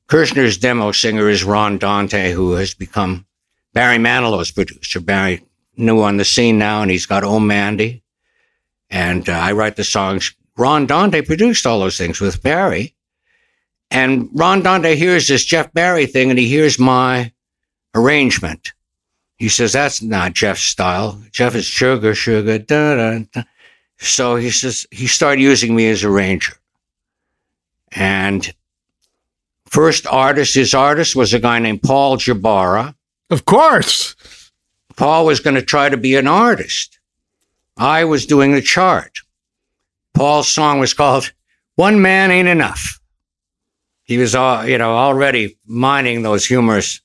Kirshner's 0.08 0.58
demo 0.58 0.92
singer 0.92 1.30
is 1.30 1.44
Ron 1.44 1.78
Dante, 1.78 2.32
who 2.32 2.54
has 2.54 2.74
become 2.74 3.26
Barry 3.74 3.98
Manilow's 3.98 4.52
producer. 4.52 5.00
Barry 5.00 5.44
new 5.76 6.02
on 6.02 6.18
the 6.18 6.26
scene 6.26 6.58
now, 6.58 6.82
and 6.82 6.92
he's 6.92 7.06
got 7.06 7.24
Oh 7.24 7.40
Mandy. 7.40 8.04
And 8.90 9.28
uh, 9.28 9.34
I 9.34 9.54
write 9.54 9.76
the 9.76 9.84
songs. 9.84 10.36
Ron 10.56 10.86
Dante 10.86 11.22
produced 11.22 11.66
all 11.66 11.80
those 11.80 11.98
things 11.98 12.22
with 12.22 12.44
Barry. 12.44 12.96
And 13.90 14.30
Ron 14.34 14.62
Dante 14.62 14.96
hears 14.96 15.28
this 15.28 15.46
Jeff 15.46 15.74
Barry 15.74 16.06
thing, 16.06 16.30
and 16.30 16.38
he 16.38 16.48
hears 16.48 16.78
my 16.78 17.32
arrangement. 17.96 18.74
He 19.38 19.50
says, 19.50 19.74
that's 19.74 20.02
not 20.02 20.34
Jeff's 20.34 20.64
style. 20.64 21.22
Jeff 21.32 21.56
is 21.56 21.66
sugar, 21.66 22.14
sugar, 22.14 22.60
da, 22.60 22.96
da, 22.96 23.20
da. 23.34 23.44
So 23.98 24.36
he 24.36 24.52
says, 24.52 24.86
he 24.92 25.08
started 25.08 25.42
using 25.42 25.76
me 25.76 25.90
as 25.90 26.04
a 26.04 26.10
ranger. 26.10 26.54
And 27.92 28.54
first 29.74 30.06
artist, 30.06 30.54
his 30.54 30.74
artist 30.74 31.16
was 31.16 31.34
a 31.34 31.40
guy 31.40 31.58
named 31.58 31.82
Paul 31.82 32.18
Jabara. 32.18 32.95
Of 33.32 33.45
course. 33.45 34.16
Paul 34.95 35.26
was 35.26 35.40
going 35.40 35.56
to 35.56 35.64
try 35.64 35.90
to 35.90 35.98
be 35.98 36.16
an 36.16 36.28
artist. 36.28 37.00
I 37.76 38.06
was 38.06 38.28
doing 38.28 38.54
the 38.54 38.62
chart. 38.62 39.18
Paul's 40.14 40.48
song 40.48 40.80
was 40.80 40.94
called 40.94 41.32
One 41.76 42.02
Man 42.02 42.30
Ain't 42.30 42.48
Enough. 42.48 43.00
He 44.04 44.20
was, 44.20 44.36
all, 44.36 44.64
you 44.68 44.78
know, 44.78 44.95
already 44.95 45.58
mining 45.66 46.22
those 46.22 46.45
humorous 46.45 47.02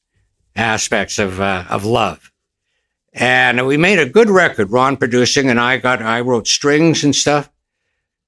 aspects 0.54 1.18
of 1.18 1.40
uh, 1.40 1.64
of 1.70 1.86
love. 1.86 2.30
And 3.14 3.66
we 3.66 3.78
made 3.78 3.98
a 3.98 4.08
good 4.08 4.28
record. 4.28 4.70
Ron 4.70 4.98
producing, 4.98 5.48
and 5.48 5.58
I 5.58 5.78
got 5.78 6.02
I 6.02 6.20
wrote 6.20 6.46
strings 6.46 7.02
and 7.02 7.16
stuff. 7.16 7.48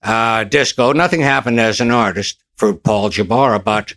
Uh, 0.03 0.45
disco. 0.45 0.93
Nothing 0.93 1.21
happened 1.21 1.61
as 1.61 1.81
an 1.81 1.91
artist 1.91 2.39
for 2.57 2.73
Paul 2.73 3.11
Jabara, 3.11 3.63
but 3.63 3.95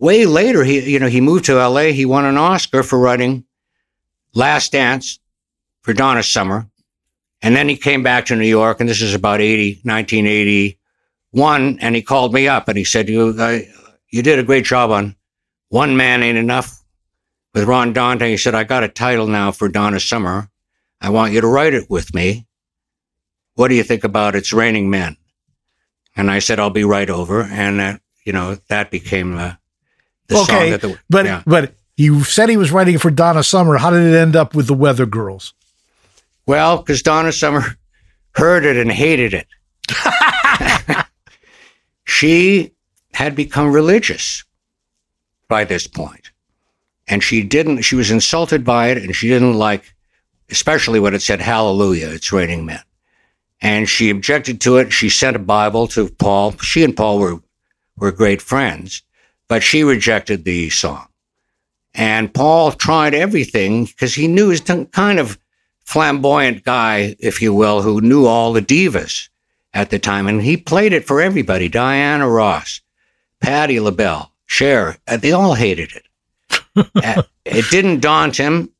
way 0.00 0.26
later, 0.26 0.64
he 0.64 0.90
you 0.90 0.98
know 0.98 1.06
he 1.08 1.20
moved 1.20 1.44
to 1.44 1.60
L.A. 1.60 1.92
He 1.92 2.04
won 2.04 2.24
an 2.24 2.36
Oscar 2.36 2.82
for 2.82 2.98
writing 2.98 3.44
Last 4.34 4.72
Dance 4.72 5.20
for 5.82 5.92
Donna 5.92 6.22
Summer. 6.22 6.68
And 7.42 7.56
then 7.56 7.68
he 7.68 7.76
came 7.76 8.02
back 8.02 8.26
to 8.26 8.36
New 8.36 8.46
York, 8.46 8.80
and 8.80 8.88
this 8.88 9.00
is 9.00 9.14
about 9.14 9.40
80, 9.40 9.80
1981. 9.84 11.78
And 11.80 11.96
he 11.96 12.02
called 12.02 12.34
me 12.34 12.48
up 12.48 12.68
and 12.68 12.76
he 12.76 12.84
said, 12.84 13.08
you, 13.08 13.34
I, 13.40 13.66
you 14.10 14.22
did 14.22 14.38
a 14.38 14.42
great 14.42 14.66
job 14.66 14.90
on 14.90 15.16
One 15.70 15.96
Man 15.96 16.22
Ain't 16.22 16.36
Enough 16.36 16.84
with 17.54 17.64
Ron 17.64 17.94
Dante. 17.94 18.30
He 18.30 18.36
said, 18.36 18.54
I 18.54 18.64
got 18.64 18.84
a 18.84 18.88
title 18.88 19.26
now 19.26 19.52
for 19.52 19.68
Donna 19.68 20.00
Summer. 20.00 20.50
I 21.00 21.08
want 21.08 21.32
you 21.32 21.40
to 21.40 21.46
write 21.46 21.72
it 21.72 21.88
with 21.88 22.14
me. 22.14 22.46
What 23.54 23.68
do 23.68 23.74
you 23.74 23.84
think 23.84 24.04
about 24.04 24.34
It's 24.34 24.52
Raining 24.52 24.90
Men? 24.90 25.16
And 26.14 26.30
I 26.30 26.40
said, 26.40 26.60
I'll 26.60 26.68
be 26.68 26.84
right 26.84 27.08
over. 27.08 27.42
And 27.42 27.80
that, 27.80 28.02
you 28.26 28.34
know, 28.34 28.56
that 28.68 28.90
became 28.90 29.38
uh, 29.38 29.54
the 30.30 30.36
song 30.36 30.56
okay, 30.56 30.70
that 30.70 30.80
the, 30.80 30.98
but 31.10 31.26
yeah. 31.26 31.42
but 31.44 31.74
he 31.96 32.22
said 32.24 32.48
he 32.48 32.56
was 32.56 32.72
writing 32.72 32.94
it 32.94 33.00
for 33.00 33.10
Donna 33.10 33.42
Summer. 33.42 33.76
How 33.76 33.90
did 33.90 34.02
it 34.02 34.16
end 34.16 34.34
up 34.34 34.54
with 34.54 34.66
the 34.66 34.74
Weather 34.74 35.04
Girls? 35.04 35.52
Well, 36.46 36.78
because 36.78 37.02
Donna 37.02 37.32
Summer 37.32 37.76
heard 38.32 38.64
it 38.64 38.76
and 38.76 38.90
hated 38.90 39.34
it. 39.34 39.46
she 42.04 42.72
had 43.12 43.36
become 43.36 43.72
religious 43.72 44.44
by 45.48 45.64
this 45.64 45.86
point, 45.86 46.30
and 47.06 47.22
she 47.22 47.42
didn't. 47.42 47.82
She 47.82 47.96
was 47.96 48.10
insulted 48.10 48.64
by 48.64 48.88
it, 48.88 48.98
and 48.98 49.14
she 49.14 49.28
didn't 49.28 49.54
like, 49.54 49.94
especially 50.48 51.00
when 51.00 51.14
it 51.14 51.22
said 51.22 51.40
"Hallelujah, 51.40 52.08
it's 52.08 52.32
raining 52.32 52.64
men." 52.64 52.82
And 53.60 53.86
she 53.88 54.08
objected 54.08 54.60
to 54.62 54.78
it. 54.78 54.92
She 54.92 55.10
sent 55.10 55.36
a 55.36 55.40
Bible 55.40 55.86
to 55.88 56.08
Paul. 56.08 56.52
She 56.58 56.82
and 56.82 56.96
Paul 56.96 57.18
were 57.18 57.40
were 57.96 58.12
great 58.12 58.40
friends, 58.40 59.02
but 59.50 59.64
she 59.64 59.82
rejected 59.82 60.44
the 60.44 60.70
song. 60.70 61.08
And 61.92 62.32
Paul 62.32 62.70
tried 62.70 63.14
everything 63.14 63.86
because 63.86 64.14
he 64.14 64.28
knew 64.28 64.50
he's 64.50 64.60
kind 64.60 65.18
of 65.18 65.40
flamboyant 65.80 66.62
guy, 66.62 67.16
if 67.18 67.42
you 67.42 67.52
will, 67.52 67.82
who 67.82 68.00
knew 68.00 68.26
all 68.26 68.52
the 68.52 68.62
divas 68.62 69.28
at 69.74 69.90
the 69.90 69.98
time. 69.98 70.28
And 70.28 70.40
he 70.40 70.56
played 70.56 70.92
it 70.92 71.04
for 71.04 71.20
everybody. 71.20 71.68
Diana 71.68 72.28
Ross, 72.28 72.80
Patti 73.40 73.80
LaBelle, 73.80 74.30
Cher, 74.46 74.98
uh, 75.08 75.16
they 75.16 75.32
all 75.32 75.54
hated 75.54 75.90
it. 75.96 77.26
It 77.44 77.64
didn't 77.70 78.00
daunt 78.00 78.36
him. 78.36 78.70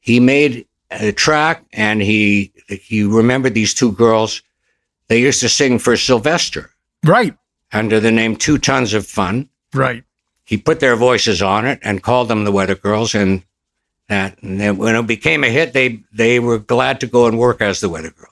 He 0.00 0.20
made 0.20 0.66
a 0.90 1.12
track 1.12 1.64
and 1.72 2.02
he, 2.02 2.52
he 2.68 3.04
remembered 3.04 3.54
these 3.54 3.72
two 3.72 3.92
girls. 3.92 4.42
They 5.08 5.22
used 5.22 5.40
to 5.40 5.48
sing 5.48 5.78
for 5.78 5.96
Sylvester. 5.96 6.70
Right. 7.02 7.34
Under 7.72 7.98
the 7.98 8.12
name 8.12 8.36
Two 8.36 8.58
Tons 8.58 8.92
of 8.92 9.06
Fun. 9.06 9.48
Right. 9.74 10.04
He 10.44 10.56
put 10.58 10.80
their 10.80 10.96
voices 10.96 11.40
on 11.40 11.66
it 11.66 11.78
and 11.82 12.02
called 12.02 12.28
them 12.28 12.44
the 12.44 12.52
Weather 12.52 12.74
Girls. 12.74 13.14
And 13.14 13.42
that, 14.08 14.42
and 14.42 14.60
then 14.60 14.76
when 14.76 14.94
it 14.96 15.06
became 15.06 15.44
a 15.44 15.48
hit, 15.48 15.72
they, 15.72 16.02
they 16.12 16.40
were 16.40 16.58
glad 16.58 17.00
to 17.00 17.06
go 17.06 17.26
and 17.26 17.38
work 17.38 17.60
as 17.60 17.80
the 17.80 17.88
Weather 17.88 18.10
Girls. 18.10 18.28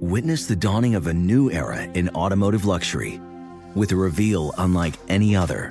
Witness 0.00 0.46
the 0.46 0.56
dawning 0.56 0.94
of 0.94 1.06
a 1.06 1.14
new 1.14 1.50
era 1.50 1.82
in 1.94 2.08
automotive 2.10 2.64
luxury 2.64 3.20
with 3.74 3.92
a 3.92 3.96
reveal 3.96 4.52
unlike 4.58 4.94
any 5.08 5.36
other 5.36 5.70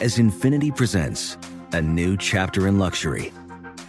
as 0.00 0.18
Infiniti 0.18 0.74
presents 0.74 1.36
a 1.72 1.80
new 1.82 2.16
chapter 2.16 2.66
in 2.68 2.78
luxury, 2.78 3.32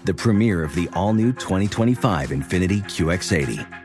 the 0.05 0.13
premiere 0.13 0.63
of 0.63 0.73
the 0.75 0.89
all 0.93 1.13
new 1.13 1.31
2025 1.31 2.29
Infiniti 2.29 2.83
QX80. 2.83 3.84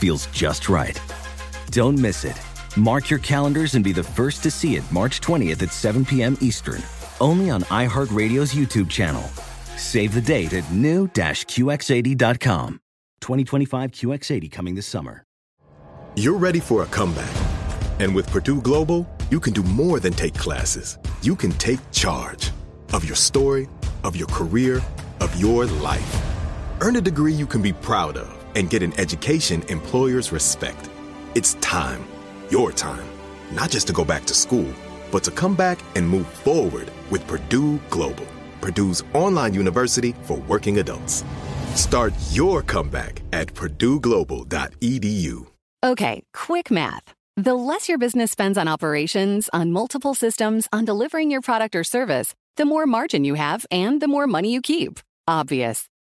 feels 0.00 0.26
just 0.28 0.70
right. 0.70 0.98
Don't 1.70 1.98
miss 1.98 2.24
it. 2.24 2.40
Mark 2.76 3.10
your 3.10 3.18
calendars 3.20 3.74
and 3.74 3.84
be 3.84 3.92
the 3.92 4.02
first 4.02 4.42
to 4.42 4.50
see 4.50 4.76
it 4.76 4.90
March 4.90 5.20
20th 5.20 5.62
at 5.62 5.70
7 5.70 6.06
p.m. 6.06 6.36
Eastern, 6.40 6.82
only 7.20 7.50
on 7.50 7.62
iHeartRadio's 7.64 8.54
YouTube 8.54 8.88
channel. 8.88 9.22
Save 9.76 10.14
the 10.14 10.20
date 10.20 10.54
at 10.54 10.70
new-QX80.com. 10.72 12.80
2025 13.20 13.90
QX80 13.90 14.50
coming 14.50 14.74
this 14.74 14.86
summer. 14.86 15.24
You're 16.16 16.38
ready 16.38 16.60
for 16.60 16.82
a 16.82 16.86
comeback. 16.86 17.30
And 18.00 18.14
with 18.14 18.30
Purdue 18.30 18.62
Global, 18.62 19.06
you 19.30 19.38
can 19.38 19.52
do 19.52 19.62
more 19.62 20.00
than 20.00 20.14
take 20.14 20.34
classes. 20.34 20.98
You 21.20 21.36
can 21.36 21.52
take 21.52 21.78
charge 21.92 22.50
of 22.94 23.04
your 23.04 23.16
story, 23.16 23.68
of 24.02 24.16
your 24.16 24.28
career, 24.28 24.80
of 25.20 25.38
your 25.38 25.66
life. 25.66 26.22
Earn 26.80 26.96
a 26.96 27.00
degree 27.00 27.34
you 27.34 27.46
can 27.46 27.60
be 27.60 27.74
proud 27.74 28.16
of 28.16 28.39
and 28.54 28.70
get 28.70 28.82
an 28.82 28.98
education 28.98 29.62
employers 29.68 30.32
respect. 30.32 30.88
It's 31.34 31.54
time, 31.54 32.04
your 32.50 32.72
time, 32.72 33.06
not 33.52 33.70
just 33.70 33.86
to 33.88 33.92
go 33.92 34.04
back 34.04 34.24
to 34.26 34.34
school, 34.34 34.72
but 35.10 35.24
to 35.24 35.30
come 35.30 35.54
back 35.54 35.78
and 35.94 36.08
move 36.08 36.26
forward 36.26 36.90
with 37.10 37.26
Purdue 37.26 37.78
Global, 37.90 38.26
Purdue's 38.60 39.02
online 39.14 39.54
university 39.54 40.14
for 40.22 40.38
working 40.48 40.78
adults. 40.78 41.24
Start 41.74 42.14
your 42.30 42.62
comeback 42.62 43.22
at 43.32 43.48
purdueglobal.edu. 43.48 45.46
Okay, 45.82 46.22
quick 46.34 46.70
math. 46.70 47.14
The 47.36 47.54
less 47.54 47.88
your 47.88 47.96
business 47.96 48.30
spends 48.30 48.58
on 48.58 48.68
operations, 48.68 49.48
on 49.52 49.72
multiple 49.72 50.14
systems, 50.14 50.68
on 50.72 50.84
delivering 50.84 51.30
your 51.30 51.40
product 51.40 51.74
or 51.74 51.84
service, 51.84 52.34
the 52.56 52.66
more 52.66 52.86
margin 52.86 53.24
you 53.24 53.34
have 53.34 53.64
and 53.70 54.02
the 54.02 54.08
more 54.08 54.26
money 54.26 54.52
you 54.52 54.60
keep. 54.60 55.00
Obvious. 55.26 55.89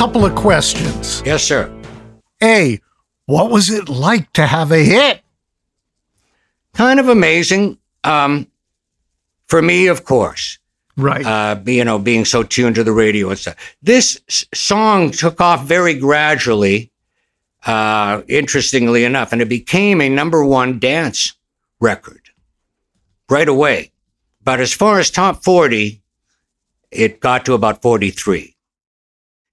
Couple 0.00 0.24
of 0.24 0.34
questions. 0.34 1.22
Yes, 1.26 1.44
sir. 1.44 1.70
A, 2.42 2.80
what 3.26 3.50
was 3.50 3.68
it 3.68 3.90
like 3.90 4.32
to 4.32 4.46
have 4.46 4.72
a 4.72 4.82
hit? 4.82 5.20
Kind 6.72 6.98
of 6.98 7.10
amazing. 7.10 7.76
Um, 8.02 8.46
for 9.46 9.60
me, 9.60 9.88
of 9.88 10.06
course. 10.06 10.58
Right. 10.96 11.22
Uh, 11.22 11.60
you 11.66 11.84
know, 11.84 11.98
being 11.98 12.24
so 12.24 12.42
tuned 12.42 12.76
to 12.76 12.82
the 12.82 12.94
radio 12.94 13.28
and 13.28 13.38
stuff. 13.38 13.56
This 13.82 14.18
song 14.54 15.10
took 15.10 15.38
off 15.38 15.66
very 15.66 15.92
gradually, 15.92 16.90
uh, 17.66 18.22
interestingly 18.26 19.04
enough, 19.04 19.34
and 19.34 19.42
it 19.42 19.50
became 19.50 20.00
a 20.00 20.08
number 20.08 20.42
one 20.42 20.78
dance 20.78 21.34
record 21.78 22.30
right 23.28 23.50
away. 23.50 23.92
But 24.42 24.60
as 24.60 24.72
far 24.72 24.98
as 24.98 25.10
top 25.10 25.44
40, 25.44 26.00
it 26.90 27.20
got 27.20 27.44
to 27.44 27.52
about 27.52 27.82
43. 27.82 28.56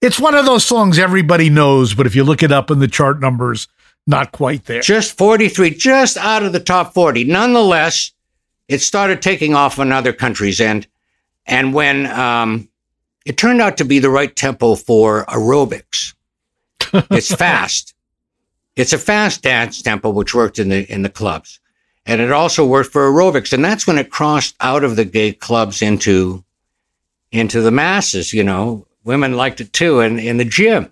It's 0.00 0.20
one 0.20 0.34
of 0.34 0.46
those 0.46 0.64
songs 0.64 0.98
everybody 0.98 1.50
knows, 1.50 1.94
but 1.94 2.06
if 2.06 2.14
you 2.14 2.24
look 2.24 2.42
it 2.42 2.52
up 2.52 2.70
in 2.70 2.78
the 2.78 2.88
chart 2.88 3.20
numbers, 3.20 3.66
not 4.06 4.32
quite 4.32 4.64
there. 4.64 4.80
Just 4.80 5.16
43, 5.18 5.70
just 5.70 6.16
out 6.16 6.42
of 6.42 6.52
the 6.52 6.60
top 6.60 6.94
40. 6.94 7.24
Nonetheless, 7.24 8.12
it 8.68 8.80
started 8.80 9.20
taking 9.20 9.54
off 9.54 9.78
in 9.78 9.92
other 9.92 10.12
countries. 10.12 10.60
And, 10.60 10.86
and 11.46 11.74
when 11.74 12.06
um, 12.06 12.68
it 13.26 13.36
turned 13.36 13.60
out 13.60 13.76
to 13.78 13.84
be 13.84 13.98
the 13.98 14.10
right 14.10 14.34
tempo 14.34 14.76
for 14.76 15.24
aerobics, 15.26 16.14
it's 17.10 17.34
fast. 17.34 17.94
It's 18.76 18.92
a 18.92 18.98
fast 18.98 19.42
dance 19.42 19.82
tempo, 19.82 20.10
which 20.10 20.34
worked 20.34 20.58
in 20.58 20.68
the 20.68 20.90
in 20.90 21.02
the 21.02 21.08
clubs, 21.08 21.58
and 22.06 22.20
it 22.20 22.30
also 22.30 22.64
worked 22.64 22.92
for 22.92 23.10
aerobics. 23.10 23.52
And 23.52 23.64
that's 23.64 23.86
when 23.86 23.98
it 23.98 24.10
crossed 24.10 24.54
out 24.60 24.84
of 24.84 24.94
the 24.94 25.04
gay 25.04 25.32
clubs 25.32 25.82
into 25.82 26.44
into 27.32 27.60
the 27.60 27.72
masses. 27.72 28.32
You 28.32 28.44
know, 28.44 28.86
women 29.04 29.34
liked 29.34 29.60
it 29.60 29.72
too, 29.72 30.00
and 30.00 30.18
in 30.20 30.36
the 30.36 30.44
gym. 30.44 30.90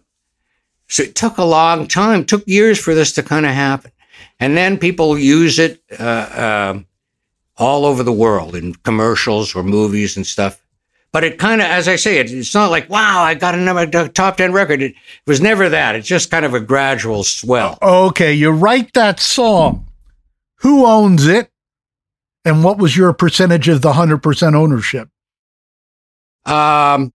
So 0.89 1.03
it 1.03 1.15
took 1.15 1.39
a 1.39 1.45
long 1.45 1.89
time, 1.89 2.24
took 2.24 2.47
years 2.47 2.78
for 2.78 2.95
this 2.95 3.12
to 3.15 3.23
kind 3.23 3.47
of 3.47 3.53
happen, 3.53 3.91
and 4.39 4.57
then 4.57 4.78
people 4.78 5.19
use 5.19 5.59
it 5.59 5.83
uh, 5.99 6.03
uh, 6.03 6.81
all 7.57 7.85
over 7.85 8.03
the 8.03 8.12
world 8.12 8.55
in 8.55 8.74
commercials 8.74 9.55
or 9.55 9.62
movies 9.62 10.16
and 10.16 10.27
stuff. 10.27 10.62
But 11.12 11.24
it 11.24 11.39
kind 11.39 11.62
of, 11.62 11.66
as 11.66 11.89
I 11.89 11.97
say, 11.97 12.19
it, 12.19 12.31
it's 12.31 12.55
not 12.55 12.70
like, 12.70 12.91
wow, 12.91 13.23
I 13.23 13.35
got 13.35 13.55
another 13.55 14.09
top 14.09 14.37
10 14.37 14.53
record. 14.53 14.83
It, 14.83 14.91
it 14.91 14.97
was 15.27 15.41
never 15.41 15.69
that. 15.70 15.95
It's 15.95 16.07
just 16.07 16.31
kind 16.31 16.45
of 16.45 16.53
a 16.53 16.61
gradual 16.61 17.24
swell. 17.24 17.78
Okay, 17.81 18.35
you 18.35 18.51
write 18.51 18.93
that 18.93 19.19
song. 19.19 19.87
Who 20.57 20.85
owns 20.85 21.27
it? 21.27 21.51
And 22.45 22.62
what 22.62 22.78
was 22.78 22.97
your 22.97 23.12
percentage 23.12 23.69
of 23.69 23.83
the 23.83 23.93
100% 23.93 24.55
ownership? 24.55 25.09
Um, 26.45 27.12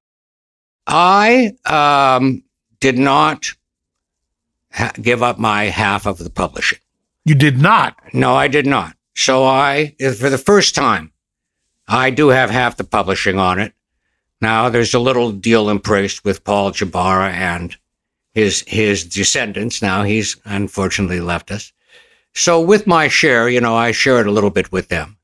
I 0.87 1.53
um, 1.65 2.43
did 2.79 2.97
not 2.97 3.51
ha- 4.71 4.93
give 5.01 5.23
up 5.23 5.39
my 5.39 5.65
half 5.65 6.05
of 6.05 6.17
the 6.17 6.29
publishing. 6.29 6.79
You 7.25 7.35
did 7.35 7.61
not? 7.61 7.95
No, 8.13 8.35
I 8.35 8.47
did 8.47 8.65
not. 8.65 8.95
So 9.15 9.45
I, 9.45 9.95
for 10.17 10.29
the 10.29 10.37
first 10.37 10.73
time, 10.73 11.11
I 11.87 12.09
do 12.09 12.29
have 12.29 12.49
half 12.49 12.77
the 12.77 12.83
publishing 12.83 13.37
on 13.37 13.59
it. 13.59 13.73
Now 14.39 14.69
there's 14.69 14.93
a 14.93 14.99
little 14.99 15.31
deal 15.31 15.69
in 15.69 15.79
place 15.79 16.23
with 16.23 16.43
Paul 16.43 16.71
Jabara 16.71 17.31
and 17.31 17.75
his 18.33 18.63
his 18.67 19.03
descendants. 19.03 19.81
Now 19.81 20.03
he's 20.03 20.37
unfortunately 20.45 21.19
left 21.19 21.51
us. 21.51 21.71
So 22.33 22.61
with 22.61 22.87
my 22.87 23.07
share, 23.07 23.49
you 23.49 23.61
know, 23.61 23.75
I 23.75 23.91
share 23.91 24.19
it 24.19 24.27
a 24.27 24.31
little 24.31 24.49
bit 24.49 24.71
with 24.71 24.87
them. 24.87 25.17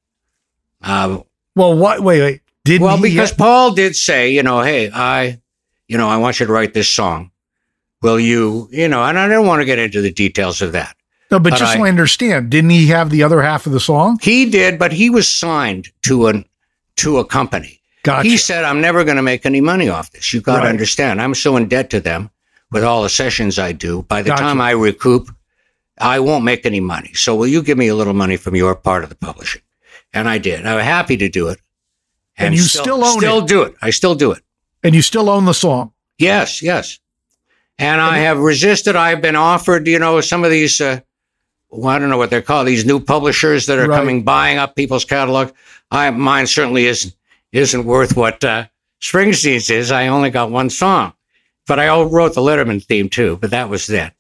Uh, 0.82 1.22
well, 1.56 1.76
what? 1.76 2.02
Wait, 2.02 2.22
wait. 2.22 2.42
Did 2.66 2.82
well 2.82 3.02
because 3.02 3.32
ha- 3.32 3.38
Paul 3.38 3.74
did 3.74 3.96
say, 3.96 4.32
you 4.32 4.44
know, 4.44 4.62
hey, 4.62 4.92
I, 4.94 5.42
you 5.88 5.98
know, 5.98 6.08
I 6.08 6.18
want 6.18 6.40
you 6.40 6.46
to 6.46 6.52
write 6.52 6.74
this 6.74 6.90
song. 6.90 7.32
Will 8.02 8.20
you, 8.20 8.68
you 8.72 8.88
know, 8.88 9.04
and 9.04 9.18
I 9.18 9.28
don't 9.28 9.48
want 9.48 9.62
to 9.62 9.66
get 9.66 9.80
into 9.80 10.02
the 10.02 10.12
details 10.12 10.62
of 10.62 10.72
that. 10.74 10.96
No, 11.30 11.40
but, 11.40 11.52
but 11.52 11.60
just 11.60 11.74
I, 11.74 11.78
so 11.78 11.84
I 11.84 11.90
understand, 11.90 12.50
didn't 12.50 12.70
he 12.70 12.88
have 12.88 13.10
the 13.10 13.24
other 13.24 13.42
half 13.42 13.66
of 13.66 13.74
the 13.74 13.80
song? 13.80 14.20
He 14.22 14.50
did, 14.50 14.80
but 14.80 14.94
he 14.94 15.10
was 15.10 15.28
signed 15.28 15.90
to 16.04 16.28
an 16.28 16.46
to 16.98 17.18
a 17.18 17.26
company. 17.26 17.82
Gotcha. 18.04 18.30
He 18.30 18.38
said, 18.38 18.64
I'm 18.64 18.80
never 18.80 19.04
going 19.04 19.18
to 19.18 19.24
make 19.24 19.46
any 19.46 19.60
money 19.60 19.90
off 19.90 20.12
this. 20.12 20.34
You 20.34 20.42
got 20.42 20.58
to 20.58 20.62
right. 20.62 20.70
understand. 20.70 21.22
I'm 21.22 21.36
so 21.36 21.58
in 21.58 21.68
debt 21.68 21.90
to 21.90 22.00
them 22.00 22.30
with 22.72 22.84
all 22.84 23.04
the 23.04 23.10
sessions 23.10 23.60
I 23.60 23.74
do. 23.74 24.04
By 24.04 24.22
the 24.22 24.30
gotcha. 24.30 24.44
time 24.44 24.62
I 24.62 24.72
recoup, 24.72 25.30
I 25.98 26.20
won't 26.20 26.46
make 26.46 26.66
any 26.66 26.80
money. 26.80 27.14
So 27.14 27.36
will 27.36 27.48
you 27.48 27.62
give 27.62 27.78
me 27.78 27.88
a 27.88 27.96
little 27.96 28.14
money 28.14 28.38
from 28.38 28.56
your 28.56 28.76
part 28.76 29.04
of 29.04 29.10
the 29.10 29.16
publishing? 29.16 29.62
And 30.14 30.30
I 30.30 30.38
did. 30.38 30.66
I 30.66 30.76
was 30.76 30.86
happy 30.86 31.18
to 31.18 31.28
do 31.28 31.50
it. 31.50 31.60
And, 32.38 32.48
and 32.48 32.56
you 32.56 32.62
still, 32.62 32.84
still 32.84 33.04
own 33.04 33.18
still 33.18 33.40
it. 33.40 33.48
do 33.48 33.64
it. 33.64 33.76
I 33.82 33.90
still 33.90 34.16
do 34.16 34.32
it. 34.32 34.42
And 34.84 34.96
you 34.96 35.02
still 35.02 35.30
own 35.30 35.46
the 35.46 35.54
song. 35.54 35.92
Yes, 36.18 36.62
yes. 36.62 37.00
And, 37.78 38.00
and 38.00 38.02
I 38.02 38.20
have 38.20 38.40
resisted. 38.40 38.96
I've 38.96 39.22
been 39.22 39.36
offered, 39.36 39.88
you 39.88 40.00
know, 40.00 40.22
some 40.22 40.44
of 40.44 40.52
these, 40.52 40.82
uh, 40.82 41.00
well, 41.70 41.90
I 41.90 42.00
don't 42.00 42.10
know 42.10 42.18
what 42.18 42.30
they're 42.30 42.42
called, 42.42 42.68
these 42.68 42.86
new 42.86 43.00
publishers 43.00 43.66
that 43.68 43.78
are 43.78 43.88
right. 43.88 43.98
coming 43.98 44.24
buying 44.24 44.58
up 44.58 44.76
people's 44.76 45.06
catalog. 45.06 45.52
I, 45.92 46.10
mine 46.12 46.48
certainly 46.48 46.86
isn't 46.86 47.14
isn't 47.52 47.86
worth 47.86 48.16
what 48.16 48.44
uh, 48.44 48.68
Springsteen's 49.02 49.70
is. 49.70 49.92
I 49.92 50.08
only 50.08 50.30
got 50.30 50.52
one 50.52 50.70
song, 50.70 51.14
but 51.66 51.80
I 51.80 51.88
wrote 52.02 52.36
the 52.36 52.42
Letterman 52.42 52.84
theme 52.84 53.10
too. 53.10 53.38
But 53.38 53.52
that 53.52 53.70
was 53.70 53.88
that. 53.88 54.14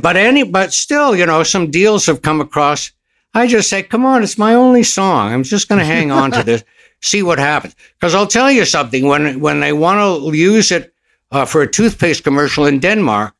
But 0.00 0.16
any, 0.16 0.42
but 0.42 0.72
still, 0.72 1.14
you 1.14 1.26
know, 1.26 1.42
some 1.42 1.70
deals 1.70 2.06
have 2.06 2.22
come 2.22 2.40
across. 2.40 2.92
I 3.34 3.46
just 3.46 3.68
say, 3.68 3.82
come 3.82 4.04
on, 4.04 4.22
it's 4.22 4.38
my 4.38 4.54
only 4.54 4.82
song. 4.82 5.32
I'm 5.32 5.42
just 5.42 5.68
going 5.68 5.80
to 5.80 5.84
hang 5.84 6.10
on 6.10 6.30
to 6.32 6.42
this, 6.44 6.64
see 7.02 7.22
what 7.22 7.38
happens. 7.38 7.76
Because 7.98 8.14
I'll 8.14 8.26
tell 8.26 8.50
you 8.50 8.64
something. 8.64 9.06
When 9.06 9.40
when 9.40 9.60
they 9.60 9.72
want 9.72 9.98
to 9.98 10.36
use 10.36 10.70
it 10.70 10.94
uh, 11.30 11.44
for 11.44 11.62
a 11.62 11.70
toothpaste 11.70 12.24
commercial 12.24 12.64
in 12.64 12.80
Denmark, 12.80 13.34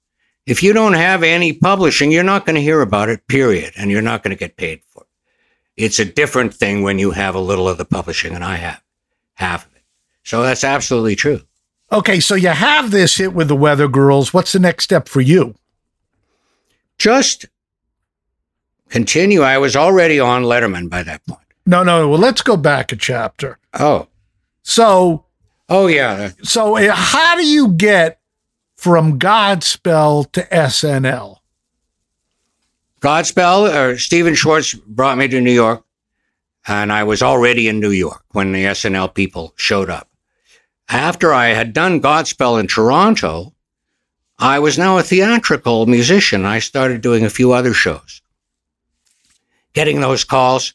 if 0.47 0.63
you 0.63 0.73
don't 0.73 0.95
have 0.95 1.23
any 1.23 1.53
publishing, 1.53 2.13
you're 2.13 2.25
not 2.25 2.45
going 2.45 2.57
to 2.57 2.63
hear 2.63 2.83
about 2.83 3.09
it. 3.09 3.27
Period, 3.27 3.73
and 3.77 3.91
you're 3.91 4.03
not 4.03 4.23
going 4.23 4.37
to 4.37 4.39
get 4.39 4.57
paid 4.57 4.83
for 4.89 5.05
it. 5.05 5.85
It's 5.85 5.99
a 5.99 6.05
different 6.05 6.53
thing 6.53 6.83
when 6.83 6.99
you 6.99 7.13
have 7.13 7.35
a 7.35 7.41
little 7.41 7.69
of 7.69 7.79
the 7.79 7.85
publishing, 7.85 8.35
and 8.35 8.45
I 8.45 8.57
have 8.57 8.83
half 9.35 9.67
of 9.67 9.75
it. 9.75 9.83
So 10.25 10.43
that's 10.43 10.65
absolutely 10.65 11.17
true. 11.17 11.41
Okay, 11.91 12.21
so 12.21 12.35
you 12.35 12.49
have 12.49 12.91
this 12.91 13.17
hit 13.17 13.35
with 13.35 13.49
the 13.49 13.57
Weather 13.57 13.89
Girls. 13.89 14.33
What's 14.33 14.53
the 14.53 14.59
next 14.59 14.85
step 14.85 15.09
for 15.09 15.21
you? 15.21 15.55
Just 16.99 17.47
continue. 18.89 19.43
I 19.43 19.59
was 19.59 19.77
already 19.77 20.19
on 20.21 20.43
Letterman 20.45 20.89
by 20.89 21.03
that 21.03 21.27
point. 21.27 21.42
No, 21.65 21.83
no. 21.83 22.09
Well, 22.09 22.19
let's 22.19 22.43
go 22.43 22.57
back 22.57 22.93
a 22.93 22.97
chapter. 22.97 23.59
Oh. 23.75 24.09
So. 24.63 25.25
Oh, 25.69 25.87
yeah. 25.87 26.31
So, 26.43 26.77
uh, 26.77 26.93
how 26.93 27.37
do 27.37 27.47
you 27.47 27.69
get 27.69 28.21
from 28.77 29.19
Godspell 29.19 30.31
to 30.33 30.43
SNL? 30.53 31.39
Godspell, 33.01 33.75
or 33.75 33.99
Stephen 33.99 34.35
Schwartz 34.35 34.75
brought 34.75 35.19
me 35.19 35.29
to 35.29 35.41
New 35.41 35.53
York 35.53 35.85
and 36.67 36.93
I 36.93 37.05
was 37.05 37.23
already 37.23 37.69
in 37.69 37.81
New 37.81 37.91
York 37.91 38.25
when 38.33 38.53
the 38.53 38.65
SNL 38.65 39.15
people 39.15 39.53
showed 39.57 39.91
up. 39.91 40.09
After 40.89 41.33
I 41.33 41.49
had 41.49 41.73
done 41.73 42.01
Godspell 42.01 42.61
in 42.61 42.67
Toronto, 42.67 43.55
I 44.39 44.59
was 44.59 44.79
now 44.79 44.99
a 44.99 45.03
theatrical 45.03 45.87
musician. 45.87 46.45
I 46.45 46.59
started 46.59 47.01
doing 47.01 47.25
a 47.25 47.31
few 47.31 47.53
other 47.53 47.73
shows, 47.73 48.23
getting 49.73 50.01
those 50.01 50.25
calls, 50.25 50.75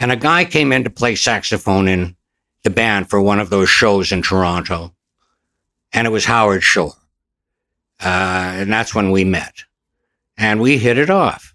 and 0.00 0.10
a 0.10 0.16
guy 0.16 0.44
came 0.44 0.72
in 0.72 0.82
to 0.84 0.90
play 0.90 1.14
saxophone 1.14 1.86
in 1.86 2.16
the 2.64 2.70
band 2.70 3.08
for 3.08 3.20
one 3.20 3.38
of 3.38 3.50
those 3.50 3.68
shows 3.68 4.10
in 4.10 4.22
Toronto, 4.22 4.94
and 5.92 6.06
it 6.06 6.10
was 6.10 6.24
Howard 6.24 6.62
Shore. 6.62 6.94
Uh, 8.02 8.52
and 8.56 8.72
that's 8.72 8.94
when 8.94 9.10
we 9.10 9.24
met, 9.24 9.64
and 10.36 10.60
we 10.60 10.78
hit 10.78 10.98
it 10.98 11.10
off. 11.10 11.54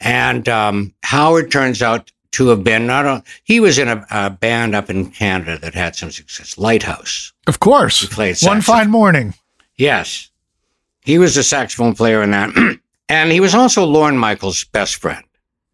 And 0.00 0.48
um, 0.48 0.94
Howard 1.02 1.50
turns 1.50 1.82
out 1.82 2.10
to 2.32 2.48
have 2.48 2.62
been 2.62 2.86
not 2.86 3.04
a, 3.04 3.22
he 3.44 3.58
was 3.58 3.78
in 3.78 3.88
a, 3.88 4.06
a, 4.10 4.30
band 4.30 4.74
up 4.74 4.88
in 4.88 5.10
Canada 5.10 5.58
that 5.58 5.74
had 5.74 5.96
some 5.96 6.10
success, 6.10 6.56
Lighthouse. 6.56 7.32
Of 7.46 7.58
course. 7.58 8.00
He 8.00 8.06
played 8.06 8.36
saxophone. 8.36 8.56
One 8.56 8.62
fine 8.62 8.90
morning. 8.90 9.34
Yes. 9.76 10.30
He 11.02 11.18
was 11.18 11.36
a 11.36 11.42
saxophone 11.42 11.94
player 11.94 12.22
in 12.22 12.30
that. 12.30 12.78
and 13.08 13.32
he 13.32 13.40
was 13.40 13.54
also 13.54 13.84
Lorne 13.84 14.16
Michaels' 14.16 14.64
best 14.64 14.96
friend. 14.96 15.24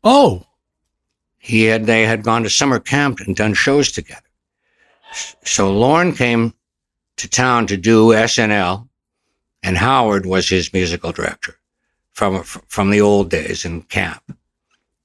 Oh. 0.02 0.46
He 1.46 1.62
had 1.66 1.86
they 1.86 2.04
had 2.04 2.24
gone 2.24 2.42
to 2.42 2.50
summer 2.50 2.80
camp 2.80 3.20
and 3.20 3.36
done 3.36 3.54
shows 3.54 3.92
together. 3.92 4.20
So 5.44 5.72
Lorne 5.72 6.12
came 6.12 6.54
to 7.18 7.28
town 7.28 7.68
to 7.68 7.76
do 7.76 8.08
SNL 8.08 8.88
and 9.62 9.76
Howard 9.76 10.26
was 10.26 10.48
his 10.48 10.72
musical 10.72 11.12
director 11.12 11.56
from 12.12 12.42
from 12.42 12.90
the 12.90 13.00
old 13.00 13.30
days 13.30 13.64
in 13.64 13.82
camp. 13.82 14.36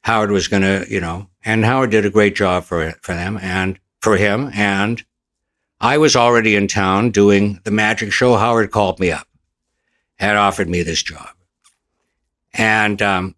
Howard 0.01 0.31
was 0.31 0.47
going 0.47 0.63
to, 0.63 0.83
you 0.89 0.99
know, 0.99 1.29
and 1.45 1.63
Howard 1.63 1.91
did 1.91 2.07
a 2.07 2.09
great 2.09 2.35
job 2.35 2.63
for 2.63 2.91
for 3.03 3.13
them 3.13 3.37
and 3.39 3.79
for 3.99 4.17
him. 4.17 4.49
And 4.55 5.05
I 5.79 5.99
was 5.99 6.15
already 6.15 6.55
in 6.55 6.67
town 6.67 7.11
doing 7.11 7.59
the 7.65 7.71
magic 7.71 8.11
show. 8.11 8.35
Howard 8.35 8.71
called 8.71 8.99
me 8.99 9.11
up, 9.11 9.27
had 10.15 10.37
offered 10.37 10.69
me 10.69 10.81
this 10.81 11.03
job, 11.03 11.29
and 12.51 12.99
um, 12.99 13.35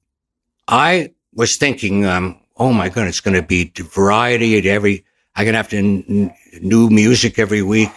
I 0.69 1.11
was 1.34 1.57
thinking, 1.57 2.05
um, 2.05 2.39
oh 2.57 2.73
my 2.73 2.89
goodness, 2.89 3.17
it's 3.17 3.19
going 3.21 3.39
to 3.39 3.47
be 3.47 3.71
variety 3.75 4.57
at 4.57 4.65
every. 4.65 5.05
I'm 5.35 5.45
going 5.45 5.53
to 5.53 5.57
have 5.57 5.69
to 5.69 5.77
n- 5.77 6.34
new 6.61 6.89
music 6.89 7.39
every 7.39 7.61
week. 7.61 7.89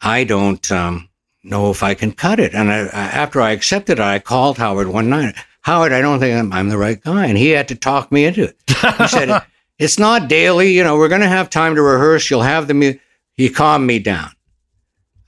I 0.00 0.24
don't. 0.24 0.70
Um, 0.70 1.08
know 1.44 1.70
if 1.70 1.82
I 1.82 1.94
can 1.94 2.12
cut 2.12 2.40
it. 2.40 2.54
And 2.54 2.70
I, 2.72 2.78
after 2.88 3.40
I 3.40 3.50
accepted 3.50 3.98
it, 3.98 4.02
I 4.02 4.18
called 4.18 4.58
Howard 4.58 4.88
one 4.88 5.10
night. 5.10 5.34
Howard, 5.62 5.92
I 5.92 6.00
don't 6.00 6.18
think 6.18 6.38
I'm, 6.38 6.52
I'm 6.52 6.68
the 6.68 6.78
right 6.78 7.00
guy. 7.00 7.26
And 7.26 7.38
he 7.38 7.50
had 7.50 7.68
to 7.68 7.74
talk 7.74 8.10
me 8.10 8.24
into 8.24 8.44
it. 8.44 8.56
He 8.98 9.08
said, 9.08 9.42
it's 9.78 9.98
not 9.98 10.28
daily. 10.28 10.72
You 10.72 10.84
know, 10.84 10.96
we're 10.96 11.08
going 11.08 11.20
to 11.20 11.28
have 11.28 11.50
time 11.50 11.74
to 11.74 11.82
rehearse. 11.82 12.30
You'll 12.30 12.42
have 12.42 12.68
the 12.68 12.74
music. 12.74 13.00
He 13.34 13.48
calmed 13.48 13.86
me 13.86 13.98
down. 13.98 14.30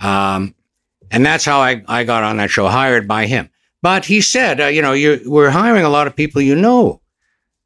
Um, 0.01 0.55
and 1.11 1.25
that's 1.25 1.45
how 1.45 1.61
I, 1.61 1.83
I 1.87 2.05
got 2.05 2.25
on 2.25 2.37
that 2.39 2.51
show, 2.51 2.69
hired 2.69 3.07
by 3.09 3.27
him. 3.27 3.49
But 3.81 4.05
he 4.05 4.21
said, 4.21 4.61
uh, 4.61 4.67
you 4.67 4.83
know, 4.83 4.93
you, 4.93 5.21
we're 5.27 5.51
hiring 5.51 5.85
a 5.85 5.89
lot 5.89 6.07
of 6.07 6.17
people 6.17 6.43
you 6.43 6.55
know. 6.55 7.01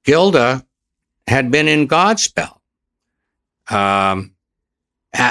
Gilda 0.04 0.64
had 1.28 1.50
been 1.50 1.68
in 1.68 1.86
Godspell. 1.86 2.58
Um, 3.70 4.32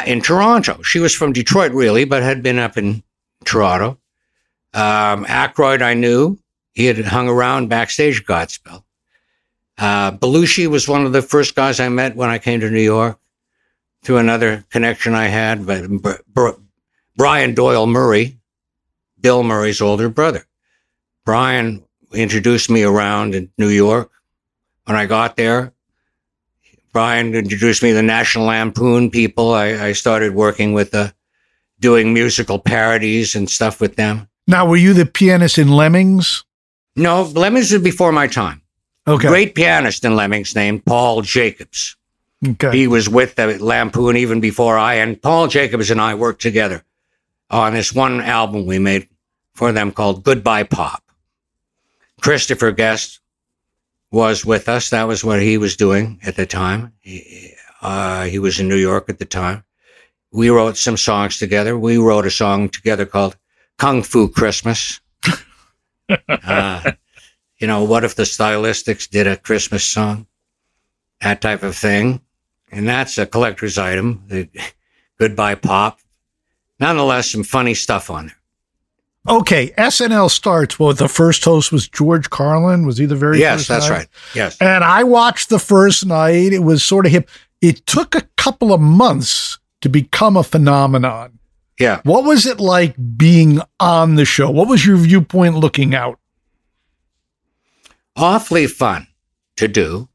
in 0.05 0.21
Toronto. 0.21 0.81
She 0.81 0.99
was 0.99 1.13
from 1.13 1.33
Detroit, 1.33 1.71
really, 1.71 2.05
but 2.05 2.23
had 2.23 2.43
been 2.43 2.59
up 2.59 2.77
in 2.77 3.03
Toronto. 3.45 3.97
Um, 4.73 5.25
Aykroyd, 5.25 5.81
I 5.81 5.93
knew. 5.93 6.37
He 6.73 6.85
had 6.85 7.03
hung 7.05 7.27
around 7.27 7.69
backstage 7.69 8.25
Godspell. 8.25 8.83
Uh, 9.77 10.11
Belushi 10.11 10.67
was 10.67 10.87
one 10.87 11.05
of 11.05 11.13
the 11.13 11.21
first 11.21 11.55
guys 11.55 11.79
I 11.79 11.89
met 11.89 12.15
when 12.15 12.29
I 12.29 12.39
came 12.39 12.59
to 12.59 12.69
New 12.69 12.81
York 12.81 13.19
through 14.03 14.17
another 14.17 14.65
connection 14.69 15.13
I 15.13 15.27
had, 15.27 15.65
but 15.65 15.85
Brian 17.15 17.53
Doyle 17.53 17.87
Murray, 17.87 18.37
Bill 19.19 19.43
Murray's 19.43 19.81
older 19.81 20.09
brother. 20.09 20.45
Brian 21.25 21.83
introduced 22.13 22.69
me 22.69 22.83
around 22.83 23.35
in 23.35 23.51
New 23.57 23.69
York. 23.69 24.11
When 24.85 24.95
I 24.95 25.05
got 25.05 25.35
there, 25.35 25.73
Brian 26.97 27.35
introduced 27.35 27.83
me 27.83 27.89
to 27.89 27.95
the 27.95 28.01
National 28.01 28.45
Lampoon 28.45 29.11
people. 29.11 29.53
I, 29.53 29.67
I 29.67 29.91
started 29.91 30.33
working 30.33 30.73
with 30.73 30.89
the, 30.89 31.13
doing 31.79 32.11
musical 32.11 32.57
parodies 32.57 33.35
and 33.35 33.47
stuff 33.47 33.79
with 33.79 33.97
them. 33.97 34.27
Now, 34.47 34.65
were 34.65 34.77
you 34.77 34.93
the 34.93 35.05
pianist 35.05 35.59
in 35.59 35.67
Lemmings? 35.67 36.43
No, 36.95 37.21
Lemmings 37.21 37.71
was 37.71 37.83
before 37.83 38.11
my 38.11 38.25
time. 38.25 38.63
Okay. 39.07 39.27
Great 39.27 39.53
pianist 39.53 40.05
in 40.05 40.15
Lemmings 40.15 40.55
named 40.55 40.85
Paul 40.85 41.21
Jacobs. 41.21 41.95
Okay. 42.43 42.75
He 42.75 42.87
was 42.87 43.07
with 43.07 43.35
the 43.35 43.63
Lampoon 43.63 44.17
even 44.17 44.41
before 44.41 44.79
I, 44.79 44.95
and 44.95 45.21
Paul 45.21 45.45
Jacobs 45.45 45.91
and 45.91 46.01
I 46.01 46.15
worked 46.15 46.41
together 46.41 46.83
on 47.51 47.75
this 47.75 47.93
one 47.93 48.21
album 48.21 48.65
we 48.65 48.79
made 48.79 49.07
for 49.53 49.71
them 49.71 49.91
called 49.91 50.23
Goodbye 50.23 50.63
Pop. 50.63 51.03
Christopher 52.21 52.71
Guest 52.71 53.19
was 54.17 54.43
with 54.43 54.67
us. 54.67 54.89
That 54.89 55.07
was 55.07 55.23
what 55.23 55.43
he 55.43 55.59
was 55.59 55.75
doing 55.75 56.19
at 56.25 56.35
the 56.37 56.47
time. 56.47 56.91
He, 57.01 57.53
uh, 57.83 58.23
he 58.23 58.39
was 58.39 58.59
in 58.59 58.67
New 58.67 58.75
York 58.75 59.09
at 59.09 59.19
the 59.19 59.25
time. 59.25 59.63
We 60.31 60.49
wrote 60.49 60.75
some 60.75 60.97
songs 60.97 61.37
together. 61.37 61.77
We 61.77 61.97
wrote 61.97 62.25
a 62.25 62.31
song 62.31 62.69
together 62.69 63.05
called 63.05 63.37
Kung 63.77 64.01
Fu 64.01 64.27
Christmas. 64.27 64.99
uh, 66.29 66.91
you 67.59 67.67
know, 67.67 67.83
what 67.83 68.03
if 68.03 68.15
the 68.15 68.23
Stylistics 68.23 69.07
did 69.07 69.27
a 69.27 69.37
Christmas 69.37 69.83
song? 69.83 70.25
That 71.21 71.39
type 71.39 71.61
of 71.61 71.75
thing. 71.75 72.21
And 72.71 72.89
that's 72.89 73.19
a 73.19 73.27
collector's 73.27 73.77
item. 73.77 74.23
The 74.29 74.49
Goodbye 75.19 75.55
Pop. 75.55 75.99
Nonetheless, 76.79 77.29
some 77.29 77.43
funny 77.43 77.75
stuff 77.75 78.09
on 78.09 78.27
there. 78.27 78.36
Okay, 79.27 79.71
SNL 79.77 80.29
starts. 80.31 80.79
Well, 80.79 80.93
the 80.93 81.09
first 81.09 81.43
host 81.43 81.71
was 81.71 81.87
George 81.87 82.29
Carlin. 82.29 82.85
Was 82.85 82.97
he 82.97 83.05
the 83.05 83.15
very 83.15 83.39
yes, 83.39 83.67
that's 83.67 83.89
night? 83.89 83.95
right. 83.95 84.07
Yes. 84.33 84.57
And 84.61 84.83
I 84.83 85.03
watched 85.03 85.49
the 85.49 85.59
first 85.59 86.05
night. 86.05 86.53
It 86.53 86.63
was 86.63 86.83
sort 86.83 87.05
of 87.05 87.11
hip. 87.11 87.29
It 87.61 87.85
took 87.85 88.15
a 88.15 88.21
couple 88.37 88.73
of 88.73 88.79
months 88.79 89.59
to 89.81 89.89
become 89.89 90.37
a 90.37 90.43
phenomenon. 90.43 91.39
Yeah. 91.79 92.01
What 92.03 92.23
was 92.23 92.45
it 92.45 92.59
like 92.59 92.95
being 93.17 93.59
on 93.79 94.15
the 94.15 94.25
show? 94.25 94.49
What 94.49 94.67
was 94.67 94.85
your 94.85 94.97
viewpoint 94.97 95.55
looking 95.55 95.93
out? 95.93 96.19
Awfully 98.15 98.65
fun 98.67 99.07
to 99.57 99.67
do. 99.67 100.09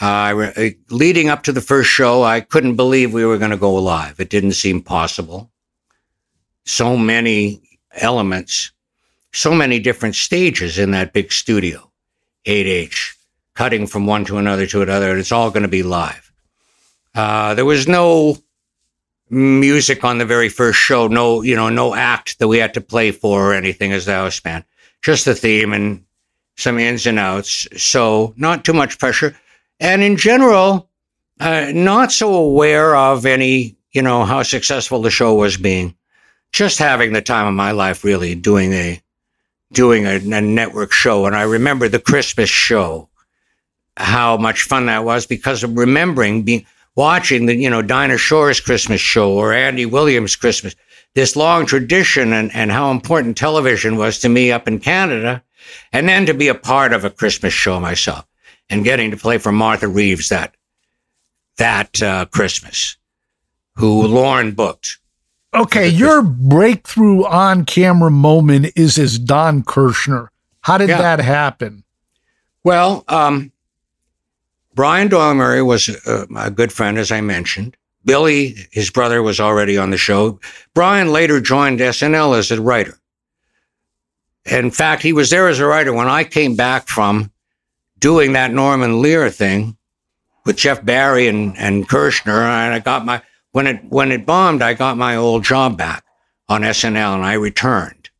Uh, 0.00 0.52
leading 0.90 1.28
up 1.28 1.42
to 1.42 1.52
the 1.52 1.60
first 1.60 1.90
show, 1.90 2.22
I 2.22 2.40
couldn't 2.40 2.76
believe 2.76 3.12
we 3.12 3.24
were 3.24 3.38
going 3.38 3.50
to 3.50 3.56
go 3.56 3.74
live. 3.74 4.20
It 4.20 4.30
didn't 4.30 4.52
seem 4.52 4.82
possible. 4.82 5.50
So 6.64 6.96
many 6.96 7.62
elements, 7.96 8.72
so 9.32 9.54
many 9.54 9.78
different 9.78 10.14
stages 10.14 10.78
in 10.78 10.92
that 10.92 11.12
big 11.12 11.32
studio, 11.32 11.90
8H, 12.46 13.14
cutting 13.54 13.86
from 13.86 14.06
one 14.06 14.24
to 14.26 14.38
another 14.38 14.66
to 14.66 14.82
another, 14.82 15.10
and 15.10 15.20
it's 15.20 15.32
all 15.32 15.50
going 15.50 15.62
to 15.62 15.68
be 15.68 15.82
live. 15.82 16.32
Uh, 17.14 17.54
there 17.54 17.64
was 17.64 17.88
no 17.88 18.36
music 19.30 20.04
on 20.04 20.18
the 20.18 20.24
very 20.24 20.48
first 20.48 20.78
show, 20.78 21.08
no, 21.08 21.42
you 21.42 21.56
know, 21.56 21.68
no 21.68 21.94
act 21.94 22.38
that 22.38 22.48
we 22.48 22.58
had 22.58 22.74
to 22.74 22.80
play 22.80 23.10
for 23.10 23.50
or 23.50 23.54
anything 23.54 23.92
as 23.92 24.04
the 24.04 24.12
house 24.12 24.38
band, 24.38 24.64
just 25.02 25.24
the 25.24 25.34
theme 25.34 25.72
and 25.72 26.04
some 26.56 26.78
ins 26.78 27.06
and 27.06 27.18
outs. 27.18 27.66
So 27.76 28.34
not 28.36 28.64
too 28.64 28.72
much 28.72 28.98
pressure. 28.98 29.36
And 29.80 30.02
in 30.02 30.16
general, 30.16 30.88
uh, 31.40 31.70
not 31.74 32.12
so 32.12 32.34
aware 32.34 32.96
of 32.96 33.26
any, 33.26 33.76
you 33.92 34.02
know, 34.02 34.24
how 34.24 34.42
successful 34.42 35.02
the 35.02 35.10
show 35.10 35.34
was 35.34 35.56
being. 35.56 35.95
Just 36.56 36.78
having 36.78 37.12
the 37.12 37.20
time 37.20 37.46
of 37.46 37.52
my 37.52 37.72
life, 37.72 38.02
really 38.02 38.34
doing 38.34 38.72
a, 38.72 39.02
doing 39.72 40.06
a, 40.06 40.14
a 40.14 40.40
network 40.40 40.90
show. 40.90 41.26
And 41.26 41.36
I 41.36 41.42
remember 41.42 41.86
the 41.86 41.98
Christmas 41.98 42.48
show, 42.48 43.10
how 43.98 44.38
much 44.38 44.62
fun 44.62 44.86
that 44.86 45.04
was 45.04 45.26
because 45.26 45.62
of 45.62 45.76
remembering 45.76 46.44
being, 46.44 46.64
watching 46.94 47.44
the, 47.44 47.54
you 47.54 47.68
know, 47.68 47.82
Dinah 47.82 48.16
Shore's 48.16 48.58
Christmas 48.58 49.02
show 49.02 49.32
or 49.32 49.52
Andy 49.52 49.84
Williams' 49.84 50.34
Christmas, 50.34 50.74
this 51.12 51.36
long 51.36 51.66
tradition 51.66 52.32
and, 52.32 52.50
and 52.54 52.72
how 52.72 52.90
important 52.90 53.36
television 53.36 53.98
was 53.98 54.18
to 54.20 54.30
me 54.30 54.50
up 54.50 54.66
in 54.66 54.78
Canada. 54.78 55.42
And 55.92 56.08
then 56.08 56.24
to 56.24 56.32
be 56.32 56.48
a 56.48 56.54
part 56.54 56.94
of 56.94 57.04
a 57.04 57.10
Christmas 57.10 57.52
show 57.52 57.78
myself 57.80 58.26
and 58.70 58.82
getting 58.82 59.10
to 59.10 59.18
play 59.18 59.36
for 59.36 59.52
Martha 59.52 59.88
Reeves 59.88 60.30
that 60.30 60.54
that 61.58 62.02
uh, 62.02 62.24
Christmas, 62.24 62.96
who 63.74 64.06
Lorne 64.06 64.52
booked. 64.52 65.00
Okay, 65.56 65.88
your 65.88 66.22
breakthrough 66.22 67.24
on 67.24 67.64
camera 67.64 68.10
moment 68.10 68.72
is 68.76 68.98
as 68.98 69.18
Don 69.18 69.62
Kirshner. 69.62 70.28
How 70.60 70.76
did 70.76 70.90
Yeah. 70.90 71.00
that 71.00 71.20
happen? 71.20 71.82
Well, 72.62 73.04
um, 73.08 73.52
Brian 74.74 75.08
Doyle 75.08 75.34
Murray 75.34 75.62
was 75.62 75.88
a, 75.88 76.26
a 76.36 76.50
good 76.50 76.72
friend, 76.72 76.98
as 76.98 77.10
I 77.10 77.20
mentioned. 77.22 77.76
Billy, 78.04 78.54
his 78.70 78.90
brother, 78.90 79.22
was 79.22 79.40
already 79.40 79.78
on 79.78 79.90
the 79.90 79.96
show. 79.96 80.38
Brian 80.74 81.10
later 81.12 81.40
joined 81.40 81.80
SNL 81.80 82.36
as 82.38 82.50
a 82.50 82.60
writer. 82.60 82.98
In 84.44 84.70
fact, 84.70 85.02
he 85.02 85.12
was 85.12 85.30
there 85.30 85.48
as 85.48 85.58
a 85.58 85.66
writer 85.66 85.92
when 85.92 86.06
I 86.08 86.22
came 86.22 86.54
back 86.54 86.86
from 86.88 87.32
doing 87.98 88.34
that 88.34 88.52
Norman 88.52 89.00
Lear 89.00 89.30
thing 89.30 89.76
with 90.44 90.56
Jeff 90.56 90.84
Barry 90.84 91.26
and, 91.28 91.56
and 91.56 91.88
Kirshner. 91.88 92.42
And 92.42 92.74
I 92.74 92.78
got 92.78 93.04
my, 93.06 93.22
when 93.56 93.66
it, 93.66 93.82
when 93.88 94.12
it 94.12 94.26
bombed, 94.26 94.60
I 94.60 94.74
got 94.74 94.98
my 94.98 95.16
old 95.16 95.42
job 95.42 95.78
back 95.78 96.04
on 96.46 96.60
SNL 96.60 97.14
and 97.14 97.24
I 97.24 97.32
returned. 97.32 98.10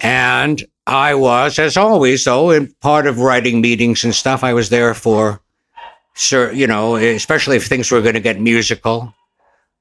And 0.00 0.62
I 0.86 1.14
was, 1.14 1.58
as 1.58 1.78
always, 1.78 2.24
though, 2.26 2.50
in 2.50 2.70
part 2.82 3.06
of 3.06 3.20
writing 3.20 3.62
meetings 3.62 4.04
and 4.04 4.14
stuff, 4.14 4.44
I 4.44 4.52
was 4.52 4.68
there 4.68 4.92
for, 4.92 5.40
you 6.30 6.66
know, 6.66 6.96
especially 6.96 7.56
if 7.56 7.68
things 7.68 7.90
were 7.90 8.02
going 8.02 8.16
to 8.16 8.20
get 8.20 8.38
musical. 8.38 9.14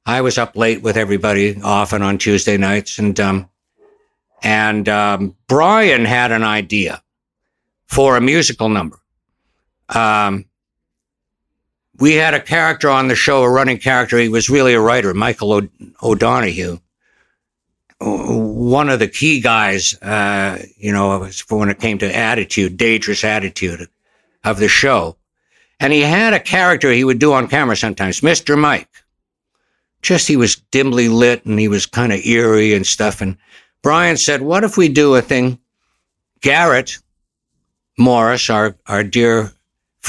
I 0.06 0.22
was 0.22 0.38
up 0.38 0.56
late 0.56 0.82
with 0.82 0.96
everybody 0.96 1.60
often 1.62 2.02
on 2.02 2.18
Tuesday 2.18 2.56
nights. 2.56 3.00
And, 3.00 3.20
um, 3.20 3.50
and, 4.44 4.88
um, 4.88 5.36
Brian 5.50 6.06
had 6.06 6.32
an 6.32 6.46
idea 6.46 7.04
for 7.88 8.16
a 8.16 8.22
musical 8.22 8.70
number. 8.70 8.98
Um, 9.90 10.46
we 12.00 12.14
had 12.14 12.34
a 12.34 12.40
character 12.42 12.90
on 12.90 13.08
the 13.08 13.16
show, 13.16 13.44
a 13.44 13.50
running 13.50 13.78
character. 13.78 14.18
He 14.18 14.30
was 14.30 14.50
really 14.50 14.74
a 14.74 14.80
writer, 14.80 15.14
Michael 15.14 15.54
o- 15.54 15.70
O'Donoghue. 16.02 16.80
One 18.02 18.90
of 18.90 19.00
the 19.00 19.10
key 19.10 19.42
guys, 19.42 19.94
uh, 20.02 20.64
you 20.78 20.94
know, 20.94 21.30
when 21.50 21.70
it 21.70 21.80
came 21.80 21.98
to 21.98 22.16
attitude, 22.16 22.78
dangerous 22.78 23.26
attitude 23.26 23.90
of 24.46 24.60
the 24.60 24.70
show. 24.70 25.18
And 25.82 25.92
he 25.92 26.02
had 26.02 26.34
a 26.34 26.40
character 26.40 26.92
he 26.92 27.04
would 27.04 27.20
do 27.20 27.34
on 27.34 27.48
camera 27.48 27.76
sometimes, 27.76 28.22
Mr. 28.22 28.58
Mike. 28.58 28.90
Just 30.02 30.30
he 30.30 30.38
was 30.38 30.56
dimly 30.72 31.10
lit 31.10 31.46
and 31.46 31.60
he 31.60 31.68
was 31.68 31.86
kind 31.86 32.14
of 32.14 32.26
eerie 32.26 32.74
and 32.74 32.88
stuff. 32.88 33.20
And 33.20 33.38
Brian 33.82 34.16
said, 34.16 34.42
What 34.42 34.64
if 34.64 34.78
we 34.78 34.88
do 34.88 35.16
a 35.16 35.22
thing? 35.22 35.60
Garrett 36.42 37.00
Morris, 37.98 38.50
our, 38.50 38.78
our 38.88 39.04
dear 39.04 39.52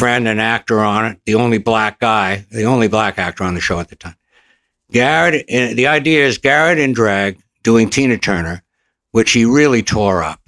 friend 0.01 0.27
and 0.27 0.40
actor 0.40 0.81
on 0.81 1.05
it, 1.05 1.20
the 1.27 1.35
only 1.35 1.59
black 1.59 2.01
guy, 2.01 2.47
the 2.51 2.64
only 2.64 2.89
black 2.89 3.18
actor 3.18 3.44
on 3.44 3.52
the 3.55 3.60
show 3.60 3.78
at 3.78 3.89
the 3.89 3.97
time. 3.97 4.16
Garrett, 4.90 5.44
eh, 5.47 5.74
the 5.74 5.89
idea 5.89 6.27
is 6.27 6.39
Garrett 6.39 6.78
in 6.78 6.94
drag 6.94 7.39
doing 7.62 7.90
Tina 7.90 8.16
Turner, 8.16 8.62
which 9.10 9.32
he 9.32 9.44
really 9.44 9.82
tore 9.82 10.22
up, 10.22 10.40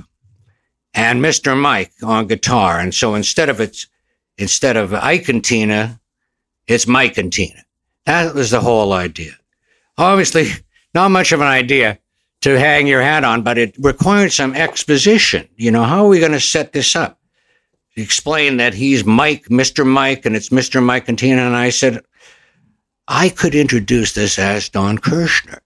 and 0.95 1.23
Mr. 1.23 1.55
Mike 1.55 1.93
on 2.03 2.29
guitar. 2.29 2.81
And 2.81 2.95
so 2.95 3.15
instead 3.15 3.51
of 3.51 3.61
it's, 3.61 3.89
instead 4.39 4.79
of 4.79 4.95
Ike 4.95 5.29
and 5.29 5.45
Tina, 5.45 6.01
it's 6.67 6.87
Mike 6.87 7.19
and 7.19 7.31
Tina. 7.31 7.63
That 8.07 8.35
was 8.35 8.53
the 8.53 8.61
whole 8.61 8.95
idea. 8.95 9.33
Obviously, 9.99 10.49
not 10.95 11.11
much 11.11 11.31
of 11.31 11.43
an 11.43 11.47
idea 11.47 11.99
to 12.41 12.59
hang 12.59 12.87
your 12.87 13.03
hat 13.03 13.23
on, 13.23 13.43
but 13.43 13.59
it 13.59 13.77
required 13.79 14.33
some 14.33 14.55
exposition. 14.55 15.47
You 15.57 15.73
know, 15.73 15.85
how 15.85 16.07
are 16.07 16.09
we 16.09 16.21
going 16.21 16.33
to 16.33 16.41
set 16.41 16.73
this 16.73 16.97
up? 16.97 17.19
Explain 17.97 18.57
that 18.57 18.75
he's 18.75 19.05
Mike, 19.05 19.45
Mr. 19.45 19.87
Mike, 19.87 20.25
and 20.25 20.35
it's 20.35 20.49
Mr. 20.49 20.83
Mike 20.83 21.09
and 21.09 21.19
Tina. 21.19 21.43
And 21.43 21.57
I 21.57 21.71
said, 21.71 22.03
I 23.07 23.29
could 23.29 23.55
introduce 23.55 24.13
this 24.13 24.39
as 24.39 24.69
Don 24.69 24.99
Kirshner. 24.99 25.59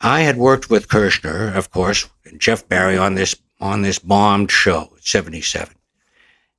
I 0.00 0.20
had 0.20 0.36
worked 0.36 0.70
with 0.70 0.88
Kirshner, 0.88 1.54
of 1.54 1.70
course, 1.70 2.08
and 2.24 2.40
Jeff 2.40 2.68
Barry 2.68 2.96
on 2.96 3.14
this 3.14 3.36
on 3.60 3.82
this 3.82 3.98
bombed 3.98 4.50
show, 4.50 4.90
at 4.96 5.04
77. 5.04 5.74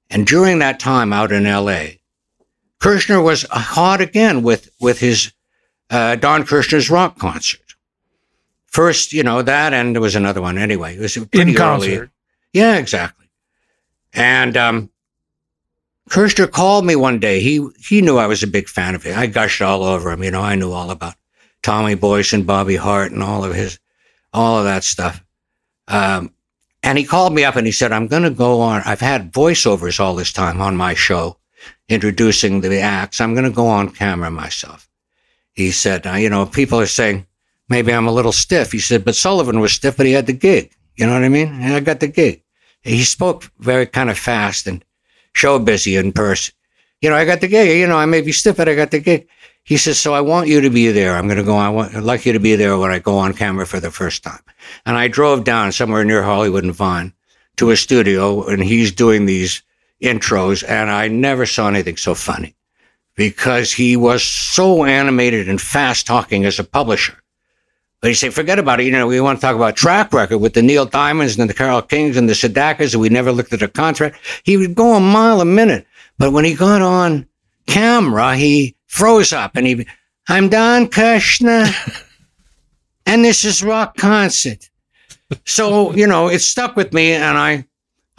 And 0.09 0.26
during 0.26 0.59
that 0.59 0.80
time 0.80 1.11
out 1.13 1.31
in 1.31 1.43
LA, 1.43 1.85
Kirshner 2.80 3.23
was 3.23 3.45
hot 3.51 4.01
again 4.01 4.43
with, 4.43 4.69
with 4.80 4.99
his 4.99 5.31
uh, 5.89 6.15
Don 6.15 6.43
Kirshner's 6.45 6.89
rock 6.89 7.19
concert. 7.19 7.61
First, 8.65 9.13
you 9.13 9.23
know, 9.23 9.41
that, 9.41 9.73
and 9.73 9.95
there 9.95 10.01
was 10.01 10.15
another 10.15 10.41
one 10.41 10.57
anyway. 10.57 10.95
It 10.95 10.99
was 11.01 11.13
pretty 11.15 11.41
In 11.41 11.49
early. 11.49 11.55
concert. 11.57 12.11
Yeah, 12.53 12.76
exactly. 12.77 13.24
And 14.16 14.58
um, 14.58 14.90
called 16.10 16.86
me 16.86 16.96
one 16.96 17.20
day. 17.20 17.40
He 17.42 17.68
he 17.80 18.02
knew 18.02 18.18
I 18.18 18.28
was 18.28 18.44
a 18.44 18.48
big 18.48 18.68
fan 18.68 18.96
of 18.96 19.04
him. 19.04 19.18
I 19.20 19.28
gushed 19.28 19.62
all 19.62 19.84
over 19.84 20.12
him. 20.12 20.24
You 20.24 20.32
know, 20.32 20.42
I 20.42 20.56
knew 20.56 20.72
all 20.72 20.90
about 20.90 21.16
Tommy 21.62 21.96
Boyce 21.96 22.34
and 22.34 22.48
Bobby 22.48 22.76
Hart 22.78 23.12
and 23.12 23.22
all 23.22 23.44
of 23.44 23.54
his, 23.54 23.80
all 24.34 24.58
of 24.58 24.66
that 24.66 24.84
stuff. 24.84 25.24
Um, 25.88 26.32
And 26.84 26.98
he 27.00 27.04
called 27.04 27.34
me 27.34 27.44
up 27.44 27.56
and 27.56 27.66
he 27.66 27.74
said, 27.74 27.92
I'm 27.92 28.08
going 28.08 28.24
to 28.24 28.30
go 28.30 28.62
on. 28.62 28.84
I've 28.86 29.00
had 29.02 29.34
voiceovers 29.34 30.00
all 30.00 30.16
this 30.16 30.32
time 30.32 30.62
on 30.62 30.78
my 30.78 30.94
show, 30.94 31.38
introducing 31.90 32.62
the 32.62 32.80
acts. 32.80 33.20
I'm 33.20 33.34
going 33.34 33.50
to 33.50 33.56
go 33.56 33.68
on 33.68 33.90
camera 33.90 34.30
myself. 34.30 34.88
He 35.54 35.72
said, 35.72 36.06
you 36.22 36.30
know, 36.30 36.46
people 36.46 36.80
are 36.80 36.86
saying 36.86 37.26
maybe 37.70 37.92
I'm 37.92 38.08
a 38.08 38.14
little 38.14 38.32
stiff. 38.32 38.72
He 38.72 38.80
said, 38.80 39.04
but 39.04 39.16
Sullivan 39.16 39.60
was 39.60 39.74
stiff, 39.74 39.98
but 39.98 40.06
he 40.06 40.12
had 40.12 40.28
the 40.28 40.34
gig. 40.34 40.72
You 40.96 41.08
know 41.08 41.14
what 41.14 41.24
I 41.24 41.30
mean? 41.30 41.48
And 41.48 41.74
I 41.74 41.80
got 41.80 42.00
the 42.00 42.08
gig. 42.08 42.44
He 42.86 43.03
spoke 43.03 43.52
very 43.60 43.86
kind 43.86 44.10
of 44.10 44.18
fast 44.18 44.68
and 44.68 44.86
show 45.34 45.60
busy 45.60 45.95
in 45.95 46.14
person. 46.14 46.53
You 47.02 47.10
know, 47.10 47.16
I 47.16 47.26
got 47.26 47.41
the 47.41 47.48
gig. 47.48 47.78
You 47.78 47.88
know, 47.88 47.98
I 47.98 48.06
may 48.06 48.22
be 48.22 48.32
stiff, 48.32 48.57
but 48.57 48.70
I 48.70 48.76
got 48.76 48.91
the 48.91 48.99
gig. 48.99 49.28
He 49.64 49.78
says, 49.78 49.99
so 49.99 50.14
I 50.14 50.22
want 50.22 50.48
you 50.48 50.62
to 50.62 50.70
be 50.70 50.91
there. 50.91 51.16
I'm 51.16 51.26
going 51.28 51.38
to 51.38 51.44
go. 51.44 51.57
I 51.57 51.70
want, 51.70 51.95
I'd 51.95 52.03
like 52.03 52.26
you 52.26 52.34
to 52.34 52.40
be 52.40 52.56
there 52.56 52.78
when 52.78 52.91
I 52.91 52.99
go 52.99 53.18
on 53.18 53.34
camera 53.34 53.66
for 53.66 53.80
the 53.80 53.90
first 53.90 54.24
time. 54.24 54.40
And 54.86 54.95
I 54.95 55.07
drove 55.07 55.44
down 55.44 55.72
somewhere 55.72 56.06
near 56.06 56.22
Hollywood 56.22 56.64
and 56.64 56.74
Vine 56.74 57.14
to 57.57 57.72
a 57.72 57.76
studio 57.76 58.45
and 58.45 58.64
he's 58.64 58.91
doing 58.91 59.26
these 59.26 59.64
intros 60.02 60.64
and 60.68 60.91
I 60.91 61.07
never 61.07 61.45
saw 61.45 61.68
anything 61.68 61.98
so 61.98 62.14
funny 62.14 62.56
because 63.16 63.72
he 63.72 63.95
was 63.95 64.24
so 64.24 64.84
animated 64.84 65.49
and 65.49 65.60
fast 65.60 66.06
talking 66.06 66.45
as 66.45 66.60
a 66.60 66.64
publisher. 66.64 67.18
But 68.06 68.11
he 68.11 68.14
said, 68.14 68.36
forget 68.36 68.60
about 68.60 68.80
it. 68.80 68.84
You 68.84 68.91
know, 68.91 69.07
we 69.07 69.19
want 69.19 69.40
to 69.40 69.41
talk 69.41 69.56
about 69.56 69.76
track 69.76 70.14
record 70.14 70.38
with 70.38 70.53
the 70.53 70.61
Neil 70.61 70.86
Diamonds 70.86 71.40
and 71.40 71.49
the 71.49 71.56
Carole 71.56 71.82
Kings 71.82 72.18
and 72.18 72.30
the 72.30 72.34
Sedakas, 72.34 72.94
and 72.94 73.02
we 73.02 73.10
never 73.10 73.32
looked 73.32 73.52
at 73.52 73.64
a 73.64 73.68
contract. 73.68 74.19
He 74.44 74.57
would 74.57 74.76
go 74.76 74.94
a 74.94 74.99
mile 74.99 75.41
a 75.41 75.45
minute. 75.45 75.88
But 76.19 76.32
when 76.32 76.45
he 76.45 76.53
got 76.53 76.84
on 76.84 77.26
camera, 77.65 78.36
he 78.36 78.76
froze 78.86 79.34
up 79.34 79.56
and 79.56 79.65
he, 79.65 79.88
I'm 80.27 80.49
Don 80.49 80.86
Kirshner 80.86 81.65
and 83.07 83.26
this 83.26 83.44
is 83.44 83.64
rock 83.64 83.98
concert. 83.98 84.69
So, 85.45 85.91
you 85.95 86.06
know, 86.06 86.27
it 86.27 86.41
stuck 86.41 86.76
with 86.76 86.94
me 86.94 87.14
and 87.14 87.40
I, 87.40 87.65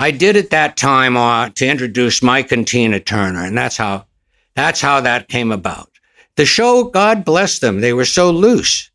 I 0.00 0.10
did 0.10 0.36
at 0.36 0.50
that 0.50 0.76
time 0.76 1.16
uh, 1.16 1.50
to 1.50 1.64
introduce 1.64 2.24
Ike 2.24 2.50
and 2.50 2.66
Tina 2.66 2.98
Turner. 2.98 3.44
And 3.44 3.56
that's 3.56 3.76
how, 3.76 4.06
that's 4.56 4.80
how 4.80 5.00
that 5.02 5.28
came 5.28 5.52
about. 5.52 5.92
The 6.34 6.44
show, 6.44 6.82
God 6.82 7.24
bless 7.24 7.60
them, 7.60 7.82
they 7.82 7.92
were 7.92 8.04
so 8.04 8.32
loose 8.32 8.90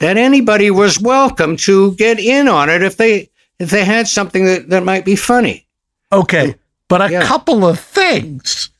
that 0.00 0.16
anybody 0.16 0.70
was 0.70 1.00
welcome 1.00 1.56
to 1.58 1.94
get 1.94 2.18
in 2.18 2.48
on 2.48 2.68
it 2.68 2.82
if 2.82 2.96
they, 2.96 3.30
if 3.58 3.70
they 3.70 3.84
had 3.84 4.08
something 4.08 4.44
that, 4.46 4.68
that 4.70 4.82
might 4.84 5.04
be 5.04 5.14
funny. 5.16 5.66
Okay. 6.12 6.56
But 6.88 7.02
a 7.02 7.10
Yeah. 7.12 7.22
couple 7.24 7.64
of 7.64 7.78
things. 7.78 8.70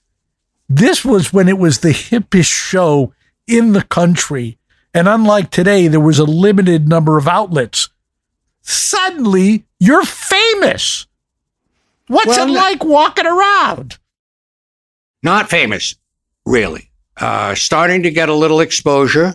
This 0.69 1.05
was 1.05 1.33
when 1.33 1.49
it 1.49 1.59
was 1.59 1.79
the 1.79 1.91
hippest 1.91 2.51
show 2.51 3.13
in 3.47 3.73
the 3.73 3.83
country. 3.83 4.59
And 4.93 5.09
unlike 5.09 5.51
today, 5.51 5.87
there 5.89 6.01
was 6.01 6.19
a 6.19 6.25
limited 6.25 6.89
number 6.89 7.17
of 7.19 7.29
outlets. 7.29 7.89
Suddenly, 8.63 9.65
you're 9.79 10.05
famous. 10.05 11.07
What's 12.09 12.27
Well, 12.29 12.49
it 12.49 12.53
like 12.53 12.85
walking 12.85 13.27
around? 13.27 13.99
Not 15.23 15.49
famous, 15.51 15.95
really. 16.47 16.91
Uh, 17.17 17.55
starting 17.55 18.03
to 18.05 18.11
get 18.11 18.29
a 18.29 18.35
little 18.35 18.61
exposure. 18.61 19.35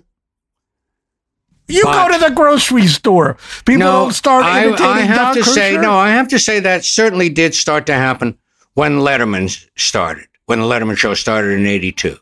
You 1.68 1.84
But- 1.84 2.08
go 2.08 2.18
to 2.18 2.24
the 2.30 2.36
grocery 2.36 2.88
store. 2.88 3.38
People 3.66 3.84
don't 3.84 4.14
start 4.14 4.46
I, 4.46 4.66
imitating 4.66 4.86
I 4.86 5.02
have 5.02 5.18
Doc 5.18 5.34
to 5.36 5.44
say, 5.44 5.78
no, 5.78 5.94
I 5.94 6.10
have 6.10 6.28
to 6.30 6.40
say 6.40 6.60
that 6.60 6.86
certainly 6.86 7.30
did 7.30 7.56
start 7.56 7.86
to 7.88 7.94
happen 7.94 8.38
when 8.76 9.00
Letterman 9.00 9.66
started, 9.76 10.28
when 10.46 10.60
the 10.60 10.66
Letterman 10.66 10.98
show 10.98 11.14
started 11.14 11.60
in 11.60 11.66
82. 11.66 12.18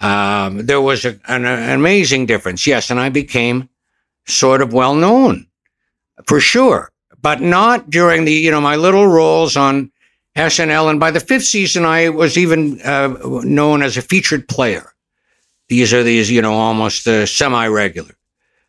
Um, 0.00 0.66
there 0.66 0.80
was 0.80 1.04
a, 1.04 1.18
an, 1.26 1.44
an 1.46 1.70
amazing 1.70 2.26
difference. 2.26 2.66
Yes. 2.66 2.90
And 2.90 3.00
I 3.00 3.08
became 3.08 3.68
sort 4.26 4.60
of 4.62 4.72
well 4.72 4.94
known 4.94 5.46
for 6.26 6.38
sure, 6.38 6.92
but 7.22 7.40
not 7.40 7.90
during 7.90 8.24
the, 8.24 8.32
you 8.32 8.50
know, 8.50 8.60
my 8.60 8.76
little 8.76 9.06
roles 9.08 9.56
on 9.56 9.90
SNL. 10.36 10.90
And 10.90 11.00
by 11.00 11.10
the 11.10 11.20
fifth 11.20 11.44
season, 11.44 11.84
I 11.84 12.10
was 12.10 12.36
even 12.36 12.80
uh, 12.82 13.16
known 13.42 13.82
as 13.82 13.96
a 13.96 14.02
featured 14.02 14.48
player. 14.48 14.92
These 15.68 15.92
are 15.92 16.02
these, 16.02 16.30
you 16.30 16.42
know, 16.42 16.52
almost 16.52 17.08
uh, 17.08 17.26
semi 17.26 17.66
regular. 17.66 18.14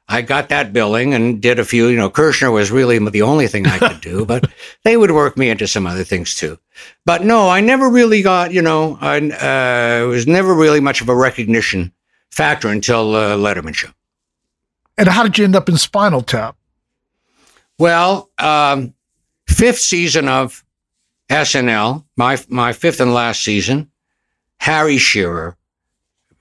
I 0.09 0.21
got 0.21 0.49
that 0.49 0.71
billing 0.71 1.13
and 1.13 1.41
did 1.41 1.59
a 1.59 1.65
few. 1.65 1.87
You 1.87 1.97
know, 1.97 2.09
Kirshner 2.09 2.51
was 2.51 2.71
really 2.71 2.97
the 2.97 3.21
only 3.21 3.47
thing 3.47 3.67
I 3.67 3.77
could 3.77 4.01
do, 4.01 4.25
but 4.33 4.49
they 4.83 4.95
would 4.95 5.11
work 5.11 5.37
me 5.37 5.49
into 5.49 5.67
some 5.67 5.85
other 5.85 6.03
things 6.03 6.35
too. 6.35 6.57
But 7.05 7.23
no, 7.23 7.49
I 7.49 7.59
never 7.59 7.89
really 7.89 8.21
got. 8.21 8.53
You 8.53 8.61
know, 8.61 8.97
I 9.01 9.17
uh, 9.17 10.07
was 10.07 10.25
never 10.25 10.53
really 10.53 10.79
much 10.79 11.01
of 11.01 11.09
a 11.09 11.15
recognition 11.15 11.91
factor 12.31 12.69
until 12.69 13.15
uh, 13.15 13.35
Letterman 13.35 13.75
show. 13.75 13.89
And 14.97 15.07
how 15.07 15.23
did 15.23 15.37
you 15.37 15.43
end 15.43 15.55
up 15.55 15.69
in 15.69 15.77
Spinal 15.77 16.21
Tap? 16.21 16.55
Well, 17.77 18.31
um, 18.39 18.93
fifth 19.47 19.79
season 19.79 20.27
of 20.27 20.63
SNL, 21.29 22.05
my 22.15 22.39
my 22.47 22.73
fifth 22.73 23.01
and 23.01 23.13
last 23.13 23.43
season. 23.43 23.91
Harry 24.59 24.97
Shearer 24.97 25.55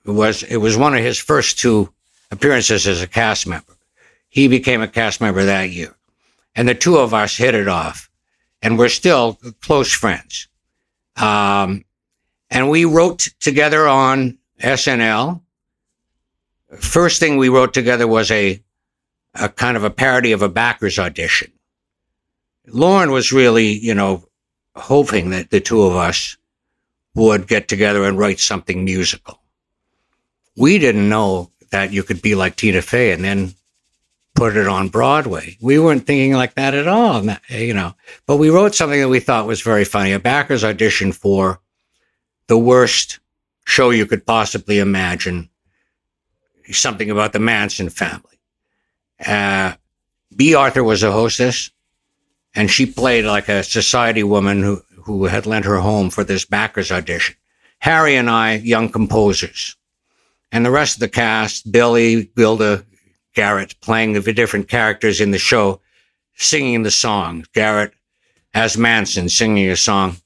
was 0.05 0.43
it 0.44 0.56
was 0.56 0.76
one 0.76 0.94
of 0.94 1.02
his 1.02 1.18
first 1.18 1.59
two 1.59 1.93
appearances 2.36 2.86
as 2.86 3.00
a 3.02 3.06
cast 3.06 3.46
member. 3.46 3.76
He 4.28 4.48
became 4.48 4.82
a 4.82 4.88
cast 4.88 5.20
member 5.20 5.44
that 5.44 5.70
year, 5.70 5.96
and 6.54 6.68
the 6.68 6.74
two 6.74 6.98
of 6.98 7.14
us 7.14 7.36
hit 7.36 7.54
it 7.54 7.68
off, 7.68 8.10
and 8.62 8.78
we're 8.78 8.90
still 8.90 9.38
close 9.62 9.92
friends. 9.92 10.48
Um, 11.16 11.84
and 12.50 12.68
we 12.68 12.84
wrote 12.84 13.28
together 13.40 13.88
on 13.88 14.38
SNL. 14.60 15.40
First 16.78 17.20
thing 17.20 17.38
we 17.38 17.48
wrote 17.48 17.72
together 17.72 18.06
was 18.06 18.30
a 18.30 18.62
a 19.34 19.48
kind 19.48 19.76
of 19.76 19.84
a 19.84 19.90
parody 19.90 20.32
of 20.32 20.42
a 20.42 20.48
backers 20.48 20.98
audition. 20.98 21.52
Lorne 22.68 23.10
was 23.10 23.32
really, 23.32 23.72
you 23.72 23.94
know, 23.94 24.26
hoping 24.74 25.30
that 25.30 25.50
the 25.50 25.60
two 25.60 25.82
of 25.82 25.94
us 25.94 26.36
would 27.14 27.46
get 27.46 27.68
together 27.68 28.04
and 28.04 28.18
write 28.18 28.40
something 28.40 28.84
musical. 28.84 29.40
We 30.56 30.78
didn't 30.78 31.08
know 31.08 31.50
that 31.70 31.93
you 31.93 32.02
could 32.02 32.22
be 32.22 32.34
like 32.34 32.56
Tina 32.56 32.82
Fey 32.82 33.12
and 33.12 33.24
then 33.24 33.55
put 34.34 34.56
it 34.56 34.68
on 34.68 34.88
Broadway. 34.88 35.56
We 35.60 35.78
weren't 35.78 36.06
thinking 36.06 36.34
like 36.34 36.55
that 36.55 36.74
at 36.74 36.86
all, 36.86 37.24
you 37.48 37.74
know. 37.74 37.94
But 38.26 38.36
we 38.36 38.51
wrote 38.51 38.74
something 38.74 39.01
that 39.01 39.09
we 39.09 39.20
thought 39.20 39.47
was 39.47 39.62
very 39.62 39.84
funny, 39.84 40.12
a 40.12 40.18
backers 40.18 40.62
audition 40.62 41.12
for 41.12 41.60
the 42.47 42.59
worst 42.59 43.18
show 43.64 43.90
you 43.90 44.06
could 44.06 44.26
possibly 44.26 44.78
imagine. 44.78 45.48
Something 46.70 47.10
about 47.10 47.32
the 47.32 47.38
Manson 47.38 47.88
family. 47.88 48.38
Uh, 49.24 49.74
Bea 50.34 50.55
Arthur 50.55 50.84
was 50.84 51.02
a 51.02 51.12
hostess, 51.12 51.70
and 52.55 52.70
she 52.70 52.86
played 52.86 53.24
like 53.24 53.48
a 53.48 53.62
society 53.62 54.22
woman 54.22 54.62
who, 54.62 54.82
who 55.05 55.24
had 55.24 55.47
lent 55.47 55.64
her 55.64 55.78
home 55.78 56.10
for 56.10 56.24
this 56.24 56.44
backers 56.44 56.90
audition. 56.90 57.36
Harry 57.78 58.16
and 58.16 58.28
I, 58.28 58.55
young 58.56 58.88
composers, 58.88 59.76
and 60.52 60.64
the 60.64 60.70
rest 60.70 60.97
of 60.97 61.01
the 61.01 61.09
cast, 61.09 61.70
Billy, 61.70 62.31
Gilda, 62.36 62.85
Garrett, 63.35 63.74
playing 63.81 64.12
the 64.14 64.32
different 64.32 64.68
characters 64.68 65.20
in 65.20 65.31
the 65.31 65.39
show, 65.39 65.81
singing 66.36 66.82
the 66.82 66.90
song. 66.90 67.44
Garrett 67.52 67.93
as 68.55 68.78
Manson 68.78 69.28
singing 69.28 69.68
a 69.68 69.77
song 69.77 70.16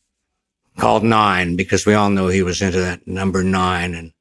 called 0.79 1.03
Nine, 1.03 1.57
because 1.57 1.85
we 1.85 1.95
all 1.95 2.11
know 2.11 2.29
he 2.29 2.43
was 2.43 2.63
into 2.63 2.79
that 2.79 3.07
number 3.07 3.43
nine. 3.43 3.95
And 3.95 4.13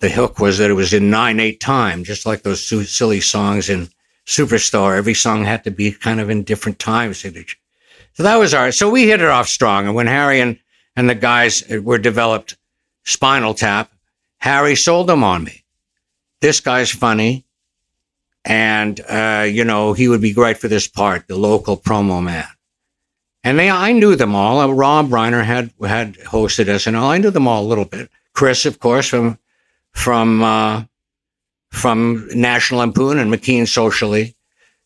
the 0.00 0.08
hook 0.08 0.38
was 0.38 0.58
that 0.58 0.70
it 0.70 0.74
was 0.74 0.94
in 0.94 1.10
nine, 1.10 1.38
eight 1.38 1.60
time, 1.60 2.04
just 2.04 2.24
like 2.24 2.42
those 2.42 2.64
silly 2.90 3.20
songs 3.20 3.68
in 3.68 3.88
Superstar. 4.26 4.96
Every 4.96 5.14
song 5.14 5.44
had 5.44 5.64
to 5.64 5.70
be 5.70 5.92
kind 5.92 6.20
of 6.20 6.30
in 6.30 6.42
different 6.42 6.78
time 6.78 7.12
signature. 7.14 7.58
So 8.14 8.22
that 8.22 8.36
was 8.36 8.54
our, 8.54 8.72
so 8.72 8.90
we 8.90 9.06
hit 9.06 9.20
it 9.20 9.28
off 9.28 9.46
strong. 9.46 9.86
And 9.86 9.94
when 9.94 10.06
Harry 10.06 10.40
and, 10.40 10.58
and 10.96 11.08
the 11.08 11.14
guys 11.14 11.70
uh, 11.70 11.80
were 11.82 11.98
developed 11.98 12.56
Spinal 13.04 13.54
Tap, 13.54 13.92
Harry 14.38 14.76
sold 14.76 15.08
them 15.08 15.24
on 15.24 15.44
me. 15.44 15.64
This 16.40 16.60
guy's 16.60 16.90
funny. 16.90 17.44
And, 18.44 19.00
uh, 19.08 19.46
you 19.48 19.64
know, 19.64 19.92
he 19.92 20.08
would 20.08 20.20
be 20.20 20.32
great 20.32 20.58
for 20.58 20.68
this 20.68 20.88
part, 20.88 21.26
the 21.26 21.36
local 21.36 21.76
promo 21.76 22.22
man. 22.22 22.46
And 23.44 23.58
they, 23.58 23.70
I 23.70 23.92
knew 23.92 24.16
them 24.16 24.34
all. 24.34 24.60
Uh, 24.60 24.68
Rob 24.68 25.10
Reiner 25.10 25.44
had, 25.44 25.70
had 25.82 26.14
hosted 26.14 26.66
SNL. 26.66 27.02
I 27.02 27.18
knew 27.18 27.30
them 27.30 27.48
all 27.48 27.62
a 27.62 27.68
little 27.68 27.84
bit. 27.84 28.10
Chris, 28.32 28.64
of 28.66 28.78
course, 28.78 29.08
from, 29.08 29.38
from, 29.92 30.42
uh, 30.42 30.84
from 31.70 32.28
National 32.34 32.80
Lampoon 32.80 33.18
and 33.18 33.32
McKean 33.32 33.68
Socially. 33.68 34.34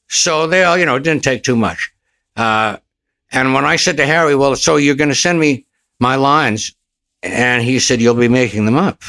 So 0.08 0.46
they 0.46 0.64
all, 0.64 0.76
you 0.76 0.86
know, 0.86 0.96
it 0.96 1.04
didn't 1.04 1.24
take 1.24 1.42
too 1.42 1.56
much. 1.56 1.92
Uh, 2.36 2.78
and 3.30 3.54
when 3.54 3.64
I 3.64 3.76
said 3.76 3.96
to 3.98 4.06
Harry, 4.06 4.34
well, 4.34 4.56
so 4.56 4.76
you're 4.76 4.94
going 4.94 5.08
to 5.08 5.14
send 5.14 5.38
me 5.38 5.66
my 6.00 6.16
lines? 6.16 6.74
And 7.22 7.62
he 7.62 7.78
said, 7.78 8.00
you'll 8.00 8.14
be 8.14 8.28
making 8.28 8.64
them 8.64 8.76
up. 8.76 9.02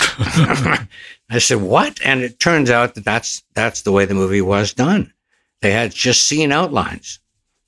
I 1.30 1.38
said, 1.38 1.60
what? 1.60 2.00
And 2.04 2.22
it 2.22 2.40
turns 2.40 2.70
out 2.70 2.94
that 2.94 3.04
that's, 3.04 3.42
that's 3.54 3.82
the 3.82 3.92
way 3.92 4.04
the 4.04 4.14
movie 4.14 4.40
was 4.40 4.72
done. 4.72 5.12
They 5.60 5.70
had 5.72 5.92
just 5.92 6.22
scene 6.22 6.52
outlines. 6.52 7.20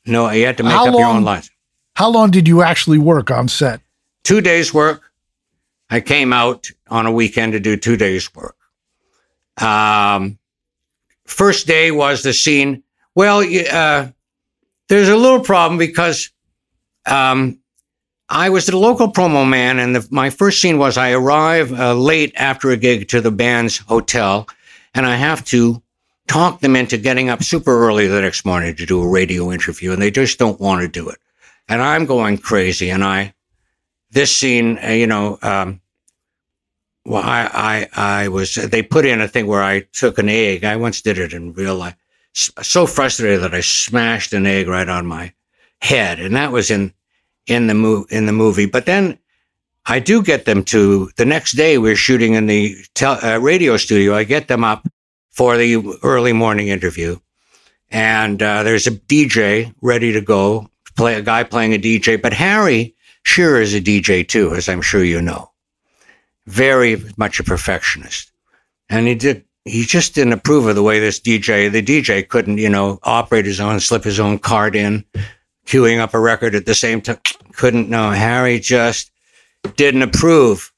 No, 0.06 0.30
you 0.30 0.46
had 0.46 0.56
to 0.58 0.62
make 0.62 0.72
How 0.72 0.86
up 0.88 0.94
your 0.94 1.06
own 1.06 1.16
long- 1.16 1.24
lines. 1.24 1.50
How 1.96 2.08
long 2.08 2.30
did 2.30 2.48
you 2.48 2.62
actually 2.62 2.98
work 2.98 3.30
on 3.30 3.48
set? 3.48 3.80
Two 4.24 4.40
days 4.40 4.72
work. 4.72 5.02
I 5.90 6.00
came 6.00 6.32
out 6.32 6.70
on 6.88 7.04
a 7.06 7.12
weekend 7.12 7.52
to 7.52 7.60
do 7.60 7.76
two 7.76 7.96
days 7.96 8.32
work. 8.34 8.56
Um, 9.60 10.38
first 11.26 11.66
day 11.66 11.90
was 11.90 12.22
the 12.22 12.32
scene. 12.32 12.82
Well, 13.14 13.40
uh, 13.40 14.08
there's 14.88 15.08
a 15.08 15.16
little 15.16 15.40
problem 15.40 15.78
because 15.78 16.30
um, 17.06 17.58
I 18.30 18.48
was 18.48 18.66
the 18.66 18.78
local 18.78 19.12
promo 19.12 19.48
man, 19.48 19.80
and 19.80 19.96
the, 19.96 20.06
my 20.10 20.30
first 20.30 20.62
scene 20.62 20.78
was 20.78 20.96
I 20.96 21.10
arrive 21.10 21.72
uh, 21.72 21.94
late 21.94 22.32
after 22.36 22.70
a 22.70 22.76
gig 22.76 23.08
to 23.08 23.20
the 23.20 23.32
band's 23.32 23.78
hotel, 23.78 24.48
and 24.94 25.04
I 25.04 25.16
have 25.16 25.44
to 25.46 25.82
talk 26.28 26.60
them 26.60 26.76
into 26.76 26.96
getting 26.96 27.28
up 27.28 27.42
super 27.42 27.84
early 27.84 28.06
the 28.06 28.20
next 28.20 28.44
morning 28.44 28.76
to 28.76 28.86
do 28.86 29.02
a 29.02 29.08
radio 29.08 29.50
interview, 29.50 29.92
and 29.92 30.00
they 30.00 30.12
just 30.12 30.38
don't 30.38 30.60
want 30.60 30.80
to 30.80 30.88
do 30.88 31.08
it. 31.08 31.18
And 31.68 31.82
I'm 31.82 32.06
going 32.06 32.38
crazy, 32.38 32.90
and 32.90 33.02
I, 33.02 33.34
this 34.12 34.34
scene, 34.34 34.78
uh, 34.78 34.90
you 34.90 35.08
know, 35.08 35.36
um, 35.42 35.80
well, 37.04 37.22
I, 37.24 37.88
I, 37.96 38.22
I 38.22 38.28
was, 38.28 38.54
they 38.54 38.82
put 38.82 39.06
in 39.06 39.20
a 39.20 39.26
thing 39.26 39.48
where 39.48 39.62
I 39.62 39.80
took 39.92 40.18
an 40.18 40.28
egg. 40.28 40.62
I 40.64 40.76
once 40.76 41.00
did 41.02 41.18
it 41.18 41.32
in 41.32 41.52
real 41.54 41.74
life. 41.74 41.96
So 42.34 42.86
frustrated 42.86 43.40
that 43.42 43.54
I 43.54 43.60
smashed 43.60 44.32
an 44.32 44.46
egg 44.46 44.68
right 44.68 44.88
on 44.88 45.06
my 45.06 45.32
head. 45.80 46.20
And 46.20 46.36
that 46.36 46.52
was 46.52 46.70
in, 46.70 46.92
in 47.50 47.66
the 47.66 47.74
mo- 47.74 48.06
in 48.10 48.26
the 48.26 48.32
movie. 48.32 48.66
But 48.66 48.86
then 48.86 49.18
I 49.86 49.98
do 49.98 50.22
get 50.22 50.44
them 50.44 50.64
to 50.64 51.10
the 51.16 51.24
next 51.24 51.52
day. 51.52 51.78
We're 51.78 51.96
shooting 51.96 52.34
in 52.34 52.46
the 52.46 52.76
uh, 53.02 53.38
radio 53.40 53.76
studio. 53.76 54.14
I 54.14 54.24
get 54.24 54.48
them 54.48 54.64
up 54.64 54.88
for 55.30 55.56
the 55.56 55.98
early 56.02 56.32
morning 56.32 56.68
interview, 56.68 57.18
and 57.90 58.42
uh, 58.42 58.62
there's 58.62 58.86
a 58.86 58.92
DJ 58.92 59.74
ready 59.82 60.12
to 60.12 60.20
go. 60.20 60.70
Play 60.96 61.14
a 61.14 61.22
guy 61.22 61.44
playing 61.44 61.74
a 61.74 61.78
DJ, 61.78 62.20
but 62.20 62.32
Harry 62.32 62.94
Shearer 63.24 63.60
is 63.60 63.74
a 63.74 63.80
DJ 63.80 64.26
too, 64.26 64.54
as 64.54 64.68
I'm 64.68 64.82
sure 64.82 65.04
you 65.04 65.20
know 65.20 65.50
very 66.46 67.02
much 67.16 67.40
a 67.40 67.44
perfectionist. 67.44 68.32
And 68.88 69.06
he 69.06 69.14
did, 69.14 69.44
he 69.64 69.84
just 69.84 70.14
didn't 70.14 70.32
approve 70.32 70.66
of 70.66 70.74
the 70.74 70.82
way 70.82 70.98
this 70.98 71.20
DJ, 71.20 71.70
the 71.70 71.82
DJ 71.82 72.26
couldn't, 72.26 72.58
you 72.58 72.68
know, 72.68 72.98
operate 73.04 73.46
his 73.46 73.60
own, 73.60 73.78
slip 73.80 74.04
his 74.04 74.18
own 74.18 74.38
card 74.38 74.74
in, 74.74 75.04
queuing 75.66 76.00
up 76.00 76.14
a 76.14 76.20
record 76.20 76.54
at 76.54 76.66
the 76.66 76.74
same 76.74 77.00
time. 77.00 77.18
Couldn't, 77.60 77.90
know. 77.90 78.10
Harry 78.10 78.58
just 78.58 79.10
didn't 79.76 80.00
approve. 80.00 80.72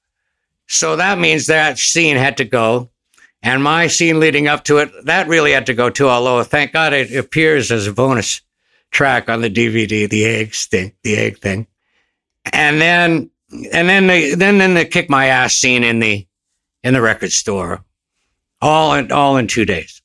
So 0.67 0.97
that 0.97 1.21
means 1.21 1.47
that 1.47 1.79
scene 1.79 2.17
had 2.17 2.39
to 2.39 2.45
go. 2.45 2.91
And 3.41 3.63
my 3.63 3.87
scene 3.87 4.19
leading 4.19 4.49
up 4.49 4.65
to 4.65 4.79
it, 4.79 4.91
that 5.05 5.29
really 5.29 5.53
had 5.53 5.67
to 5.67 5.75
go 5.75 5.91
too, 5.91 6.09
although 6.09 6.43
thank 6.43 6.73
God 6.73 6.93
it 6.93 7.15
appears 7.15 7.71
as 7.71 7.87
a 7.87 7.93
bonus 7.93 8.41
track 8.91 9.29
on 9.29 9.43
the 9.43 9.49
DVD, 9.49 10.11
the 10.11 10.25
egg 10.25 10.53
thing, 10.55 10.93
the 11.05 11.15
egg 11.15 11.39
thing. 11.39 11.69
And 12.53 12.81
then 12.81 13.31
and 13.73 13.89
then 13.89 14.09
they 14.09 14.35
then 14.35 14.59
then 14.59 14.75
they 14.75 14.85
kick 14.85 15.09
my 15.09 15.27
ass 15.27 15.55
scene 15.55 15.85
in 15.85 16.01
the 16.01 16.27
in 16.83 16.95
the 16.95 17.01
record 17.01 17.31
store, 17.31 17.85
all 18.61 18.95
in 18.95 19.13
all 19.13 19.37
in 19.37 19.47
two 19.47 19.65
days. 19.65 20.03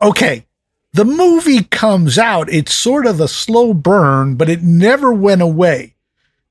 Okay, 0.00 0.46
the 0.92 1.04
movie 1.04 1.62
comes 1.62 2.18
out. 2.18 2.52
It's 2.52 2.74
sort 2.74 3.06
of 3.06 3.20
a 3.20 3.28
slow 3.28 3.72
burn, 3.72 4.34
but 4.34 4.48
it 4.48 4.62
never 4.62 5.12
went 5.12 5.42
away. 5.42 5.91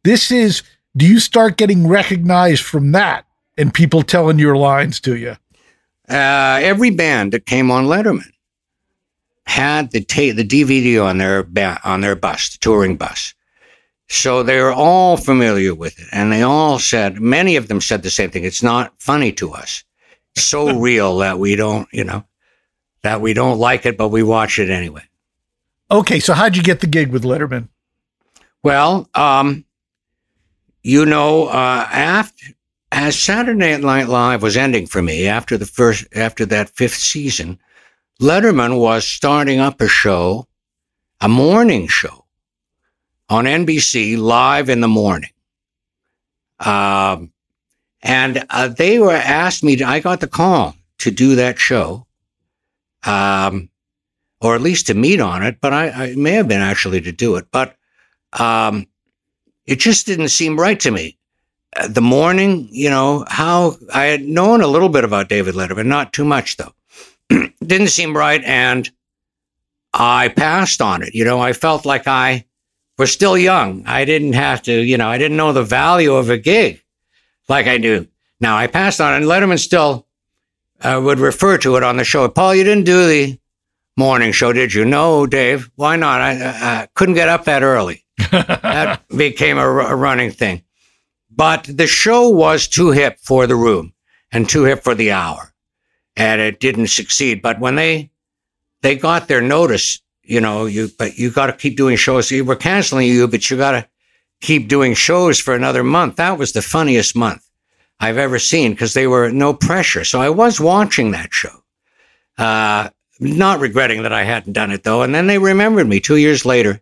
This 0.03 0.31
is. 0.31 0.63
Do 0.97 1.07
you 1.07 1.19
start 1.21 1.55
getting 1.55 1.87
recognized 1.87 2.63
from 2.63 2.91
that 2.91 3.25
and 3.57 3.73
people 3.73 4.01
telling 4.01 4.39
your 4.39 4.57
lines 4.57 4.99
to 5.01 5.15
you? 5.15 5.37
Uh, 6.09 6.59
every 6.61 6.89
band 6.89 7.31
that 7.31 7.45
came 7.45 7.71
on 7.71 7.85
Letterman 7.85 8.29
had 9.45 9.91
the 9.91 10.01
ta- 10.03 10.35
the 10.35 10.45
DVD 10.45 11.01
on 11.01 11.17
their 11.17 11.43
ba- 11.43 11.79
on 11.85 12.01
their 12.01 12.15
bus, 12.15 12.49
the 12.49 12.57
touring 12.57 12.97
bus. 12.97 13.33
So 14.11 14.43
they 14.43 14.59
were 14.59 14.73
all 14.73 15.15
familiar 15.15 15.73
with 15.73 15.97
it. 15.97 16.07
And 16.11 16.33
they 16.33 16.41
all 16.41 16.79
said, 16.79 17.21
many 17.21 17.55
of 17.55 17.69
them 17.69 17.79
said 17.79 18.03
the 18.03 18.09
same 18.09 18.29
thing. 18.29 18.43
It's 18.43 18.61
not 18.61 18.93
funny 18.99 19.31
to 19.33 19.53
us. 19.53 19.85
It's 20.35 20.43
so 20.43 20.77
real 20.79 21.19
that 21.19 21.39
we 21.39 21.55
don't, 21.55 21.87
you 21.93 22.03
know, 22.03 22.25
that 23.03 23.21
we 23.21 23.33
don't 23.33 23.57
like 23.57 23.85
it, 23.85 23.97
but 23.97 24.09
we 24.09 24.21
watch 24.21 24.59
it 24.59 24.69
anyway. 24.69 25.03
Okay. 25.89 26.19
So 26.19 26.33
how'd 26.33 26.57
you 26.57 26.63
get 26.63 26.81
the 26.81 26.87
gig 26.87 27.09
with 27.09 27.23
Letterman? 27.23 27.69
Well, 28.63 29.09
um, 29.15 29.63
you 30.83 31.05
know, 31.05 31.47
uh, 31.47 31.87
after, 31.91 32.45
as 32.91 33.17
Saturday 33.17 33.77
Night 33.77 34.07
Live 34.07 34.41
was 34.41 34.57
ending 34.57 34.87
for 34.87 35.01
me 35.01 35.27
after 35.27 35.57
the 35.57 35.65
first, 35.65 36.05
after 36.15 36.45
that 36.47 36.69
fifth 36.69 36.95
season, 36.95 37.59
Letterman 38.19 38.79
was 38.79 39.05
starting 39.05 39.59
up 39.59 39.81
a 39.81 39.87
show, 39.87 40.47
a 41.19 41.29
morning 41.29 41.87
show 41.87 42.25
on 43.29 43.45
NBC 43.45 44.17
live 44.17 44.69
in 44.69 44.81
the 44.81 44.87
morning. 44.87 45.31
Um, 46.59 47.31
and 48.03 48.45
uh, 48.49 48.67
they 48.67 48.99
were 48.99 49.11
asked 49.11 49.63
me, 49.63 49.77
to, 49.77 49.85
I 49.85 49.99
got 49.99 50.19
the 50.19 50.27
call 50.27 50.75
to 50.99 51.11
do 51.11 51.35
that 51.35 51.57
show, 51.57 52.05
um, 53.03 53.69
or 54.41 54.55
at 54.55 54.61
least 54.61 54.87
to 54.87 54.93
meet 54.93 55.21
on 55.21 55.43
it, 55.43 55.59
but 55.61 55.73
I, 55.73 55.89
I 55.89 56.15
may 56.15 56.33
have 56.33 56.47
been 56.47 56.61
actually 56.61 57.01
to 57.01 57.11
do 57.11 57.35
it, 57.37 57.45
but 57.51 57.75
um, 58.33 58.87
it 59.65 59.79
just 59.79 60.05
didn't 60.05 60.29
seem 60.29 60.59
right 60.59 60.79
to 60.79 60.91
me. 60.91 61.17
Uh, 61.75 61.87
the 61.87 62.01
morning, 62.01 62.67
you 62.71 62.89
know, 62.89 63.25
how 63.29 63.77
I 63.93 64.05
had 64.05 64.23
known 64.23 64.61
a 64.61 64.67
little 64.67 64.89
bit 64.89 65.03
about 65.03 65.29
David 65.29 65.55
Letterman, 65.55 65.85
not 65.85 66.13
too 66.13 66.25
much 66.25 66.57
though. 66.57 66.73
didn't 67.65 67.89
seem 67.89 68.15
right. 68.15 68.43
And 68.43 68.89
I 69.93 70.29
passed 70.29 70.81
on 70.81 71.03
it. 71.03 71.13
You 71.15 71.23
know, 71.23 71.39
I 71.39 71.53
felt 71.53 71.85
like 71.85 72.07
I, 72.07 72.45
was 73.01 73.11
still 73.11 73.35
young. 73.35 73.83
I 73.87 74.05
didn't 74.05 74.33
have 74.33 74.61
to, 74.63 74.71
you 74.71 74.95
know, 74.95 75.09
I 75.09 75.17
didn't 75.17 75.35
know 75.35 75.53
the 75.53 75.63
value 75.63 76.13
of 76.13 76.29
a 76.29 76.37
gig 76.37 76.83
like 77.49 77.65
I 77.65 77.79
do 77.79 78.07
now. 78.39 78.55
I 78.55 78.67
passed 78.67 79.01
on, 79.01 79.13
it, 79.13 79.17
and 79.17 79.25
Letterman 79.25 79.57
still 79.57 80.05
uh, 80.81 81.01
would 81.03 81.17
refer 81.17 81.57
to 81.57 81.77
it 81.77 81.83
on 81.83 81.97
the 81.97 82.03
show. 82.03 82.29
Paul, 82.29 82.53
you 82.53 82.63
didn't 82.63 82.85
do 82.85 83.07
the 83.07 83.39
morning 83.97 84.31
show, 84.31 84.53
did 84.53 84.75
you? 84.75 84.85
No, 84.85 85.25
Dave. 85.25 85.71
Why 85.75 85.95
not? 85.95 86.21
I, 86.21 86.33
I 86.33 86.87
couldn't 86.93 87.15
get 87.15 87.27
up 87.27 87.45
that 87.45 87.63
early. 87.63 88.05
That 88.31 89.01
became 89.15 89.57
a, 89.57 89.67
a 89.67 89.95
running 89.95 90.31
thing. 90.31 90.63
But 91.29 91.63
the 91.63 91.87
show 91.87 92.29
was 92.29 92.67
too 92.67 92.91
hip 92.91 93.19
for 93.21 93.47
the 93.47 93.55
room 93.55 93.93
and 94.31 94.47
too 94.47 94.63
hip 94.63 94.83
for 94.83 94.95
the 94.95 95.11
hour, 95.11 95.53
and 96.15 96.41
it 96.41 96.59
didn't 96.59 96.87
succeed. 96.87 97.41
But 97.41 97.59
when 97.59 97.75
they 97.75 98.11
they 98.81 98.95
got 98.95 99.27
their 99.27 99.41
notice 99.41 100.01
you 100.23 100.39
know, 100.39 100.65
you, 100.65 100.89
but 100.97 101.17
you 101.17 101.31
got 101.31 101.47
to 101.47 101.53
keep 101.53 101.75
doing 101.75 101.97
shows. 101.97 102.31
We're 102.31 102.55
canceling 102.55 103.07
you, 103.07 103.27
but 103.27 103.49
you 103.49 103.57
got 103.57 103.71
to 103.71 103.87
keep 104.39 104.67
doing 104.67 104.93
shows 104.93 105.39
for 105.39 105.53
another 105.53 105.83
month. 105.83 106.15
That 106.15 106.37
was 106.37 106.53
the 106.53 106.61
funniest 106.61 107.15
month 107.15 107.45
I've 107.99 108.17
ever 108.17 108.39
seen 108.39 108.71
because 108.71 108.93
they 108.93 109.07
were 109.07 109.29
no 109.29 109.53
pressure. 109.53 110.03
So 110.03 110.21
I 110.21 110.29
was 110.29 110.59
watching 110.59 111.11
that 111.11 111.33
show, 111.33 111.63
uh, 112.37 112.89
not 113.19 113.59
regretting 113.59 114.03
that 114.03 114.13
I 114.13 114.23
hadn't 114.23 114.53
done 114.53 114.71
it 114.71 114.83
though. 114.83 115.01
And 115.01 115.13
then 115.13 115.27
they 115.27 115.37
remembered 115.37 115.87
me 115.87 115.99
two 115.99 116.15
years 116.15 116.45
later 116.45 116.81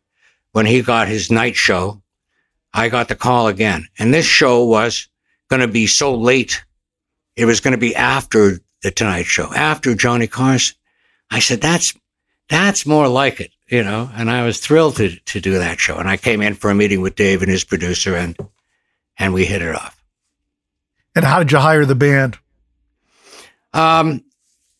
when 0.51 0.65
he 0.65 0.81
got 0.81 1.07
his 1.07 1.31
night 1.31 1.55
show. 1.55 2.01
I 2.73 2.89
got 2.89 3.07
the 3.07 3.15
call 3.15 3.47
again. 3.47 3.87
And 3.97 4.13
this 4.13 4.25
show 4.25 4.63
was 4.65 5.07
going 5.49 5.61
to 5.61 5.67
be 5.67 5.87
so 5.87 6.15
late. 6.15 6.63
It 7.35 7.45
was 7.45 7.59
going 7.59 7.71
to 7.71 7.77
be 7.77 7.95
after 7.95 8.59
the 8.81 8.91
Tonight 8.91 9.25
Show, 9.25 9.53
after 9.53 9.95
Johnny 9.95 10.27
Carson. 10.27 10.75
I 11.31 11.39
said, 11.39 11.61
that's 11.61 11.93
that's 12.49 12.85
more 12.85 13.07
like 13.07 13.39
it, 13.39 13.51
you 13.67 13.83
know. 13.83 14.09
And 14.13 14.29
I 14.29 14.43
was 14.43 14.59
thrilled 14.59 14.97
to 14.97 15.15
to 15.15 15.39
do 15.39 15.53
that 15.59 15.79
show. 15.79 15.97
And 15.97 16.09
I 16.09 16.17
came 16.17 16.41
in 16.41 16.55
for 16.55 16.69
a 16.69 16.75
meeting 16.75 17.01
with 17.01 17.15
Dave 17.15 17.41
and 17.41 17.51
his 17.51 17.63
producer, 17.63 18.15
and 18.15 18.37
and 19.17 19.33
we 19.33 19.45
hit 19.45 19.61
it 19.61 19.75
off. 19.75 20.03
And 21.15 21.25
how 21.25 21.39
did 21.39 21.51
you 21.51 21.59
hire 21.59 21.85
the 21.85 21.95
band? 21.95 22.37
Um, 23.73 24.23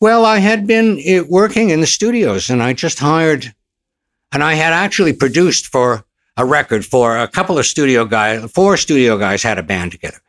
well, 0.02 0.26
I 0.26 0.40
had 0.40 0.66
been 0.66 1.00
eh, 1.04 1.24
working 1.28 1.70
in 1.70 1.82
the 1.82 1.88
studios, 1.88 2.50
and 2.50 2.64
I 2.64 2.74
just 2.74 3.00
hired, 3.00 3.54
and 4.32 4.44
I 4.44 4.54
had 4.54 4.74
actually 4.74 5.14
produced 5.14 5.68
for 5.68 6.04
a 6.38 6.46
record 6.46 6.86
for 6.86 7.18
a 7.18 7.28
couple 7.28 7.58
of 7.58 7.66
studio 7.66 8.06
guys. 8.06 8.50
Four 8.52 8.78
studio 8.78 9.18
guys 9.18 9.44
had 9.44 9.58
a 9.58 9.64
band 9.64 9.92
together 9.92 10.20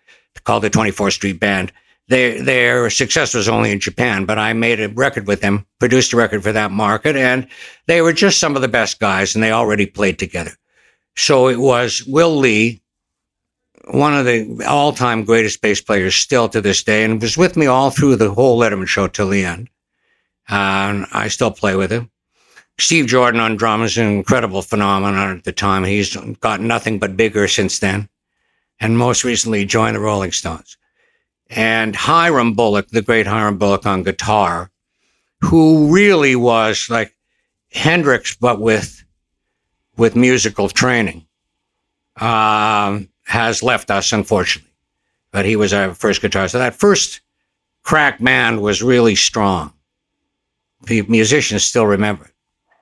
called 0.45 0.63
the 0.63 0.71
24th 0.71 1.13
Street 1.13 1.39
Band 1.39 1.73
they, 2.11 2.41
their 2.41 2.91
success 2.91 3.35
was 3.35 3.49
only 3.49 3.71
in 3.71 3.79
Japan, 3.79 4.25
but 4.25 4.37
I 4.37 4.53
made 4.53 4.81
a 4.81 4.89
record 4.89 5.29
with 5.29 5.43
them, 5.43 5.65
produced 5.79 6.13
a 6.13 6.17
record 6.17 6.43
for 6.43 6.51
that 6.51 6.73
market, 6.73 7.15
and 7.15 7.47
they 7.87 8.03
were 8.03 8.13
just 8.13 8.41
some 8.41 8.57
of 8.57 8.63
the 8.63 8.69
best 8.69 8.99
guys, 8.99 9.35
and 9.35 9.45
they 9.45 9.53
already 9.53 9.87
played 9.87 10.19
together. 10.19 10.51
So 11.17 11.49
it 11.49 11.61
was 11.61 12.05
Will 12.09 12.37
Lee, 12.37 12.83
one 13.93 14.17
of 14.17 14.27
the 14.27 14.65
all-time 14.69 15.25
greatest 15.25 15.63
bass 15.63 15.81
players 15.81 16.17
still 16.17 16.49
to 16.49 16.61
this 16.61 16.83
day, 16.83 17.05
and 17.05 17.23
was 17.23 17.39
with 17.39 17.57
me 17.57 17.67
all 17.67 17.91
through 17.91 18.17
the 18.17 18.35
whole 18.35 18.59
Letterman 18.59 18.89
show 18.89 19.07
till 19.07 19.29
the 19.29 19.45
end. 19.45 19.71
And 20.49 21.07
I 21.13 21.29
still 21.29 21.53
play 21.53 21.77
with 21.77 21.93
him. 21.93 22.11
Steve 22.81 23.07
Jordan 23.07 23.41
on 23.41 23.57
drums, 23.57 23.97
an 23.97 24.07
incredible 24.07 24.63
phenomenon 24.63 25.37
at 25.37 25.45
the 25.45 25.53
time. 25.53 25.85
He's 25.85 26.17
got 26.41 26.61
nothing 26.61 26.99
but 26.99 27.17
bigger 27.17 27.47
since 27.49 27.79
then. 27.79 28.09
And 28.81 28.97
most 28.97 29.25
recently 29.25 29.65
joined 29.67 29.97
the 29.97 30.01
Rolling 30.01 30.33
Stones 30.33 30.79
and 31.51 31.97
Hiram 31.97 32.55
Bullock, 32.55 32.89
the 32.89 33.03
great 33.03 33.27
Hiram 33.27 33.59
Bullock 33.59 33.85
on 33.85 34.05
guitar, 34.05 34.71
who 35.41 35.93
really 35.93 36.37
was 36.37 36.89
like 36.89 37.15
Hendrix, 37.73 38.37
but 38.37 38.61
with 38.61 39.05
with 39.97 40.17
musical 40.17 40.69
training, 40.69 41.27
um, 42.21 43.09
has 43.25 43.63
left 43.63 43.91
us 43.91 44.13
unfortunately. 44.13 44.71
But 45.33 45.45
he 45.45 45.57
was 45.57 45.73
our 45.73 45.95
first 45.95 46.23
guitarist. 46.23 46.51
So 46.51 46.59
that 46.59 46.75
first 46.75 47.21
crack 47.83 48.23
band 48.23 48.63
was 48.63 48.83
really 48.83 49.15
strong. 49.15 49.73
The 50.85 51.03
musicians 51.03 51.65
still 51.65 51.87
remember 51.87 52.25
it. 52.25 52.30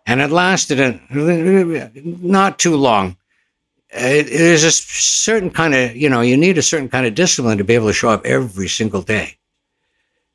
And 0.09 0.23
it 0.23 0.31
lasted 0.31 0.81
a, 0.81 0.99
not 1.13 2.59
too 2.59 2.77
long. 2.77 3.19
It, 3.91 4.25
there's 4.25 4.65
a 4.65 4.73
certain 4.73 5.51
kind 5.51 5.75
of, 5.75 5.95
you 5.95 6.09
know, 6.09 6.23
you 6.23 6.35
need 6.35 6.57
a 6.57 6.63
certain 6.63 6.89
kind 6.89 7.07
of 7.07 7.15
discipline 7.15 7.59
to 7.59 7.65
be 7.65 7.75
able 7.75 7.89
to 7.89 7.93
show 7.93 8.09
up 8.09 8.25
every 8.25 8.69
single 8.69 9.03
day. 9.03 9.37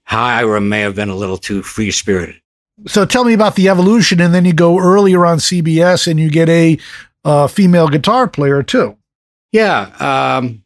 Hiram 0.04 0.70
may 0.70 0.82
have 0.82 0.94
been 0.94 1.10
a 1.10 1.16
little 1.16 1.38
too 1.38 1.64
free 1.64 1.90
spirited. 1.90 2.40
So 2.86 3.04
tell 3.04 3.24
me 3.24 3.34
about 3.34 3.56
the 3.56 3.68
evolution, 3.68 4.22
and 4.22 4.32
then 4.34 4.46
you 4.46 4.54
go 4.54 4.78
earlier 4.78 5.26
on 5.26 5.40
CBS 5.40 6.08
and 6.08 6.20
you 6.20 6.30
get 6.30 6.50
a 6.50 6.78
uh, 7.26 7.48
female 7.48 7.88
guitar 7.88 8.28
player 8.28 8.62
too. 8.62 8.96
Yeah. 9.52 9.90
Um, 10.00 10.64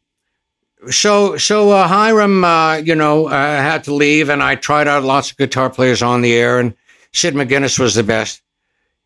so 0.90 1.38
so 1.38 1.70
uh, 1.72 1.88
Hiram, 1.88 2.44
uh, 2.44 2.76
you 2.78 2.96
know, 2.96 3.28
uh, 3.28 3.32
had 3.32 3.86
to 3.86 3.94
leave, 3.94 4.28
and 4.28 4.44
I 4.44 4.56
tried 4.56 4.90
out 4.90 5.04
lots 5.04 5.32
of 5.32 5.38
guitar 5.38 5.70
players 5.70 6.02
on 6.02 6.22
the 6.22 6.34
air, 6.34 6.60
and 6.60 6.74
Sid 7.14 7.36
McGinnis 7.36 7.80
was 7.80 7.96
the 7.96 8.04
best. 8.04 8.42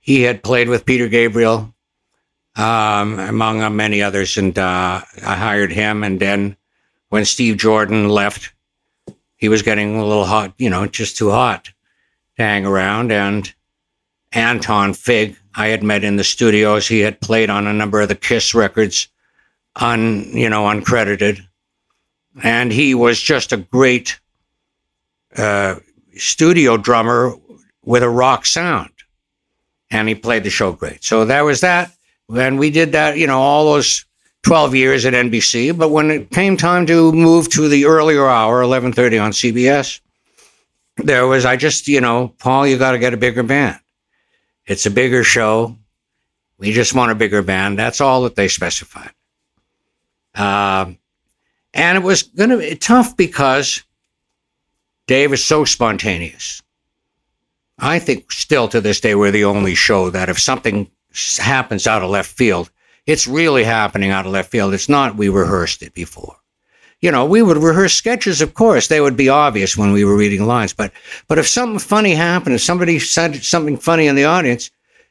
He 0.01 0.23
had 0.23 0.43
played 0.43 0.67
with 0.67 0.85
Peter 0.85 1.07
Gabriel, 1.07 1.73
um, 2.55 3.17
among 3.19 3.61
uh, 3.61 3.69
many 3.69 4.01
others, 4.01 4.37
and 4.37 4.57
uh, 4.57 5.01
I 5.25 5.35
hired 5.35 5.71
him. 5.71 6.03
And 6.03 6.19
then 6.19 6.57
when 7.09 7.23
Steve 7.23 7.57
Jordan 7.57 8.09
left, 8.09 8.51
he 9.37 9.47
was 9.47 9.61
getting 9.61 9.95
a 9.95 10.05
little 10.05 10.25
hot, 10.25 10.53
you 10.57 10.69
know, 10.69 10.85
just 10.87 11.17
too 11.17 11.31
hot 11.31 11.69
to 12.35 12.43
hang 12.43 12.65
around. 12.65 13.11
And 13.11 13.51
Anton 14.33 14.93
Fig, 14.93 15.37
I 15.55 15.67
had 15.67 15.83
met 15.83 16.03
in 16.03 16.17
the 16.17 16.23
studios. 16.23 16.87
He 16.87 16.99
had 16.99 17.21
played 17.21 17.49
on 17.49 17.65
a 17.65 17.73
number 17.73 18.01
of 18.01 18.09
the 18.09 18.15
Kiss 18.15 18.53
records, 18.53 19.07
un, 19.77 20.25
you 20.33 20.49
know, 20.49 20.63
uncredited 20.63 21.45
and 22.43 22.71
he 22.71 22.95
was 22.95 23.19
just 23.19 23.51
a 23.51 23.57
great 23.57 24.19
uh, 25.35 25.75
studio 26.15 26.77
drummer 26.77 27.33
with 27.83 28.03
a 28.03 28.09
rock 28.09 28.45
sound, 28.45 28.90
and 29.91 30.07
he 30.07 30.15
played 30.15 30.43
the 30.43 30.49
show 30.49 30.71
great. 30.71 31.03
So 31.03 31.25
that 31.25 31.41
was 31.41 31.61
that, 31.61 31.91
and 32.33 32.57
we 32.57 32.71
did 32.71 32.93
that, 32.93 33.17
you 33.17 33.27
know, 33.27 33.39
all 33.39 33.65
those 33.65 34.05
twelve 34.43 34.73
years 34.73 35.05
at 35.05 35.13
NBC. 35.13 35.77
But 35.77 35.89
when 35.89 36.09
it 36.09 36.31
came 36.31 36.57
time 36.57 36.85
to 36.87 37.11
move 37.11 37.49
to 37.49 37.67
the 37.67 37.85
earlier 37.85 38.27
hour, 38.27 38.61
eleven 38.61 38.93
thirty 38.93 39.17
on 39.17 39.31
CBS, 39.31 39.99
there 40.97 41.27
was 41.27 41.45
I 41.45 41.57
just, 41.57 41.87
you 41.87 42.01
know, 42.01 42.33
Paul, 42.39 42.67
you 42.67 42.77
got 42.77 42.91
to 42.91 42.99
get 42.99 43.13
a 43.13 43.17
bigger 43.17 43.43
band. 43.43 43.79
It's 44.65 44.85
a 44.85 44.91
bigger 44.91 45.23
show. 45.23 45.77
We 46.57 46.71
just 46.71 46.93
want 46.93 47.11
a 47.11 47.15
bigger 47.15 47.41
band. 47.41 47.77
That's 47.77 48.01
all 48.01 48.23
that 48.23 48.35
they 48.35 48.47
specified. 48.47 49.11
Um, 50.35 50.97
and 51.73 51.97
it 51.97 52.03
was 52.03 52.23
going 52.23 52.51
to 52.51 52.57
be 52.57 52.75
tough 52.75 53.17
because 53.17 53.83
Dave 55.07 55.33
is 55.33 55.43
so 55.43 55.65
spontaneous. 55.65 56.61
I 57.81 57.99
think 57.99 58.31
still 58.31 58.67
to 58.69 58.79
this 58.79 58.99
day, 58.99 59.15
we're 59.15 59.31
the 59.31 59.45
only 59.45 59.75
show 59.75 60.09
that 60.11 60.29
if 60.29 60.39
something 60.39 60.89
happens 61.39 61.87
out 61.87 62.03
of 62.03 62.09
left 62.09 62.31
field, 62.31 62.71
it's 63.07 63.27
really 63.27 63.63
happening 63.63 64.11
out 64.11 64.25
of 64.25 64.31
left 64.31 64.51
field. 64.51 64.73
It's 64.73 64.87
not 64.87 65.17
we 65.17 65.29
rehearsed 65.29 65.81
it 65.81 65.93
before. 65.93 66.35
You 67.01 67.11
know, 67.11 67.25
we 67.25 67.41
would 67.41 67.57
rehearse 67.57 67.95
sketches, 67.95 68.41
of 68.41 68.53
course. 68.53 68.87
They 68.87 69.01
would 69.01 69.17
be 69.17 69.27
obvious 69.27 69.75
when 69.75 69.91
we 69.91 70.05
were 70.05 70.15
reading 70.15 70.45
lines. 70.45 70.71
But 70.71 70.91
but 71.27 71.39
if 71.39 71.47
something 71.47 71.79
funny 71.79 72.13
happened, 72.13 72.53
if 72.53 72.61
somebody 72.61 72.99
said 72.99 73.43
something 73.43 73.77
funny 73.77 74.05
in 74.05 74.15
the 74.15 74.25
audience, 74.25 74.69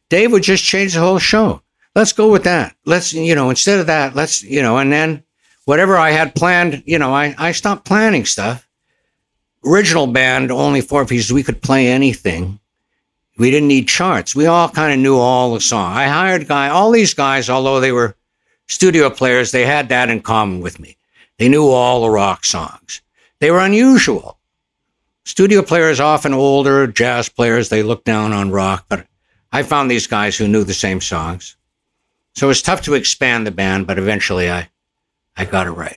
Dave 0.08 0.30
would 0.30 0.44
just 0.44 0.64
change 0.64 0.94
the 0.94 1.00
whole 1.00 1.18
show. 1.18 1.62
Let's 1.96 2.12
go 2.12 2.30
with 2.30 2.44
that. 2.44 2.76
Let's, 2.86 3.12
you 3.12 3.34
know, 3.34 3.50
instead 3.50 3.80
of 3.80 3.88
that, 3.88 4.14
let's, 4.14 4.44
you 4.44 4.62
know, 4.62 4.78
and 4.78 4.92
then 4.92 5.24
whatever 5.64 5.96
I 5.96 6.12
had 6.12 6.36
planned, 6.36 6.84
you 6.86 6.98
know, 6.98 7.12
I, 7.12 7.34
I 7.36 7.50
stopped 7.50 7.84
planning 7.84 8.24
stuff. 8.24 8.68
Original 9.64 10.06
band, 10.06 10.50
only 10.50 10.80
four 10.80 11.04
pieces. 11.04 11.32
We 11.32 11.42
could 11.42 11.62
play 11.62 11.88
anything. 11.88 12.58
We 13.36 13.50
didn't 13.50 13.68
need 13.68 13.88
charts. 13.88 14.34
We 14.34 14.46
all 14.46 14.68
kind 14.68 14.92
of 14.92 14.98
knew 14.98 15.16
all 15.16 15.54
the 15.54 15.60
songs. 15.60 15.96
I 15.96 16.06
hired 16.06 16.48
guy, 16.48 16.68
all 16.68 16.90
these 16.90 17.14
guys, 17.14 17.48
although 17.48 17.80
they 17.80 17.92
were 17.92 18.16
studio 18.68 19.10
players, 19.10 19.50
they 19.50 19.66
had 19.66 19.88
that 19.88 20.10
in 20.10 20.20
common 20.20 20.60
with 20.60 20.78
me. 20.78 20.96
They 21.38 21.48
knew 21.48 21.68
all 21.68 22.02
the 22.02 22.10
rock 22.10 22.44
songs. 22.44 23.00
They 23.38 23.50
were 23.50 23.60
unusual. 23.60 24.38
Studio 25.24 25.62
players, 25.62 26.00
often 26.00 26.34
older 26.34 26.86
jazz 26.86 27.28
players, 27.28 27.68
they 27.68 27.82
look 27.82 28.04
down 28.04 28.32
on 28.32 28.50
rock, 28.50 28.86
but 28.88 29.06
I 29.52 29.62
found 29.62 29.90
these 29.90 30.06
guys 30.06 30.36
who 30.36 30.48
knew 30.48 30.64
the 30.64 30.74
same 30.74 31.00
songs. 31.00 31.56
So 32.34 32.46
it 32.46 32.48
was 32.48 32.62
tough 32.62 32.82
to 32.82 32.94
expand 32.94 33.46
the 33.46 33.50
band, 33.50 33.86
but 33.86 33.98
eventually 33.98 34.50
I, 34.50 34.68
I 35.36 35.44
got 35.44 35.66
it 35.66 35.72
right. 35.72 35.96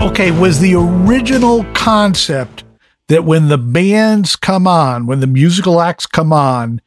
Okay, 0.00 0.30
was 0.30 0.60
the 0.60 0.74
original 0.74 1.64
concept 1.74 2.64
that 3.08 3.24
when 3.24 3.48
the 3.48 3.58
bands 3.58 4.36
come 4.36 4.66
on, 4.66 5.06
when 5.06 5.20
the 5.20 5.26
musical 5.26 5.80
acts 5.80 6.06
come 6.06 6.32
on, 6.32 6.80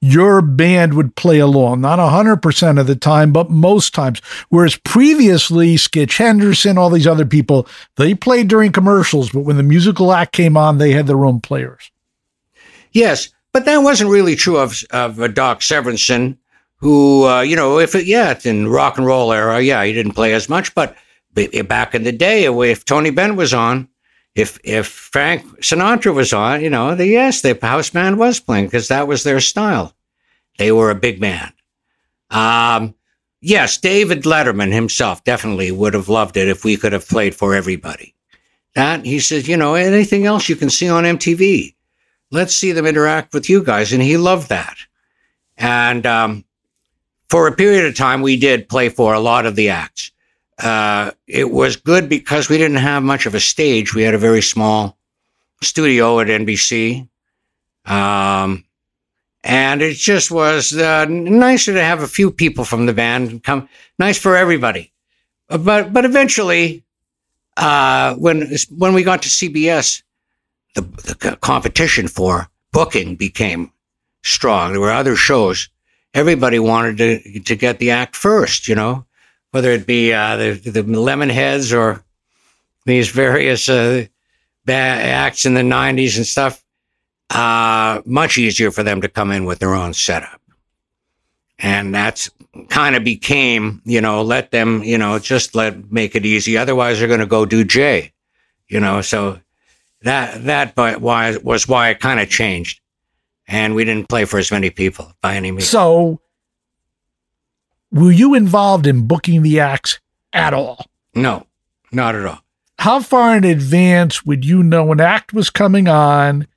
your 0.00 0.42
band 0.42 0.94
would 0.94 1.14
play 1.14 1.38
along, 1.38 1.80
not 1.80 2.00
100% 2.00 2.80
of 2.80 2.86
the 2.88 2.96
time, 2.96 3.32
but 3.32 3.50
most 3.50 3.94
times. 3.94 4.20
Whereas 4.48 4.74
previously, 4.76 5.76
Skitch 5.76 6.18
Henderson, 6.18 6.76
all 6.76 6.90
these 6.90 7.06
other 7.06 7.24
people, 7.24 7.68
they 7.96 8.14
played 8.14 8.48
during 8.48 8.72
commercials, 8.72 9.30
but 9.30 9.40
when 9.40 9.56
the 9.56 9.62
musical 9.62 10.12
act 10.12 10.32
came 10.32 10.56
on, 10.56 10.78
they 10.78 10.90
had 10.90 11.06
their 11.06 11.24
own 11.24 11.40
players. 11.40 11.92
Yes, 12.90 13.28
but 13.52 13.64
that 13.64 13.78
wasn't 13.78 14.10
really 14.10 14.34
true 14.34 14.58
of, 14.58 14.82
of 14.90 15.20
uh, 15.20 15.28
Doc 15.28 15.60
Severinsen, 15.60 16.36
who, 16.78 17.28
uh, 17.28 17.42
you 17.42 17.54
know, 17.54 17.78
if 17.78 17.94
it, 17.94 18.06
yeah, 18.06 18.36
in 18.44 18.66
rock 18.66 18.98
and 18.98 19.06
roll 19.06 19.32
era, 19.32 19.60
yeah, 19.60 19.84
he 19.84 19.92
didn't 19.92 20.14
play 20.14 20.34
as 20.34 20.48
much, 20.48 20.74
but 20.74 20.96
back 21.34 21.94
in 21.94 22.04
the 22.04 22.12
day, 22.12 22.44
if 22.44 22.84
Tony 22.84 23.10
Bennett 23.10 23.36
was 23.36 23.54
on, 23.54 23.88
if 24.34 24.58
if 24.64 24.86
Frank 24.86 25.44
Sinatra 25.60 26.14
was 26.14 26.32
on, 26.32 26.62
you 26.62 26.70
know, 26.70 26.94
the 26.94 27.06
yes, 27.06 27.42
the 27.42 27.58
house 27.60 27.90
band 27.90 28.18
was 28.18 28.40
playing 28.40 28.66
because 28.66 28.88
that 28.88 29.06
was 29.06 29.24
their 29.24 29.40
style. 29.40 29.94
They 30.58 30.72
were 30.72 30.90
a 30.90 30.94
big 30.94 31.20
band. 31.20 31.52
Um, 32.30 32.94
yes, 33.40 33.76
David 33.76 34.22
Letterman 34.22 34.72
himself 34.72 35.22
definitely 35.24 35.70
would 35.70 35.94
have 35.94 36.08
loved 36.08 36.36
it 36.36 36.48
if 36.48 36.64
we 36.64 36.76
could 36.76 36.92
have 36.92 37.08
played 37.08 37.34
for 37.34 37.54
everybody. 37.54 38.14
That 38.74 39.04
he 39.04 39.20
says, 39.20 39.48
you 39.48 39.56
know, 39.56 39.74
anything 39.74 40.24
else 40.24 40.48
you 40.48 40.56
can 40.56 40.70
see 40.70 40.88
on 40.88 41.04
MTV, 41.04 41.74
let's 42.30 42.54
see 42.54 42.72
them 42.72 42.86
interact 42.86 43.34
with 43.34 43.50
you 43.50 43.62
guys, 43.62 43.92
and 43.92 44.02
he 44.02 44.16
loved 44.16 44.48
that. 44.48 44.76
And 45.58 46.06
um, 46.06 46.44
for 47.28 47.46
a 47.46 47.52
period 47.52 47.84
of 47.84 47.94
time, 47.94 48.22
we 48.22 48.38
did 48.38 48.68
play 48.68 48.88
for 48.88 49.12
a 49.12 49.20
lot 49.20 49.44
of 49.44 49.56
the 49.56 49.68
acts. 49.68 50.11
Uh, 50.62 51.10
it 51.26 51.50
was 51.50 51.74
good 51.74 52.08
because 52.08 52.48
we 52.48 52.56
didn't 52.56 52.76
have 52.76 53.02
much 53.02 53.26
of 53.26 53.34
a 53.34 53.40
stage. 53.40 53.94
We 53.94 54.02
had 54.02 54.14
a 54.14 54.18
very 54.18 54.42
small 54.42 54.96
studio 55.60 56.20
at 56.20 56.28
NBC. 56.28 57.08
Um, 57.84 58.64
and 59.42 59.82
it 59.82 59.96
just 59.96 60.30
was 60.30 60.72
uh, 60.76 61.06
nicer 61.06 61.72
to 61.72 61.82
have 61.82 62.00
a 62.00 62.06
few 62.06 62.30
people 62.30 62.64
from 62.64 62.86
the 62.86 62.92
band 62.92 63.42
come, 63.42 63.68
nice 63.98 64.18
for 64.18 64.36
everybody. 64.36 64.92
Uh, 65.48 65.58
but, 65.58 65.92
but 65.92 66.04
eventually, 66.04 66.84
uh, 67.56 68.14
when, 68.14 68.48
when 68.70 68.94
we 68.94 69.02
got 69.02 69.22
to 69.22 69.28
CBS, 69.28 70.02
the, 70.76 70.82
the 70.82 71.36
competition 71.40 72.06
for 72.06 72.48
booking 72.70 73.16
became 73.16 73.72
strong. 74.22 74.70
There 74.70 74.80
were 74.80 74.92
other 74.92 75.16
shows. 75.16 75.68
Everybody 76.14 76.60
wanted 76.60 76.98
to, 76.98 77.40
to 77.40 77.56
get 77.56 77.80
the 77.80 77.90
act 77.90 78.14
first, 78.14 78.68
you 78.68 78.76
know 78.76 79.06
whether 79.52 79.70
it 79.70 79.86
be 79.86 80.12
uh, 80.12 80.36
the, 80.36 80.52
the 80.52 80.82
Lemonheads 80.82 81.76
or 81.76 82.02
these 82.84 83.10
various 83.10 83.68
uh, 83.68 84.04
acts 84.66 85.46
in 85.46 85.54
the 85.54 85.60
90s 85.60 86.16
and 86.16 86.26
stuff, 86.26 86.62
uh, 87.30 88.02
much 88.04 88.38
easier 88.38 88.70
for 88.70 88.82
them 88.82 89.00
to 89.02 89.08
come 89.08 89.30
in 89.30 89.44
with 89.44 89.58
their 89.58 89.74
own 89.74 89.94
setup. 89.94 90.40
And 91.58 91.94
that's 91.94 92.28
kind 92.68 92.96
of 92.96 93.04
became, 93.04 93.80
you 93.84 94.00
know, 94.00 94.22
let 94.22 94.50
them, 94.50 94.82
you 94.82 94.98
know, 94.98 95.18
just 95.18 95.54
let 95.54 95.92
make 95.92 96.16
it 96.16 96.26
easy. 96.26 96.56
Otherwise, 96.56 96.98
they're 96.98 97.08
going 97.08 97.20
to 97.20 97.26
go 97.26 97.46
do 97.46 97.62
Jay, 97.62 98.12
you 98.68 98.80
know. 98.80 99.00
So 99.00 99.38
that 100.02 100.44
that 100.44 100.74
but 100.74 101.00
why 101.00 101.36
was 101.36 101.68
why 101.68 101.90
it 101.90 102.00
kind 102.00 102.18
of 102.18 102.28
changed, 102.28 102.80
and 103.46 103.76
we 103.76 103.84
didn't 103.84 104.08
play 104.08 104.24
for 104.24 104.38
as 104.38 104.50
many 104.50 104.70
people 104.70 105.12
by 105.20 105.36
any 105.36 105.52
means. 105.52 105.68
So 105.68 106.20
were 107.92 108.10
you 108.10 108.34
involved 108.34 108.86
in 108.86 109.06
booking 109.06 109.42
the 109.42 109.60
acts 109.60 110.00
at 110.32 110.54
all? 110.54 110.86
No, 111.14 111.46
not 111.92 112.14
at 112.14 112.24
all. 112.24 112.40
How 112.78 113.00
far 113.00 113.36
in 113.36 113.44
advance 113.44 114.26
would 114.26 114.44
you 114.44 114.62
know 114.62 114.90
an 114.90 115.00
act 115.00 115.32
was 115.32 115.50
coming 115.50 115.86
on 115.86 116.48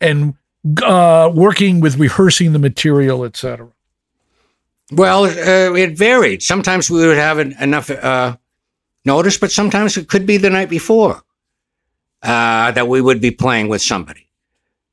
and 0.00 0.34
uh, 0.82 1.30
working 1.34 1.80
with 1.80 1.98
rehearsing 1.98 2.52
the 2.52 2.58
material, 2.58 3.24
etc.? 3.24 3.68
Well, 4.92 5.24
uh, 5.24 5.74
it 5.74 5.98
varied. 5.98 6.42
Sometimes 6.42 6.88
we 6.88 7.06
would 7.06 7.16
have 7.16 7.38
enough 7.38 7.90
uh, 7.90 8.36
notice, 9.04 9.36
but 9.36 9.50
sometimes 9.50 9.96
it 9.96 10.08
could 10.08 10.24
be 10.24 10.36
the 10.36 10.50
night 10.50 10.70
before 10.70 11.22
uh, 12.22 12.70
that 12.70 12.88
we 12.88 13.00
would 13.00 13.20
be 13.20 13.32
playing 13.32 13.68
with 13.68 13.82
somebody. 13.82 14.28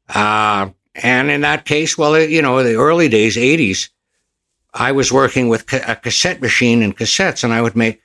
Uh, 0.10 0.70
and 0.96 1.30
in 1.30 1.42
that 1.42 1.66
case, 1.66 1.98
well, 1.98 2.20
you 2.20 2.42
know, 2.42 2.64
the 2.64 2.76
early 2.76 3.08
days, 3.08 3.38
80s, 3.38 3.90
I 4.74 4.92
was 4.92 5.12
working 5.12 5.50
with 5.50 5.72
a 5.74 5.96
cassette 5.96 6.42
machine 6.42 6.82
and 6.82 6.98
cassettes, 6.98 7.44
and 7.44 7.54
I 7.54 7.62
would 7.62 7.76
make 7.76 8.02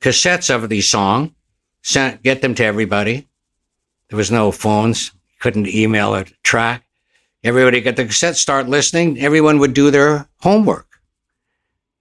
cassettes 0.00 0.54
of 0.54 0.68
the 0.68 0.80
song, 0.80 1.34
get 2.22 2.42
them 2.42 2.54
to 2.54 2.64
everybody. 2.64 3.28
There 4.08 4.16
was 4.16 4.30
no 4.30 4.52
phones, 4.52 5.12
couldn't 5.40 5.68
email 5.68 6.14
a 6.14 6.24
track. 6.42 6.84
Everybody 7.42 7.80
get 7.80 7.96
the 7.96 8.04
cassette, 8.04 8.36
start 8.36 8.68
listening. 8.68 9.20
Everyone 9.20 9.58
would 9.58 9.74
do 9.74 9.90
their 9.90 10.28
homework. 10.40 10.86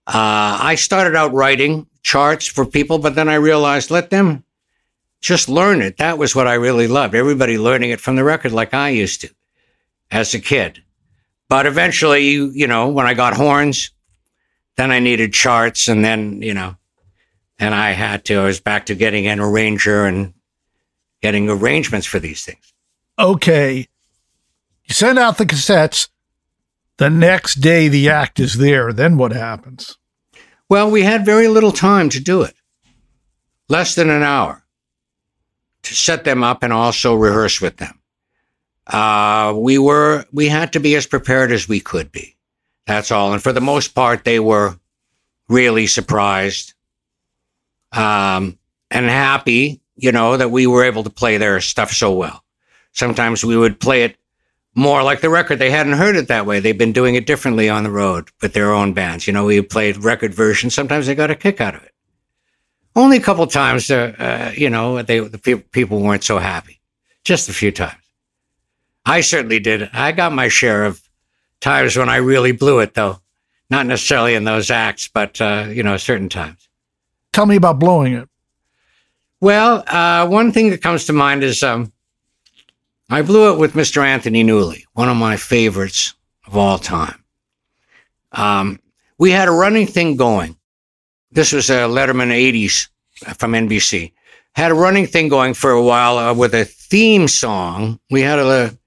Uh, 0.06 0.58
I 0.62 0.76
started 0.76 1.16
out 1.16 1.34
writing 1.34 1.88
charts 2.02 2.48
for 2.48 2.66
people, 2.66 2.98
but 3.00 3.16
then 3.16 3.28
I 3.28 3.36
realized 3.36 3.92
let 3.92 4.10
them 4.10 4.44
just 5.20 5.50
learn 5.50 5.82
it. 5.82 5.98
That 5.98 6.18
was 6.18 6.36
what 6.36 6.48
I 6.48 6.54
really 6.54 6.88
loved. 6.88 7.16
Everybody 7.16 7.58
learning 7.58 7.90
it 7.90 8.00
from 8.00 8.16
the 8.16 8.24
record 8.24 8.52
like 8.52 8.74
I 8.74 8.90
used 8.90 9.22
to 9.22 9.30
as 10.12 10.34
a 10.34 10.40
kid. 10.40 10.82
But 11.50 11.66
eventually, 11.66 12.30
you, 12.30 12.50
you 12.50 12.68
know, 12.68 12.90
when 12.90 13.06
I 13.06 13.14
got 13.14 13.36
horns, 13.36 13.92
then 14.76 14.92
I 14.92 15.00
needed 15.00 15.34
charts 15.34 15.88
and 15.88 16.04
then, 16.04 16.42
you 16.42 16.54
know, 16.54 16.76
and 17.60 17.74
I 17.74 17.92
had 17.92 18.26
to, 18.26 18.36
I 18.36 18.46
was 18.46 18.60
back 18.60 18.88
to 18.88 18.96
getting 18.96 19.28
an 19.28 19.40
arranger 19.40 20.06
and 20.06 20.34
getting 21.22 21.50
arrangements 21.50 22.06
for 22.06 22.20
these 22.20 22.44
things. 22.44 22.74
Okay. 23.18 23.88
You 24.84 24.94
send 24.94 25.18
out 25.18 25.38
the 25.38 25.46
cassettes. 25.46 26.10
The 26.98 27.10
next 27.10 27.56
day, 27.56 27.88
the 27.88 28.10
act 28.10 28.40
is 28.40 28.58
there. 28.58 28.92
Then 28.92 29.18
what 29.18 29.32
happens? 29.32 29.98
Well, 30.70 30.90
we 30.90 31.04
had 31.04 31.26
very 31.26 31.48
little 31.48 31.72
time 31.72 32.10
to 32.10 32.20
do 32.20 32.42
it. 32.42 32.56
Less 33.70 33.96
than 33.96 34.10
an 34.10 34.24
hour 34.24 34.64
to 35.84 35.94
set 35.94 36.24
them 36.24 36.44
up 36.44 36.64
and 36.64 36.74
also 36.74 37.16
rehearse 37.16 37.62
with 37.62 37.78
them 37.78 37.97
uh, 38.88 39.54
we 39.56 39.78
were 39.78 40.26
we 40.32 40.48
had 40.48 40.74
to 40.74 40.80
be 40.80 40.96
as 40.96 41.06
prepared 41.06 41.52
as 41.52 41.68
we 41.68 41.80
could 41.80 42.12
be. 42.12 42.36
That's 42.86 43.12
all. 43.12 43.34
And 43.34 43.44
for 43.44 43.52
the 43.52 43.62
most 43.62 43.90
part, 43.94 44.24
they 44.24 44.40
were 44.40 44.80
really 45.50 45.88
surprised 45.88 46.74
um, 47.92 48.58
and 48.90 49.06
happy, 49.06 49.82
you 49.96 50.12
know, 50.12 50.38
that 50.38 50.52
we 50.52 50.68
were 50.68 50.84
able 50.84 51.04
to 51.04 51.10
play 51.10 51.38
their 51.38 51.60
stuff 51.60 51.92
so 51.92 52.14
well. 52.14 52.44
Sometimes 52.94 53.44
we 53.44 53.58
would 53.58 53.80
play 53.80 54.04
it 54.04 54.18
more 54.74 55.04
like 55.04 55.22
the 55.22 55.30
record. 55.30 55.60
They 55.60 55.72
hadn't 55.72 55.94
heard 55.94 56.16
it 56.16 56.28
that 56.30 56.46
way. 56.46 56.60
They've 56.60 56.78
been 56.78 56.94
doing 56.94 57.16
it 57.16 57.26
differently 57.26 57.70
on 57.70 57.84
the 57.84 57.92
road 57.92 58.30
with 58.42 58.54
their 58.54 58.74
own 58.74 58.94
bands. 58.94 59.28
You 59.28 59.34
know, 59.34 59.46
we 59.46 59.62
played 59.62 60.04
record 60.04 60.34
versions. 60.34 60.74
Sometimes 60.74 61.08
they 61.08 61.16
got 61.16 61.32
a 61.32 61.36
kick 61.36 61.60
out 61.60 61.76
of 61.76 61.84
it. 61.84 61.94
Only 62.96 63.18
a 63.18 63.22
couple 63.22 63.46
times, 63.48 63.92
uh, 63.92 64.14
uh, 64.18 64.52
you 64.56 64.70
know, 64.70 65.02
they 65.02 65.20
the 65.20 65.38
pe- 65.38 65.56
people 65.56 66.00
weren't 66.02 66.24
so 66.24 66.40
happy. 66.40 66.80
Just 67.24 67.50
a 67.50 67.54
few 67.54 67.72
times. 67.72 68.02
I 69.08 69.22
certainly 69.22 69.60
did. 69.60 69.90
I 69.94 70.12
got 70.12 70.34
my 70.34 70.50
share 70.50 70.84
of 70.84 71.02
times 71.62 71.96
when 71.96 72.10
I 72.10 72.18
really 72.18 72.52
blew 72.52 72.80
it, 72.80 72.94
though. 72.94 73.22
Not 73.70 73.86
necessarily 73.86 74.36
in 74.36 74.44
those 74.44 74.70
acts, 74.70 75.08
but, 75.08 75.40
uh, 75.40 75.68
you 75.70 75.82
know, 75.82 75.96
certain 75.96 76.28
times. 76.28 76.68
Tell 77.32 77.46
me 77.46 77.56
about 77.56 77.80
blowing 77.80 78.14
it. 78.14 78.28
Well, 79.40 79.84
uh, 79.88 80.28
one 80.28 80.52
thing 80.52 80.72
that 80.72 80.82
comes 80.82 81.06
to 81.06 81.14
mind 81.14 81.44
is 81.44 81.64
um, 81.64 81.94
I 83.10 83.22
blew 83.22 83.54
it 83.54 83.60
with 83.60 83.74
Mr. 83.74 84.04
Anthony 84.04 84.44
Newley, 84.44 84.84
one 84.94 85.08
of 85.08 85.16
my 85.16 85.38
favorites 85.38 86.14
of 86.46 86.58
all 86.58 86.78
time. 86.78 87.24
Um, 88.34 88.80
we 89.18 89.32
had 89.32 89.48
a 89.48 89.52
running 89.52 89.88
thing 89.88 90.18
going. 90.18 90.58
This 91.32 91.54
was 91.54 91.70
a 91.70 91.88
Letterman 91.88 92.32
80s 92.32 92.90
from 93.38 93.54
NBC. 93.54 94.12
Had 94.54 94.72
a 94.72 94.76
running 94.76 95.08
thing 95.08 95.30
going 95.30 95.54
for 95.54 95.72
a 95.72 95.84
while 95.84 96.18
uh, 96.18 96.34
with 96.34 96.54
a 96.54 96.66
theme 96.66 97.28
song. 97.30 98.00
We 98.10 98.22
had 98.22 98.40
a, 98.40 98.78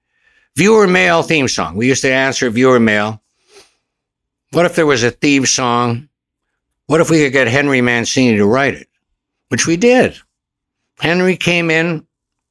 Viewer 0.55 0.87
mail 0.87 1.23
theme 1.23 1.47
song. 1.47 1.75
We 1.75 1.87
used 1.87 2.01
to 2.01 2.11
answer 2.11 2.49
viewer 2.49 2.79
mail. 2.79 3.21
What 4.51 4.65
if 4.65 4.75
there 4.75 4.85
was 4.85 5.03
a 5.03 5.11
theme 5.11 5.45
song? 5.45 6.09
What 6.87 6.99
if 6.99 7.09
we 7.09 7.23
could 7.23 7.31
get 7.31 7.47
Henry 7.47 7.79
Mancini 7.81 8.35
to 8.37 8.45
write 8.45 8.73
it? 8.73 8.87
Which 9.47 9.65
we 9.65 9.77
did. 9.77 10.17
Henry 10.99 11.37
came 11.37 11.71
in, 11.71 12.05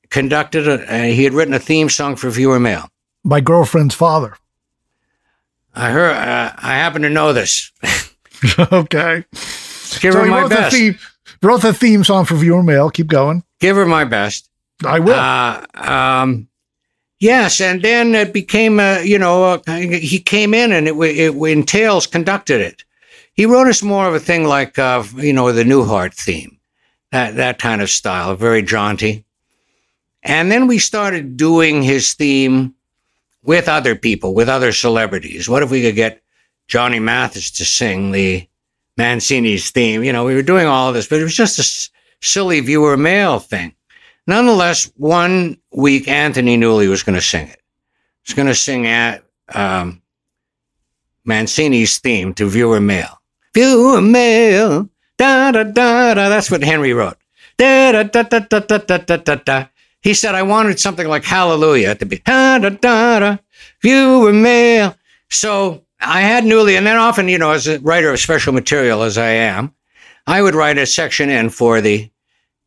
conducted 0.08 0.66
a, 0.66 0.92
uh, 0.92 1.02
he 1.04 1.24
had 1.24 1.34
written 1.34 1.54
a 1.54 1.58
theme 1.58 1.88
song 1.88 2.16
for 2.16 2.30
viewer 2.30 2.58
mail. 2.58 2.88
My 3.22 3.40
girlfriend's 3.40 3.94
father. 3.94 4.36
I 5.74 5.90
heard, 5.90 6.16
uh, 6.16 6.52
I 6.56 6.74
happen 6.74 7.02
to 7.02 7.10
know 7.10 7.32
this. 7.32 7.70
okay. 8.58 9.24
Give 10.00 10.12
so 10.12 10.20
her 10.20 10.26
my 10.26 10.48
best. 10.48 10.72
The 10.72 10.92
theme, 10.92 10.98
wrote 11.42 11.62
the 11.62 11.74
theme 11.74 12.02
song 12.02 12.24
for 12.24 12.34
viewer 12.34 12.62
mail. 12.62 12.90
Keep 12.90 13.08
going. 13.08 13.44
Give 13.60 13.76
her 13.76 13.86
my 13.86 14.04
best. 14.04 14.48
I 14.84 14.98
will. 14.98 15.14
Uh, 15.14 15.64
um, 15.74 16.48
Yes, 17.20 17.60
and 17.60 17.82
then 17.82 18.14
it 18.14 18.32
became 18.32 18.80
a, 18.80 19.02
you 19.04 19.18
know, 19.18 19.62
a, 19.66 19.80
he 19.80 20.18
came 20.18 20.54
in 20.54 20.72
and 20.72 20.88
it, 20.88 20.94
it 20.96 21.34
when 21.34 21.64
Tales 21.64 22.06
conducted 22.06 22.62
it. 22.62 22.82
He 23.34 23.44
wrote 23.46 23.68
us 23.68 23.82
more 23.82 24.08
of 24.08 24.14
a 24.14 24.20
thing 24.20 24.44
like, 24.44 24.78
uh, 24.78 25.04
you 25.16 25.32
know, 25.34 25.52
the 25.52 25.62
Newhart 25.64 26.14
theme, 26.14 26.58
that 27.12 27.36
that 27.36 27.58
kind 27.58 27.82
of 27.82 27.90
style, 27.90 28.34
very 28.36 28.62
jaunty. 28.62 29.24
And 30.22 30.50
then 30.50 30.66
we 30.66 30.78
started 30.78 31.36
doing 31.36 31.82
his 31.82 32.14
theme 32.14 32.74
with 33.42 33.68
other 33.68 33.94
people, 33.94 34.34
with 34.34 34.48
other 34.48 34.72
celebrities. 34.72 35.48
What 35.48 35.62
if 35.62 35.70
we 35.70 35.82
could 35.82 35.94
get 35.94 36.22
Johnny 36.68 37.00
Mathis 37.00 37.50
to 37.52 37.64
sing 37.64 38.12
the 38.12 38.46
Mancini's 38.96 39.70
theme? 39.70 40.04
You 40.04 40.12
know, 40.12 40.24
we 40.24 40.34
were 40.34 40.42
doing 40.42 40.66
all 40.66 40.92
this, 40.92 41.06
but 41.08 41.20
it 41.20 41.24
was 41.24 41.36
just 41.36 41.58
a 41.58 41.62
s- 41.62 41.90
silly 42.20 42.60
viewer 42.60 42.96
mail 42.96 43.38
thing. 43.38 43.74
Nonetheless, 44.30 44.84
one 44.96 45.58
week 45.72 46.06
Anthony 46.06 46.56
Newley 46.56 46.88
was 46.88 47.02
going 47.02 47.16
to 47.16 47.20
sing 47.20 47.48
it. 47.48 47.60
He 48.22 48.30
was 48.30 48.34
going 48.34 48.46
to 48.46 48.54
sing 48.54 48.86
at 48.86 49.24
um, 49.52 50.02
Mancini's 51.24 51.98
theme 51.98 52.32
to 52.34 52.48
viewer 52.48 52.80
mail. 52.80 53.20
Viewer 53.54 54.00
mail, 54.00 54.88
da 55.18 55.50
da 55.50 55.64
da 55.64 56.14
da. 56.14 56.28
That's 56.28 56.48
what 56.48 56.62
Henry 56.62 56.92
wrote. 56.92 57.16
Da 57.58 57.90
da 57.90 58.04
da 58.04 58.22
da 58.22 58.38
da 58.38 58.60
da 58.60 58.98
da 58.98 59.16
da 59.16 59.34
da. 59.34 59.66
He 60.00 60.14
said 60.14 60.36
I 60.36 60.44
wanted 60.44 60.78
something 60.78 61.08
like 61.08 61.24
Hallelujah 61.24 61.96
the 61.96 62.06
beginning. 62.06 62.22
Da 62.26 62.58
da 62.60 62.68
da 62.68 63.18
da. 63.18 63.36
Viewer 63.82 64.32
mail. 64.32 64.94
So 65.28 65.82
I 66.00 66.20
had 66.20 66.44
Newley, 66.44 66.78
and 66.78 66.86
then 66.86 66.98
often, 66.98 67.26
you 67.26 67.38
know, 67.38 67.50
as 67.50 67.66
a 67.66 67.80
writer 67.80 68.12
of 68.12 68.20
special 68.20 68.52
material 68.52 69.02
as 69.02 69.18
I 69.18 69.30
am, 69.30 69.74
I 70.28 70.40
would 70.40 70.54
write 70.54 70.78
a 70.78 70.86
section 70.86 71.30
in 71.30 71.50
for 71.50 71.80
the 71.80 72.08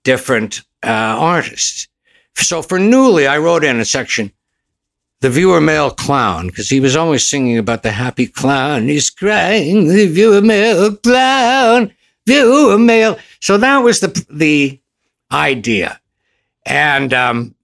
different 0.03 0.61
uh, 0.83 1.15
artists. 1.19 1.87
So 2.35 2.61
for 2.61 2.79
Newley, 2.79 3.27
I 3.27 3.37
wrote 3.37 3.63
in 3.63 3.79
a 3.79 3.85
section, 3.85 4.31
the 5.21 5.29
viewer 5.29 5.61
mail 5.61 5.91
clown, 5.91 6.47
because 6.47 6.69
he 6.69 6.79
was 6.79 6.95
always 6.95 7.25
singing 7.25 7.57
about 7.57 7.83
the 7.83 7.91
happy 7.91 8.27
clown. 8.27 8.87
He's 8.87 9.09
crying, 9.09 9.87
the 9.87 10.07
viewer 10.07 10.41
mail 10.41 10.95
clown, 10.97 11.93
viewer 12.25 12.77
mail. 12.77 13.17
So 13.39 13.57
that 13.57 13.79
was 13.79 13.99
the 13.99 14.25
the 14.29 14.79
idea, 15.31 15.99
and 16.65 17.13
um, 17.13 17.55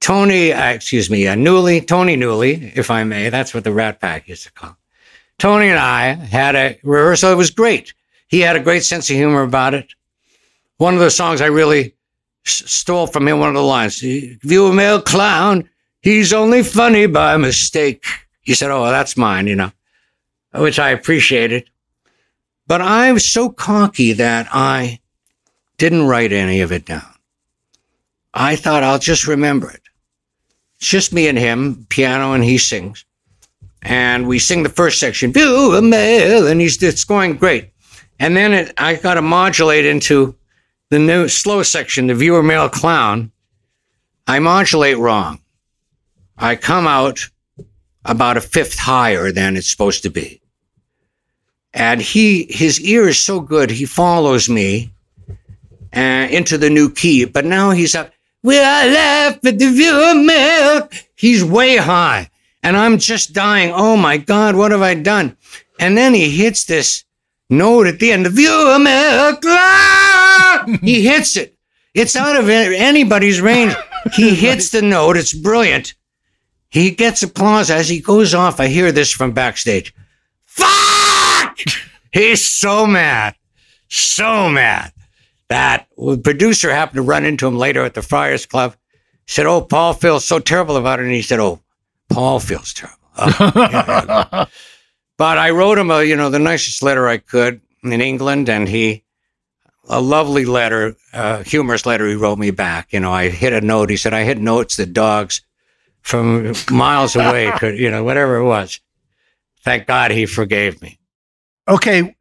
Tony, 0.00 0.52
uh, 0.52 0.70
excuse 0.70 1.10
me, 1.10 1.26
uh, 1.26 1.34
Newley, 1.34 1.84
Tony 1.84 2.16
Newley, 2.16 2.72
if 2.76 2.90
I 2.90 3.02
may, 3.04 3.28
that's 3.28 3.52
what 3.52 3.64
the 3.64 3.72
Rat 3.72 4.00
Pack 4.00 4.28
used 4.28 4.44
to 4.44 4.52
call. 4.52 4.76
Tony 5.38 5.68
and 5.68 5.78
I 5.78 6.14
had 6.14 6.54
a 6.54 6.78
rehearsal. 6.82 7.32
It 7.32 7.36
was 7.36 7.50
great. 7.50 7.92
He 8.28 8.40
had 8.40 8.56
a 8.56 8.60
great 8.60 8.84
sense 8.84 9.10
of 9.10 9.16
humor 9.16 9.42
about 9.42 9.74
it. 9.74 9.92
One 10.78 10.94
of 10.94 11.00
the 11.00 11.10
songs 11.10 11.40
I 11.40 11.46
really 11.46 11.95
stole 12.48 13.06
from 13.06 13.28
him, 13.28 13.38
one 13.38 13.48
of 13.48 13.54
the 13.54 13.62
lines, 13.62 14.00
viewer 14.00 14.72
mail 14.72 15.00
clown, 15.00 15.68
he's 16.00 16.32
only 16.32 16.62
funny 16.62 17.06
by 17.06 17.36
mistake. 17.36 18.04
He 18.42 18.54
said, 18.54 18.70
oh, 18.70 18.86
that's 18.86 19.16
mine, 19.16 19.46
you 19.46 19.56
know, 19.56 19.72
which 20.54 20.78
I 20.78 20.90
appreciated. 20.90 21.68
But 22.66 22.80
I 22.80 23.12
was 23.12 23.30
so 23.30 23.48
cocky 23.48 24.12
that 24.14 24.48
I 24.52 25.00
didn't 25.78 26.06
write 26.06 26.32
any 26.32 26.60
of 26.60 26.72
it 26.72 26.84
down. 26.84 27.14
I 28.34 28.56
thought 28.56 28.82
I'll 28.82 28.98
just 28.98 29.26
remember 29.26 29.70
it. 29.70 29.82
It's 30.78 30.88
just 30.88 31.12
me 31.12 31.26
and 31.28 31.38
him, 31.38 31.86
piano, 31.88 32.32
and 32.32 32.44
he 32.44 32.58
sings. 32.58 33.04
And 33.82 34.26
we 34.26 34.38
sing 34.38 34.62
the 34.62 34.68
first 34.68 34.98
section, 34.98 35.32
view 35.32 35.74
a 35.74 35.82
male, 35.82 36.46
and 36.46 36.60
he's 36.60 36.82
it's 36.82 37.04
going 37.04 37.36
great. 37.36 37.70
And 38.18 38.36
then 38.36 38.52
it, 38.52 38.74
I 38.78 38.96
got 38.96 39.14
to 39.14 39.22
modulate 39.22 39.86
into 39.86 40.34
the 40.90 40.98
new 40.98 41.28
slow 41.28 41.62
section, 41.62 42.06
the 42.06 42.14
viewer 42.14 42.42
mail 42.42 42.68
clown. 42.68 43.32
I 44.26 44.38
modulate 44.38 44.98
wrong. 44.98 45.40
I 46.36 46.56
come 46.56 46.86
out 46.86 47.28
about 48.04 48.36
a 48.36 48.40
fifth 48.40 48.78
higher 48.78 49.32
than 49.32 49.56
it's 49.56 49.70
supposed 49.70 50.02
to 50.02 50.10
be. 50.10 50.40
And 51.72 52.00
he, 52.00 52.46
his 52.48 52.80
ear 52.80 53.08
is 53.08 53.18
so 53.18 53.40
good, 53.40 53.70
he 53.70 53.84
follows 53.84 54.48
me 54.48 54.92
uh, 55.94 56.28
into 56.30 56.56
the 56.56 56.70
new 56.70 56.90
key. 56.90 57.24
But 57.24 57.44
now 57.44 57.70
he's 57.70 57.94
up. 57.94 58.12
We 58.42 58.58
are 58.58 58.86
left 58.86 59.42
with 59.42 59.58
the 59.58 59.70
viewer 59.70 60.14
mail. 60.14 60.88
He's 61.14 61.44
way 61.44 61.76
high. 61.76 62.30
And 62.62 62.76
I'm 62.76 62.98
just 62.98 63.32
dying. 63.32 63.72
Oh 63.74 63.96
my 63.96 64.16
God, 64.16 64.56
what 64.56 64.70
have 64.70 64.82
I 64.82 64.94
done? 64.94 65.36
And 65.78 65.96
then 65.96 66.14
he 66.14 66.30
hits 66.30 66.64
this 66.64 67.04
note 67.50 67.86
at 67.86 67.98
the 67.98 68.12
end, 68.12 68.26
the 68.26 68.30
viewer 68.30 68.78
mail. 68.78 69.36
clown. 69.36 70.05
He 70.82 71.06
hits 71.06 71.36
it. 71.36 71.56
It's 71.94 72.16
out 72.16 72.36
of 72.36 72.48
anybody's 72.48 73.40
range. 73.40 73.74
He 74.14 74.34
hits 74.34 74.70
the 74.70 74.82
note. 74.82 75.16
It's 75.16 75.32
brilliant. 75.32 75.94
He 76.68 76.90
gets 76.90 77.22
applause 77.22 77.70
as 77.70 77.88
he 77.88 78.00
goes 78.00 78.34
off. 78.34 78.60
I 78.60 78.66
hear 78.66 78.92
this 78.92 79.10
from 79.10 79.32
backstage. 79.32 79.94
Fuck! 80.44 81.58
He's 82.12 82.44
so 82.44 82.86
mad. 82.86 83.34
So 83.88 84.48
mad 84.48 84.92
that 85.48 85.86
the 85.96 86.18
producer 86.18 86.70
happened 86.70 86.96
to 86.96 87.02
run 87.02 87.24
into 87.24 87.46
him 87.46 87.56
later 87.56 87.84
at 87.84 87.94
the 87.94 88.02
Friars 88.02 88.46
Club. 88.46 88.76
Said, 89.26 89.46
"Oh, 89.46 89.60
Paul 89.60 89.94
feels 89.94 90.24
so 90.24 90.38
terrible 90.38 90.76
about 90.76 91.00
it," 91.00 91.04
and 91.04 91.14
he 91.14 91.22
said, 91.22 91.40
"Oh, 91.40 91.60
Paul 92.08 92.40
feels 92.40 92.72
terrible." 92.72 92.98
Oh, 93.16 93.52
yeah, 93.56 94.04
yeah. 94.32 94.44
but 95.16 95.38
I 95.38 95.50
wrote 95.50 95.78
him 95.78 95.90
a, 95.90 96.02
you 96.04 96.16
know, 96.16 96.30
the 96.30 96.38
nicest 96.38 96.82
letter 96.82 97.08
I 97.08 97.18
could 97.18 97.60
in 97.82 98.00
England, 98.00 98.48
and 98.48 98.68
he, 98.68 99.02
a 99.88 100.00
lovely 100.00 100.44
letter, 100.44 100.96
uh, 101.12 101.42
humorous 101.42 101.86
letter. 101.86 102.06
He 102.06 102.14
wrote 102.14 102.38
me 102.38 102.50
back. 102.50 102.92
You 102.92 103.00
know, 103.00 103.12
I 103.12 103.28
hit 103.28 103.52
a 103.52 103.60
note. 103.60 103.90
He 103.90 103.96
said, 103.96 104.14
"I 104.14 104.24
hit 104.24 104.38
notes 104.38 104.76
that 104.76 104.92
dogs 104.92 105.40
from 106.02 106.52
miles 106.70 107.16
away 107.16 107.50
could, 107.58 107.78
you 107.78 107.90
know, 107.90 108.04
whatever 108.04 108.36
it 108.36 108.44
was." 108.44 108.80
Thank 109.64 109.86
God 109.86 110.10
he 110.10 110.26
forgave 110.26 110.80
me. 110.80 110.98
Okay. 111.68 112.16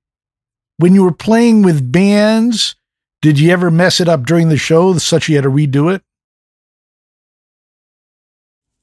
When 0.77 0.93
you 0.95 1.03
were 1.03 1.13
playing 1.13 1.61
with 1.61 1.91
bands, 1.91 2.75
did 3.21 3.39
you 3.39 3.51
ever 3.51 3.71
mess 3.71 3.99
it 3.99 4.09
up 4.09 4.25
during 4.25 4.49
the 4.49 4.57
show 4.57 4.97
such 4.97 5.29
you 5.29 5.35
had 5.35 5.43
to 5.43 5.49
redo 5.49 5.93
it? 5.93 6.01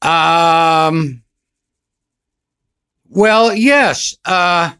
Um. 0.06 1.22
Well, 3.08 3.54
yes. 3.54 4.16
Uh, 4.24 4.72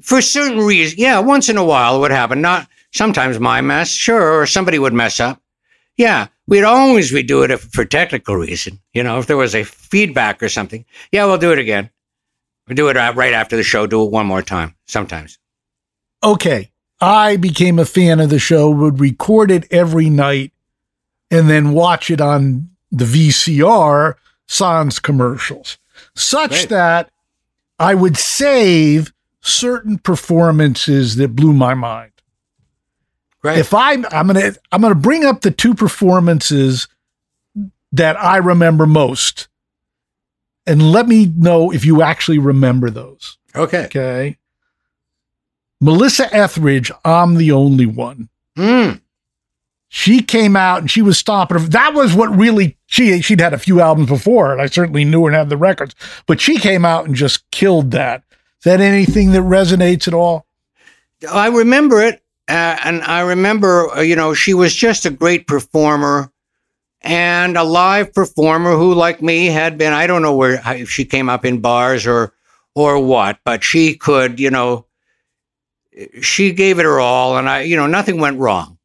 for 0.00 0.22
certain 0.22 0.60
reasons, 0.60 0.98
yeah. 0.98 1.18
Once 1.18 1.48
in 1.48 1.56
a 1.56 1.64
while, 1.64 1.96
it 1.96 2.00
would 2.00 2.10
happen. 2.10 2.40
Not 2.40 2.68
sometimes 2.96 3.38
my 3.38 3.60
mess, 3.60 3.90
sure, 3.90 4.40
or 4.40 4.46
somebody 4.46 4.78
would 4.78 4.94
mess 4.94 5.20
up. 5.20 5.40
Yeah, 5.96 6.28
we'd 6.46 6.64
always 6.64 7.12
redo 7.12 7.44
it 7.44 7.50
if, 7.50 7.62
for 7.62 7.84
technical 7.84 8.36
reason. 8.36 8.80
You 8.92 9.02
know, 9.02 9.18
if 9.18 9.26
there 9.26 9.36
was 9.36 9.54
a 9.54 9.64
feedback 9.64 10.42
or 10.42 10.48
something. 10.48 10.84
Yeah, 11.12 11.24
we'll 11.26 11.38
do 11.38 11.52
it 11.52 11.58
again. 11.58 11.90
We 12.68 12.74
do 12.74 12.88
it 12.88 12.96
uh, 12.96 13.12
right 13.14 13.32
after 13.32 13.56
the 13.56 13.62
show. 13.62 13.86
Do 13.86 14.04
it 14.04 14.10
one 14.10 14.26
more 14.26 14.42
time. 14.42 14.74
Sometimes. 14.86 15.38
Okay. 16.22 16.70
I 17.00 17.36
became 17.36 17.78
a 17.78 17.84
fan 17.84 18.20
of 18.20 18.30
the 18.30 18.38
show, 18.38 18.70
would 18.70 19.00
record 19.00 19.50
it 19.50 19.70
every 19.70 20.08
night 20.08 20.52
and 21.30 21.50
then 21.50 21.72
watch 21.72 22.10
it 22.10 22.20
on 22.20 22.70
the 22.90 23.04
VCR 23.04 24.14
sans 24.46 24.98
commercials, 24.98 25.76
such 26.14 26.50
Great. 26.50 26.68
that 26.70 27.10
I 27.78 27.94
would 27.94 28.16
save 28.16 29.12
certain 29.40 29.98
performances 29.98 31.16
that 31.16 31.36
blew 31.36 31.52
my 31.52 31.74
mind. 31.74 32.12
Great. 33.42 33.58
If 33.58 33.74
I 33.74 33.92
I'm 33.92 34.26
gonna 34.26 34.52
I'm 34.72 34.80
gonna 34.80 34.94
bring 34.94 35.24
up 35.24 35.42
the 35.42 35.50
two 35.50 35.74
performances 35.74 36.88
that 37.92 38.20
I 38.20 38.38
remember 38.38 38.86
most, 38.86 39.48
and 40.66 40.92
let 40.92 41.06
me 41.06 41.26
know 41.36 41.70
if 41.70 41.84
you 41.84 42.02
actually 42.02 42.38
remember 42.38 42.90
those. 42.90 43.38
okay. 43.54 43.84
Okay. 43.86 44.38
Melissa 45.80 46.34
Etheridge, 46.34 46.90
I'm 47.04 47.34
the 47.34 47.52
only 47.52 47.84
one. 47.84 48.30
Mm. 48.56 49.00
She 49.88 50.22
came 50.22 50.56
out 50.56 50.80
and 50.80 50.90
she 50.90 51.02
was 51.02 51.18
stomping. 51.18 51.58
That 51.68 51.94
was 51.94 52.14
what 52.14 52.36
really 52.36 52.76
she 52.86 53.20
she'd 53.22 53.40
had 53.40 53.52
a 53.54 53.58
few 53.58 53.80
albums 53.80 54.08
before, 54.08 54.52
and 54.52 54.60
I 54.60 54.66
certainly 54.66 55.04
knew 55.04 55.22
her 55.22 55.28
and 55.28 55.36
had 55.36 55.50
the 55.50 55.56
records. 55.56 55.94
But 56.26 56.40
she 56.40 56.58
came 56.58 56.84
out 56.84 57.04
and 57.06 57.14
just 57.14 57.48
killed 57.50 57.92
that. 57.92 58.24
Is 58.30 58.64
that 58.64 58.80
anything 58.80 59.32
that 59.32 59.42
resonates 59.42 60.08
at 60.08 60.14
all? 60.14 60.46
I 61.30 61.48
remember 61.48 62.02
it, 62.02 62.22
uh, 62.48 62.78
and 62.84 63.02
I 63.02 63.20
remember, 63.20 63.90
uh, 63.90 64.00
you 64.00 64.16
know, 64.16 64.34
she 64.34 64.54
was 64.54 64.74
just 64.74 65.04
a 65.04 65.10
great 65.10 65.46
performer 65.46 66.32
and 67.00 67.56
a 67.56 67.64
live 67.64 68.14
performer 68.14 68.76
who, 68.76 68.94
like 68.94 69.22
me, 69.22 69.46
had 69.46 69.78
been. 69.78 69.92
I 69.92 70.06
don't 70.06 70.22
know 70.22 70.34
where 70.34 70.60
if 70.64 70.90
she 70.90 71.04
came 71.04 71.28
up 71.28 71.44
in 71.44 71.60
bars 71.60 72.06
or 72.06 72.32
or 72.74 72.98
what, 72.98 73.38
but 73.44 73.64
she 73.64 73.94
could, 73.94 74.38
you 74.38 74.50
know, 74.50 74.86
she 76.20 76.52
gave 76.52 76.78
it 76.78 76.84
her 76.84 77.00
all, 77.00 77.38
and 77.38 77.48
I, 77.48 77.62
you 77.62 77.76
know, 77.76 77.86
nothing 77.86 78.20
went 78.20 78.38
wrong. 78.38 78.78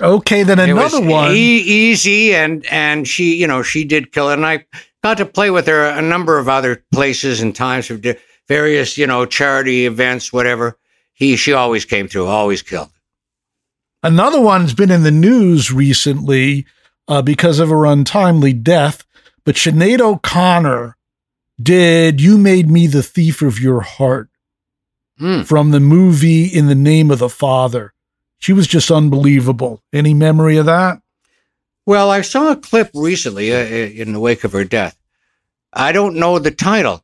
Okay, 0.00 0.42
then 0.42 0.58
another 0.58 1.00
one. 1.00 1.32
e- 1.32 1.62
easy, 1.62 2.34
and 2.34 2.64
and 2.66 3.08
she, 3.08 3.34
you 3.34 3.46
know, 3.46 3.62
she 3.62 3.84
did 3.84 4.12
kill 4.12 4.30
it, 4.30 4.34
and 4.34 4.46
I 4.46 4.66
got 5.02 5.18
to 5.18 5.26
play 5.26 5.50
with 5.50 5.66
her 5.66 5.84
a 5.84 6.02
number 6.02 6.38
of 6.38 6.48
other 6.48 6.84
places 6.92 7.40
and 7.40 7.54
times 7.54 7.86
for 7.86 8.00
various, 8.48 8.98
you 8.98 9.06
know, 9.06 9.26
charity 9.26 9.86
events, 9.86 10.32
whatever. 10.32 10.78
He, 11.14 11.36
she 11.36 11.52
always 11.52 11.84
came 11.84 12.08
through, 12.08 12.26
always 12.26 12.60
killed. 12.62 12.90
Another 14.02 14.40
one's 14.40 14.74
been 14.74 14.90
in 14.90 15.02
the 15.02 15.10
news 15.10 15.72
recently 15.72 16.66
uh, 17.08 17.22
because 17.22 17.58
of 17.58 17.70
her 17.70 17.86
untimely 17.86 18.52
death. 18.52 19.04
But 19.44 19.54
Sinead 19.56 20.00
O'Connor 20.00 20.96
did 21.62 22.20
"You 22.20 22.36
Made 22.36 22.68
Me 22.70 22.86
the 22.86 23.02
Thief 23.02 23.40
of 23.42 23.58
Your 23.60 23.80
Heart" 23.80 24.28
Hmm. 25.18 25.42
from 25.42 25.70
the 25.70 25.80
movie 25.80 26.46
"In 26.46 26.66
the 26.66 26.74
Name 26.74 27.10
of 27.10 27.20
the 27.20 27.28
Father." 27.28 27.92
She 28.38 28.52
was 28.52 28.66
just 28.66 28.90
unbelievable. 28.90 29.82
Any 29.92 30.12
memory 30.12 30.56
of 30.56 30.66
that? 30.66 31.00
Well, 31.86 32.10
I 32.10 32.22
saw 32.22 32.50
a 32.52 32.56
clip 32.56 32.90
recently 32.94 33.54
uh, 33.54 33.58
in 33.58 34.12
the 34.12 34.20
wake 34.20 34.44
of 34.44 34.52
her 34.52 34.64
death. 34.64 34.98
I 35.72 35.92
don't 35.92 36.16
know 36.16 36.38
the 36.38 36.50
title, 36.50 37.03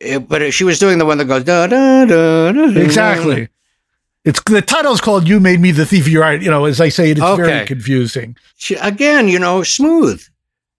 eh, 0.00 0.18
but 0.18 0.52
she 0.52 0.64
was 0.64 0.78
doing 0.78 0.98
the 0.98 1.06
one 1.06 1.18
that 1.18 1.26
goes 1.26 1.44
da 1.44 1.66
da 1.66 2.04
da. 2.04 2.52
da 2.52 2.80
exactly. 2.80 3.48
It's 4.24 4.42
the 4.42 4.60
title 4.60 4.92
is 4.92 5.00
called 5.00 5.26
"You 5.26 5.40
Made 5.40 5.60
Me 5.60 5.70
the 5.70 5.86
Thief 5.86 6.04
of 6.04 6.12
Your 6.12 6.24
Eye." 6.24 6.34
You 6.34 6.50
know, 6.50 6.66
as 6.66 6.80
I 6.80 6.90
say, 6.90 7.10
it's 7.10 7.20
okay. 7.20 7.42
very 7.42 7.66
confusing. 7.66 8.36
She, 8.56 8.74
again, 8.74 9.28
you 9.28 9.38
know, 9.38 9.62
smooth. 9.62 10.22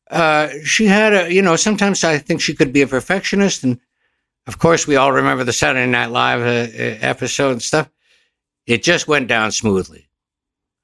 Uh, 0.09 0.49
she 0.63 0.85
had 0.85 1.13
a, 1.13 1.33
you 1.33 1.41
know, 1.41 1.55
sometimes 1.55 2.03
I 2.03 2.17
think 2.17 2.41
she 2.41 2.53
could 2.53 2.71
be 2.71 2.81
a 2.81 2.87
perfectionist, 2.87 3.63
and 3.63 3.79
of 4.45 4.59
course, 4.59 4.85
we 4.85 4.95
all 4.95 5.11
remember 5.11 5.43
the 5.43 5.53
Saturday 5.53 5.89
Night 5.89 6.11
Live 6.11 6.41
uh, 6.41 6.71
uh 6.71 6.97
episode 7.01 7.51
and 7.53 7.61
stuff. 7.61 7.89
It 8.67 8.83
just 8.83 9.07
went 9.07 9.27
down 9.27 9.51
smoothly. 9.51 10.07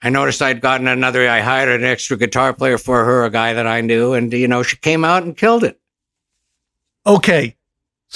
I 0.01 0.09
noticed 0.09 0.41
I'd 0.41 0.61
gotten 0.61 0.87
another. 0.87 1.27
I 1.27 1.41
hired 1.41 1.69
an 1.69 1.83
extra 1.83 2.17
guitar 2.17 2.53
player 2.53 2.77
for 2.77 3.03
her, 3.03 3.25
a 3.25 3.29
guy 3.29 3.53
that 3.53 3.67
I 3.67 3.81
knew, 3.81 4.13
and 4.13 4.31
you 4.31 4.47
know, 4.47 4.63
she 4.63 4.77
came 4.77 5.03
out 5.03 5.23
and 5.23 5.37
killed 5.37 5.63
it. 5.63 5.79
Okay, 7.05 7.56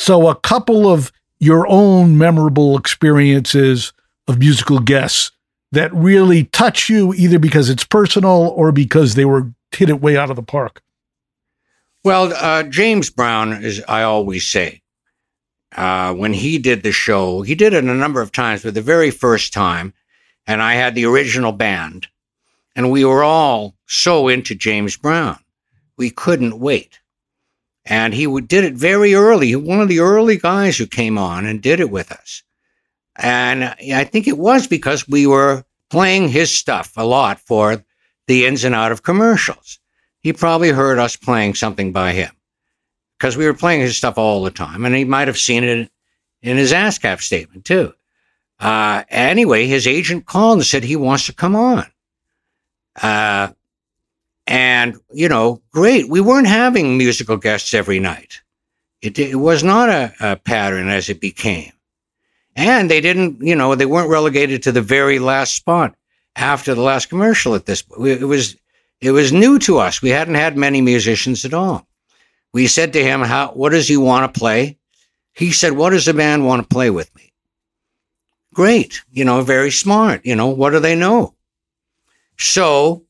so 0.02 0.28
a 0.28 0.36
couple 0.36 0.92
of 0.92 1.12
your 1.40 1.68
own 1.68 2.18
memorable 2.18 2.78
experiences 2.78 3.94
of 4.28 4.40
musical 4.40 4.80
guests 4.80 5.32
that 5.72 5.94
really 5.94 6.46
touch 6.46 6.90
you 6.90 7.14
either 7.14 7.40
because 7.40 7.70
it's 7.70 7.84
personal 7.84 8.54
or 8.56 8.72
because 8.72 9.16
they 9.16 9.26
were 9.26 9.52
hit 9.72 9.90
it 9.90 10.02
way 10.02 10.18
out 10.18 10.30
of 10.30 10.36
the 10.36 10.44
park? 10.44 10.82
Well, 12.04 12.34
uh, 12.34 12.64
James 12.64 13.10
Brown, 13.10 13.54
as 13.54 13.82
I 13.88 14.04
always 14.04 14.50
say, 14.50 14.82
uh, 15.76 16.14
when 16.14 16.34
he 16.34 16.58
did 16.58 16.84
the 16.84 16.92
show, 16.92 17.44
he 17.44 17.56
did 17.56 17.74
it 17.74 17.84
a 17.84 17.94
number 17.94 18.22
of 18.22 18.32
times, 18.32 18.64
but 18.64 18.74
the 18.74 18.82
very 18.82 19.12
first 19.12 19.54
time, 19.54 19.94
and 20.48 20.62
I 20.62 20.74
had 20.74 20.96
the 20.96 21.06
original 21.06 21.52
band, 21.52 22.08
and 22.76 22.92
we 22.92 23.06
were 23.06 23.24
all 23.24 23.76
so 23.86 24.28
into 24.28 24.56
James 24.56 24.98
Brown. 24.98 25.38
We 25.96 26.10
couldn't 26.10 26.60
wait. 26.60 27.01
And 27.86 28.14
he 28.14 28.28
did 28.42 28.64
it 28.64 28.74
very 28.74 29.16
early, 29.16 29.56
one 29.56 29.82
of 29.82 29.88
the 29.88 30.00
early 30.00 30.38
guys 30.38 30.78
who 30.78 30.86
came 30.86 31.18
on 31.18 31.46
and 31.46 31.62
did 31.62 31.80
it 31.80 31.90
with 31.90 32.12
us. 32.12 32.44
And 33.16 33.64
I 33.66 34.04
think 34.04 34.28
it 34.28 34.38
was 34.38 34.68
because 34.68 35.08
we 35.08 35.26
were 35.28 35.66
playing 35.90 36.30
his 36.30 36.56
stuff 36.56 36.94
a 36.96 37.06
lot 37.06 37.40
for 37.40 37.84
the 38.28 38.46
ins 38.46 38.64
and 38.64 38.76
out 38.76 38.92
of 38.92 39.04
commercials. 39.04 39.80
He 40.22 40.32
probably 40.32 40.70
heard 40.70 41.00
us 41.00 41.16
playing 41.16 41.56
something 41.56 41.92
by 41.92 42.14
him 42.14 42.32
because 43.18 43.36
we 43.36 43.46
were 43.46 43.54
playing 43.54 43.82
his 43.82 43.98
stuff 43.98 44.18
all 44.18 44.44
the 44.44 44.52
time. 44.52 44.86
And 44.86 44.96
he 44.96 45.04
might 45.04 45.28
have 45.28 45.38
seen 45.38 45.64
it 45.64 45.92
in 46.42 46.58
his 46.58 46.72
ASCAP 46.72 47.22
statement 47.22 47.66
too. 47.66 47.94
Uh, 48.60 49.04
anyway, 49.10 49.66
his 49.66 49.88
agent 49.88 50.28
called 50.28 50.60
and 50.60 50.66
said 50.66 50.84
he 50.84 50.96
wants 50.96 51.26
to 51.26 51.34
come 51.34 51.56
on. 51.56 51.88
Uh, 53.02 53.50
and, 54.48 54.98
you 55.14 55.30
know, 55.30 55.62
great. 55.72 56.10
We 56.10 56.22
weren't 56.22 56.48
having 56.48 56.98
musical 56.98 57.38
guests 57.38 57.74
every 57.74 58.00
night. 58.00 58.42
It, 59.02 59.18
it 59.18 59.36
was 59.36 59.64
not 59.64 59.90
a, 59.90 60.14
a 60.20 60.36
pattern 60.36 60.90
as 60.90 61.10
it 61.10 61.22
became. 61.22 61.72
And 62.56 62.92
they 62.92 63.02
didn't, 63.02 63.42
you 63.42 63.56
know, 63.56 63.76
they 63.76 63.86
weren't 63.86 64.10
relegated 64.10 64.64
to 64.64 64.72
the 64.72 64.82
very 64.82 65.20
last 65.20 65.56
spot 65.56 65.96
after 66.36 66.76
the 66.76 66.82
last 66.82 67.08
commercial 67.08 67.56
at 67.56 67.66
this 67.66 67.84
It 68.06 68.24
was, 68.28 68.58
it 69.00 69.12
was 69.12 69.32
new 69.32 69.58
to 69.60 69.80
us. 69.80 70.02
We 70.02 70.10
hadn't 70.10 70.36
had 70.36 70.58
many 70.58 70.82
musicians 70.82 71.46
at 71.46 71.54
all. 71.54 71.88
We 72.54 72.68
said 72.68 72.94
to 72.94 73.04
him, 73.04 73.22
how, 73.22 73.52
what 73.54 73.70
does 73.70 73.88
he 73.88 73.98
want 73.98 74.32
to 74.32 74.40
play? 74.40 74.78
He 75.34 75.52
said, 75.52 75.74
what 75.74 75.92
does 75.92 76.06
the 76.06 76.14
band 76.14 76.46
want 76.46 76.62
to 76.62 76.74
play 76.74 76.90
with 76.90 77.14
me? 77.16 77.34
Great. 78.54 79.02
You 79.12 79.24
know, 79.24 79.42
very 79.42 79.72
smart. 79.72 80.26
You 80.26 80.36
know, 80.36 80.48
what 80.48 80.72
do 80.72 80.80
they 80.80 80.96
know? 80.96 81.34
So 82.38 83.06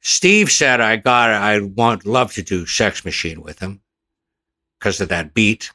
Steve 0.00 0.50
said, 0.50 0.80
I 0.80 0.96
got, 0.96 1.30
I 1.30 1.60
want, 1.60 2.06
love 2.06 2.32
to 2.34 2.42
do 2.42 2.66
Sex 2.66 3.04
Machine 3.04 3.42
with 3.42 3.58
him 3.58 3.80
because 4.78 5.00
of 5.00 5.10
that 5.10 5.34
beat. 5.34 5.72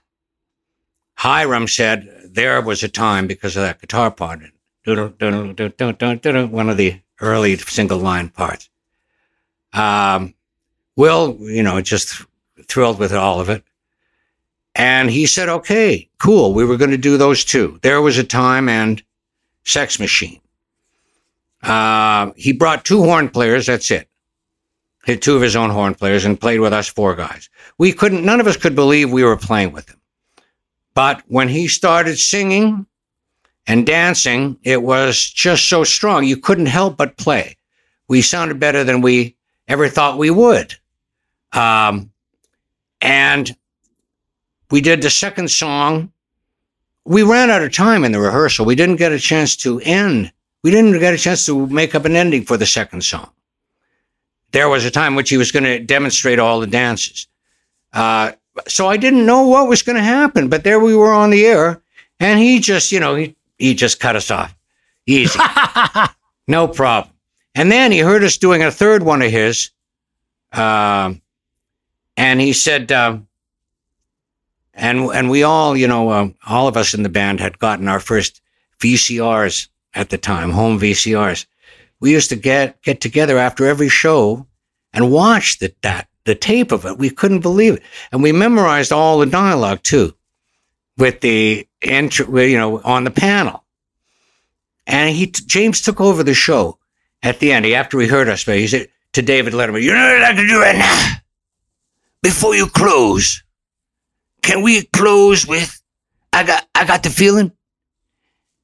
Hiram 1.18 1.68
said, 1.68 2.10
there 2.26 2.61
was 2.61 2.84
a 2.84 2.89
time 2.89 3.27
because 3.27 3.56
of 3.56 3.64
that 3.64 3.80
guitar 3.80 4.11
part, 4.11 4.41
one 4.85 6.69
of 6.69 6.77
the 6.77 6.99
early 7.22 7.57
single 7.57 7.99
line 7.99 8.30
parts. 8.30 8.69
Um, 9.73 10.34
Will, 10.95 11.38
you 11.39 11.64
know, 11.64 11.81
just 11.81 12.22
thrilled 12.68 12.99
with 12.99 13.14
all 13.14 13.39
of 13.39 13.49
it. 13.49 13.64
And 14.76 15.10
he 15.10 15.26
said, 15.26 15.49
okay, 15.49 16.10
cool. 16.18 16.53
We 16.53 16.65
were 16.65 16.77
going 16.77 16.91
to 16.91 16.97
do 16.97 17.18
those 17.18 17.45
two. 17.45 17.80
There 17.81 18.02
was 18.02 18.18
a 18.18 18.23
time 18.23 18.68
and 18.68 19.02
Sex 19.64 19.99
Machine. 19.99 20.41
Uh, 21.64 22.31
he 22.35 22.52
brought 22.52 22.85
two 22.85 23.03
horn 23.03 23.30
players. 23.30 23.65
That's 23.68 23.89
it. 23.91 24.07
Hit 25.06 25.22
two 25.22 25.36
of 25.36 25.41
his 25.44 25.56
own 25.56 25.69
horn 25.69 25.94
players 25.94 26.26
and 26.26 26.40
played 26.40 26.60
with 26.60 26.73
us 26.73 26.88
four 26.88 27.15
guys. 27.15 27.48
We 27.77 27.94
couldn't, 27.94 28.26
none 28.26 28.40
of 28.40 28.48
us 28.48 28.57
could 28.57 28.73
believe 28.73 29.11
we 29.11 29.23
were 29.23 29.38
playing 29.38 29.72
with 29.72 29.88
him. 29.88 30.02
But 30.95 31.22
when 31.27 31.48
he 31.48 31.68
started 31.68 32.18
singing 32.18 32.88
and 33.68 33.86
dancing, 33.86 34.57
it 34.64 34.82
was 34.82 35.30
just 35.30 35.69
so 35.69 35.84
strong. 35.84 36.23
You 36.23 36.38
couldn't 36.38 36.65
help 36.65 36.98
but 36.98 37.18
play. 37.18 37.56
We 38.07 38.23
sounded 38.23 38.60
better 38.60 38.84
than 38.84 39.02
we 39.02 39.36
ever 39.68 39.90
thought 39.90 40.18
we 40.18 40.32
would. 40.32 40.73
Um, 41.53 42.11
and 42.99 43.56
we 44.72 44.82
did 44.82 45.03
the 45.03 45.11
second 45.11 45.52
song. 45.52 46.11
We 47.06 47.22
ran 47.22 47.52
out 47.52 47.61
of 47.61 47.72
time 47.72 48.03
in 48.03 48.11
the 48.11 48.19
rehearsal. 48.19 48.65
We 48.65 48.73
didn't 48.73 48.95
get 48.95 49.11
a 49.11 49.19
chance 49.19 49.56
to 49.57 49.80
end. 49.82 50.32
We 50.64 50.72
didn't 50.72 50.99
get 50.99 51.14
a 51.14 51.18
chance 51.18 51.45
to 51.45 51.68
make 51.68 51.94
up 51.94 52.06
an 52.06 52.15
ending 52.15 52.44
for 52.44 52.57
the 52.57 52.65
second 52.65 53.03
song. 53.03 53.30
There 54.56 54.69
was 54.69 54.86
a 54.86 54.90
time 54.90 55.15
which 55.15 55.30
he 55.30 55.36
was 55.36 55.52
going 55.52 55.65
to 55.65 55.80
demonstrate 55.80 56.40
all 56.40 56.61
the 56.61 56.65
dances. 56.65 57.27
Uh, 57.91 58.32
so 58.69 58.88
I 58.88 58.95
didn't 58.95 59.26
know 59.26 59.45
what 59.45 59.68
was 59.68 59.82
going 59.82 59.98
to 59.98 60.02
happen, 60.02 60.48
but 60.48 60.64
there 60.64 60.80
we 60.80 60.95
were 60.95 61.11
on 61.11 61.30
the 61.30 61.45
air, 61.45 61.82
and 62.22 62.40
he 62.40 62.61
just, 62.61 62.90
you 62.94 63.02
know, 63.02 63.15
he 63.15 63.36
he 63.57 63.76
just 63.76 63.99
cut 63.99 64.15
us 64.15 64.32
off, 64.32 64.56
easy, 65.06 65.38
no 66.48 66.69
problem. 66.69 67.14
And 67.53 67.69
then 67.69 67.91
he 67.91 67.99
heard 67.99 68.23
us 68.23 68.38
doing 68.38 68.64
a 68.64 68.72
third 68.72 69.03
one 69.03 69.22
of 69.22 69.30
his, 69.30 69.72
um, 70.53 71.22
and 72.15 72.40
he 72.40 72.53
said, 72.53 72.94
um, 72.94 73.27
and 74.73 74.99
and 75.10 75.30
we 75.30 75.44
all, 75.44 75.76
you 75.76 75.90
know, 75.90 76.07
uh, 76.11 76.30
all 76.48 76.69
of 76.69 76.77
us 76.77 76.94
in 76.94 77.03
the 77.03 77.10
band 77.10 77.41
had 77.41 77.60
gotten 77.60 77.90
our 77.90 77.99
first 77.99 78.41
VCRs 78.80 79.68
at 79.95 80.11
the 80.11 80.18
time, 80.18 80.52
home 80.52 80.80
VCRs. 80.80 81.45
We 82.06 82.11
used 82.11 82.30
to 82.30 82.36
get 82.36 82.84
get 82.84 83.02
together 83.02 83.40
after 83.40 83.65
every 83.65 83.90
show 83.90 84.45
and 84.94 85.11
watch 85.11 85.57
that 85.57 85.82
that 85.82 86.07
the 86.26 86.36
tape 86.36 86.72
of 86.72 86.86
it. 86.86 86.99
We 86.99 87.10
couldn't 87.10 87.40
believe 87.40 87.77
it. 87.77 87.84
And 88.11 88.22
we 88.22 88.32
memorized 88.32 88.91
all 88.91 89.18
the 89.18 89.26
dialogue 89.26 89.82
too 89.82 90.14
with 90.99 91.22
the 91.22 91.68
intro, 91.82 92.41
you 92.41 92.60
know, 92.60 92.80
on 92.84 93.06
the 93.06 93.10
panel. 93.10 93.64
And 94.86 95.15
he, 95.15 95.26
James 95.26 95.82
took 95.82 95.99
over 95.99 96.22
the 96.22 96.36
show 96.36 96.77
at 97.23 97.40
the 97.40 97.52
end. 97.52 97.65
He, 97.65 97.73
after 97.73 97.99
he 97.99 98.07
heard 98.07 98.30
us, 98.30 98.44
but 98.44 98.60
he 98.60 98.68
said 98.68 98.88
to 99.14 99.23
David 99.23 99.53
Letterman, 99.53 99.82
you 99.82 99.91
know 99.91 100.14
what 100.14 100.22
like 100.22 100.36
to 100.36 100.48
do 100.48 100.61
right 100.61 100.77
now? 100.77 101.11
Before 102.22 102.53
you 102.53 102.68
close, 102.68 103.41
can 104.44 104.61
we 104.61 104.84
close 104.84 105.48
with, 105.48 105.82
I 106.32 106.44
got, 106.44 106.68
I 106.76 106.86
got 106.86 107.02
the 107.02 107.10
feeling? 107.10 107.52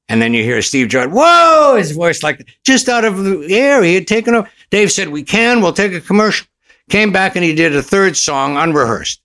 And 0.09 0.21
then 0.21 0.33
you 0.33 0.43
hear 0.43 0.61
Steve 0.61 0.89
Jordan, 0.89 1.13
whoa, 1.15 1.75
his 1.77 1.91
voice 1.91 2.21
like 2.21 2.47
just 2.65 2.89
out 2.89 3.05
of 3.05 3.23
the 3.23 3.55
air. 3.55 3.81
He 3.81 3.95
had 3.95 4.07
taken 4.07 4.35
over. 4.35 4.49
Dave 4.69 4.91
said, 4.91 5.09
we 5.09 5.23
can, 5.23 5.61
we'll 5.61 5.73
take 5.73 5.93
a 5.93 6.01
commercial. 6.01 6.47
Came 6.89 7.11
back 7.13 7.35
and 7.35 7.45
he 7.45 7.55
did 7.55 7.75
a 7.75 7.81
third 7.81 8.17
song 8.17 8.57
unrehearsed. 8.57 9.21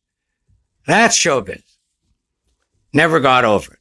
That's 0.86 1.18
showbiz. 1.18 1.62
Never 2.92 3.18
got 3.18 3.44
over 3.44 3.74
it. 3.74 3.80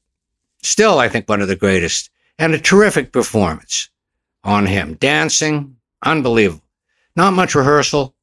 Still, 0.64 0.98
I 0.98 1.08
think 1.08 1.30
one 1.30 1.42
of 1.42 1.48
the 1.48 1.56
greatest 1.56 2.10
and 2.40 2.54
a 2.54 2.60
terrific 2.60 3.12
performance 3.12 3.90
on 4.44 4.66
him. 4.66 4.96
Dancing, 4.96 5.76
unbelievable. 6.04 6.64
Not 7.16 7.34
much 7.34 7.54
rehearsal. 7.56 8.16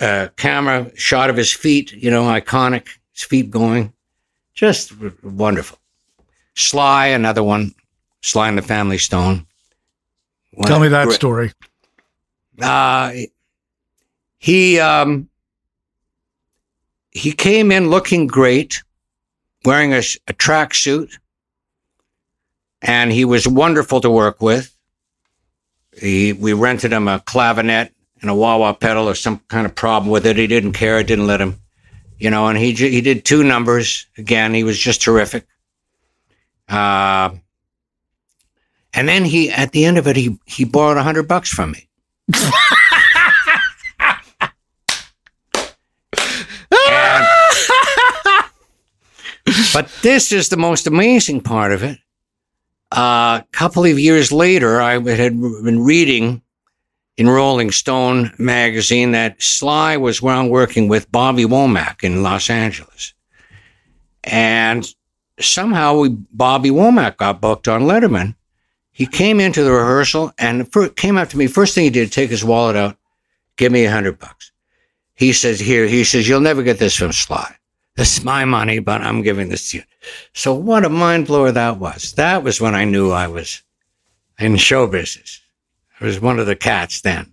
Uh, 0.00 0.28
camera 0.36 0.90
shot 0.96 1.30
of 1.30 1.36
his 1.36 1.52
feet, 1.52 1.92
you 1.92 2.10
know, 2.10 2.24
iconic. 2.24 2.88
His 3.12 3.24
feet 3.24 3.50
going. 3.50 3.92
Just 4.54 4.92
wonderful. 5.22 5.78
Sly, 6.58 7.06
another 7.06 7.42
one. 7.42 7.74
Sly 8.20 8.48
and 8.48 8.58
the 8.58 8.62
Family 8.62 8.98
Stone. 8.98 9.46
Tell 10.66 10.80
me 10.80 10.88
that 10.88 11.04
great. 11.04 11.14
story. 11.14 11.52
Uh, 12.60 13.12
he 14.38 14.80
um, 14.80 15.28
he 17.12 17.30
came 17.30 17.70
in 17.70 17.90
looking 17.90 18.26
great, 18.26 18.82
wearing 19.64 19.92
a, 19.92 19.98
a 19.98 20.34
tracksuit, 20.34 21.16
and 22.82 23.12
he 23.12 23.24
was 23.24 23.46
wonderful 23.46 24.00
to 24.00 24.10
work 24.10 24.42
with. 24.42 24.74
He, 25.96 26.32
we 26.32 26.52
rented 26.54 26.92
him 26.92 27.06
a 27.06 27.20
clavinet 27.20 27.92
and 28.20 28.30
a 28.30 28.34
wah 28.34 28.56
wah 28.56 28.72
pedal 28.72 29.08
or 29.08 29.14
some 29.14 29.38
kind 29.46 29.64
of 29.64 29.76
problem 29.76 30.10
with 30.10 30.26
it. 30.26 30.36
He 30.36 30.48
didn't 30.48 30.72
care. 30.72 30.98
It 30.98 31.06
didn't 31.06 31.28
let 31.28 31.40
him, 31.40 31.60
you 32.18 32.30
know. 32.30 32.48
And 32.48 32.58
he 32.58 32.72
he 32.72 33.00
did 33.00 33.24
two 33.24 33.44
numbers 33.44 34.06
again. 34.16 34.54
He 34.54 34.64
was 34.64 34.76
just 34.76 35.00
terrific. 35.00 35.46
Uh, 36.68 37.30
And 38.94 39.06
then 39.08 39.24
he, 39.24 39.50
at 39.50 39.72
the 39.72 39.84
end 39.84 39.98
of 39.98 40.06
it, 40.06 40.16
he 40.16 40.38
he 40.46 40.64
borrowed 40.64 40.96
a 40.96 41.02
hundred 41.02 41.28
bucks 41.28 41.48
from 41.50 41.72
me. 41.72 41.88
And- 46.70 47.26
but 49.72 49.90
this 50.02 50.32
is 50.32 50.48
the 50.48 50.56
most 50.56 50.86
amazing 50.86 51.40
part 51.40 51.72
of 51.72 51.82
it. 51.82 51.98
Uh, 52.94 53.40
a 53.42 53.44
couple 53.52 53.84
of 53.84 53.98
years 53.98 54.32
later, 54.32 54.80
I 54.80 54.92
had 54.94 55.38
been 55.40 55.84
reading 55.84 56.42
in 57.16 57.28
Rolling 57.28 57.70
Stone 57.70 58.32
magazine 58.38 59.12
that 59.12 59.42
Sly 59.42 59.96
was 59.96 60.22
well 60.22 60.48
working 60.48 60.88
with 60.88 61.10
Bobby 61.12 61.44
Womack 61.44 62.02
in 62.04 62.22
Los 62.22 62.48
Angeles. 62.48 63.12
And 64.24 64.86
somehow 65.40 65.98
we, 65.98 66.08
Bobby 66.08 66.70
Womack 66.70 67.16
got 67.16 67.40
booked 67.40 67.68
on 67.68 67.82
Letterman. 67.82 68.34
He 68.90 69.06
came 69.06 69.40
into 69.40 69.62
the 69.62 69.70
rehearsal 69.70 70.32
and 70.38 70.70
fir- 70.72 70.88
came 70.88 71.16
up 71.16 71.28
to 71.28 71.38
me. 71.38 71.46
First 71.46 71.74
thing 71.74 71.84
he 71.84 71.90
did, 71.90 72.10
take 72.10 72.30
his 72.30 72.44
wallet 72.44 72.76
out, 72.76 72.96
give 73.56 73.70
me 73.70 73.84
a 73.84 73.90
hundred 73.90 74.18
bucks. 74.18 74.50
He 75.14 75.32
says, 75.32 75.60
here, 75.60 75.86
he 75.86 76.04
says, 76.04 76.28
you'll 76.28 76.40
never 76.40 76.62
get 76.62 76.78
this 76.78 76.96
from 76.96 77.12
Sly. 77.12 77.56
This 77.96 78.18
is 78.18 78.24
my 78.24 78.44
money, 78.44 78.78
but 78.78 79.00
I'm 79.00 79.22
giving 79.22 79.48
this 79.48 79.70
to 79.70 79.78
you. 79.78 79.82
So 80.32 80.54
what 80.54 80.84
a 80.84 80.88
mind 80.88 81.26
blower 81.26 81.50
that 81.50 81.78
was. 81.78 82.12
That 82.12 82.44
was 82.44 82.60
when 82.60 82.74
I 82.74 82.84
knew 82.84 83.10
I 83.10 83.26
was 83.26 83.62
in 84.38 84.56
show 84.56 84.86
business. 84.86 85.40
I 86.00 86.04
was 86.04 86.20
one 86.20 86.38
of 86.38 86.46
the 86.46 86.54
cats 86.54 87.00
then. 87.00 87.32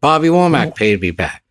Bobby 0.00 0.28
Womack 0.28 0.74
paid 0.74 1.02
me 1.02 1.10
back. 1.10 1.42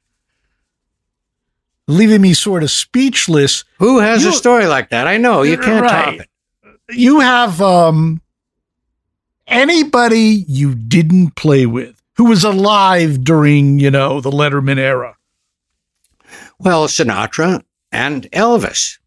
Leaving 1.88 2.22
me 2.22 2.34
sort 2.34 2.64
of 2.64 2.72
speechless. 2.72 3.64
Who 3.80 4.00
has 4.00 4.24
a 4.26 4.32
story 4.32 4.68
like 4.68 4.90
that? 4.90 5.08
I 5.08 5.18
know 5.18 5.42
you 5.44 5.58
can't 5.58 5.88
top 5.88 6.14
it. 6.16 6.30
You 6.90 7.20
have 7.20 7.62
um 7.62 8.22
anybody 9.48 10.46
you 10.48 10.76
didn't 10.76 11.36
play 11.36 11.66
with 11.66 12.02
who 12.18 12.26
was 12.26 12.44
alive 12.44 13.24
during, 13.24 13.80
you 13.80 13.92
know, 13.92 14.22
the 14.22 14.32
Letterman 14.32 14.78
era. 14.78 15.18
Well, 16.60 16.88
Sinatra 16.88 17.64
and 17.92 18.30
Elvis. 18.32 19.00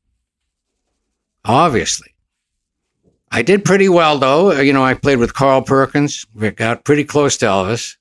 Obviously. 1.44 2.14
I 3.30 3.42
did 3.42 3.64
pretty 3.64 3.88
well 3.88 4.18
though. 4.18 4.52
You 4.52 4.72
know, 4.72 4.84
I 4.84 4.94
played 4.94 5.18
with 5.18 5.34
Carl 5.34 5.62
Perkins. 5.62 6.26
We 6.34 6.51
got 6.51 6.84
pretty 6.84 7.05
close 7.05 7.36
to 7.38 7.46
Elvis. 7.46 7.96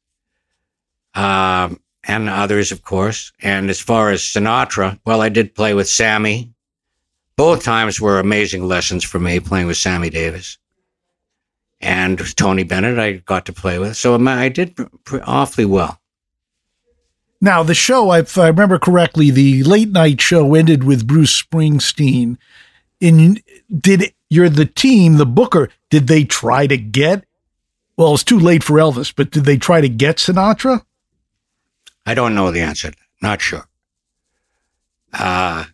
Um, 1.15 1.79
and 2.05 2.29
others, 2.29 2.71
of 2.71 2.83
course. 2.83 3.31
And 3.41 3.69
as 3.69 3.79
far 3.79 4.09
as 4.09 4.21
Sinatra, 4.21 4.99
well, 5.05 5.21
I 5.21 5.29
did 5.29 5.55
play 5.55 5.73
with 5.73 5.89
Sammy. 5.89 6.53
Both 7.35 7.63
times 7.63 7.99
were 7.99 8.19
amazing 8.19 8.67
lessons 8.67 9.03
for 9.03 9.19
me 9.19 9.39
playing 9.39 9.67
with 9.67 9.77
Sammy 9.77 10.09
Davis. 10.09 10.57
And 11.81 12.19
Tony 12.35 12.63
Bennett, 12.63 12.99
I 12.99 13.13
got 13.13 13.45
to 13.47 13.53
play 13.53 13.79
with. 13.79 13.97
So 13.97 14.13
um, 14.15 14.27
I 14.27 14.49
did 14.49 14.77
awfully 15.23 15.65
well. 15.65 15.99
Now, 17.41 17.61
the 17.61 17.73
show, 17.73 18.13
if 18.13 18.37
I 18.37 18.47
remember 18.47 18.79
correctly, 18.79 19.29
the 19.29 19.63
late 19.63 19.89
night 19.89 20.21
show 20.21 20.55
ended 20.55 20.85
with 20.85 21.07
Bruce 21.07 21.41
Springsteen. 21.41 22.37
In 23.01 23.39
did 23.77 24.13
you're 24.29 24.47
the 24.47 24.65
team, 24.65 25.17
the 25.17 25.25
booker, 25.25 25.69
did 25.89 26.07
they 26.07 26.23
try 26.23 26.67
to 26.67 26.77
get 26.77 27.25
well, 27.95 28.13
it's 28.13 28.23
too 28.23 28.39
late 28.39 28.63
for 28.63 28.77
Elvis, 28.77 29.13
but 29.15 29.31
did 29.31 29.45
they 29.45 29.57
try 29.57 29.81
to 29.81 29.89
get 29.89 30.17
Sinatra? 30.17 30.83
I 32.05 32.13
don't 32.13 32.35
know 32.35 32.51
the 32.51 32.61
answer. 32.61 32.91
Not 33.21 33.41
sure. 33.41 33.65
Uh, 35.13 35.65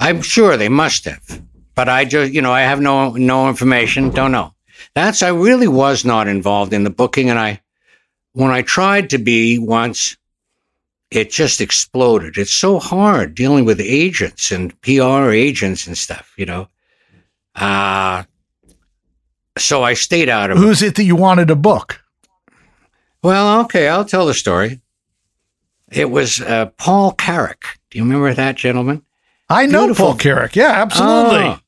I'm 0.00 0.22
sure 0.22 0.56
they 0.56 0.68
must 0.68 1.04
have, 1.04 1.42
but 1.74 1.88
I 1.88 2.04
just, 2.04 2.32
you 2.32 2.42
know, 2.42 2.52
I 2.52 2.62
have 2.62 2.80
no 2.80 3.10
no 3.10 3.48
information. 3.48 4.10
Don't 4.10 4.32
know. 4.32 4.54
That's 4.94 5.22
I 5.22 5.28
really 5.28 5.68
was 5.68 6.04
not 6.04 6.28
involved 6.28 6.72
in 6.72 6.84
the 6.84 6.90
booking, 6.90 7.30
and 7.30 7.38
I, 7.38 7.60
when 8.32 8.50
I 8.50 8.62
tried 8.62 9.10
to 9.10 9.18
be 9.18 9.58
once, 9.58 10.16
it 11.10 11.30
just 11.30 11.60
exploded. 11.60 12.36
It's 12.36 12.52
so 12.52 12.78
hard 12.78 13.34
dealing 13.34 13.64
with 13.64 13.80
agents 13.80 14.50
and 14.50 14.78
PR 14.82 15.30
agents 15.30 15.86
and 15.86 15.96
stuff, 15.96 16.32
you 16.36 16.46
know. 16.46 16.68
Uh 17.54 18.24
so 19.58 19.82
I 19.82 19.94
stayed 19.94 20.28
out 20.28 20.50
of 20.50 20.58
it. 20.58 20.60
Who's 20.60 20.82
it 20.82 20.96
that 20.96 21.04
you 21.04 21.16
wanted 21.16 21.48
to 21.48 21.56
book? 21.56 22.02
Well, 23.22 23.60
okay, 23.60 23.88
I'll 23.88 24.04
tell 24.04 24.26
the 24.26 24.34
story. 24.34 24.80
It 25.92 26.10
was 26.10 26.40
uh, 26.40 26.66
Paul 26.78 27.12
Carrack. 27.12 27.78
Do 27.90 27.98
you 27.98 28.04
remember 28.04 28.32
that 28.34 28.56
gentleman? 28.56 29.02
I 29.48 29.66
know 29.66 29.86
Beautiful. 29.86 30.06
Paul 30.08 30.16
Carrack. 30.16 30.56
Yeah, 30.56 30.72
absolutely. 30.72 31.38
Oh. 31.38 31.58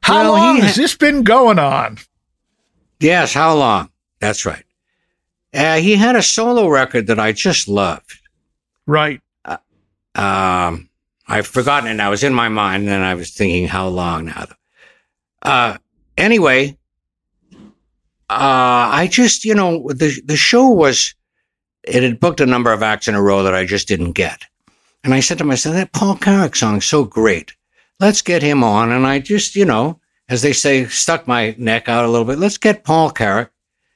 How 0.00 0.22
Well, 0.22 0.32
long 0.32 0.56
has 0.58 0.76
ha- 0.76 0.82
this 0.82 0.96
been 0.96 1.22
going 1.22 1.58
on? 1.58 1.98
Yes, 3.00 3.34
how 3.34 3.54
long? 3.54 3.90
That's 4.20 4.46
right. 4.46 4.64
Uh, 5.52 5.76
he 5.76 5.96
had 5.96 6.16
a 6.16 6.22
solo 6.22 6.68
record 6.68 7.06
that 7.08 7.18
I 7.20 7.32
just 7.32 7.68
loved. 7.68 8.18
Right. 8.86 9.20
Um, 10.14 10.88
I've 11.28 11.46
forgotten 11.46 11.90
it 11.90 11.94
now. 11.94 12.08
It 12.08 12.10
was 12.12 12.24
in 12.24 12.32
my 12.32 12.48
mind, 12.48 12.88
and 12.88 13.04
I 13.04 13.14
was 13.14 13.30
thinking, 13.34 13.66
how 13.68 13.88
long 13.88 14.26
now? 14.26 14.46
Uh, 15.42 15.76
anyway, 16.16 16.76
uh, 17.52 17.60
I 18.30 19.08
just, 19.10 19.44
you 19.44 19.54
know, 19.54 19.88
the 19.88 20.20
the 20.24 20.36
show 20.36 20.68
was, 20.70 21.14
it 21.86 22.02
had 22.02 22.20
booked 22.20 22.40
a 22.40 22.46
number 22.46 22.72
of 22.72 22.82
acts 22.82 23.08
in 23.08 23.14
a 23.14 23.22
row 23.22 23.42
that 23.42 23.54
I 23.54 23.64
just 23.64 23.88
didn't 23.88 24.12
get, 24.12 24.44
and 25.04 25.14
I 25.14 25.20
said 25.20 25.38
to 25.38 25.44
myself, 25.44 25.74
that 25.76 25.92
Paul 25.92 26.16
Carrack 26.16 26.56
song's 26.56 26.84
so 26.84 27.04
great. 27.04 27.54
Let's 28.00 28.22
get 28.22 28.42
him 28.42 28.62
on, 28.62 28.92
and 28.92 29.06
I 29.06 29.20
just, 29.20 29.56
you 29.56 29.64
know, 29.64 30.00
as 30.28 30.42
they 30.42 30.52
say, 30.52 30.86
stuck 30.86 31.26
my 31.26 31.54
neck 31.58 31.88
out 31.88 32.04
a 32.04 32.08
little 32.08 32.26
bit. 32.26 32.38
Let's 32.38 32.58
get 32.58 32.84
Paul 32.84 33.10
Carrack. 33.10 33.50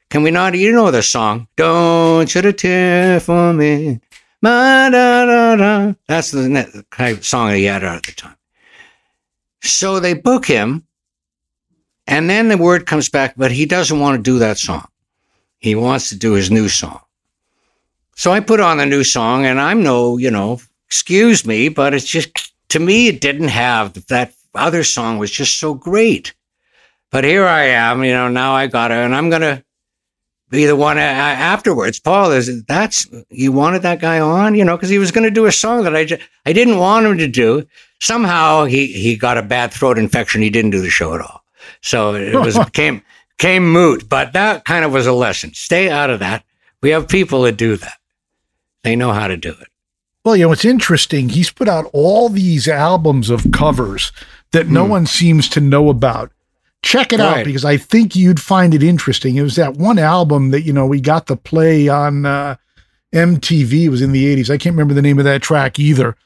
Can 0.09 0.23
we 0.23 0.31
not? 0.31 0.55
You 0.55 0.73
know 0.73 0.91
the 0.91 1.03
song, 1.03 1.47
"Don't 1.57 2.29
Shed 2.29 2.47
a 2.47 2.53
Tear 2.53 3.21
for 3.21 3.53
Me." 3.53 4.01
Ma, 4.43 4.89
da, 4.89 5.27
da, 5.27 5.57
da. 5.57 5.93
That's 6.09 6.31
the 6.31 6.85
kind 6.91 7.19
of 7.19 7.27
song 7.27 7.53
he 7.53 7.65
had 7.65 7.85
out 7.85 7.97
at 7.97 8.03
the 8.05 8.13
time. 8.13 8.37
So 9.63 10.01
they 10.01 10.15
book 10.15 10.47
him, 10.47 10.87
and 12.07 12.31
then 12.31 12.49
the 12.49 12.57
word 12.57 12.87
comes 12.87 13.11
back, 13.11 13.35
but 13.37 13.53
he 13.53 13.67
doesn't 13.67 14.01
want 14.01 14.17
to 14.17 14.23
do 14.23 14.39
that 14.39 14.57
song. 14.57 14.87
He 15.59 15.75
wants 15.75 16.09
to 16.09 16.17
do 16.17 16.33
his 16.33 16.51
new 16.51 16.69
song. 16.69 17.01
So 18.21 18.33
I 18.33 18.41
put 18.41 18.61
on 18.61 18.77
the 18.77 18.85
new 18.85 19.03
song, 19.03 19.47
and 19.47 19.59
I'm 19.59 19.83
no, 19.83 20.19
you 20.19 20.31
know, 20.31 20.61
excuse 20.87 21.47
me, 21.47 21.71
but 21.71 21.95
it's 21.95 22.05
just, 22.05 22.53
to 22.69 22.79
me, 22.79 23.09
it 23.09 23.23
didn't 23.23 23.49
have 23.49 23.95
that 24.09 24.35
other 24.55 24.85
song 24.85 25.17
was 25.17 25.31
just 25.31 25.59
so 25.59 25.73
great. 25.73 26.35
But 27.11 27.25
here 27.25 27.47
I 27.47 27.63
am, 27.69 28.05
you 28.05 28.13
know, 28.13 28.29
now 28.29 28.53
I 28.53 28.67
got 28.67 28.91
it, 28.91 28.99
and 28.99 29.15
I'm 29.15 29.31
going 29.31 29.41
to 29.41 29.65
be 30.51 30.67
the 30.67 30.77
one 30.77 30.99
a- 30.99 31.01
a- 31.01 31.41
afterwards. 31.55 31.99
Paul, 31.99 32.33
is 32.33 32.63
that's 32.65 33.07
you 33.31 33.53
wanted 33.53 33.81
that 33.85 34.03
guy 34.03 34.21
on, 34.21 34.55
you 34.55 34.67
know, 34.67 34.77
because 34.77 34.91
he 34.91 34.99
was 34.99 35.13
going 35.13 35.25
to 35.25 35.31
do 35.31 35.47
a 35.47 35.53
song 35.53 35.85
that 35.85 35.97
I 35.97 36.05
just, 36.05 36.21
I 36.45 36.53
didn't 36.53 36.77
want 36.77 37.07
him 37.07 37.17
to 37.17 37.27
do. 37.27 37.67
Somehow 38.01 38.67
he 38.67 38.89
he 38.89 39.17
got 39.17 39.39
a 39.39 39.43
bad 39.43 39.73
throat 39.73 39.97
infection. 39.97 40.43
He 40.43 40.51
didn't 40.51 40.73
do 40.73 40.83
the 40.83 40.91
show 40.91 41.15
at 41.15 41.23
all, 41.23 41.43
so 41.81 42.15
it 42.15 42.35
was 42.35 42.59
came 42.75 43.01
came 43.39 43.73
moot. 43.73 44.11
But 44.11 44.35
that 44.35 44.67
kind 44.67 44.85
of 44.85 44.93
was 44.93 45.07
a 45.07 45.13
lesson. 45.15 45.55
Stay 45.55 45.89
out 45.89 46.11
of 46.11 46.19
that. 46.19 46.45
We 46.83 46.91
have 46.91 47.09
people 47.09 47.41
that 47.43 47.57
do 47.57 47.77
that. 47.77 48.00
They 48.83 48.97
know 48.97 49.13
how 49.13 49.29
to 49.29 49.37
do 49.37 49.51
it. 49.51 49.69
Well, 50.25 50.37
you 50.37 50.47
know, 50.47 50.53
it's 50.53 50.65
interesting. 50.65 51.31
He's 51.31 51.51
put 51.51 51.69
out 51.69 51.89
all 51.93 52.29
these 52.29 52.69
albums 52.69 53.31
of 53.31 53.51
covers 53.53 54.13
that 54.53 54.69
no 54.69 54.85
one 54.85 55.07
seems 55.07 55.49
to 55.51 55.61
know 55.61 55.89
about. 55.89 56.33
Check 56.83 57.13
it 57.13 57.21
out 57.21 57.45
because 57.45 57.65
I 57.65 57.77
think 57.77 58.17
you'd 58.17 58.41
find 58.41 58.75
it 58.75 58.83
interesting. 58.83 59.37
It 59.37 59.43
was 59.43 59.57
that 59.57 59.75
one 59.75 59.99
album 59.99 60.51
that, 60.51 60.63
you 60.63 60.73
know, 60.73 60.87
we 60.87 61.01
got 61.01 61.27
to 61.27 61.37
play 61.37 61.89
on 61.89 62.25
uh, 62.25 62.57
MTV. 63.15 63.85
It 63.85 63.89
was 63.91 64.03
in 64.03 64.13
the 64.13 64.37
80s. 64.37 64.51
I 64.51 64.57
can't 64.57 64.75
remember 64.75 64.95
the 64.95 65.03
name 65.03 65.19
of 65.19 65.25
that 65.25 65.43
track 65.43 65.79
either. 65.79 66.17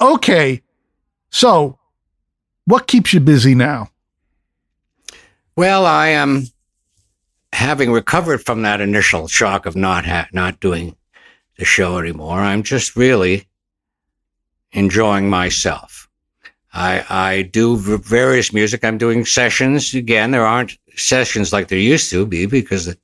Okay. 0.00 0.62
So, 1.30 1.78
what 2.64 2.86
keeps 2.86 3.12
you 3.12 3.20
busy 3.20 3.54
now? 3.54 3.90
Well, 5.56 5.84
I 5.84 6.08
am 6.08 6.46
having 7.52 7.90
recovered 7.90 8.38
from 8.44 8.62
that 8.62 8.80
initial 8.80 9.28
shock 9.28 9.66
of 9.66 9.76
not 9.76 10.06
ha- 10.06 10.28
not 10.32 10.60
doing 10.60 10.96
the 11.58 11.64
show 11.64 11.98
anymore. 11.98 12.38
I'm 12.38 12.62
just 12.62 12.96
really 12.96 13.46
enjoying 14.72 15.28
myself. 15.28 16.08
I 16.72 17.04
I 17.08 17.42
do 17.42 17.76
various 17.76 18.52
music. 18.52 18.84
I'm 18.84 18.98
doing 18.98 19.24
sessions 19.24 19.94
again. 19.94 20.30
There 20.30 20.46
aren't 20.46 20.78
sessions 20.96 21.52
like 21.52 21.68
there 21.68 21.78
used 21.78 22.10
to 22.10 22.26
be 22.26 22.46
because 22.46 22.86
the, 22.86 22.98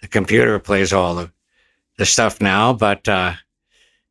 the 0.00 0.08
computer 0.08 0.58
plays 0.58 0.92
all 0.92 1.14
the 1.14 1.30
the 1.98 2.06
stuff 2.06 2.40
now. 2.40 2.72
But 2.72 3.08
uh, 3.08 3.34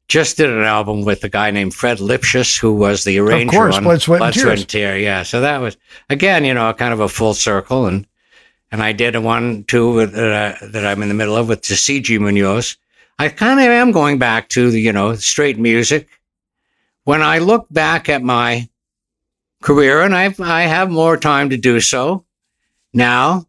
just 0.07 0.37
did 0.37 0.49
an 0.49 0.63
album 0.63 1.05
with 1.05 1.23
a 1.23 1.29
guy 1.29 1.51
named 1.51 1.73
Fred 1.73 1.99
Lipsius, 1.99 2.59
who 2.59 2.73
was 2.73 3.03
the 3.03 3.19
arranger 3.19 3.49
of 3.49 3.53
course, 3.53 3.77
on 3.77 3.83
Blood, 3.83 4.01
Sweat, 4.01 4.21
and 4.21 4.33
Tears. 4.33 4.65
Tear. 4.65 4.97
Yeah, 4.97 5.23
so 5.23 5.41
that 5.41 5.59
was 5.59 5.77
again, 6.09 6.43
you 6.43 6.53
know, 6.53 6.73
kind 6.73 6.93
of 6.93 6.99
a 6.99 7.09
full 7.09 7.33
circle, 7.33 7.85
and 7.85 8.05
and 8.71 8.83
I 8.83 8.91
did 8.91 9.15
a 9.15 9.21
one 9.21 9.63
too 9.65 9.93
with, 9.93 10.15
uh, 10.15 10.55
that 10.61 10.85
I'm 10.85 11.01
in 11.01 11.07
the 11.07 11.13
middle 11.13 11.37
of 11.37 11.47
with 11.47 11.61
Tisziji 11.61 12.19
Munoz. 12.19 12.75
I 13.17 13.29
kind 13.29 13.59
of 13.59 13.67
am 13.67 13.91
going 13.91 14.19
back 14.19 14.49
to 14.49 14.69
the 14.71 14.79
you 14.79 14.91
know 14.91 15.15
straight 15.15 15.57
music. 15.57 16.07
When 17.03 17.21
I 17.21 17.39
look 17.39 17.67
back 17.69 18.09
at 18.09 18.23
my 18.23 18.67
career, 19.61 20.01
and 20.01 20.15
I've, 20.15 20.39
I 20.39 20.63
have 20.63 20.89
more 20.89 21.17
time 21.17 21.49
to 21.51 21.57
do 21.57 21.79
so 21.79 22.25
now, 22.93 23.45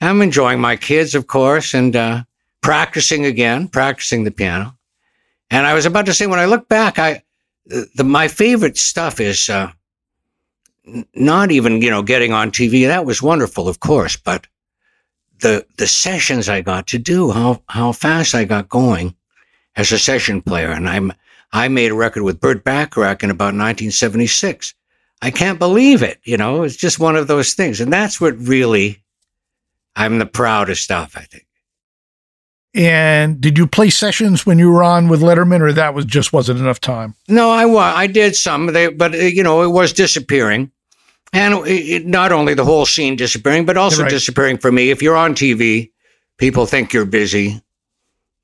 I'm 0.00 0.22
enjoying 0.22 0.60
my 0.60 0.76
kids, 0.76 1.14
of 1.14 1.26
course, 1.26 1.72
and 1.72 1.94
uh, 1.94 2.24
practicing 2.60 3.24
again, 3.24 3.68
practicing 3.68 4.24
the 4.24 4.30
piano. 4.30 4.76
And 5.50 5.66
I 5.66 5.74
was 5.74 5.86
about 5.86 6.06
to 6.06 6.14
say, 6.14 6.26
when 6.26 6.40
I 6.40 6.46
look 6.46 6.68
back, 6.68 6.98
I 6.98 7.22
the, 7.66 8.04
my 8.04 8.28
favorite 8.28 8.76
stuff 8.76 9.20
is 9.20 9.48
uh, 9.48 9.70
not 11.14 11.50
even 11.50 11.80
you 11.80 11.90
know 11.90 12.02
getting 12.02 12.32
on 12.32 12.50
TV. 12.50 12.86
That 12.86 13.06
was 13.06 13.22
wonderful, 13.22 13.68
of 13.68 13.80
course, 13.80 14.16
but 14.16 14.46
the 15.40 15.66
the 15.76 15.86
sessions 15.86 16.48
I 16.48 16.60
got 16.60 16.86
to 16.88 16.98
do, 16.98 17.30
how 17.30 17.62
how 17.68 17.92
fast 17.92 18.34
I 18.34 18.44
got 18.44 18.68
going 18.68 19.14
as 19.76 19.92
a 19.92 19.98
session 19.98 20.42
player, 20.42 20.70
and 20.70 20.88
I'm 20.88 21.12
I 21.52 21.68
made 21.68 21.90
a 21.90 21.94
record 21.94 22.22
with 22.22 22.40
Burt 22.40 22.64
Bacharach 22.64 23.22
in 23.22 23.30
about 23.30 23.54
1976. 23.54 24.74
I 25.20 25.30
can't 25.30 25.58
believe 25.58 26.02
it. 26.02 26.18
You 26.24 26.36
know, 26.36 26.62
it's 26.62 26.76
just 26.76 26.98
one 26.98 27.16
of 27.16 27.26
those 27.26 27.54
things, 27.54 27.80
and 27.80 27.92
that's 27.92 28.20
what 28.20 28.36
really 28.38 29.02
I'm 29.96 30.18
the 30.18 30.26
proudest 30.26 30.90
of. 30.90 31.16
I 31.16 31.22
think. 31.22 31.46
And 32.74 33.40
did 33.40 33.56
you 33.56 33.66
play 33.66 33.90
sessions 33.90 34.44
when 34.44 34.58
you 34.58 34.70
were 34.70 34.82
on 34.82 35.08
with 35.08 35.20
Letterman, 35.20 35.62
or 35.62 35.72
that 35.72 35.94
was 35.94 36.04
just 36.04 36.32
wasn't 36.32 36.60
enough 36.60 36.80
time? 36.80 37.14
No, 37.26 37.50
I 37.50 37.64
was. 37.66 37.94
I 37.96 38.06
did 38.06 38.36
some, 38.36 38.66
they, 38.66 38.88
but 38.88 39.14
you 39.14 39.42
know, 39.42 39.62
it 39.62 39.68
was 39.68 39.92
disappearing, 39.92 40.70
and 41.32 41.66
it, 41.66 42.06
not 42.06 42.32
only 42.32 42.54
the 42.54 42.64
whole 42.64 42.86
scene 42.86 43.16
disappearing, 43.16 43.66
but 43.66 43.76
also 43.76 44.02
right. 44.02 44.10
disappearing 44.10 44.58
for 44.58 44.72
me. 44.72 44.90
If 44.90 45.02
you're 45.02 45.16
on 45.16 45.34
TV, 45.34 45.90
people 46.38 46.66
think 46.66 46.92
you're 46.92 47.04
busy. 47.04 47.62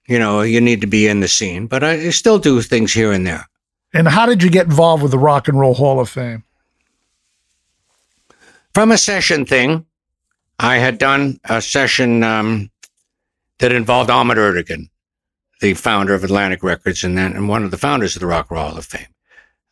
You 0.06 0.18
know, 0.18 0.42
you 0.42 0.60
need 0.60 0.82
to 0.82 0.86
be 0.86 1.06
in 1.06 1.20
the 1.20 1.28
scene, 1.28 1.66
but 1.66 1.82
I 1.82 2.10
still 2.10 2.38
do 2.38 2.60
things 2.60 2.92
here 2.92 3.10
and 3.10 3.26
there. 3.26 3.46
And 3.94 4.08
how 4.08 4.26
did 4.26 4.42
you 4.42 4.50
get 4.50 4.66
involved 4.66 5.02
with 5.02 5.12
the 5.12 5.18
Rock 5.18 5.48
and 5.48 5.58
Roll 5.58 5.74
Hall 5.74 5.98
of 5.98 6.10
Fame? 6.10 6.44
From 8.74 8.90
a 8.90 8.98
session 8.98 9.46
thing, 9.46 9.86
I 10.58 10.76
had 10.76 10.98
done 10.98 11.40
a 11.44 11.62
session. 11.62 12.22
Um, 12.22 12.70
that 13.58 13.72
involved 13.72 14.10
Ahmet 14.10 14.36
Ertegun, 14.36 14.88
the 15.60 15.74
founder 15.74 16.14
of 16.14 16.24
Atlantic 16.24 16.62
Records 16.62 17.04
and 17.04 17.16
then 17.16 17.32
and 17.32 17.48
one 17.48 17.64
of 17.64 17.70
the 17.70 17.78
founders 17.78 18.16
of 18.16 18.20
the 18.20 18.26
Rock 18.26 18.50
and 18.50 18.58
Roll 18.58 18.68
Hall 18.68 18.78
of 18.78 18.84
Fame. 18.84 19.06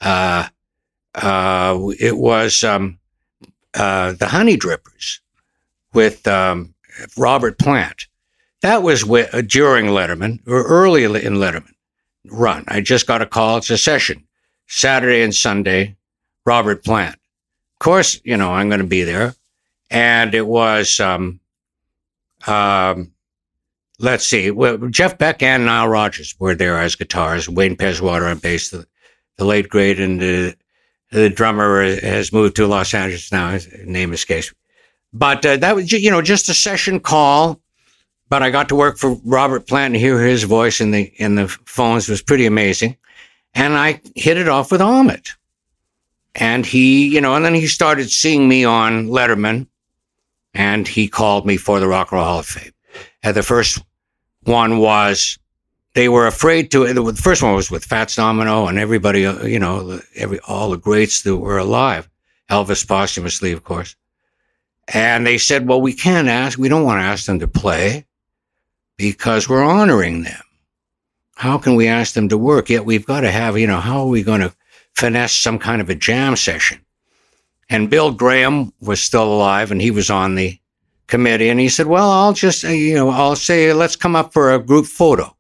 Uh, 0.01 0.49
uh, 1.15 1.79
it 1.99 2.17
was 2.17 2.65
um, 2.65 2.99
uh, 3.75 4.13
the 4.13 4.29
Honey 4.29 4.57
Drippers 4.57 5.21
with 5.93 6.27
um, 6.27 6.75
Robert 7.17 7.59
Plant. 7.59 8.07
That 8.61 8.83
was 8.83 9.05
with, 9.05 9.35
uh, 9.35 9.43
during 9.43 9.87
Letterman 9.87 10.41
or 10.47 10.63
early 10.65 11.05
in 11.05 11.13
Letterman 11.13 11.75
run. 12.27 12.65
I 12.69 12.81
just 12.81 13.07
got 13.07 13.23
a 13.23 13.27
call. 13.27 13.59
It's 13.59 13.71
a 13.71 13.79
session, 13.79 14.25
Saturday 14.67 15.23
and 15.23 15.35
Sunday. 15.35 15.97
Robert 16.45 16.85
Plant. 16.85 17.15
Of 17.15 17.79
course, 17.79 18.21
you 18.25 18.37
know 18.37 18.53
I'm 18.53 18.69
going 18.69 18.81
to 18.81 18.87
be 18.87 19.05
there, 19.05 19.35
and 19.91 20.35
it 20.35 20.47
was 20.47 20.99
um, 20.99 21.41
um, 22.47 23.13
let's 23.99 24.27
see. 24.27 24.51
Well, 24.51 24.77
Jeff 24.89 25.19
Beck 25.19 25.43
and 25.43 25.67
Nile 25.67 25.89
Rodgers 25.89 26.35
were 26.39 26.55
there 26.55 26.79
as 26.79 26.97
guitars. 26.97 27.49
Wayne 27.49 27.77
Pedziwiatr 27.77 28.31
on 28.31 28.39
bass, 28.39 28.71
the, 28.71 28.87
the 29.37 29.45
late 29.45 29.69
great, 29.69 30.01
and 30.01 30.21
the, 30.21 30.57
the 31.13 31.31
drummer 31.31 31.83
has 32.01 32.33
moved 32.33 32.57
to 32.57 32.67
Los 32.67 32.93
Angeles 32.95 33.31
now. 33.31 33.51
His 33.51 33.69
name 33.85 34.13
escapes. 34.13 34.53
But 35.13 35.45
uh, 35.45 35.59
that 35.59 35.77
was, 35.77 35.93
you 35.93 36.11
know, 36.11 36.23
just 36.23 36.49
a 36.49 36.55
session 36.55 36.99
call. 36.99 37.61
But 38.31 38.43
I 38.43 38.51
got 38.51 38.71
to 38.71 38.75
work 38.75 38.97
for 38.97 39.21
Robert 39.25 39.67
Plant 39.67 39.95
and 39.95 40.01
hear 40.01 40.19
his 40.19 40.45
voice 40.45 40.81
in 40.81 40.91
the 40.91 41.13
in 41.17 41.35
the 41.35 41.49
phones 41.49 42.09
was 42.09 42.23
pretty 42.23 42.47
amazing. 42.47 42.97
And 43.55 43.75
I 43.75 44.01
hit 44.17 44.39
it 44.39 44.49
off 44.49 44.73
with 44.73 44.81
Ahmet. 44.81 45.35
And 46.35 46.65
he, 46.65 47.07
you 47.09 47.21
know, 47.21 47.35
and 47.35 47.45
then 47.45 47.55
he 47.55 47.67
started 47.67 48.11
seeing 48.11 48.49
me 48.49 48.65
on 48.65 49.09
Letterman, 49.09 49.67
and 50.55 50.89
he 50.89 51.07
called 51.07 51.45
me 51.45 51.59
for 51.59 51.79
the 51.79 51.87
Rock 51.87 52.11
and 52.11 52.17
Roll 52.17 52.27
Hall 52.27 52.39
of 52.39 52.47
Fame. 52.47 52.73
And 53.23 53.37
the 53.37 53.43
first 53.43 53.85
one 54.45 54.79
was 54.79 55.39
they 55.95 56.09
were 56.09 56.27
afraid 56.27 56.71
to. 56.71 56.93
The 56.93 57.13
first 57.15 57.43
one 57.43 57.55
was 57.55 57.71
with 57.71 57.85
Fats 57.85 58.17
Domino 58.17 58.67
and 58.67 58.79
everybody, 58.79 59.27
uh, 59.27 59.45
you 59.45 59.59
know, 59.59 60.01
every 60.15 60.39
all 60.41 60.71
the 60.71 60.79
greats 60.79 61.23
that 61.23 61.37
were 61.37 61.59
alive. 61.59 62.09
Elvis 62.51 62.87
posthumously, 62.87 63.53
of 63.53 63.65
course. 63.65 63.95
And 64.89 65.27
they 65.27 65.39
said, 65.39 65.69
well, 65.69 65.81
we 65.81 65.93
can't 65.93 66.29
ask, 66.29 66.59
we 66.59 66.69
don't 66.69 66.85
want 66.85 67.01
to 67.01 67.05
ask 67.05 67.27
them 67.27 67.39
to 67.39 67.49
play 67.49 68.05
because 68.97 69.49
we're 69.49 69.63
honoring 69.63 70.23
them. 70.23 70.43
How 71.37 71.57
can 71.57 71.77
we 71.77 71.89
ask 71.89 72.15
them 72.15 72.29
to 72.29 72.39
work? 72.39 72.69
Yet 72.69 72.85
we've 72.85 73.07
got 73.07 73.21
to 73.21 73.31
have, 73.31 73.59
you 73.59 73.67
know, 73.67 73.81
how 73.81 74.01
are 74.01 74.09
we 74.09 74.23
going 74.23 74.41
to 74.41 74.55
finesse 74.95 75.35
some 75.35 75.59
kind 75.59 75.81
of 75.81 75.89
a 75.89 75.95
jam 75.95 76.37
session? 76.37 76.81
And 77.71 77.89
Bill 77.89 78.13
Graham 78.13 78.73
was 78.81 79.01
still 79.01 79.33
alive 79.33 79.71
and 79.71 79.81
he 79.81 79.91
was 79.91 80.11
on 80.11 80.35
the 80.35 80.59
committee. 81.07 81.49
And 81.49 81.61
he 81.61 81.69
said, 81.69 81.87
well, 81.87 82.11
I'll 82.11 82.33
just, 82.33 82.65
uh, 82.65 82.69
you 82.69 82.95
know, 82.95 83.09
I'll 83.11 83.37
say, 83.37 83.73
let's 83.73 83.97
come 83.97 84.17
up 84.17 84.33
for 84.33 84.53
a 84.53 84.59
group 84.59 84.87
photo 84.87 85.35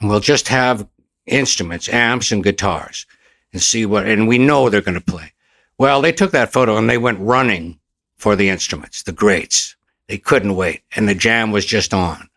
and 0.00 0.10
we'll 0.10 0.20
just 0.20 0.48
have 0.48 0.86
instruments, 1.26 1.88
amps 1.88 2.32
and 2.32 2.44
guitars 2.44 3.06
and 3.52 3.62
see 3.62 3.86
what, 3.86 4.06
and 4.06 4.28
we 4.28 4.38
know 4.38 4.68
they're 4.68 4.80
going 4.80 4.98
to 4.98 5.04
play. 5.04 5.32
Well, 5.78 6.02
they 6.02 6.12
took 6.12 6.32
that 6.32 6.52
photo 6.52 6.76
and 6.76 6.88
they 6.88 6.98
went 6.98 7.20
running 7.20 7.78
for 8.16 8.36
the 8.36 8.48
instruments, 8.48 9.02
the 9.02 9.12
greats. 9.12 9.76
They 10.08 10.18
couldn't 10.18 10.56
wait. 10.56 10.82
And 10.94 11.08
the 11.08 11.14
jam 11.14 11.50
was 11.50 11.64
just 11.64 11.94
on. 11.94 12.28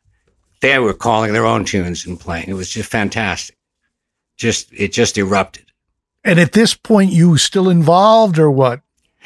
They 0.61 0.79
were 0.79 0.93
calling 0.93 1.34
their 1.34 1.45
own 1.45 1.65
tunes 1.65 2.05
and 2.05 2.19
playing. 2.19 2.47
It 2.47 2.53
was 2.53 2.69
just 2.69 2.89
fantastic. 2.89 3.57
Just, 4.38 4.71
it 4.73 4.93
just 4.93 5.17
erupted. 5.17 5.65
And 6.23 6.39
at 6.39 6.53
this 6.53 6.73
point, 6.73 7.11
you 7.11 7.38
still 7.38 7.69
involved 7.69 8.39
or 8.39 8.49
what? 8.51 8.81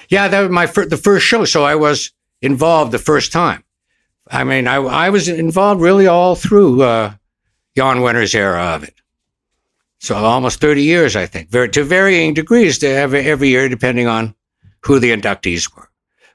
Yeah, 0.10 0.28
that 0.28 0.42
was 0.42 0.50
my 0.50 0.68
fir- 0.68 0.86
the 0.86 0.98
first 0.98 1.26
show. 1.26 1.46
So 1.46 1.64
I 1.64 1.76
was 1.76 2.12
involved 2.42 2.92
the 2.92 3.00
first 3.00 3.32
time. 3.32 3.64
I 4.30 4.44
mean, 4.44 4.68
I, 4.68 4.76
I 4.76 5.10
was 5.10 5.28
involved 5.28 5.82
really 5.82 6.08
all 6.08 6.36
through 6.36 6.82
uh, 6.82 7.14
Jan 7.76 7.98
Wenner's 7.98 8.36
era 8.36 8.62
of 8.76 8.84
it. 8.84 8.96
So 10.00 10.16
almost 10.16 10.60
30 10.60 10.84
years, 10.84 11.16
I 11.16 11.26
think, 11.26 11.50
very, 11.50 11.70
to 11.70 11.84
varying 11.84 12.34
degrees 12.34 12.80
to 12.80 12.88
every, 12.88 13.22
every 13.22 13.50
year, 13.50 13.70
depending 13.70 14.08
on 14.08 14.34
who 14.82 15.00
the 15.00 15.12
inductees 15.12 15.76
were. 15.76 15.90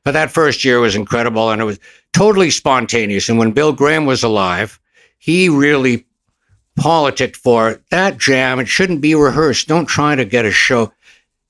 But 0.04 0.12
that 0.12 0.30
first 0.30 0.64
year 0.64 0.78
was 0.78 0.94
incredible 0.94 1.50
and 1.50 1.60
it 1.60 1.64
was 1.64 1.80
totally 2.12 2.50
spontaneous. 2.50 3.28
And 3.28 3.38
when 3.38 3.50
Bill 3.50 3.72
Graham 3.72 4.06
was 4.06 4.22
alive, 4.22 4.78
he 5.18 5.48
really 5.48 6.06
politicked 6.76 7.36
for 7.36 7.80
that 7.90 8.18
jam. 8.18 8.60
It 8.60 8.68
shouldn't 8.68 9.00
be 9.00 9.14
rehearsed. 9.16 9.66
Don't 9.66 9.86
try 9.86 10.14
to 10.14 10.24
get 10.24 10.44
a 10.44 10.52
show. 10.52 10.92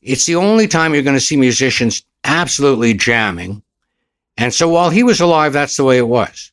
It's 0.00 0.24
the 0.24 0.36
only 0.36 0.68
time 0.68 0.94
you're 0.94 1.02
going 1.02 1.16
to 1.16 1.20
see 1.20 1.36
musicians 1.36 2.02
absolutely 2.24 2.94
jamming 2.94 3.62
and 4.36 4.52
so 4.52 4.68
while 4.68 4.90
he 4.90 5.02
was 5.02 5.20
alive, 5.20 5.52
that's 5.52 5.76
the 5.76 5.84
way 5.84 5.98
it 5.98 6.08
was. 6.08 6.52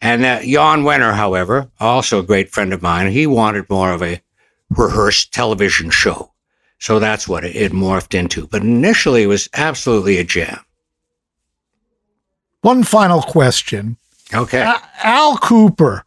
And 0.00 0.24
uh, 0.24 0.40
Jan 0.40 0.82
Wenner, 0.82 1.14
however, 1.14 1.70
also 1.80 2.20
a 2.20 2.24
great 2.24 2.50
friend 2.50 2.72
of 2.72 2.82
mine, 2.82 3.10
he 3.10 3.26
wanted 3.26 3.68
more 3.68 3.92
of 3.92 4.02
a 4.02 4.20
rehearsed 4.70 5.32
television 5.32 5.90
show. 5.90 6.32
So 6.78 6.98
that's 6.98 7.26
what 7.26 7.44
it, 7.44 7.56
it 7.56 7.72
morphed 7.72 8.14
into. 8.14 8.46
But 8.46 8.62
initially, 8.62 9.24
it 9.24 9.26
was 9.26 9.48
absolutely 9.54 10.18
a 10.18 10.24
jam. 10.24 10.60
One 12.60 12.84
final 12.84 13.22
question. 13.22 13.96
Okay. 14.32 14.62
Al 15.02 15.36
Kooper. 15.38 16.02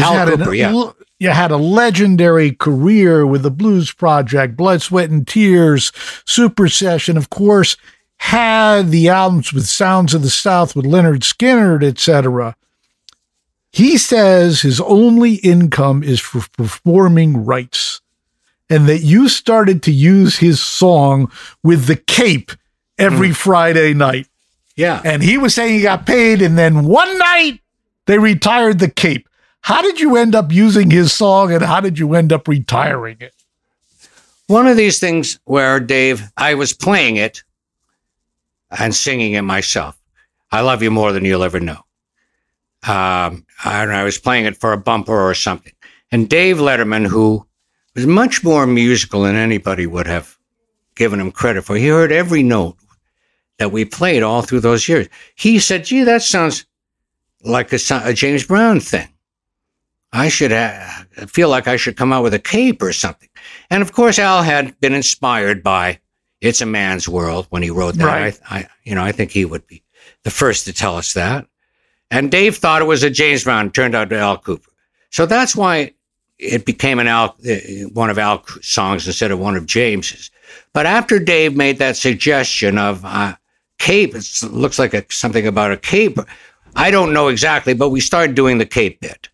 Al 0.00 0.26
Kooper, 0.26 0.48
an, 0.48 0.54
yeah. 0.54 0.92
You 1.18 1.30
had 1.30 1.50
a 1.50 1.56
legendary 1.56 2.52
career 2.52 3.26
with 3.26 3.42
the 3.42 3.50
Blues 3.50 3.92
Project, 3.92 4.56
Blood, 4.56 4.82
Sweat, 4.82 5.10
and 5.10 5.26
Tears, 5.26 5.92
Super 6.24 6.68
Session, 6.68 7.16
of 7.16 7.30
course 7.30 7.76
had 8.22 8.90
the 8.90 9.08
albums 9.08 9.52
with 9.52 9.66
Sounds 9.66 10.14
of 10.14 10.22
the 10.22 10.30
South 10.30 10.76
with 10.76 10.84
Lynyrd 10.84 11.22
Skynyrd, 11.22 11.82
etc. 11.82 12.54
He 13.72 13.96
says 13.96 14.60
his 14.60 14.80
only 14.80 15.36
income 15.36 16.02
is 16.02 16.20
for 16.20 16.42
performing 16.56 17.44
rights 17.44 18.02
and 18.68 18.86
that 18.86 19.00
you 19.00 19.28
started 19.28 19.82
to 19.84 19.92
use 19.92 20.38
his 20.38 20.60
song 20.60 21.32
with 21.62 21.86
the 21.86 21.96
cape 21.96 22.52
every 22.98 23.30
mm. 23.30 23.36
Friday 23.36 23.94
night. 23.94 24.28
Yeah. 24.76 25.00
And 25.04 25.22
he 25.22 25.38
was 25.38 25.54
saying 25.54 25.74
he 25.74 25.82
got 25.82 26.06
paid 26.06 26.42
and 26.42 26.56
then 26.56 26.84
one 26.84 27.18
night 27.18 27.60
they 28.06 28.18
retired 28.18 28.78
the 28.78 28.90
cape. 28.90 29.26
How 29.62 29.80
did 29.80 30.00
you 30.00 30.16
end 30.16 30.34
up 30.34 30.52
using 30.52 30.90
his 30.90 31.12
song 31.12 31.52
and 31.52 31.64
how 31.64 31.80
did 31.80 31.98
you 31.98 32.14
end 32.14 32.32
up 32.32 32.48
retiring 32.48 33.16
it? 33.20 33.34
One 34.48 34.66
of 34.66 34.76
these 34.76 34.98
things 34.98 35.40
where 35.44 35.80
Dave, 35.80 36.30
I 36.36 36.54
was 36.54 36.74
playing 36.74 37.16
it 37.16 37.42
and 38.70 38.94
singing 38.94 39.32
it 39.32 39.42
myself. 39.42 39.98
I 40.50 40.60
love 40.60 40.82
you 40.82 40.90
more 40.90 41.12
than 41.12 41.24
you'll 41.24 41.44
ever 41.44 41.60
know. 41.60 41.84
Um, 42.84 43.46
I, 43.64 43.84
I 43.84 44.02
was 44.04 44.18
playing 44.18 44.46
it 44.46 44.56
for 44.56 44.72
a 44.72 44.78
bumper 44.78 45.18
or 45.18 45.34
something. 45.34 45.72
And 46.10 46.28
Dave 46.28 46.56
Letterman, 46.56 47.06
who 47.06 47.46
was 47.94 48.06
much 48.06 48.42
more 48.42 48.66
musical 48.66 49.22
than 49.22 49.36
anybody 49.36 49.86
would 49.86 50.06
have 50.06 50.36
given 50.94 51.20
him 51.20 51.32
credit 51.32 51.62
for, 51.64 51.76
he 51.76 51.88
heard 51.88 52.12
every 52.12 52.42
note 52.42 52.76
that 53.58 53.72
we 53.72 53.84
played 53.84 54.22
all 54.22 54.42
through 54.42 54.60
those 54.60 54.88
years. 54.88 55.08
He 55.36 55.58
said, 55.58 55.84
gee, 55.84 56.02
that 56.02 56.22
sounds 56.22 56.66
like 57.44 57.72
a, 57.72 57.78
a 58.04 58.12
James 58.12 58.46
Brown 58.46 58.80
thing. 58.80 59.08
I 60.12 60.28
should 60.28 60.50
have, 60.50 61.08
feel 61.28 61.48
like 61.48 61.68
I 61.68 61.76
should 61.76 61.96
come 61.96 62.12
out 62.12 62.22
with 62.22 62.34
a 62.34 62.38
cape 62.38 62.82
or 62.82 62.92
something. 62.92 63.28
And 63.70 63.82
of 63.82 63.92
course, 63.92 64.18
Al 64.18 64.42
had 64.42 64.78
been 64.80 64.92
inspired 64.92 65.62
by 65.62 66.00
it's 66.40 66.60
a 66.60 66.66
man's 66.66 67.08
world 67.08 67.46
when 67.50 67.62
he 67.62 67.70
wrote 67.70 67.94
that. 67.94 68.04
Right. 68.04 68.40
I, 68.50 68.58
I, 68.58 68.68
you 68.84 68.94
know, 68.94 69.02
I 69.02 69.12
think 69.12 69.30
he 69.30 69.44
would 69.44 69.66
be 69.66 69.82
the 70.24 70.30
first 70.30 70.66
to 70.66 70.72
tell 70.72 70.96
us 70.96 71.14
that. 71.14 71.46
And 72.12 72.30
Dave 72.30 72.58
thought 72.58 72.82
it 72.82 72.84
was 72.84 73.02
a 73.02 73.08
James 73.08 73.44
Brown, 73.44 73.70
turned 73.70 73.94
out 73.94 74.10
to 74.10 74.18
Al 74.18 74.36
Kooper. 74.36 74.68
So 75.08 75.24
that's 75.24 75.56
why 75.56 75.94
it 76.38 76.66
became 76.66 76.98
an 76.98 77.08
Al, 77.08 77.34
uh, 77.48 77.54
one 77.94 78.10
of 78.10 78.18
Al's 78.18 78.58
songs 78.64 79.06
instead 79.06 79.30
of 79.30 79.38
one 79.38 79.56
of 79.56 79.64
James's. 79.64 80.30
But 80.74 80.84
after 80.84 81.18
Dave 81.18 81.56
made 81.56 81.78
that 81.78 81.96
suggestion 81.96 82.76
of 82.76 83.02
uh, 83.06 83.34
cape, 83.78 84.14
it 84.14 84.28
looks 84.42 84.78
like 84.78 84.92
a, 84.92 85.06
something 85.08 85.46
about 85.46 85.72
a 85.72 85.76
cape. 85.78 86.18
I 86.76 86.90
don't 86.90 87.14
know 87.14 87.28
exactly, 87.28 87.72
but 87.72 87.88
we 87.88 88.00
started 88.00 88.36
doing 88.36 88.58
the 88.58 88.66
cape 88.66 89.00
bit. 89.00 89.30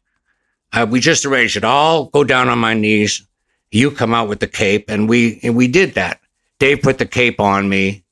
Uh, 0.72 0.86
we 0.88 1.00
just 1.00 1.26
arranged 1.26 1.56
it. 1.56 1.64
I'll 1.64 2.04
go 2.06 2.22
down 2.22 2.48
on 2.48 2.60
my 2.60 2.74
knees. 2.74 3.26
You 3.72 3.90
come 3.90 4.14
out 4.14 4.28
with 4.28 4.38
the 4.38 4.46
cape, 4.46 4.88
and 4.88 5.08
we 5.08 5.40
and 5.42 5.56
we 5.56 5.66
did 5.66 5.94
that. 5.94 6.20
Dave 6.60 6.82
put 6.82 6.98
the 6.98 7.06
cape 7.06 7.40
on 7.40 7.68
me, 7.68 8.04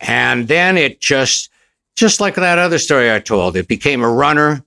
and 0.00 0.48
then 0.48 0.78
it 0.78 1.00
just 1.00 1.50
just 1.94 2.20
like 2.20 2.34
that 2.36 2.58
other 2.58 2.78
story 2.78 3.12
I 3.12 3.20
told. 3.20 3.56
It 3.56 3.68
became 3.68 4.02
a 4.02 4.10
runner, 4.10 4.64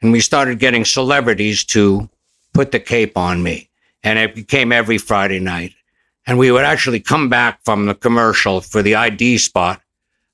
and 0.00 0.12
we 0.12 0.20
started 0.20 0.58
getting 0.58 0.84
celebrities 0.84 1.64
to 1.66 2.08
put 2.52 2.72
the 2.72 2.80
cape 2.80 3.16
on 3.16 3.42
me, 3.42 3.68
and 4.02 4.18
it 4.18 4.34
became 4.34 4.72
every 4.72 4.98
Friday 4.98 5.40
night. 5.40 5.74
And 6.26 6.38
we 6.38 6.50
would 6.50 6.64
actually 6.64 7.00
come 7.00 7.28
back 7.28 7.60
from 7.64 7.86
the 7.86 7.94
commercial 7.94 8.60
for 8.60 8.82
the 8.82 8.94
ID 8.94 9.38
spot. 9.38 9.80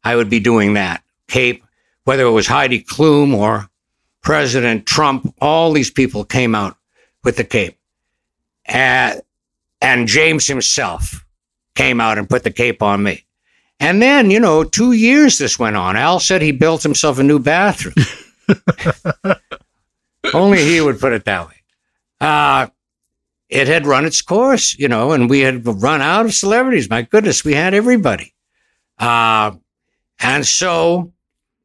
I 0.03 0.17
would 0.17 0.29
be 0.29 0.41
doing 0.41 0.75
that 0.75 1.03
cape, 1.29 1.65
whether 2.05 2.25
it 2.25 2.31
was 2.31 2.47
Heidi 2.47 2.83
Klum 2.83 3.35
or 3.35 3.69
President 4.23 4.87
Trump. 4.87 5.35
All 5.41 5.73
these 5.73 5.91
people 5.91 6.25
came 6.25 6.55
out 6.55 6.77
with 7.23 7.37
the 7.37 7.45
cape, 7.45 7.79
and, 8.67 9.23
and 9.81 10.09
James 10.09 10.47
himself 10.47 11.25
came 11.75 12.01
out 12.01 12.19
and 12.19 12.29
put 12.29 12.45
the 12.45 12.51
cape 12.51 12.83
on 12.83 13.03
me. 13.03 13.24
And 13.81 14.01
then, 14.01 14.31
you 14.31 14.41
know, 14.41 14.65
two 14.65 14.93
years 14.93 15.39
this 15.39 15.59
went 15.59 15.77
on. 15.77 15.97
Al 15.97 16.21
said 16.21 16.43
he 16.43 16.53
built 16.53 16.83
himself 16.83 17.19
a 17.19 17.23
new 17.23 17.39
bathroom. 17.39 17.95
Only 20.35 20.65
he 20.65 20.81
would 20.81 21.01
put 21.01 21.13
it 21.13 21.25
that 21.25 21.49
way. 21.49 21.55
Uh, 22.21 22.69
it 23.49 23.69
had 23.69 23.87
run 23.87 24.05
its 24.05 24.23
course, 24.23 24.77
you 24.79 24.89
know, 24.89 25.13
and 25.13 25.29
we 25.29 25.41
had 25.41 25.67
run 25.67 26.01
out 26.01 26.25
of 26.25 26.35
celebrities. 26.35 26.89
My 26.89 27.03
goodness, 27.03 27.45
we 27.45 27.55
had 27.55 27.75
everybody. 27.75 28.33
Uh, 28.99 29.53
and 30.21 30.47
so 30.47 31.13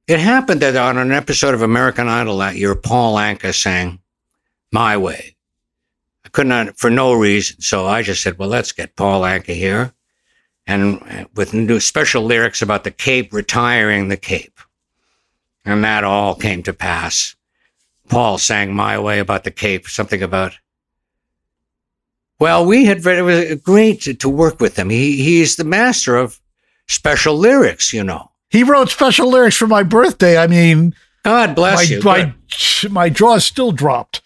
it 0.07 0.19
happened 0.19 0.61
that 0.61 0.75
on 0.75 0.97
an 0.97 1.11
episode 1.11 1.53
of 1.53 1.61
American 1.61 2.09
Idol 2.09 2.39
that 2.39 2.55
year, 2.55 2.75
Paul 2.75 3.15
Anka 3.15 3.53
sang 3.53 3.99
My 4.71 4.97
Way. 4.97 5.35
I 6.25 6.29
couldn't, 6.29 6.77
for 6.77 6.89
no 6.89 7.13
reason. 7.13 7.61
So 7.61 7.87
I 7.87 8.01
just 8.01 8.21
said, 8.21 8.37
well, 8.37 8.49
let's 8.49 8.71
get 8.71 8.95
Paul 8.95 9.21
Anka 9.21 9.55
here 9.55 9.93
and 10.69 11.27
with 11.35 11.51
new 11.51 11.79
special 11.79 12.23
lyrics 12.23 12.61
about 12.61 12.83
the 12.83 12.91
Cape 12.91 13.33
retiring 13.33 14.07
the 14.07 14.17
Cape. 14.17 14.59
And 15.65 15.83
that 15.83 16.03
all 16.03 16.35
came 16.35 16.61
to 16.63 16.73
pass. 16.73 17.35
Paul 18.07 18.37
sang 18.37 18.75
My 18.75 18.99
Way 18.99 19.17
about 19.17 19.43
the 19.43 19.51
Cape, 19.51 19.87
something 19.87 20.21
about. 20.21 20.57
Well, 22.39 22.65
we 22.65 22.85
had 22.85 23.05
it 23.05 23.21
was 23.23 23.55
great 23.61 24.01
to, 24.01 24.13
to 24.13 24.29
work 24.29 24.61
with 24.61 24.77
him. 24.77 24.91
He 24.91 25.17
he's 25.23 25.55
the 25.55 25.63
master 25.63 26.15
of 26.15 26.39
special 26.87 27.35
lyrics, 27.35 27.91
you 27.91 28.03
know. 28.03 28.31
He 28.51 28.63
wrote 28.63 28.89
special 28.89 29.29
lyrics 29.29 29.57
for 29.57 29.67
my 29.67 29.81
birthday. 29.81 30.37
I 30.37 30.45
mean, 30.45 30.95
God 31.23 31.55
bless 31.55 31.89
my, 31.89 31.95
you. 31.95 32.01
My, 32.03 32.33
my 32.89 33.09
jaw 33.09 33.39
still 33.39 33.71
dropped. 33.71 34.21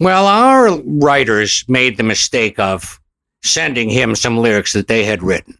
Well, 0.00 0.26
our 0.26 0.80
writers 0.80 1.64
made 1.68 1.98
the 1.98 2.02
mistake 2.02 2.58
of 2.58 3.00
sending 3.44 3.90
him 3.90 4.16
some 4.16 4.38
lyrics 4.38 4.72
that 4.72 4.88
they 4.88 5.04
had 5.04 5.22
written. 5.22 5.56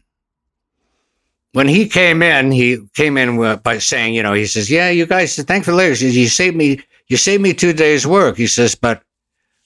When 1.53 1.67
he 1.67 1.87
came 1.87 2.21
in, 2.21 2.51
he 2.51 2.79
came 2.95 3.15
in 3.15 3.37
by 3.63 3.77
saying, 3.77 4.13
you 4.15 4.23
know, 4.23 4.33
he 4.33 4.45
says, 4.45 4.69
"Yeah, 4.69 4.89
you 4.89 5.05
guys, 5.05 5.37
thanks 5.37 5.65
for 5.65 5.71
the 5.71 5.77
lyrics. 5.77 6.01
You 6.01 6.27
saved 6.27 6.57
me. 6.57 6.81
You 7.07 7.15
saved 7.15 7.41
me 7.41 7.53
two 7.53 7.71
days' 7.71 8.05
work." 8.05 8.35
He 8.35 8.47
says, 8.47 8.75
"But 8.75 9.03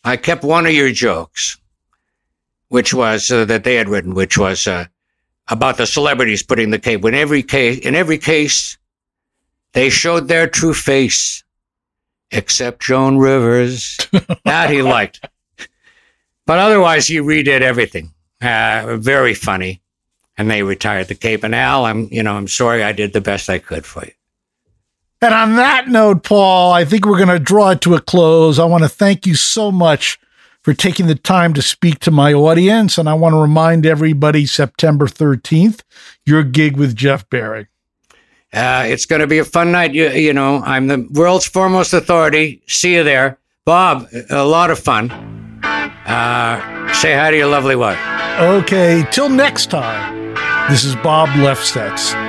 I 0.04 0.18
kept 0.18 0.44
one 0.44 0.68
of 0.68 0.74
your 0.74 0.92
jokes, 0.92 1.58
which 2.68 2.94
was 2.94 3.32
uh, 3.32 3.46
that 3.46 3.64
they 3.64 3.76
had 3.76 3.90
written, 3.90 4.14
which 4.14 4.38
was 4.38 4.68
uh, 4.68 4.86
about 5.48 5.78
the 5.78 5.88
celebrities 5.88 6.44
putting 6.44 6.70
the 6.70 6.78
cape. 6.78 7.04
In 7.06 7.16
every 7.16 7.42
case, 7.42 7.80
in 7.80 7.96
every 7.96 8.20
case, 8.20 8.78
they 9.74 9.90
showed 9.90 10.28
their 10.28 10.48
true 10.48 10.76
face, 10.76 11.44
except 12.30 12.84
Joan 12.84 13.18
Rivers. 13.18 13.98
that 14.46 14.70
he 14.70 14.84
liked." 14.84 15.26
But 16.50 16.58
otherwise, 16.58 17.06
he 17.06 17.18
redid 17.18 17.62
everything. 17.62 18.12
Uh, 18.42 18.98
very 18.98 19.36
funny. 19.36 19.84
And 20.36 20.50
they 20.50 20.64
retired 20.64 21.08
the 21.08 21.14
Cape 21.14 21.44
and 21.44 21.54
Al. 21.54 21.86
I'm, 21.86 22.08
you 22.12 22.24
know, 22.24 22.34
I'm 22.34 22.48
sorry 22.48 22.84
I 22.84 22.92
did 22.92 23.14
the 23.14 23.22
best 23.22 23.52
I 23.52 23.60
could 23.60 23.86
for 23.86 24.04
you. 24.04 24.12
And 25.22 25.32
on 25.32 25.58
that 25.58 25.90
note, 25.90 26.24
Paul, 26.24 26.74
I 26.74 26.86
think 26.86 27.06
we're 27.06 27.24
going 27.24 27.30
to 27.30 27.38
draw 27.38 27.70
it 27.70 27.82
to 27.82 27.94
a 27.94 28.02
close. 28.02 28.58
I 28.58 28.66
want 28.66 28.84
to 28.84 28.90
thank 28.90 29.28
you 29.28 29.36
so 29.36 29.72
much 29.72 30.20
for 30.64 30.74
taking 30.74 31.06
the 31.06 31.14
time 31.14 31.54
to 31.54 31.62
speak 31.62 32.00
to 32.00 32.10
my 32.10 32.34
audience. 32.34 32.98
And 32.98 33.08
I 33.08 33.14
want 33.14 33.34
to 33.34 33.40
remind 33.40 33.86
everybody 33.86 34.48
September 34.48 35.06
13th, 35.06 35.82
your 36.26 36.42
gig 36.42 36.78
with 36.78 36.96
Jeff 36.96 37.30
Barry. 37.30 37.68
Uh, 38.52 38.86
it's 38.88 39.06
going 39.06 39.22
to 39.22 39.28
be 39.28 39.38
a 39.38 39.46
fun 39.46 39.72
night. 39.72 39.94
You, 39.94 40.10
you 40.10 40.34
know, 40.34 40.64
I'm 40.64 40.88
the 40.88 41.08
world's 41.12 41.46
foremost 41.46 41.94
authority. 41.94 42.64
See 42.66 42.96
you 42.96 43.04
there. 43.04 43.38
Bob, 43.66 44.08
a 44.32 44.44
lot 44.44 44.72
of 44.72 44.80
fun. 44.80 45.39
Uh, 46.10 46.92
say 46.94 47.14
hi 47.16 47.30
to 47.32 47.38
your 47.38 47.48
lovely 47.48 47.76
wife. 47.76 48.00
Okay, 48.40 49.06
till 49.12 49.30
next 49.30 49.68
time. 49.68 50.34
This 50.70 50.84
is 50.84 50.96
Bob 50.96 51.30
Lefsetz. 51.30 52.29